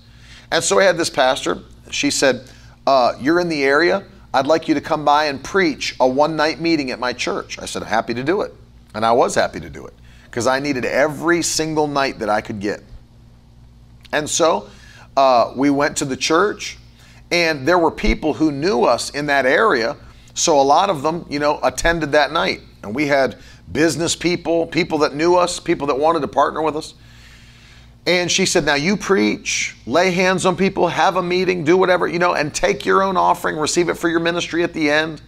And 0.52 0.64
so 0.64 0.80
I 0.80 0.84
had 0.84 0.98
this 0.98 1.10
pastor. 1.10 1.64
She 1.90 2.12
said, 2.12 2.48
uh, 2.86 3.14
You're 3.20 3.40
in 3.40 3.50
the 3.50 3.64
area. 3.64 4.04
I'd 4.36 4.46
like 4.46 4.68
you 4.68 4.76
to 4.76 4.82
come 4.82 5.04
by 5.04 5.26
and 5.26 5.44
preach 5.44 5.96
a 6.00 6.08
one 6.08 6.36
night 6.36 6.62
meeting 6.62 6.92
at 6.92 7.00
my 7.00 7.12
church. 7.12 7.58
I 7.58 7.66
said, 7.66 7.82
Happy 7.82 8.14
to 8.14 8.24
do 8.24 8.42
it. 8.42 8.54
And 8.94 9.04
I 9.04 9.12
was 9.12 9.34
happy 9.34 9.60
to 9.60 9.70
do 9.70 9.88
it 9.88 9.94
because 10.38 10.46
I 10.46 10.60
needed 10.60 10.86
every 10.86 11.42
single 11.42 11.88
night 11.88 12.20
that 12.20 12.30
I 12.30 12.42
could 12.42 12.60
get. 12.60 12.84
And 14.12 14.30
so 14.30 14.70
uh, 15.16 15.52
we 15.56 15.72
went 15.72 15.98
to 15.98 16.06
the 16.06 16.16
church, 16.16 16.78
and 17.32 17.68
there 17.68 17.80
were 17.80 17.90
people 17.90 18.36
who 18.36 18.52
knew 18.52 18.84
us 18.84 19.10
in 19.10 19.26
that 19.26 19.48
area. 19.48 19.98
So 20.36 20.60
a 20.60 20.62
lot 20.62 20.92
of 20.92 21.02
them, 21.02 21.26
you 21.28 21.40
know, 21.40 21.60
attended 21.64 22.12
that 22.12 22.32
night. 22.32 22.62
And 22.84 22.94
we 22.94 23.08
had 23.08 23.40
business 23.72 24.16
people, 24.16 24.68
people 24.68 25.00
that 25.00 25.16
knew 25.16 25.36
us, 25.36 25.60
people 25.60 25.88
that 25.88 25.98
wanted 25.98 26.20
to 26.20 26.28
partner 26.28 26.62
with 26.62 26.76
us. 26.76 26.94
And 28.06 28.32
she 28.32 28.46
said, 28.46 28.64
Now 28.64 28.76
you 28.76 28.96
preach, 28.96 29.76
lay 29.88 30.12
hands 30.12 30.46
on 30.46 30.56
people, 30.56 30.88
have 30.88 31.16
a 31.16 31.24
meeting, 31.24 31.64
do 31.64 31.78
whatever, 31.78 32.08
you 32.08 32.20
know, 32.20 32.36
and 32.36 32.54
take 32.54 32.86
your 32.86 33.02
own 33.02 33.18
offering, 33.18 33.58
receive 33.58 33.90
it 33.90 33.96
for 33.96 34.08
your 34.08 34.20
ministry 34.20 34.62
at 34.62 34.72
the 34.72 34.92
end. 34.92 35.20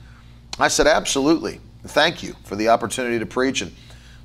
I 0.59 0.67
said, 0.67 0.85
Absolutely. 0.85 1.61
Thank 1.83 2.21
you 2.21 2.35
for 2.43 2.55
the 2.55 2.67
opportunity 2.67 3.17
to 3.17 3.25
preach. 3.25 3.63
And 3.63 3.71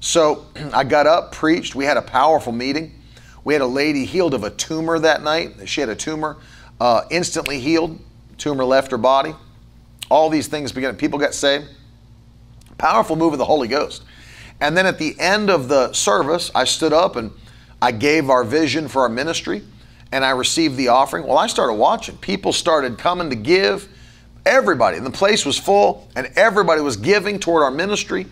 so 0.04 0.46
I 0.72 0.84
got 0.84 1.06
up, 1.06 1.32
preached. 1.32 1.74
We 1.74 1.84
had 1.86 1.96
a 1.96 2.02
powerful 2.02 2.52
meeting. 2.52 2.94
We 3.42 3.54
had 3.54 3.62
a 3.62 3.66
lady 3.66 4.04
healed 4.04 4.34
of 4.34 4.44
a 4.44 4.50
tumor 4.50 4.98
that 4.98 5.22
night. 5.22 5.68
She 5.68 5.80
had 5.80 5.88
a 5.88 5.96
tumor, 5.96 6.36
uh, 6.80 7.02
instantly 7.10 7.58
healed. 7.58 7.98
Tumor 8.38 8.64
left 8.64 8.90
her 8.90 8.98
body. 8.98 9.34
All 10.10 10.28
these 10.28 10.46
things 10.46 10.72
began. 10.72 10.96
People 10.96 11.18
got 11.18 11.34
saved. 11.34 11.66
Powerful 12.78 13.16
move 13.16 13.32
of 13.32 13.38
the 13.38 13.44
Holy 13.44 13.68
Ghost. 13.68 14.02
And 14.60 14.76
then 14.76 14.86
at 14.86 14.98
the 14.98 15.18
end 15.18 15.50
of 15.50 15.68
the 15.68 15.92
service, 15.92 16.50
I 16.54 16.64
stood 16.64 16.92
up 16.92 17.16
and 17.16 17.30
I 17.80 17.92
gave 17.92 18.30
our 18.30 18.44
vision 18.44 18.88
for 18.88 19.02
our 19.02 19.08
ministry 19.08 19.62
and 20.12 20.24
I 20.24 20.30
received 20.30 20.76
the 20.76 20.88
offering. 20.88 21.26
Well, 21.26 21.38
I 21.38 21.46
started 21.46 21.74
watching. 21.74 22.16
People 22.18 22.52
started 22.52 22.98
coming 22.98 23.30
to 23.30 23.36
give. 23.36 23.88
Everybody, 24.46 24.98
and 24.98 25.06
the 25.06 25.10
place 25.10 25.46
was 25.46 25.58
full, 25.58 26.06
and 26.14 26.30
everybody 26.36 26.82
was 26.82 26.98
giving 26.98 27.38
toward 27.38 27.62
our 27.62 27.70
ministry. 27.70 28.26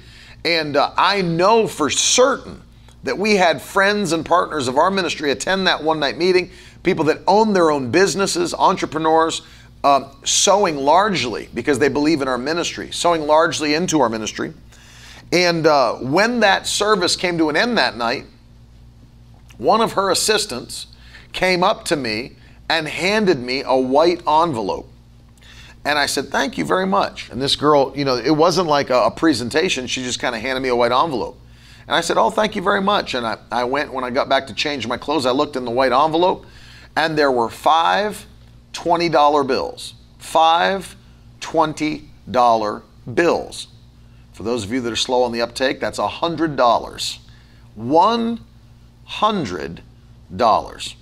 And 0.44 0.76
uh, 0.76 0.92
I 0.96 1.22
know 1.22 1.66
for 1.66 1.90
certain 1.90 2.62
that 3.04 3.18
we 3.18 3.36
had 3.36 3.60
friends 3.60 4.12
and 4.12 4.24
partners 4.24 4.68
of 4.68 4.76
our 4.76 4.90
ministry 4.90 5.30
attend 5.30 5.66
that 5.66 5.82
one 5.82 6.00
night 6.00 6.16
meeting, 6.16 6.50
people 6.82 7.04
that 7.06 7.20
own 7.26 7.52
their 7.52 7.70
own 7.70 7.90
businesses, 7.90 8.54
entrepreneurs, 8.54 9.42
um, 9.84 10.06
sowing 10.24 10.76
largely 10.76 11.48
because 11.54 11.78
they 11.78 11.88
believe 11.88 12.22
in 12.22 12.28
our 12.28 12.38
ministry, 12.38 12.90
sowing 12.92 13.22
largely 13.22 13.74
into 13.74 14.00
our 14.00 14.08
ministry. 14.08 14.52
And 15.32 15.66
uh, 15.66 15.94
when 15.94 16.40
that 16.40 16.66
service 16.66 17.16
came 17.16 17.38
to 17.38 17.48
an 17.48 17.56
end 17.56 17.78
that 17.78 17.96
night, 17.96 18.26
one 19.58 19.80
of 19.80 19.92
her 19.92 20.10
assistants 20.10 20.88
came 21.32 21.64
up 21.64 21.84
to 21.86 21.96
me 21.96 22.36
and 22.68 22.86
handed 22.86 23.38
me 23.38 23.62
a 23.64 23.76
white 23.76 24.26
envelope. 24.26 24.91
And 25.84 25.98
I 25.98 26.06
said, 26.06 26.28
Thank 26.28 26.58
you 26.58 26.64
very 26.64 26.86
much. 26.86 27.30
And 27.30 27.40
this 27.40 27.56
girl, 27.56 27.92
you 27.96 28.04
know, 28.04 28.16
it 28.16 28.30
wasn't 28.30 28.68
like 28.68 28.90
a, 28.90 29.04
a 29.04 29.10
presentation. 29.10 29.86
She 29.86 30.02
just 30.02 30.20
kind 30.20 30.34
of 30.34 30.40
handed 30.40 30.60
me 30.60 30.68
a 30.68 30.76
white 30.76 30.92
envelope. 30.92 31.38
And 31.86 31.94
I 31.96 32.00
said, 32.00 32.16
Oh, 32.16 32.30
thank 32.30 32.54
you 32.54 32.62
very 32.62 32.80
much. 32.80 33.14
And 33.14 33.26
I, 33.26 33.38
I 33.50 33.64
went, 33.64 33.92
when 33.92 34.04
I 34.04 34.10
got 34.10 34.28
back 34.28 34.46
to 34.48 34.54
change 34.54 34.86
my 34.86 34.96
clothes, 34.96 35.26
I 35.26 35.32
looked 35.32 35.56
in 35.56 35.64
the 35.64 35.70
white 35.70 35.92
envelope 35.92 36.46
and 36.96 37.16
there 37.16 37.32
were 37.32 37.48
five 37.48 38.26
$20 38.72 39.46
bills. 39.46 39.94
Five 40.18 40.96
$20 41.40 42.82
bills. 43.14 43.68
For 44.32 44.42
those 44.44 44.64
of 44.64 44.72
you 44.72 44.80
that 44.80 44.92
are 44.92 44.96
slow 44.96 45.22
on 45.24 45.32
the 45.32 45.42
uptake, 45.42 45.80
that's 45.80 45.98
$100. 45.98 47.18
One 47.74 48.40
hundred 49.04 49.82
dollars. 50.34 50.96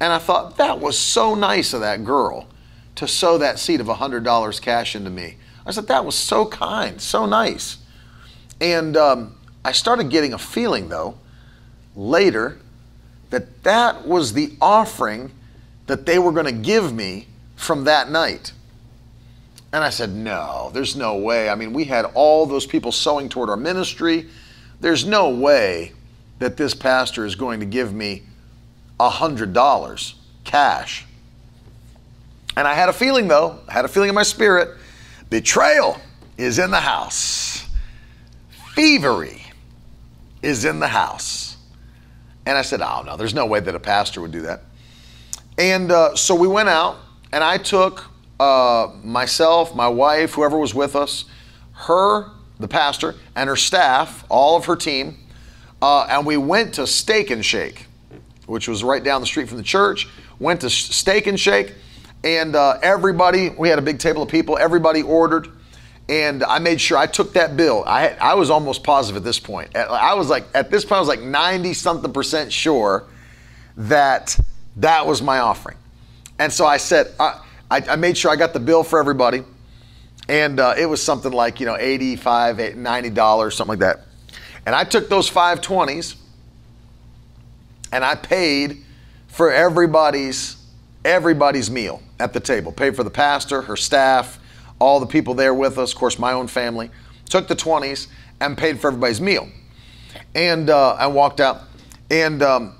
And 0.00 0.12
I 0.12 0.18
thought 0.18 0.56
that 0.56 0.80
was 0.80 0.98
so 0.98 1.34
nice 1.34 1.72
of 1.72 1.80
that 1.80 2.04
girl 2.04 2.46
to 2.96 3.08
sow 3.08 3.38
that 3.38 3.58
seed 3.58 3.80
of 3.80 3.88
hundred 3.88 4.24
dollars 4.24 4.60
cash 4.60 4.94
into 4.94 5.10
me. 5.10 5.36
I 5.66 5.70
said 5.72 5.88
that 5.88 6.04
was 6.04 6.14
so 6.14 6.46
kind, 6.46 7.00
so 7.00 7.26
nice. 7.26 7.78
And 8.60 8.96
um, 8.96 9.36
I 9.64 9.72
started 9.72 10.10
getting 10.10 10.32
a 10.32 10.38
feeling 10.38 10.88
though 10.88 11.18
later 11.96 12.58
that 13.30 13.62
that 13.64 14.06
was 14.06 14.32
the 14.32 14.52
offering 14.60 15.32
that 15.86 16.06
they 16.06 16.18
were 16.18 16.32
going 16.32 16.46
to 16.46 16.52
give 16.52 16.92
me 16.92 17.26
from 17.56 17.84
that 17.84 18.10
night. 18.10 18.52
And 19.72 19.82
I 19.82 19.90
said, 19.90 20.10
no, 20.10 20.70
there's 20.72 20.94
no 20.94 21.16
way. 21.16 21.48
I 21.48 21.56
mean, 21.56 21.72
we 21.72 21.84
had 21.84 22.04
all 22.14 22.46
those 22.46 22.64
people 22.64 22.92
sowing 22.92 23.28
toward 23.28 23.50
our 23.50 23.56
ministry. 23.56 24.28
There's 24.80 25.04
no 25.04 25.30
way 25.30 25.92
that 26.38 26.56
this 26.56 26.74
pastor 26.74 27.26
is 27.26 27.34
going 27.34 27.60
to 27.60 27.66
give 27.66 27.92
me 27.92 28.22
a 29.00 29.10
$100 29.10 30.14
cash. 30.44 31.06
And 32.56 32.68
I 32.68 32.74
had 32.74 32.88
a 32.88 32.92
feeling, 32.92 33.28
though, 33.28 33.58
I 33.68 33.72
had 33.72 33.84
a 33.84 33.88
feeling 33.88 34.08
in 34.08 34.14
my 34.14 34.22
spirit 34.22 34.76
betrayal 35.30 36.00
is 36.36 36.58
in 36.58 36.70
the 36.70 36.80
house, 36.80 37.66
thievery 38.74 39.42
is 40.42 40.64
in 40.64 40.78
the 40.78 40.88
house. 40.88 41.56
And 42.46 42.58
I 42.58 42.62
said, 42.62 42.82
oh, 42.82 43.02
no, 43.04 43.16
there's 43.16 43.34
no 43.34 43.46
way 43.46 43.60
that 43.60 43.74
a 43.74 43.80
pastor 43.80 44.20
would 44.20 44.30
do 44.32 44.42
that. 44.42 44.62
And 45.56 45.90
uh, 45.90 46.14
so 46.14 46.34
we 46.34 46.46
went 46.46 46.68
out, 46.68 46.98
and 47.32 47.42
I 47.42 47.56
took 47.58 48.04
uh, 48.38 48.90
myself, 49.02 49.74
my 49.74 49.88
wife, 49.88 50.34
whoever 50.34 50.58
was 50.58 50.74
with 50.74 50.94
us, 50.94 51.24
her, 51.72 52.30
the 52.60 52.68
pastor, 52.68 53.14
and 53.34 53.48
her 53.48 53.56
staff, 53.56 54.24
all 54.28 54.56
of 54.56 54.66
her 54.66 54.76
team, 54.76 55.16
uh, 55.80 56.06
and 56.08 56.26
we 56.26 56.36
went 56.36 56.74
to 56.74 56.86
Steak 56.86 57.30
and 57.30 57.44
Shake. 57.44 57.86
which 58.46 58.68
was 58.68 58.84
right 58.84 59.02
down 59.02 59.20
the 59.20 59.26
street 59.26 59.48
from 59.48 59.56
the 59.56 59.64
church. 59.64 60.08
Went 60.38 60.60
to 60.62 60.70
Steak 60.70 61.26
and 61.26 61.38
Shake, 61.38 61.74
and 62.24 62.56
uh, 62.56 62.78
everybody, 62.82 63.50
we 63.50 63.68
had 63.68 63.78
a 63.78 63.82
big 63.82 63.98
table 63.98 64.22
of 64.22 64.30
people, 64.30 64.56
everybody 64.56 65.02
ordered. 65.02 65.48
And 66.08 66.42
I 66.42 66.58
made 66.58 66.80
sure 66.80 66.98
I 66.98 67.06
took 67.06 67.34
that 67.34 67.56
bill. 67.56 67.84
I, 67.86 68.08
I 68.20 68.34
was 68.34 68.50
almost 68.50 68.82
positive 68.82 69.16
at 69.16 69.24
this 69.24 69.38
point. 69.38 69.74
I 69.74 70.14
was 70.14 70.28
like, 70.28 70.44
at 70.54 70.70
this 70.70 70.84
point, 70.84 70.96
I 70.96 71.00
was 71.00 71.08
like 71.08 71.20
90 71.20 71.72
something 71.74 72.12
percent 72.12 72.52
sure 72.52 73.04
that 73.76 74.38
that 74.76 75.06
was 75.06 75.22
my 75.22 75.38
offering. 75.38 75.76
And 76.38 76.52
so 76.52 76.66
I 76.66 76.76
said, 76.76 77.12
I, 77.18 77.40
I 77.70 77.96
made 77.96 78.18
sure 78.18 78.30
I 78.30 78.36
got 78.36 78.52
the 78.52 78.60
bill 78.60 78.84
for 78.84 78.98
everybody. 78.98 79.44
And 80.28 80.60
uh, 80.60 80.74
it 80.76 80.86
was 80.86 81.02
something 81.02 81.32
like, 81.32 81.60
you 81.60 81.66
know, 81.66 81.76
85 81.78 82.56
$90, 82.56 83.52
something 83.52 83.70
like 83.70 83.78
that. 83.80 84.00
And 84.66 84.74
I 84.74 84.84
took 84.84 85.08
those 85.08 85.30
520s 85.30 86.16
and 87.92 88.04
I 88.04 88.14
paid 88.14 88.82
for 89.28 89.52
everybody's 89.52 90.63
everybody's 91.04 91.70
meal 91.70 92.02
at 92.18 92.32
the 92.32 92.40
table. 92.40 92.72
Paid 92.72 92.96
for 92.96 93.04
the 93.04 93.10
pastor, 93.10 93.62
her 93.62 93.76
staff, 93.76 94.38
all 94.78 95.00
the 95.00 95.06
people 95.06 95.34
there 95.34 95.54
with 95.54 95.78
us, 95.78 95.92
of 95.92 95.98
course, 95.98 96.18
my 96.18 96.32
own 96.32 96.46
family. 96.46 96.90
Took 97.28 97.48
the 97.48 97.56
20s 97.56 98.08
and 98.40 98.56
paid 98.56 98.80
for 98.80 98.88
everybody's 98.88 99.20
meal. 99.20 99.48
And 100.34 100.70
uh, 100.70 100.94
I 100.94 101.06
walked 101.06 101.40
out. 101.40 101.62
And 102.10 102.42
um, 102.42 102.76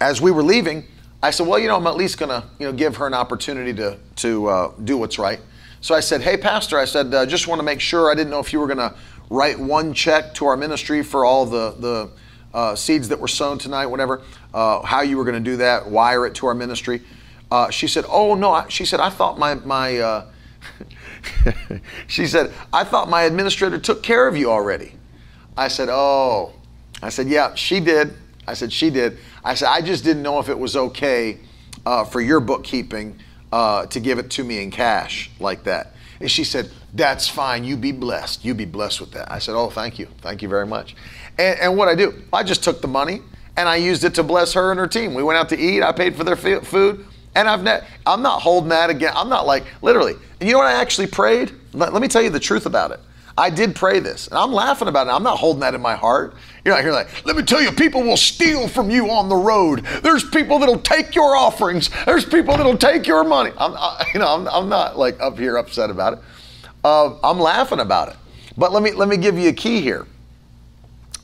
as 0.00 0.20
we 0.20 0.30
were 0.30 0.42
leaving, 0.42 0.84
I 1.22 1.30
said, 1.30 1.46
well, 1.46 1.58
you 1.58 1.68
know, 1.68 1.76
I'm 1.76 1.86
at 1.86 1.96
least 1.96 2.18
going 2.18 2.28
to, 2.28 2.46
you 2.58 2.66
know, 2.66 2.72
give 2.72 2.96
her 2.96 3.06
an 3.06 3.14
opportunity 3.14 3.72
to, 3.74 3.98
to 4.16 4.46
uh, 4.46 4.72
do 4.84 4.98
what's 4.98 5.18
right. 5.18 5.40
So 5.80 5.94
I 5.94 6.00
said, 6.00 6.22
hey, 6.22 6.36
Pastor, 6.36 6.78
I 6.78 6.84
said, 6.84 7.12
uh, 7.12 7.26
just 7.26 7.46
want 7.46 7.58
to 7.58 7.62
make 7.62 7.80
sure. 7.80 8.10
I 8.10 8.14
didn't 8.14 8.30
know 8.30 8.40
if 8.40 8.52
you 8.52 8.60
were 8.60 8.66
going 8.66 8.78
to 8.78 8.94
write 9.30 9.58
one 9.58 9.94
check 9.94 10.34
to 10.34 10.46
our 10.46 10.56
ministry 10.56 11.02
for 11.02 11.24
all 11.24 11.46
the, 11.46 11.74
the 11.78 12.10
uh, 12.54 12.74
seeds 12.74 13.08
that 13.08 13.18
were 13.18 13.28
sown 13.28 13.58
tonight, 13.58 13.86
whatever, 13.86 14.22
uh, 14.52 14.80
how 14.82 15.00
you 15.00 15.16
were 15.16 15.24
going 15.24 15.42
to 15.42 15.50
do 15.50 15.56
that, 15.56 15.88
wire 15.88 16.26
it 16.26 16.34
to 16.36 16.46
our 16.46 16.54
ministry. 16.54 17.02
Uh, 17.50 17.70
she 17.70 17.86
said, 17.86 18.04
oh, 18.08 18.34
no. 18.34 18.64
She 18.68 18.84
said, 18.84 19.00
I 19.00 19.10
thought 19.10 19.38
my, 19.38 19.54
my 19.54 19.98
uh, 19.98 20.26
she 22.06 22.26
said, 22.26 22.52
I 22.72 22.84
thought 22.84 23.08
my 23.08 23.22
administrator 23.22 23.78
took 23.78 24.02
care 24.02 24.26
of 24.26 24.36
you 24.36 24.50
already. 24.50 24.94
I 25.56 25.68
said, 25.68 25.88
oh. 25.90 26.52
I 27.02 27.10
said, 27.10 27.28
yeah, 27.28 27.54
she 27.54 27.80
did. 27.80 28.14
I 28.46 28.54
said, 28.54 28.72
she 28.72 28.90
did. 28.90 29.18
I 29.44 29.54
said, 29.54 29.68
I 29.68 29.80
just 29.80 30.04
didn't 30.04 30.22
know 30.22 30.38
if 30.38 30.48
it 30.48 30.58
was 30.58 30.76
okay 30.76 31.38
uh, 31.86 32.04
for 32.04 32.20
your 32.20 32.40
bookkeeping 32.40 33.18
uh, 33.52 33.86
to 33.86 34.00
give 34.00 34.18
it 34.18 34.30
to 34.32 34.44
me 34.44 34.62
in 34.62 34.70
cash 34.70 35.30
like 35.38 35.64
that. 35.64 35.94
And 36.20 36.30
she 36.30 36.44
said, 36.44 36.70
That's 36.94 37.28
fine. 37.28 37.64
You 37.64 37.76
be 37.76 37.92
blessed. 37.92 38.44
You 38.44 38.54
be 38.54 38.64
blessed 38.64 39.00
with 39.00 39.12
that. 39.12 39.30
I 39.30 39.38
said, 39.38 39.54
Oh, 39.54 39.68
thank 39.68 39.98
you. 39.98 40.06
Thank 40.20 40.42
you 40.42 40.48
very 40.48 40.66
much. 40.66 40.96
And, 41.38 41.58
and 41.58 41.76
what 41.76 41.88
I 41.88 41.94
do, 41.94 42.22
I 42.32 42.42
just 42.42 42.62
took 42.62 42.80
the 42.80 42.88
money 42.88 43.20
and 43.56 43.68
I 43.68 43.76
used 43.76 44.04
it 44.04 44.14
to 44.14 44.22
bless 44.22 44.52
her 44.54 44.70
and 44.70 44.78
her 44.78 44.86
team. 44.86 45.14
We 45.14 45.22
went 45.22 45.38
out 45.38 45.48
to 45.50 45.58
eat. 45.58 45.82
I 45.82 45.92
paid 45.92 46.16
for 46.16 46.24
their 46.24 46.36
food. 46.36 47.06
And 47.34 47.48
I've 47.48 47.62
ne- 47.62 47.80
I'm 48.06 48.22
not 48.22 48.42
holding 48.42 48.70
that 48.70 48.90
again. 48.90 49.12
I'm 49.16 49.28
not 49.28 49.46
like, 49.46 49.64
literally. 49.82 50.14
And 50.40 50.48
you 50.48 50.52
know 50.52 50.58
what 50.58 50.68
I 50.68 50.80
actually 50.80 51.06
prayed? 51.06 51.52
Let, 51.72 51.92
let 51.92 52.00
me 52.00 52.08
tell 52.08 52.22
you 52.22 52.30
the 52.30 52.40
truth 52.40 52.66
about 52.66 52.90
it. 52.90 53.00
I 53.36 53.50
did 53.50 53.74
pray 53.74 53.98
this, 53.98 54.28
and 54.28 54.38
I'm 54.38 54.52
laughing 54.52 54.86
about 54.86 55.08
it. 55.08 55.10
I'm 55.10 55.24
not 55.24 55.38
holding 55.38 55.60
that 55.60 55.74
in 55.74 55.80
my 55.80 55.96
heart. 55.96 56.36
You're 56.64 56.74
not 56.74 56.84
here 56.84 56.92
like, 56.92 57.26
let 57.26 57.34
me 57.34 57.42
tell 57.42 57.60
you, 57.60 57.72
people 57.72 58.02
will 58.02 58.16
steal 58.16 58.68
from 58.68 58.90
you 58.90 59.10
on 59.10 59.28
the 59.28 59.36
road. 59.36 59.84
There's 60.02 60.22
people 60.22 60.60
that'll 60.60 60.78
take 60.78 61.16
your 61.16 61.34
offerings. 61.34 61.90
There's 62.06 62.24
people 62.24 62.56
that'll 62.56 62.78
take 62.78 63.08
your 63.08 63.24
money. 63.24 63.50
I'm, 63.58 63.74
I, 63.74 64.06
you 64.14 64.20
know, 64.20 64.28
I'm, 64.28 64.46
I'm, 64.46 64.68
not 64.68 64.96
like 64.96 65.20
up 65.20 65.36
here 65.36 65.56
upset 65.56 65.90
about 65.90 66.14
it. 66.14 66.18
Uh, 66.84 67.18
I'm 67.24 67.40
laughing 67.40 67.80
about 67.80 68.08
it. 68.10 68.16
But 68.56 68.72
let 68.72 68.84
me 68.84 68.92
let 68.92 69.08
me 69.08 69.16
give 69.16 69.36
you 69.36 69.48
a 69.48 69.52
key 69.52 69.80
here. 69.80 70.06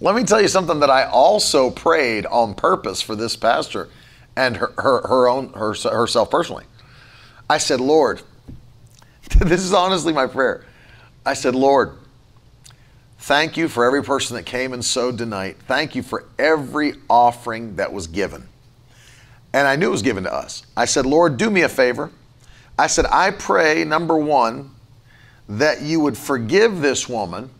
Let 0.00 0.16
me 0.16 0.24
tell 0.24 0.40
you 0.40 0.48
something 0.48 0.80
that 0.80 0.90
I 0.90 1.04
also 1.04 1.70
prayed 1.70 2.26
on 2.26 2.54
purpose 2.54 3.00
for 3.00 3.14
this 3.14 3.36
pastor 3.36 3.88
and 4.40 4.56
her 4.56 4.72
her, 4.78 5.06
her 5.06 5.28
own 5.28 5.52
her, 5.52 5.74
herself 5.74 6.30
personally. 6.30 6.64
I 7.48 7.58
said, 7.58 7.80
Lord, 7.80 8.22
this 9.38 9.62
is 9.62 9.72
honestly 9.72 10.12
my 10.12 10.26
prayer. 10.26 10.64
I 11.24 11.34
said, 11.34 11.54
Lord, 11.54 11.96
Thank 13.22 13.58
you 13.58 13.68
for 13.68 13.84
every 13.84 14.02
person 14.02 14.36
that 14.36 14.46
came 14.46 14.72
and 14.72 14.82
sowed 14.82 15.18
tonight. 15.18 15.58
Thank 15.68 15.94
you 15.94 16.02
for 16.02 16.24
every 16.38 16.94
offering 17.10 17.76
that 17.76 17.92
was 17.92 18.06
given. 18.06 18.48
And 19.52 19.68
I 19.68 19.76
knew 19.76 19.88
it 19.88 19.90
was 19.90 20.00
given 20.00 20.24
to 20.24 20.32
us. 20.32 20.64
I 20.74 20.86
said, 20.86 21.04
Lord, 21.04 21.36
do 21.36 21.50
me 21.50 21.60
a 21.60 21.68
favor. 21.68 22.10
I 22.78 22.86
said, 22.86 23.04
I 23.10 23.30
pray, 23.32 23.84
number 23.84 24.16
one, 24.16 24.70
that 25.50 25.82
you 25.82 26.00
would 26.00 26.16
forgive 26.16 26.80
this 26.80 27.10
woman 27.10 27.50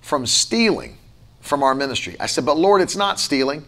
from 0.00 0.24
stealing 0.24 0.96
from 1.42 1.62
our 1.62 1.74
ministry. 1.74 2.16
I 2.18 2.26
said, 2.26 2.46
but 2.46 2.56
Lord, 2.56 2.80
it's 2.80 2.96
not 2.96 3.20
stealing. 3.20 3.66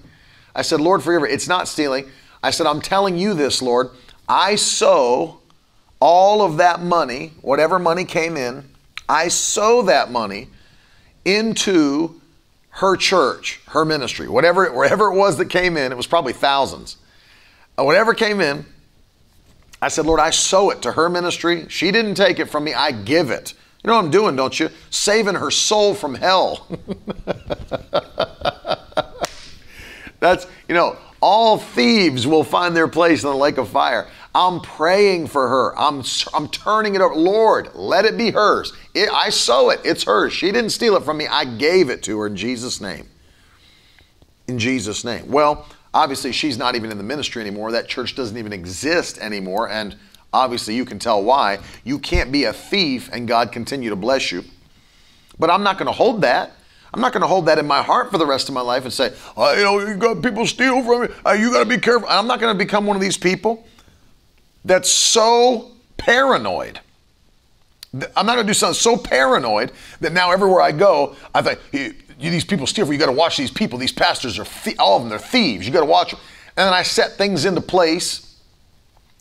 I 0.54 0.62
said, 0.62 0.80
Lord, 0.80 1.02
forgive 1.02 1.20
her. 1.20 1.26
It's 1.26 1.46
not 1.46 1.68
stealing. 1.68 2.08
I 2.42 2.50
said, 2.50 2.66
I'm 2.66 2.80
telling 2.80 3.18
you 3.18 3.34
this, 3.34 3.60
Lord. 3.62 3.90
I 4.28 4.56
sow 4.56 5.40
all 6.00 6.42
of 6.42 6.58
that 6.58 6.80
money, 6.80 7.32
whatever 7.40 7.78
money 7.78 8.04
came 8.04 8.36
in, 8.36 8.68
I 9.08 9.28
sow 9.28 9.82
that 9.82 10.10
money 10.10 10.48
into 11.24 12.20
her 12.70 12.96
church, 12.96 13.60
her 13.68 13.84
ministry, 13.84 14.28
whatever, 14.28 14.70
wherever 14.72 15.12
it 15.12 15.16
was 15.16 15.36
that 15.38 15.46
came 15.46 15.76
in, 15.76 15.90
it 15.90 15.96
was 15.96 16.06
probably 16.06 16.32
thousands. 16.32 16.96
Uh, 17.76 17.84
whatever 17.84 18.14
came 18.14 18.40
in, 18.40 18.64
I 19.80 19.88
said, 19.88 20.06
Lord, 20.06 20.20
I 20.20 20.30
sow 20.30 20.70
it 20.70 20.82
to 20.82 20.92
her 20.92 21.08
ministry. 21.08 21.66
She 21.68 21.90
didn't 21.90 22.14
take 22.14 22.38
it 22.38 22.46
from 22.46 22.64
me, 22.64 22.74
I 22.74 22.92
give 22.92 23.30
it. 23.30 23.54
You 23.82 23.88
know 23.88 23.96
what 23.96 24.04
I'm 24.04 24.10
doing, 24.10 24.36
don't 24.36 24.58
you? 24.58 24.70
Saving 24.90 25.36
her 25.36 25.50
soul 25.50 25.94
from 25.94 26.14
hell. 26.14 26.66
That's, 30.20 30.46
you 30.68 30.74
know, 30.74 30.98
all 31.20 31.58
thieves 31.58 32.26
will 32.26 32.44
find 32.44 32.76
their 32.76 32.88
place 32.88 33.22
in 33.22 33.30
the 33.30 33.36
lake 33.36 33.58
of 33.58 33.68
fire. 33.68 34.08
I'm 34.34 34.60
praying 34.60 35.26
for 35.28 35.48
her. 35.48 35.78
I'm, 35.78 36.02
I'm 36.32 36.48
turning 36.48 36.94
it 36.94 37.00
over. 37.00 37.14
Lord, 37.14 37.74
let 37.74 38.04
it 38.04 38.16
be 38.16 38.30
hers. 38.30 38.72
It, 38.94 39.08
I 39.10 39.30
sow 39.30 39.70
it. 39.70 39.80
It's 39.84 40.04
hers. 40.04 40.32
She 40.32 40.52
didn't 40.52 40.70
steal 40.70 40.96
it 40.96 41.02
from 41.02 41.16
me. 41.16 41.26
I 41.26 41.44
gave 41.44 41.90
it 41.90 42.02
to 42.04 42.20
her 42.20 42.26
in 42.26 42.36
Jesus' 42.36 42.80
name. 42.80 43.08
In 44.46 44.58
Jesus' 44.58 45.04
name. 45.04 45.28
Well, 45.30 45.66
obviously, 45.92 46.32
she's 46.32 46.56
not 46.56 46.76
even 46.76 46.90
in 46.92 46.98
the 46.98 47.04
ministry 47.04 47.42
anymore. 47.42 47.72
That 47.72 47.88
church 47.88 48.14
doesn't 48.14 48.36
even 48.36 48.52
exist 48.52 49.18
anymore. 49.18 49.68
And 49.70 49.96
obviously, 50.32 50.76
you 50.76 50.84
can 50.84 50.98
tell 50.98 51.22
why. 51.22 51.58
You 51.84 51.98
can't 51.98 52.30
be 52.30 52.44
a 52.44 52.52
thief 52.52 53.10
and 53.12 53.26
God 53.26 53.50
continue 53.50 53.90
to 53.90 53.96
bless 53.96 54.30
you. 54.30 54.44
But 55.38 55.50
I'm 55.50 55.62
not 55.62 55.78
going 55.78 55.86
to 55.86 55.92
hold 55.92 56.22
that. 56.22 56.52
I'm 56.92 57.00
not 57.00 57.12
going 57.12 57.20
to 57.20 57.26
hold 57.26 57.46
that 57.46 57.58
in 57.58 57.66
my 57.66 57.82
heart 57.82 58.10
for 58.10 58.18
the 58.18 58.26
rest 58.26 58.48
of 58.48 58.54
my 58.54 58.60
life 58.60 58.84
and 58.84 58.92
say, 58.92 59.12
oh, 59.36 59.52
you 59.54 59.62
know, 59.62 59.78
you 59.80 59.96
got 59.96 60.22
people 60.22 60.46
steal 60.46 60.82
from 60.82 61.02
me. 61.02 61.08
Uh, 61.24 61.32
you 61.32 61.52
got 61.52 61.60
to 61.60 61.68
be 61.68 61.78
careful. 61.78 62.08
I'm 62.08 62.26
not 62.26 62.40
going 62.40 62.56
to 62.56 62.58
become 62.58 62.86
one 62.86 62.96
of 62.96 63.02
these 63.02 63.18
people 63.18 63.66
that's 64.64 64.90
so 64.90 65.70
paranoid. 65.96 66.80
I'm 68.16 68.26
not 68.26 68.34
going 68.34 68.46
to 68.46 68.50
do 68.50 68.54
something 68.54 68.74
so 68.74 68.96
paranoid 68.96 69.72
that 70.00 70.12
now 70.12 70.30
everywhere 70.30 70.60
I 70.60 70.72
go, 70.72 71.16
I 71.34 71.42
think 71.42 71.60
these 72.18 72.44
people 72.44 72.66
steal 72.66 72.84
from 72.84 72.92
you. 72.92 72.98
You 72.98 73.04
got 73.04 73.12
to 73.12 73.16
watch 73.16 73.36
these 73.36 73.50
people. 73.50 73.78
These 73.78 73.92
pastors 73.92 74.38
are 74.38 74.46
all 74.78 74.96
of 74.96 75.02
them. 75.02 75.10
They're 75.10 75.18
thieves. 75.18 75.66
You 75.66 75.72
got 75.72 75.80
to 75.80 75.86
watch 75.86 76.10
them. 76.10 76.20
And 76.56 76.66
then 76.66 76.74
I 76.74 76.82
set 76.82 77.12
things 77.12 77.44
into 77.44 77.60
place 77.60 78.36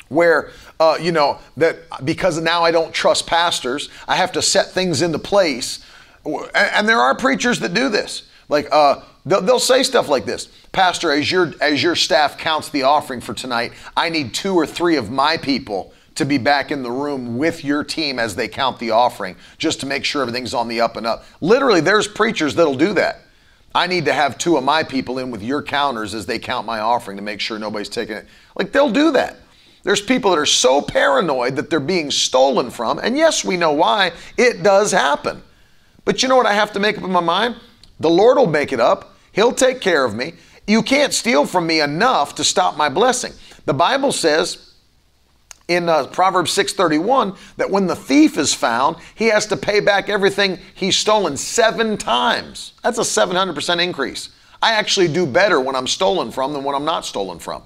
where 0.10 0.52
uh, 0.80 0.98
you 1.00 1.12
know 1.12 1.40
that 1.58 1.78
because 2.06 2.40
now 2.40 2.64
I 2.64 2.72
don't 2.72 2.94
trust 2.94 3.28
pastors, 3.28 3.90
I 4.08 4.16
have 4.16 4.32
to 4.34 4.42
set 4.42 4.72
things 4.72 5.02
into 5.02 5.20
place. 5.20 5.86
And, 6.28 6.52
and 6.56 6.90
there 6.90 7.00
are 7.00 7.16
preachers 7.16 7.60
that 7.62 7.74
do 7.74 7.90
this. 7.90 8.24
Like 8.50 8.68
uh, 8.72 9.02
they'll, 9.26 9.42
they'll 9.42 9.60
say 9.60 9.84
stuff 9.84 10.10
like 10.10 10.26
this 10.26 10.48
Pastor, 10.72 11.12
as 11.12 11.32
your, 11.32 11.54
as 11.62 11.82
your 11.82 11.96
staff 11.96 12.38
counts 12.38 12.70
the 12.70 12.84
offering 12.84 13.22
for 13.22 13.34
tonight, 13.34 13.74
I 13.96 14.10
need 14.10 14.34
two 14.34 14.54
or 14.54 14.68
three 14.68 14.96
of 14.96 15.10
my 15.10 15.38
people 15.38 15.94
to 16.16 16.26
be 16.26 16.38
back 16.38 16.72
in 16.72 16.84
the 16.84 16.92
room 16.92 17.38
with 17.38 17.64
your 17.64 17.84
team 17.84 18.20
as 18.20 18.36
they 18.36 18.48
count 18.48 18.80
the 18.80 18.92
offering, 18.92 19.36
just 19.58 19.80
to 19.80 19.86
make 19.86 20.04
sure 20.04 20.22
everything's 20.22 20.54
on 20.54 20.68
the 20.68 20.82
up 20.82 20.98
and 20.98 21.06
up. 21.06 21.26
Literally, 21.42 21.80
there's 21.80 22.08
preachers 22.08 22.56
that'll 22.56 22.76
do 22.76 22.94
that. 22.94 23.22
I 23.76 23.86
need 23.86 24.06
to 24.06 24.14
have 24.14 24.38
two 24.40 24.58
of 24.58 24.64
my 24.64 24.82
people 24.82 25.20
in 25.20 25.30
with 25.30 25.44
your 25.44 25.62
counters 25.62 26.16
as 26.16 26.26
they 26.26 26.40
count 26.40 26.66
my 26.66 26.80
offering 26.80 27.18
to 27.18 27.24
make 27.24 27.40
sure 27.40 27.60
nobody's 27.60 27.90
taking 27.90 28.16
it. 28.16 28.26
Like, 28.56 28.72
they'll 28.72 28.92
do 28.92 29.12
that. 29.12 29.38
There's 29.84 30.02
people 30.02 30.32
that 30.32 30.40
are 30.40 30.46
so 30.46 30.82
paranoid 30.82 31.56
that 31.56 31.70
they're 31.70 31.80
being 31.80 32.10
stolen 32.10 32.72
from. 32.72 32.98
And 32.98 33.16
yes, 33.16 33.46
we 33.46 33.56
know 33.56 33.74
why. 33.74 34.12
It 34.38 34.64
does 34.64 34.92
happen. 34.92 35.44
But 36.08 36.24
you 36.24 36.30
know 36.30 36.38
what 36.38 36.46
I 36.46 36.54
have 36.54 36.72
to 36.72 36.80
make 36.80 36.98
up 36.98 37.04
in 37.04 37.12
my 37.12 37.20
mind? 37.20 37.58
The 38.00 38.10
Lord 38.10 38.38
will 38.38 38.48
make 38.48 38.72
it 38.72 38.80
up. 38.80 39.18
He'll 39.34 39.52
take 39.52 39.82
care 39.82 40.06
of 40.06 40.16
me. 40.16 40.36
You 40.66 40.82
can't 40.82 41.14
steal 41.14 41.46
from 41.46 41.68
me 41.68 41.82
enough 41.82 42.36
to 42.36 42.46
stop 42.46 42.78
my 42.78 42.88
blessing. 42.88 43.34
The 43.66 43.74
Bible 43.74 44.14
says 44.14 44.74
in 45.68 45.90
uh, 45.90 46.08
Proverbs 46.08 46.56
6:31 46.56 47.38
that 47.58 47.70
when 47.70 47.88
the 47.88 47.96
thief 47.96 48.38
is 48.38 48.54
found, 48.54 48.96
he 49.16 49.26
has 49.26 49.48
to 49.48 49.58
pay 49.58 49.82
back 49.82 50.08
everything 50.08 50.60
he's 50.76 50.96
stolen 50.96 51.36
7 51.36 51.98
times. 51.98 52.72
That's 52.84 53.00
a 53.00 53.02
700% 53.02 53.84
increase. 53.84 54.30
I 54.62 54.76
actually 54.76 55.10
do 55.10 55.26
better 55.26 55.60
when 55.60 55.76
I'm 55.76 55.88
stolen 55.88 56.32
from 56.32 56.54
than 56.54 56.64
when 56.64 56.74
I'm 56.74 56.86
not 56.86 57.06
stolen 57.06 57.38
from. 57.38 57.64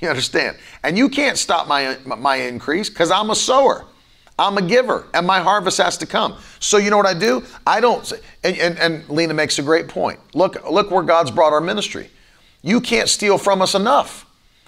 You 0.00 0.08
understand? 0.08 0.56
And 0.82 0.96
you 0.96 1.10
can't 1.10 1.36
stop 1.36 1.68
my 1.68 1.98
my 2.06 2.36
increase 2.36 2.88
cuz 2.88 3.10
I'm 3.10 3.28
a 3.28 3.36
sower. 3.36 3.84
I'm 4.38 4.58
a 4.58 4.62
giver 4.62 5.06
and 5.14 5.26
my 5.26 5.40
harvest 5.40 5.78
has 5.78 5.96
to 5.98 6.06
come. 6.06 6.36
So 6.58 6.78
you 6.78 6.90
know 6.90 6.96
what 6.96 7.06
I 7.06 7.14
do? 7.14 7.44
I 7.66 7.80
don't 7.80 8.12
and, 8.42 8.56
and, 8.58 8.78
and 8.78 9.08
Lena 9.08 9.34
makes 9.34 9.58
a 9.58 9.62
great 9.62 9.88
point. 9.88 10.18
Look 10.34 10.68
look 10.68 10.90
where 10.90 11.04
God's 11.04 11.30
brought 11.30 11.52
our 11.52 11.60
ministry. 11.60 12.10
You 12.62 12.80
can't 12.80 13.08
steal 13.08 13.38
from 13.38 13.62
us 13.62 13.74
enough. 13.74 14.26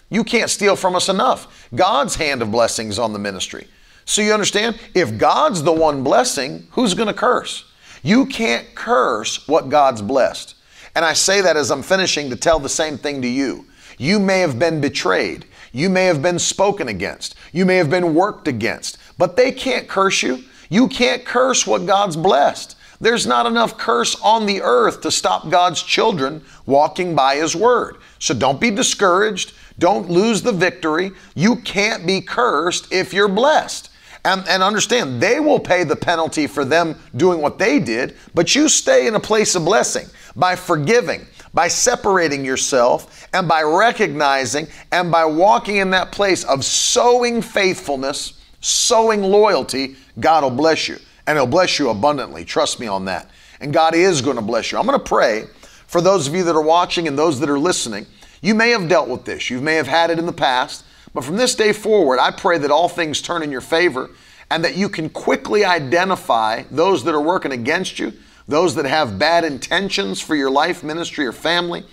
You 0.09 0.23
can't 0.23 0.51
steal 0.51 0.77
from 0.77 0.95
us 0.95 1.09
enough. 1.09 1.69
God's 1.75 2.15
hand 2.15 2.43
of 2.43 2.53
blessings 2.53 2.99
on 2.99 3.13
the 3.13 3.19
ministry. 3.19 3.67
So 4.05 4.23
you 4.23 4.33
understand? 4.33 4.79
If 4.95 5.19
God's 5.19 5.63
the 5.65 5.73
one 5.73 6.05
blessing, 6.05 6.69
who's 6.71 6.95
going 6.95 7.09
to 7.09 7.15
curse? 7.15 7.65
You 8.03 8.27
can't 8.27 8.73
curse 8.77 9.49
what 9.49 9.69
God's 9.69 10.01
blessed. 10.01 10.55
And 10.95 11.05
I 11.05 11.13
say 11.13 11.41
that 11.41 11.57
as 11.57 11.71
I'm 11.71 11.83
finishing 11.83 12.31
to 12.31 12.37
tell 12.37 12.61
the 12.61 12.69
same 12.69 12.97
thing 12.97 13.21
to 13.23 13.29
you. 13.29 13.67
You 13.99 14.21
may 14.21 14.41
have 14.41 14.59
been 14.59 14.81
betrayed. 14.81 15.47
You 15.73 15.91
may 15.91 16.05
have 16.05 16.23
been 16.23 16.39
spoken 16.39 16.89
against. 16.89 17.35
You 17.53 17.67
may 17.67 17.77
have 17.77 17.91
been 17.91 18.15
worked 18.15 18.47
against. 18.47 18.99
But 19.19 19.37
they 19.37 19.53
can't 19.53 19.89
curse 19.89 20.23
you. 20.23 20.45
You 20.69 20.89
can't 20.89 21.25
curse 21.25 21.67
what 21.67 21.87
God's 21.87 22.17
blessed. 22.17 22.77
There's 23.01 23.27
not 23.27 23.47
enough 23.47 23.77
curse 23.77 24.19
on 24.23 24.47
the 24.47 24.63
earth 24.63 25.03
to 25.03 25.11
stop 25.11 25.51
God's 25.51 25.83
children 25.83 26.43
walking 26.65 27.15
by 27.15 27.37
His 27.37 27.55
word. 27.55 27.97
So 28.19 28.35
don't 28.35 28.61
be 28.61 28.71
discouraged. 28.71 29.53
Don't 29.79 30.09
lose 30.09 30.43
the 30.43 30.53
victory. 30.53 31.13
You 31.35 31.57
can't 31.57 32.07
be 32.07 32.21
cursed 32.21 32.93
if 32.93 33.13
you're 33.13 33.29
blessed. 33.29 33.91
And, 34.25 34.47
and, 34.49 34.61
understand, 34.61 35.21
they 35.21 35.39
will 35.39 35.61
pay 35.61 35.85
the 35.85 35.95
penalty 35.95 36.49
for 36.49 36.65
them 36.65 36.99
doing 37.15 37.41
what 37.41 37.61
they 37.61 37.79
did, 37.79 38.17
but 38.35 38.57
you 38.57 38.69
stay 38.69 39.07
in 39.07 39.15
a 39.15 39.21
place 39.21 39.55
of 39.55 39.65
blessing 39.65 40.07
by 40.35 40.57
forgiving, 40.57 41.25
by 41.55 41.69
separating 41.69 42.45
yourself, 42.45 43.29
and 43.33 43.47
by 43.47 43.63
recognizing 43.63 44.67
and 44.91 45.13
by 45.13 45.25
walking 45.25 45.77
in 45.77 45.91
that 45.91 46.11
place 46.11 46.43
of 46.43 46.65
sowing 46.65 47.41
faithfulness, 47.41 48.33
sowing 48.61 49.23
loyalty. 49.23 49.97
God 50.21 50.43
will 50.43 50.51
bless 50.51 50.89
you, 50.89 50.99
and 51.27 51.37
He'll 51.37 51.47
bless 51.47 51.79
you 51.79 51.91
abundantly. 51.91 52.45
Trust 52.45 52.81
me 52.81 52.87
on 52.87 53.05
that. 53.07 53.31
And 53.61 53.73
God 53.73 53.95
is 53.95 54.21
going 54.21 54.37
to 54.37 54.43
bless 54.43 54.71
you. 54.71 54.79
I'm 54.79 54.87
going 54.87 54.99
to 54.99 55.05
pray 55.05 55.45
for 55.87 56.01
those 56.01 56.27
of 56.29 56.35
you 56.35 56.45
that 56.45 56.55
are 56.57 56.63
watching 56.63 57.09
and 57.09 57.19
those 57.19 57.41
that 57.41 57.49
are 57.49 57.59
listening. 57.59 58.07
You 58.43 58.55
may 58.55 58.71
have 58.71 58.89
dealt 58.89 59.09
with 59.09 59.25
this, 59.25 59.51
you 59.51 59.61
may 59.61 59.75
have 59.75 59.87
had 59.87 60.11
it 60.11 60.19
in 60.19 60.27
the 60.27 60.33
past. 60.33 60.85
But 61.15 61.25
from 61.25 61.37
this 61.37 61.55
day 61.55 61.73
forward, 61.73 62.19
I 62.19 62.31
pray 62.31 62.59
that 62.59 62.71
all 62.71 62.91
things 62.91 63.23
turn 63.23 63.43
in 63.43 63.51
your 63.51 63.63
favor 63.63 64.11
and 64.51 64.63
that 64.65 64.77
you 64.77 64.91
can 64.91 65.09
quickly 65.09 65.65
identify 65.65 66.65
those 66.71 67.05
that 67.05 67.15
are 67.15 67.21
working 67.23 67.53
against 67.53 67.99
you, 67.99 68.13
those 68.47 68.75
that 68.75 68.85
have 68.85 69.19
bad 69.19 69.45
intentions 69.45 70.21
for 70.21 70.37
your 70.37 70.51
life, 70.51 70.85
ministry, 70.85 71.27
or 71.27 71.33
family, 71.33 71.85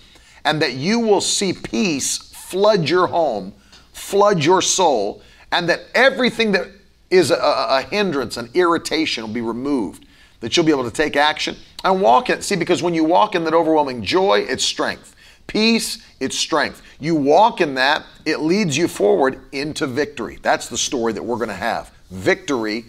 and 0.44 0.62
that 0.62 0.74
you 0.74 1.00
will 1.00 1.22
see 1.22 1.54
peace 1.54 2.18
flood 2.34 2.90
your 2.90 3.08
home, 3.08 3.54
flood 3.94 4.44
your 4.44 4.62
soul, 4.62 5.22
and 5.54 5.70
that 5.70 5.82
everything 5.94 6.52
that 6.54 6.68
is 7.12 7.30
a, 7.30 7.36
a 7.36 7.84
hindrance, 7.84 8.38
an 8.38 8.50
irritation 8.56 9.24
will 9.24 9.34
be 9.34 9.42
removed, 9.42 10.06
that 10.40 10.58
you'll 10.58 10.66
be 10.66 10.72
able 10.72 10.84
to 10.84 10.92
take 10.92 11.16
action 11.16 11.56
and 11.84 12.02
walk 12.02 12.30
in. 12.32 12.42
See, 12.42 12.56
because 12.56 12.82
when 12.82 12.96
you 12.96 13.04
walk 13.04 13.36
in 13.36 13.44
that 13.44 13.54
overwhelming 13.54 14.04
joy, 14.04 14.40
it's 14.40 14.64
strength. 14.64 15.16
Peace, 15.46 16.04
it's 16.20 16.38
strength. 16.38 16.82
You 17.00 17.14
walk 17.14 17.62
in 17.62 17.76
that, 17.76 18.04
it 18.26 18.40
leads 18.40 18.76
you 18.76 18.88
forward 18.88 19.40
into 19.52 19.86
victory. 19.86 20.40
That's 20.42 20.70
the 20.70 20.78
story 20.78 21.14
that 21.14 21.24
we're 21.24 21.38
going 21.38 21.50
to 21.50 21.56
have. 21.56 21.92
Victory, 22.10 22.86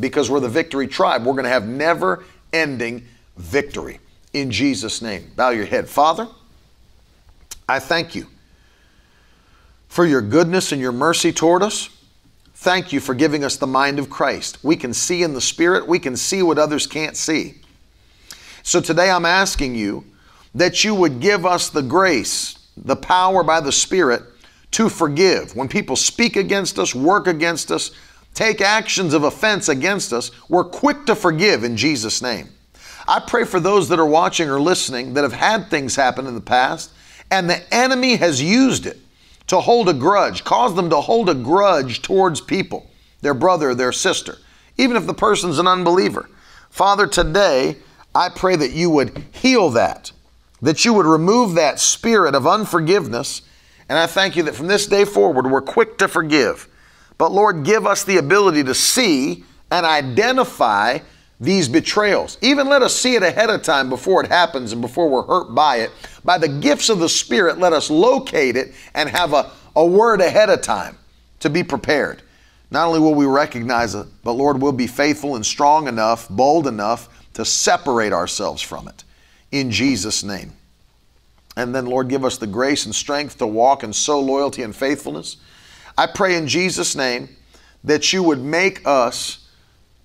because 0.00 0.28
we're 0.28 0.40
the 0.40 0.48
victory 0.48 0.88
tribe, 0.88 1.24
we're 1.24 1.34
going 1.34 1.44
to 1.44 1.50
have 1.50 1.68
never 1.68 2.24
ending 2.52 3.06
victory 3.36 4.00
in 4.32 4.50
Jesus' 4.50 5.00
name. 5.00 5.30
Bow 5.36 5.50
your 5.50 5.66
head. 5.66 5.88
Father, 5.88 6.26
I 7.68 7.78
thank 7.78 8.16
you 8.16 8.26
for 9.88 10.04
your 10.04 10.22
goodness 10.22 10.72
and 10.72 10.80
your 10.80 10.92
mercy 10.92 11.32
toward 11.32 11.62
us. 11.62 11.88
Thank 12.60 12.92
you 12.92 13.00
for 13.00 13.14
giving 13.14 13.42
us 13.42 13.56
the 13.56 13.66
mind 13.66 13.98
of 13.98 14.10
Christ. 14.10 14.58
We 14.62 14.76
can 14.76 14.92
see 14.92 15.22
in 15.22 15.32
the 15.32 15.40
Spirit, 15.40 15.88
we 15.88 15.98
can 15.98 16.14
see 16.14 16.42
what 16.42 16.58
others 16.58 16.86
can't 16.86 17.16
see. 17.16 17.54
So 18.62 18.82
today 18.82 19.10
I'm 19.10 19.24
asking 19.24 19.76
you 19.76 20.04
that 20.54 20.84
you 20.84 20.94
would 20.94 21.20
give 21.20 21.46
us 21.46 21.70
the 21.70 21.80
grace, 21.80 22.58
the 22.76 22.96
power 22.96 23.42
by 23.42 23.62
the 23.62 23.72
Spirit 23.72 24.24
to 24.72 24.90
forgive. 24.90 25.56
When 25.56 25.68
people 25.68 25.96
speak 25.96 26.36
against 26.36 26.78
us, 26.78 26.94
work 26.94 27.26
against 27.28 27.70
us, 27.70 27.92
take 28.34 28.60
actions 28.60 29.14
of 29.14 29.24
offense 29.24 29.70
against 29.70 30.12
us, 30.12 30.30
we're 30.50 30.64
quick 30.64 31.06
to 31.06 31.14
forgive 31.14 31.64
in 31.64 31.78
Jesus' 31.78 32.20
name. 32.20 32.50
I 33.08 33.20
pray 33.20 33.44
for 33.44 33.58
those 33.58 33.88
that 33.88 33.98
are 33.98 34.04
watching 34.04 34.50
or 34.50 34.60
listening 34.60 35.14
that 35.14 35.24
have 35.24 35.32
had 35.32 35.70
things 35.70 35.96
happen 35.96 36.26
in 36.26 36.34
the 36.34 36.42
past 36.42 36.90
and 37.30 37.48
the 37.48 37.74
enemy 37.74 38.16
has 38.16 38.42
used 38.42 38.84
it 38.84 38.98
to 39.50 39.60
hold 39.60 39.88
a 39.88 39.94
grudge, 39.94 40.42
cause 40.42 40.74
them 40.74 40.90
to 40.90 41.00
hold 41.00 41.28
a 41.28 41.34
grudge 41.34 42.02
towards 42.02 42.40
people, 42.40 42.90
their 43.20 43.34
brother, 43.34 43.74
their 43.74 43.92
sister, 43.92 44.38
even 44.78 44.96
if 44.96 45.06
the 45.06 45.14
person's 45.14 45.58
an 45.58 45.68
unbeliever. 45.68 46.28
Father, 46.70 47.06
today 47.06 47.76
I 48.14 48.28
pray 48.28 48.56
that 48.56 48.72
you 48.72 48.90
would 48.90 49.24
heal 49.32 49.70
that 49.70 50.12
that 50.62 50.84
you 50.84 50.92
would 50.92 51.06
remove 51.06 51.54
that 51.54 51.80
spirit 51.80 52.34
of 52.34 52.46
unforgiveness. 52.46 53.42
And 53.88 53.98
I 53.98 54.06
thank 54.06 54.36
you 54.36 54.42
that 54.44 54.54
from 54.54 54.66
this 54.66 54.86
day 54.86 55.04
forward, 55.04 55.50
we're 55.50 55.62
quick 55.62 55.98
to 55.98 56.08
forgive. 56.08 56.68
But 57.18 57.32
Lord, 57.32 57.64
give 57.64 57.86
us 57.86 58.04
the 58.04 58.18
ability 58.18 58.64
to 58.64 58.74
see 58.74 59.44
and 59.70 59.86
identify 59.86 60.98
these 61.40 61.68
betrayals. 61.68 62.36
Even 62.42 62.68
let 62.68 62.82
us 62.82 62.94
see 62.94 63.14
it 63.14 63.22
ahead 63.22 63.48
of 63.48 63.62
time 63.62 63.88
before 63.88 64.22
it 64.22 64.28
happens 64.28 64.72
and 64.72 64.82
before 64.82 65.08
we're 65.08 65.26
hurt 65.26 65.54
by 65.54 65.76
it. 65.76 65.90
By 66.22 66.36
the 66.36 66.48
gifts 66.48 66.90
of 66.90 66.98
the 66.98 67.08
Spirit, 67.08 67.58
let 67.58 67.72
us 67.72 67.88
locate 67.88 68.56
it 68.56 68.74
and 68.94 69.08
have 69.08 69.32
a, 69.32 69.50
a 69.74 69.84
word 69.84 70.20
ahead 70.20 70.50
of 70.50 70.60
time 70.60 70.98
to 71.40 71.48
be 71.48 71.64
prepared. 71.64 72.22
Not 72.70 72.86
only 72.86 73.00
will 73.00 73.14
we 73.14 73.24
recognize 73.24 73.94
it, 73.94 74.06
but 74.22 74.32
Lord, 74.32 74.60
we'll 74.60 74.72
be 74.72 74.86
faithful 74.86 75.34
and 75.34 75.44
strong 75.44 75.88
enough, 75.88 76.28
bold 76.28 76.66
enough 76.66 77.08
to 77.34 77.44
separate 77.44 78.12
ourselves 78.12 78.60
from 78.60 78.86
it 78.86 79.02
in 79.50 79.70
Jesus' 79.70 80.22
name. 80.22 80.52
And 81.56 81.74
then, 81.74 81.86
Lord, 81.86 82.08
give 82.08 82.24
us 82.24 82.38
the 82.38 82.46
grace 82.46 82.84
and 82.84 82.94
strength 82.94 83.38
to 83.38 83.46
walk 83.46 83.82
in 83.82 83.92
so 83.92 84.20
loyalty 84.20 84.62
and 84.62 84.76
faithfulness. 84.76 85.38
I 85.98 86.06
pray 86.06 86.36
in 86.36 86.46
Jesus' 86.46 86.94
name 86.94 87.28
that 87.82 88.12
you 88.12 88.22
would 88.22 88.40
make 88.40 88.82
us 88.86 89.48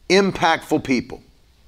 impactful 0.10 0.84
people. 0.84 1.22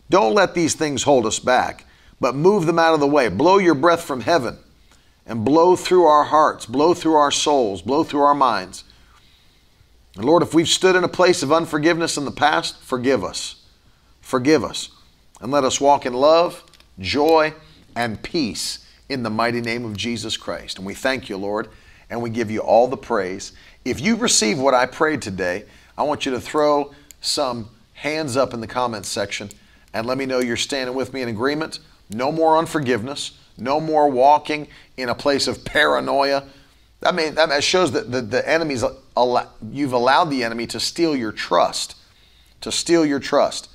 Don't 0.10 0.34
let 0.34 0.54
these 0.54 0.76
things 0.76 1.04
hold 1.04 1.26
us 1.26 1.40
back, 1.40 1.86
but 2.20 2.36
move 2.36 2.66
them 2.66 2.80
out 2.80 2.94
of 2.94 3.00
the 3.00 3.08
way. 3.08 3.30
Blow 3.30 3.58
your 3.58 3.76
breath 3.76 4.02
from 4.02 4.22
heaven 4.22 4.58
and 5.26 5.44
blow 5.44 5.76
through 5.76 6.06
our 6.06 6.24
hearts, 6.24 6.66
blow 6.66 6.94
through 6.94 7.16
our 7.16 7.32
souls, 7.32 7.82
blow 7.82 8.04
through 8.04 8.22
our 8.22 8.36
minds. 8.36 8.84
And 10.16 10.26
Lord, 10.26 10.42
if 10.42 10.54
we've 10.54 10.68
stood 10.68 10.96
in 10.96 11.04
a 11.04 11.10
place 11.10 11.44
of 11.44 11.52
unforgiveness 11.52 12.18
in 12.18 12.26
the 12.26 12.32
past, 12.32 12.82
forgive 12.82 13.24
us. 13.24 13.64
Forgive 14.22 14.64
us. 14.64 14.90
And 15.42 15.52
let 15.52 15.64
us 15.64 15.80
walk 15.80 16.06
in 16.06 16.14
love, 16.14 16.64
joy, 17.00 17.54
and 17.96 18.22
peace 18.24 18.86
in 19.10 19.24
the 19.24 19.30
mighty 19.30 19.62
name 19.62 19.86
of 19.86 19.96
Jesus 19.96 20.38
Christ. 20.38 20.78
And 20.78 20.88
we 20.88 20.94
thank 20.94 21.30
you, 21.30 21.38
Lord, 21.38 21.68
and 22.10 22.22
we 22.22 22.30
give 22.30 22.50
you 22.50 22.62
all 22.62 22.88
the 22.88 22.98
praise. 22.98 23.52
If 23.86 24.02
you 24.02 24.16
receive 24.16 24.58
what 24.58 24.74
I 24.74 24.86
prayed 24.86 25.22
today, 25.22 25.66
I 25.98 26.04
want 26.04 26.26
you 26.26 26.32
to 26.32 26.42
throw 26.42 26.94
some 27.22 27.70
hands 27.94 28.38
up 28.38 28.54
in 28.54 28.62
the 28.62 28.68
comments 28.68 29.10
section 29.10 29.50
and 29.98 30.06
let 30.06 30.20
me 30.20 30.28
know 30.28 30.40
you're 30.40 30.58
standing 30.58 30.96
with 30.96 31.12
me 31.12 31.24
in 31.24 31.30
agreement. 31.30 31.80
No 32.12 32.32
more 32.32 32.58
unforgiveness, 32.58 33.32
no 33.58 33.80
more 33.80 34.08
walking 34.10 34.68
in 34.96 35.10
a 35.10 35.16
place 35.16 35.48
of 35.48 35.66
paranoia. 35.66 36.44
I 37.02 37.12
mean, 37.12 37.34
that 37.34 37.64
shows 37.64 37.92
that 37.94 38.12
the, 38.12 38.22
the 38.22 38.48
enemy's, 38.48 38.84
you've 39.72 39.94
allowed 39.94 40.26
the 40.26 40.44
enemy 40.44 40.68
to 40.68 40.80
steal 40.80 41.16
your 41.16 41.32
trust, 41.32 41.96
to 42.62 42.72
steal 42.72 43.06
your 43.06 43.20
trust. 43.20 43.70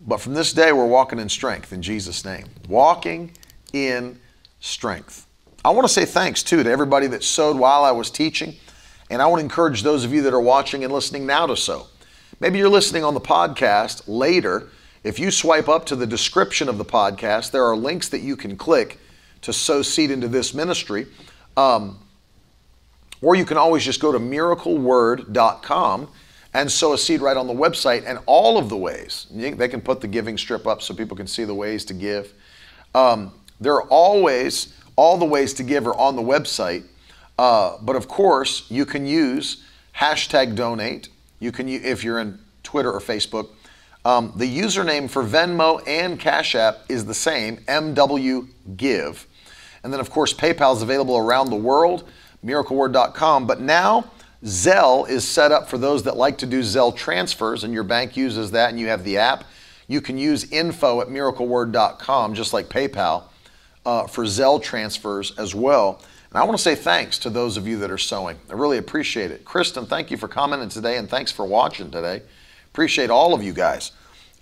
But 0.00 0.20
from 0.20 0.34
this 0.34 0.52
day, 0.52 0.72
we're 0.72 0.86
walking 0.86 1.20
in 1.20 1.28
strength 1.28 1.72
in 1.72 1.82
Jesus' 1.82 2.24
name. 2.24 2.46
Walking 2.68 3.30
in 3.72 4.18
strength. 4.58 5.26
I 5.64 5.70
want 5.70 5.86
to 5.86 5.92
say 5.92 6.04
thanks 6.04 6.42
too 6.42 6.64
to 6.64 6.70
everybody 6.70 7.06
that 7.08 7.22
sowed 7.22 7.56
while 7.56 7.84
I 7.84 7.92
was 7.92 8.10
teaching. 8.10 8.56
And 9.08 9.22
I 9.22 9.26
want 9.26 9.38
to 9.38 9.44
encourage 9.44 9.84
those 9.84 10.04
of 10.04 10.12
you 10.12 10.22
that 10.22 10.34
are 10.34 10.40
watching 10.40 10.82
and 10.82 10.92
listening 10.92 11.26
now 11.26 11.46
to 11.46 11.56
sow. 11.56 11.86
Maybe 12.40 12.58
you're 12.58 12.68
listening 12.68 13.04
on 13.04 13.14
the 13.14 13.20
podcast 13.20 14.02
later. 14.08 14.68
If 15.02 15.18
you 15.18 15.30
swipe 15.30 15.68
up 15.68 15.86
to 15.86 15.96
the 15.96 16.06
description 16.06 16.68
of 16.68 16.76
the 16.76 16.84
podcast, 16.84 17.52
there 17.52 17.64
are 17.64 17.76
links 17.76 18.08
that 18.10 18.20
you 18.20 18.36
can 18.36 18.56
click 18.56 18.98
to 19.42 19.52
sow 19.52 19.80
seed 19.80 20.10
into 20.10 20.28
this 20.28 20.52
ministry. 20.52 21.06
Um, 21.56 21.98
or 23.22 23.34
you 23.34 23.44
can 23.44 23.56
always 23.56 23.84
just 23.84 24.00
go 24.00 24.12
to 24.12 24.18
miracleword.com 24.18 26.08
and 26.52 26.70
sow 26.72 26.92
a 26.92 26.98
seed 26.98 27.20
right 27.20 27.36
on 27.36 27.46
the 27.46 27.54
website 27.54 28.04
and 28.06 28.18
all 28.26 28.58
of 28.58 28.68
the 28.68 28.76
ways. 28.76 29.26
They 29.30 29.68
can 29.68 29.80
put 29.80 30.00
the 30.00 30.08
giving 30.08 30.36
strip 30.36 30.66
up 30.66 30.82
so 30.82 30.94
people 30.94 31.16
can 31.16 31.26
see 31.26 31.44
the 31.44 31.54
ways 31.54 31.84
to 31.86 31.94
give. 31.94 32.32
Um, 32.94 33.32
there 33.60 33.74
are 33.74 33.84
always, 33.84 34.74
all 34.96 35.16
the 35.16 35.24
ways 35.24 35.54
to 35.54 35.62
give 35.62 35.86
are 35.86 35.94
on 35.94 36.16
the 36.16 36.22
website. 36.22 36.84
Uh, 37.38 37.78
but 37.80 37.96
of 37.96 38.08
course, 38.08 38.66
you 38.70 38.84
can 38.84 39.06
use 39.06 39.64
hashtag 39.96 40.56
donate. 40.56 41.08
You 41.38 41.52
can, 41.52 41.68
if 41.68 42.04
you're 42.04 42.18
in 42.18 42.38
Twitter 42.62 42.92
or 42.92 43.00
Facebook, 43.00 43.48
um, 44.04 44.32
the 44.36 44.46
username 44.46 45.10
for 45.10 45.22
Venmo 45.22 45.82
and 45.86 46.18
Cash 46.18 46.54
App 46.54 46.80
is 46.88 47.04
the 47.04 47.14
same, 47.14 47.58
MW 47.58 48.48
Give. 48.76 49.26
And 49.82 49.92
then, 49.92 50.00
of 50.00 50.10
course, 50.10 50.32
PayPal 50.32 50.74
is 50.74 50.82
available 50.82 51.16
around 51.16 51.50
the 51.50 51.56
world, 51.56 52.08
miracleword.com. 52.44 53.46
But 53.46 53.60
now, 53.60 54.10
Zelle 54.44 55.08
is 55.08 55.26
set 55.26 55.52
up 55.52 55.68
for 55.68 55.76
those 55.76 56.02
that 56.04 56.16
like 56.16 56.38
to 56.38 56.46
do 56.46 56.60
Zelle 56.60 56.94
transfers, 56.94 57.64
and 57.64 57.74
your 57.74 57.84
bank 57.84 58.16
uses 58.16 58.50
that, 58.52 58.70
and 58.70 58.80
you 58.80 58.88
have 58.88 59.04
the 59.04 59.18
app. 59.18 59.44
You 59.86 60.00
can 60.00 60.16
use 60.16 60.50
info 60.50 61.00
at 61.00 61.08
miracleword.com, 61.08 62.34
just 62.34 62.52
like 62.52 62.68
PayPal, 62.68 63.24
uh, 63.84 64.06
for 64.06 64.24
Zelle 64.24 64.62
transfers 64.62 65.36
as 65.38 65.54
well. 65.54 66.00
And 66.30 66.38
I 66.38 66.44
want 66.44 66.56
to 66.56 66.62
say 66.62 66.74
thanks 66.74 67.18
to 67.18 67.30
those 67.30 67.56
of 67.56 67.66
you 67.66 67.78
that 67.78 67.90
are 67.90 67.98
sowing. 67.98 68.38
I 68.48 68.54
really 68.54 68.78
appreciate 68.78 69.30
it. 69.30 69.44
Kristen, 69.44 69.84
thank 69.84 70.10
you 70.10 70.16
for 70.16 70.28
commenting 70.28 70.68
today 70.68 70.96
and 70.96 71.10
thanks 71.10 71.32
for 71.32 71.44
watching 71.44 71.90
today. 71.90 72.22
Appreciate 72.72 73.10
all 73.10 73.34
of 73.34 73.42
you 73.42 73.52
guys. 73.52 73.92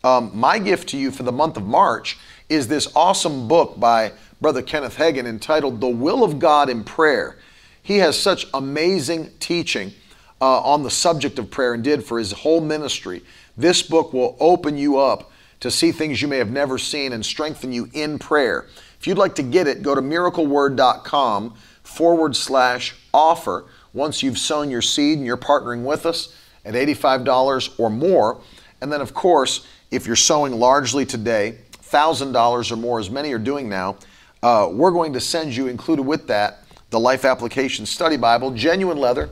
Um, 0.04 0.30
my 0.34 0.58
gift 0.58 0.90
to 0.90 0.98
you 0.98 1.10
for 1.10 1.22
the 1.22 1.32
month 1.32 1.56
of 1.56 1.66
March 1.66 2.18
is 2.48 2.68
this 2.68 2.88
awesome 2.94 3.48
book 3.48 3.80
by 3.80 4.12
Brother 4.40 4.62
Kenneth 4.62 4.96
Hagin 4.96 5.26
entitled 5.26 5.80
The 5.80 5.88
Will 5.88 6.22
of 6.22 6.38
God 6.38 6.68
in 6.68 6.84
Prayer. 6.84 7.38
He 7.82 7.98
has 7.98 8.18
such 8.18 8.46
amazing 8.52 9.30
teaching 9.40 9.92
uh, 10.40 10.60
on 10.60 10.82
the 10.82 10.90
subject 10.90 11.38
of 11.38 11.50
prayer 11.50 11.74
and 11.74 11.82
did 11.82 12.04
for 12.04 12.18
his 12.18 12.32
whole 12.32 12.60
ministry. 12.60 13.22
This 13.56 13.82
book 13.82 14.12
will 14.12 14.36
open 14.38 14.76
you 14.76 14.98
up 14.98 15.32
to 15.60 15.70
see 15.70 15.90
things 15.90 16.22
you 16.22 16.28
may 16.28 16.38
have 16.38 16.50
never 16.50 16.78
seen 16.78 17.12
and 17.12 17.24
strengthen 17.24 17.72
you 17.72 17.88
in 17.92 18.18
prayer. 18.18 18.66
If 19.00 19.06
you'd 19.06 19.18
like 19.18 19.34
to 19.36 19.42
get 19.42 19.66
it, 19.66 19.82
go 19.82 19.94
to 19.94 20.00
miracleword.com 20.00 21.54
forward 21.82 22.36
slash 22.36 22.94
offer 23.12 23.64
once 23.92 24.22
you've 24.22 24.38
sown 24.38 24.70
your 24.70 24.82
seed 24.82 25.18
and 25.18 25.26
you're 25.26 25.36
partnering 25.36 25.82
with 25.82 26.06
us 26.06 26.32
at 26.68 26.74
$85 26.74 27.80
or 27.80 27.88
more. 27.88 28.40
And 28.80 28.92
then, 28.92 29.00
of 29.00 29.14
course, 29.14 29.66
if 29.90 30.06
you're 30.06 30.16
sowing 30.16 30.52
largely 30.52 31.06
today, 31.06 31.58
$1,000 31.82 32.70
or 32.70 32.76
more, 32.76 33.00
as 33.00 33.08
many 33.08 33.32
are 33.32 33.38
doing 33.38 33.68
now, 33.68 33.96
uh, 34.42 34.68
we're 34.70 34.90
going 34.90 35.14
to 35.14 35.20
send 35.20 35.56
you, 35.56 35.66
included 35.66 36.02
with 36.02 36.26
that, 36.28 36.62
the 36.90 37.00
Life 37.00 37.24
Application 37.24 37.86
Study 37.86 38.18
Bible, 38.18 38.50
genuine 38.50 38.98
leather. 38.98 39.30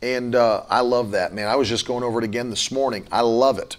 And 0.00 0.36
uh, 0.36 0.62
I 0.70 0.80
love 0.80 1.10
that, 1.10 1.34
man. 1.34 1.48
I 1.48 1.56
was 1.56 1.68
just 1.68 1.84
going 1.84 2.04
over 2.04 2.20
it 2.20 2.24
again 2.24 2.48
this 2.48 2.70
morning. 2.70 3.06
I 3.10 3.22
love 3.22 3.58
it. 3.58 3.76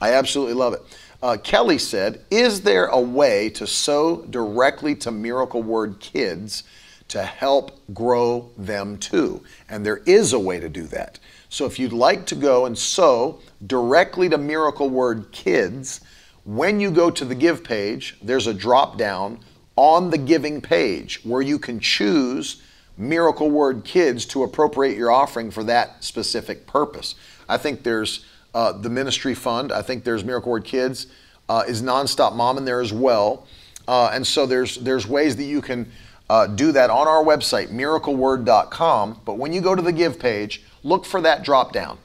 I 0.00 0.12
absolutely 0.12 0.54
love 0.54 0.74
it. 0.74 0.82
Uh, 1.22 1.38
Kelly 1.42 1.78
said, 1.78 2.22
Is 2.30 2.60
there 2.60 2.86
a 2.86 3.00
way 3.00 3.48
to 3.50 3.66
sow 3.66 4.22
directly 4.28 4.94
to 4.96 5.10
Miracle 5.10 5.62
Word 5.62 5.98
kids 5.98 6.64
to 7.08 7.22
help 7.22 7.80
grow 7.94 8.50
them 8.58 8.98
too? 8.98 9.42
And 9.70 9.86
there 9.86 10.02
is 10.04 10.34
a 10.34 10.38
way 10.38 10.60
to 10.60 10.68
do 10.68 10.82
that. 10.88 11.18
So 11.54 11.66
if 11.66 11.78
you'd 11.78 11.92
like 11.92 12.26
to 12.26 12.34
go 12.34 12.66
and 12.66 12.76
sow 12.76 13.38
directly 13.64 14.28
to 14.28 14.36
Miracle 14.36 14.90
Word 14.90 15.30
kids, 15.30 16.00
when 16.42 16.80
you 16.80 16.90
go 16.90 17.12
to 17.12 17.24
the 17.24 17.36
Give 17.36 17.62
page, 17.62 18.16
there's 18.20 18.48
a 18.48 18.52
drop 18.52 18.98
down 18.98 19.38
on 19.76 20.10
the 20.10 20.18
giving 20.18 20.60
page 20.60 21.24
where 21.24 21.42
you 21.42 21.60
can 21.60 21.78
choose 21.78 22.60
Miracle 22.98 23.52
Word 23.52 23.84
Kids 23.84 24.26
to 24.26 24.42
appropriate 24.42 24.96
your 24.96 25.12
offering 25.12 25.52
for 25.52 25.62
that 25.62 26.02
specific 26.02 26.66
purpose. 26.66 27.14
I 27.48 27.56
think 27.56 27.84
there's 27.84 28.24
uh, 28.52 28.72
the 28.72 28.90
ministry 28.90 29.36
fund. 29.36 29.70
I 29.70 29.82
think 29.82 30.02
there's 30.02 30.24
Miracle 30.24 30.50
Word 30.50 30.64
Kids. 30.64 31.06
Uh, 31.48 31.62
is 31.68 31.82
Nonstop 31.82 32.34
Mom 32.34 32.58
in 32.58 32.64
there 32.64 32.80
as 32.80 32.92
well? 32.92 33.46
Uh, 33.86 34.10
and 34.12 34.26
so 34.26 34.44
there's 34.44 34.78
there's 34.78 35.06
ways 35.06 35.36
that 35.36 35.44
you 35.44 35.62
can 35.62 35.88
uh, 36.28 36.48
do 36.48 36.72
that 36.72 36.90
on 36.90 37.06
our 37.06 37.22
website, 37.22 37.68
miracleword.com. 37.68 39.20
But 39.24 39.38
when 39.38 39.52
you 39.52 39.60
go 39.60 39.76
to 39.76 39.82
the 39.82 39.92
Give 39.92 40.18
page, 40.18 40.64
look 40.84 41.04
for 41.04 41.20
that 41.22 41.42
drop 41.42 41.72
down, 41.72 41.98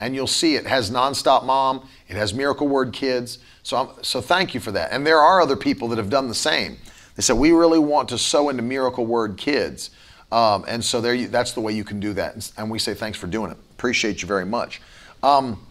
and 0.00 0.14
you'll 0.14 0.28
see 0.28 0.54
it 0.54 0.66
has 0.66 0.90
Nonstop 0.90 1.44
Mom. 1.44 1.88
It 2.08 2.16
has 2.16 2.32
Miracle 2.32 2.68
Word 2.68 2.92
Kids. 2.92 3.38
So 3.64 3.76
I'm, 3.76 4.04
so 4.04 4.20
thank 4.20 4.54
you 4.54 4.60
for 4.60 4.70
that. 4.72 4.92
And 4.92 5.04
there 5.04 5.18
are 5.18 5.40
other 5.40 5.56
people 5.56 5.88
that 5.88 5.98
have 5.98 6.10
done 6.10 6.28
the 6.28 6.34
same. 6.34 6.76
They 7.16 7.22
said 7.22 7.36
we 7.36 7.50
really 7.50 7.78
want 7.78 8.08
to 8.10 8.18
sow 8.18 8.48
into 8.48 8.62
Miracle 8.62 9.04
Word 9.04 9.36
Kids. 9.36 9.90
Um, 10.32 10.64
and 10.68 10.84
so 10.84 11.00
there, 11.00 11.14
you, 11.14 11.28
that's 11.28 11.52
the 11.52 11.60
way 11.60 11.72
you 11.72 11.84
can 11.84 11.98
do 11.98 12.12
that. 12.14 12.52
And 12.56 12.70
we 12.70 12.78
say 12.78 12.94
thanks 12.94 13.18
for 13.18 13.26
doing 13.26 13.50
it. 13.50 13.56
Appreciate 13.72 14.22
you 14.22 14.28
very 14.28 14.46
much. 14.46 14.80
Um, 15.22 15.66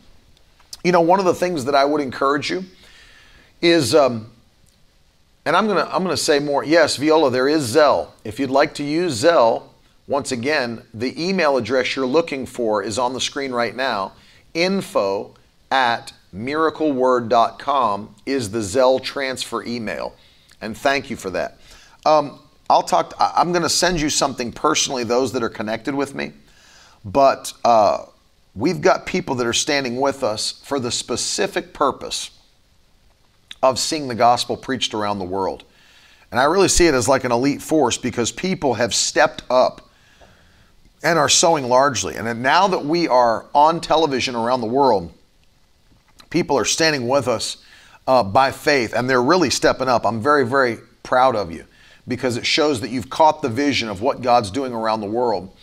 you 0.84 0.92
know, 0.92 1.02
one 1.02 1.20
of 1.20 1.26
the 1.26 1.34
things 1.34 1.66
that 1.66 1.76
I 1.76 1.86
would 1.86 2.02
encourage 2.02 2.50
you 2.50 2.66
is, 3.62 3.96
um, 3.96 4.32
and 5.46 5.56
I'm 5.56 5.68
gonna 5.68 5.90
I'm 5.92 6.04
gonna 6.04 6.18
say 6.18 6.40
more. 6.40 6.64
Yes, 6.64 6.98
Viola, 6.98 7.32
there 7.32 7.48
is 7.48 7.76
Zelle. 7.76 8.10
If 8.24 8.40
you'd 8.40 8.50
like 8.50 8.76
to 8.76 8.84
use 8.84 9.24
Zelle, 9.24 9.69
once 10.10 10.32
again, 10.32 10.82
the 10.92 11.14
email 11.24 11.56
address 11.56 11.96
you're 11.96 12.08
looking 12.08 12.48
for 12.48 12.82
is 12.82 12.98
on 12.98 13.14
the 13.14 13.22
screen 13.22 13.52
right 13.52 13.76
now. 13.76 14.12
Info 14.56 15.36
at 15.70 16.12
miracleword.com 16.36 18.16
is 18.26 18.50
the 18.50 18.58
Zelle 18.58 19.02
transfer 19.02 19.64
email, 19.64 20.16
and 20.62 20.76
thank 20.76 21.12
you 21.12 21.16
for 21.16 21.30
that. 21.30 21.60
Um, 22.08 22.40
I'll 22.72 22.82
talk. 22.82 23.14
I'm 23.20 23.52
going 23.52 23.62
to 23.62 23.70
send 23.70 24.02
you 24.02 24.10
something 24.10 24.52
personally. 24.52 25.04
Those 25.04 25.32
that 25.34 25.44
are 25.44 25.50
connected 25.50 25.94
with 25.94 26.16
me, 26.16 26.34
but 27.06 27.54
uh, 27.64 28.06
we've 28.56 28.82
got 28.82 29.06
people 29.06 29.36
that 29.36 29.46
are 29.46 29.54
standing 29.54 30.02
with 30.02 30.24
us 30.24 30.60
for 30.64 30.80
the 30.80 30.92
specific 30.92 31.72
purpose 31.72 32.32
of 33.62 33.78
seeing 33.78 34.08
the 34.08 34.16
gospel 34.16 34.58
preached 34.58 34.96
around 34.96 35.20
the 35.20 35.26
world. 35.26 35.66
And 36.32 36.40
I 36.40 36.46
really 36.46 36.68
see 36.68 36.88
it 36.88 36.96
as 36.96 37.08
like 37.08 37.26
an 37.26 37.32
elite 37.32 37.62
force 37.62 37.98
because 38.00 38.32
people 38.32 38.74
have 38.74 38.96
stepped 38.96 39.44
up 39.52 39.86
and 41.04 41.18
are 41.18 41.30
sowing 41.30 41.70
largely. 41.70 42.16
And 42.16 42.42
now 42.42 42.68
that 42.68 42.84
we 42.84 43.08
are 43.08 43.46
on 43.54 43.80
television 43.82 44.36
around 44.36 44.62
the 44.62 44.68
world, 44.68 45.12
people 46.30 46.58
are 46.58 46.66
standing 46.66 47.08
with 47.08 47.28
us 47.28 47.58
uh, 48.08 48.24
by 48.24 48.52
faith 48.52 48.94
and 48.94 49.10
they're 49.10 49.22
really 49.22 49.50
stepping 49.50 49.88
up. 49.88 50.06
I'm 50.06 50.22
very, 50.22 50.46
very 50.46 50.78
proud 51.04 51.36
of 51.36 51.52
you 51.52 51.66
because 52.08 52.38
it 52.38 52.46
shows 52.46 52.82
that 52.82 52.90
you've 52.90 53.10
caught 53.10 53.42
the 53.42 53.50
vision 53.50 53.88
of 53.88 54.02
what 54.02 54.22
God's 54.22 54.52
doing 54.52 54.74
around 54.74 55.02
the 55.02 55.08
world. 55.08 55.56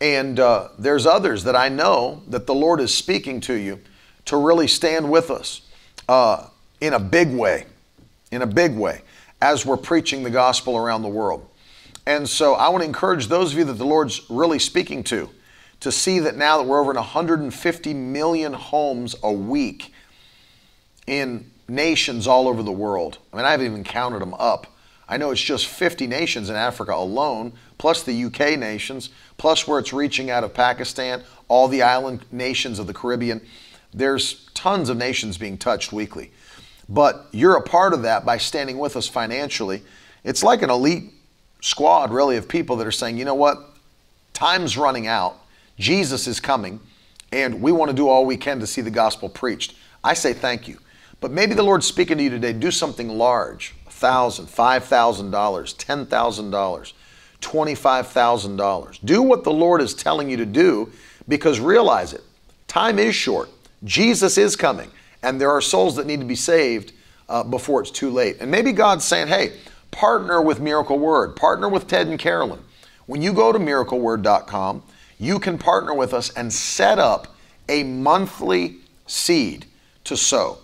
And 0.00 0.38
uh, 0.38 0.68
there's 0.78 1.06
others 1.06 1.44
that 1.44 1.56
I 1.56 1.68
know 1.68 2.22
that 2.28 2.46
the 2.46 2.54
Lord 2.54 2.80
is 2.80 2.94
speaking 2.94 3.40
to 3.42 3.54
you 3.54 3.80
to 4.26 4.36
really 4.36 4.68
stand 4.68 5.10
with 5.10 5.30
us 5.30 5.62
uh, 6.08 6.46
in 6.80 6.92
a 6.92 7.00
big 7.00 7.32
way, 7.32 7.66
in 8.30 8.42
a 8.42 8.46
big 8.46 8.76
way, 8.76 9.02
as 9.42 9.66
we're 9.66 9.76
preaching 9.76 10.22
the 10.22 10.30
gospel 10.30 10.76
around 10.76 11.02
the 11.02 11.08
world. 11.08 11.47
And 12.08 12.28
so 12.28 12.54
I 12.54 12.68
want 12.70 12.82
to 12.82 12.86
encourage 12.86 13.28
those 13.28 13.52
of 13.52 13.58
you 13.58 13.64
that 13.64 13.74
the 13.74 13.84
Lord's 13.84 14.22
really 14.28 14.58
speaking 14.58 15.04
to 15.04 15.30
to 15.80 15.92
see 15.92 16.18
that 16.20 16.36
now 16.36 16.58
that 16.58 16.64
we're 16.64 16.80
over 16.80 16.90
in 16.90 16.96
150 16.96 17.94
million 17.94 18.52
homes 18.52 19.14
a 19.22 19.32
week 19.32 19.92
in 21.06 21.50
nations 21.68 22.26
all 22.26 22.48
over 22.48 22.62
the 22.62 22.72
world. 22.72 23.18
I 23.32 23.36
mean, 23.36 23.44
I 23.44 23.52
haven't 23.52 23.66
even 23.66 23.84
counted 23.84 24.20
them 24.20 24.34
up 24.34 24.66
I 25.08 25.16
know 25.16 25.30
it's 25.30 25.40
just 25.40 25.66
50 25.66 26.06
nations 26.06 26.50
in 26.50 26.56
Africa 26.56 26.92
alone, 26.92 27.52
plus 27.78 28.02
the 28.02 28.24
UK 28.24 28.58
nations, 28.58 29.08
plus 29.38 29.66
where 29.66 29.78
it's 29.78 29.92
reaching 29.92 30.30
out 30.30 30.44
of 30.44 30.52
Pakistan, 30.52 31.22
all 31.48 31.66
the 31.66 31.82
island 31.82 32.26
nations 32.30 32.78
of 32.78 32.86
the 32.86 32.92
Caribbean. 32.92 33.40
There's 33.94 34.44
tons 34.52 34.90
of 34.90 34.98
nations 34.98 35.38
being 35.38 35.56
touched 35.56 35.94
weekly. 35.94 36.30
But 36.90 37.26
you're 37.32 37.56
a 37.56 37.62
part 37.62 37.94
of 37.94 38.02
that 38.02 38.26
by 38.26 38.36
standing 38.36 38.78
with 38.78 38.96
us 38.96 39.08
financially. 39.08 39.82
It's 40.24 40.42
like 40.42 40.60
an 40.60 40.68
elite 40.68 41.14
squad, 41.60 42.12
really, 42.12 42.36
of 42.36 42.48
people 42.48 42.76
that 42.76 42.86
are 42.86 42.92
saying, 42.92 43.18
you 43.18 43.24
know 43.24 43.34
what? 43.34 43.58
Time's 44.32 44.76
running 44.76 45.06
out. 45.06 45.36
Jesus 45.78 46.26
is 46.26 46.40
coming, 46.40 46.80
and 47.32 47.60
we 47.60 47.72
want 47.72 47.90
to 47.90 47.96
do 47.96 48.08
all 48.08 48.26
we 48.26 48.36
can 48.36 48.60
to 48.60 48.66
see 48.66 48.80
the 48.80 48.90
gospel 48.90 49.28
preached. 49.28 49.74
I 50.02 50.14
say 50.14 50.32
thank 50.32 50.68
you. 50.68 50.78
But 51.20 51.30
maybe 51.30 51.54
the 51.54 51.62
Lord's 51.62 51.86
speaking 51.86 52.18
to 52.18 52.22
you 52.22 52.30
today. 52.30 52.52
Do 52.52 52.70
something 52.70 53.08
large 53.08 53.74
thousand, 53.88 54.48
five 54.48 54.84
thousand 54.84 55.32
dollars, 55.32 55.72
ten 55.72 56.06
thousand 56.06 56.50
dollars, 56.50 56.94
twenty-five 57.40 58.08
thousand 58.08 58.56
dollars. 58.56 58.98
Do 58.98 59.22
what 59.22 59.44
the 59.44 59.52
Lord 59.52 59.80
is 59.80 59.94
telling 59.94 60.30
you 60.30 60.36
to 60.36 60.46
do 60.46 60.90
because 61.26 61.58
realize 61.60 62.12
it. 62.12 62.22
Time 62.68 62.98
is 62.98 63.14
short. 63.14 63.48
Jesus 63.84 64.38
is 64.38 64.54
coming, 64.56 64.90
and 65.22 65.40
there 65.40 65.50
are 65.50 65.60
souls 65.60 65.96
that 65.96 66.06
need 66.06 66.20
to 66.20 66.26
be 66.26 66.36
saved 66.36 66.92
uh, 67.28 67.42
before 67.42 67.80
it's 67.80 67.90
too 67.90 68.10
late. 68.10 68.36
And 68.40 68.50
maybe 68.50 68.72
God's 68.72 69.04
saying, 69.04 69.28
hey, 69.28 69.52
partner 69.90 70.40
with 70.40 70.60
Miracle 70.60 70.98
Word, 70.98 71.36
partner 71.36 71.68
with 71.68 71.86
Ted 71.86 72.06
and 72.08 72.18
Carolyn. 72.18 72.60
When 73.06 73.22
you 73.22 73.32
go 73.32 73.52
to 73.52 73.58
miracleword.com, 73.58 74.82
you 75.18 75.38
can 75.38 75.58
partner 75.58 75.94
with 75.94 76.14
us 76.14 76.30
and 76.30 76.52
set 76.52 76.98
up 76.98 77.34
a 77.68 77.82
monthly 77.82 78.76
seed 79.06 79.66
to 80.04 80.16
sow. 80.16 80.58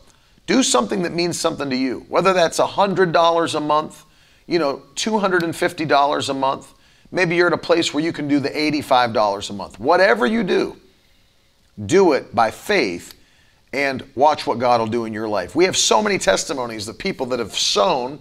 Do 0.47 0.63
something 0.63 1.03
that 1.03 1.13
means 1.13 1.41
something 1.41 1.71
to 1.71 1.77
you, 1.77 2.05
whether 2.09 2.33
that's 2.33 2.59
$100 2.59 3.55
a 3.55 3.61
month, 3.61 4.05
you 4.47 4.59
know, 4.59 4.83
$250 4.95 6.29
a 6.29 6.35
month. 6.35 6.75
Maybe 7.11 7.37
you're 7.37 7.47
at 7.47 7.53
a 7.53 7.59
place 7.59 7.95
where 7.95 8.05
you 8.05 8.13
can 8.13 8.29
do 8.29 8.41
the 8.41 8.51
$85 8.51 9.51
a 9.51 9.53
month. 9.53 9.81
Whatever 9.81 10.27
you 10.27 10.43
do, 10.43 10.77
do 11.87 12.13
it 12.13 12.35
by 12.35 12.51
faith 12.51 13.15
and 13.73 14.05
watch 14.15 14.47
what 14.47 14.59
God 14.59 14.81
will 14.81 14.87
do 14.87 15.05
in 15.05 15.13
your 15.13 15.29
life. 15.29 15.57
We 15.57 15.65
have 15.65 15.77
so 15.77 16.03
many 16.03 16.19
testimonies 16.19 16.87
of 16.87 16.99
people 16.99 17.27
that 17.27 17.39
have 17.39 17.55
sown 17.55 18.21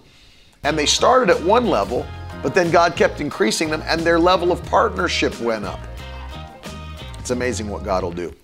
and 0.64 0.78
they 0.78 0.86
started 0.86 1.30
at 1.30 1.42
one 1.42 1.66
level, 1.66 2.06
but 2.42 2.54
then 2.54 2.70
God 2.70 2.96
kept 2.96 3.20
increasing 3.20 3.70
them 3.70 3.82
and 3.86 4.00
their 4.00 4.18
level 4.18 4.50
of 4.50 4.64
partnership 4.64 5.38
went 5.40 5.64
up. 5.64 5.80
It's 7.18 7.30
amazing 7.30 7.68
what 7.68 7.84
God 7.84 8.02
will 8.02 8.12
do. 8.12 8.34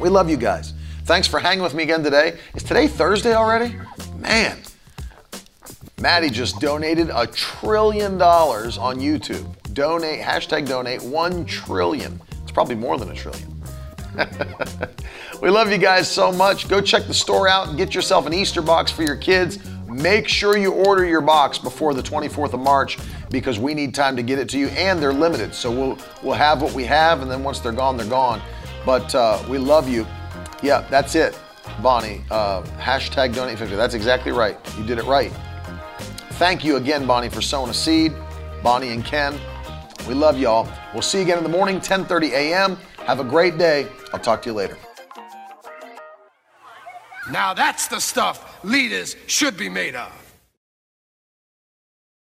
We 0.00 0.08
love 0.08 0.30
you 0.30 0.36
guys. 0.36 0.74
Thanks 1.04 1.26
for 1.26 1.40
hanging 1.40 1.62
with 1.62 1.74
me 1.74 1.82
again 1.82 2.02
today. 2.02 2.38
Is 2.54 2.62
today 2.62 2.86
Thursday 2.86 3.34
already? 3.34 3.76
Man, 4.16 4.58
Maddie 6.00 6.30
just 6.30 6.58
donated 6.58 7.10
a 7.12 7.26
trillion 7.26 8.18
dollars 8.18 8.78
on 8.78 8.98
YouTube. 8.98 9.46
Donate, 9.72 10.20
hashtag 10.20 10.66
donate 10.66 11.02
one 11.02 11.44
trillion. 11.44 12.20
It's 12.42 12.50
probably 12.50 12.74
more 12.74 12.98
than 12.98 13.10
a 13.10 13.14
trillion. 13.14 13.48
we 15.40 15.48
love 15.48 15.70
you 15.70 15.78
guys 15.78 16.10
so 16.10 16.32
much. 16.32 16.68
Go 16.68 16.80
check 16.80 17.06
the 17.06 17.14
store 17.14 17.48
out 17.48 17.68
and 17.68 17.78
get 17.78 17.94
yourself 17.94 18.26
an 18.26 18.32
Easter 18.32 18.62
box 18.62 18.90
for 18.90 19.02
your 19.02 19.16
kids. 19.16 19.58
Make 19.92 20.26
sure 20.26 20.56
you 20.56 20.72
order 20.72 21.04
your 21.04 21.20
box 21.20 21.58
before 21.58 21.92
the 21.92 22.02
24th 22.02 22.54
of 22.54 22.60
March 22.60 22.98
because 23.30 23.58
we 23.58 23.74
need 23.74 23.94
time 23.94 24.16
to 24.16 24.22
get 24.22 24.38
it 24.38 24.48
to 24.50 24.58
you, 24.58 24.68
and 24.68 25.00
they're 25.00 25.12
limited. 25.12 25.54
So 25.54 25.70
we'll 25.70 25.98
we'll 26.22 26.34
have 26.34 26.62
what 26.62 26.72
we 26.72 26.84
have, 26.84 27.20
and 27.20 27.30
then 27.30 27.42
once 27.44 27.60
they're 27.60 27.72
gone, 27.72 27.96
they're 27.96 28.06
gone. 28.06 28.40
But 28.86 29.14
uh, 29.14 29.42
we 29.48 29.58
love 29.58 29.88
you. 29.88 30.06
Yeah, 30.62 30.86
that's 30.88 31.14
it, 31.14 31.38
Bonnie. 31.82 32.22
Uh, 32.30 32.62
hashtag 32.78 33.34
donate 33.34 33.58
50. 33.58 33.76
That's 33.76 33.94
exactly 33.94 34.32
right. 34.32 34.56
You 34.78 34.84
did 34.84 34.98
it 34.98 35.04
right. 35.04 35.32
Thank 36.32 36.64
you 36.64 36.76
again, 36.76 37.06
Bonnie, 37.06 37.28
for 37.28 37.42
sowing 37.42 37.70
a 37.70 37.74
seed. 37.74 38.12
Bonnie 38.62 38.90
and 38.90 39.04
Ken, 39.04 39.38
we 40.08 40.14
love 40.14 40.38
y'all. 40.38 40.68
We'll 40.92 41.02
see 41.02 41.18
you 41.18 41.24
again 41.24 41.36
in 41.38 41.44
the 41.44 41.50
morning, 41.50 41.80
10:30 41.80 42.30
a.m. 42.30 42.78
Have 43.04 43.20
a 43.20 43.24
great 43.24 43.58
day. 43.58 43.88
I'll 44.14 44.20
talk 44.20 44.40
to 44.42 44.48
you 44.48 44.54
later. 44.54 44.78
Now 47.30 47.54
that's 47.54 47.88
the 47.88 48.00
stuff 48.00 48.51
leaders 48.64 49.16
should 49.26 49.56
be 49.56 49.68
made 49.68 49.94
of. 49.94 50.21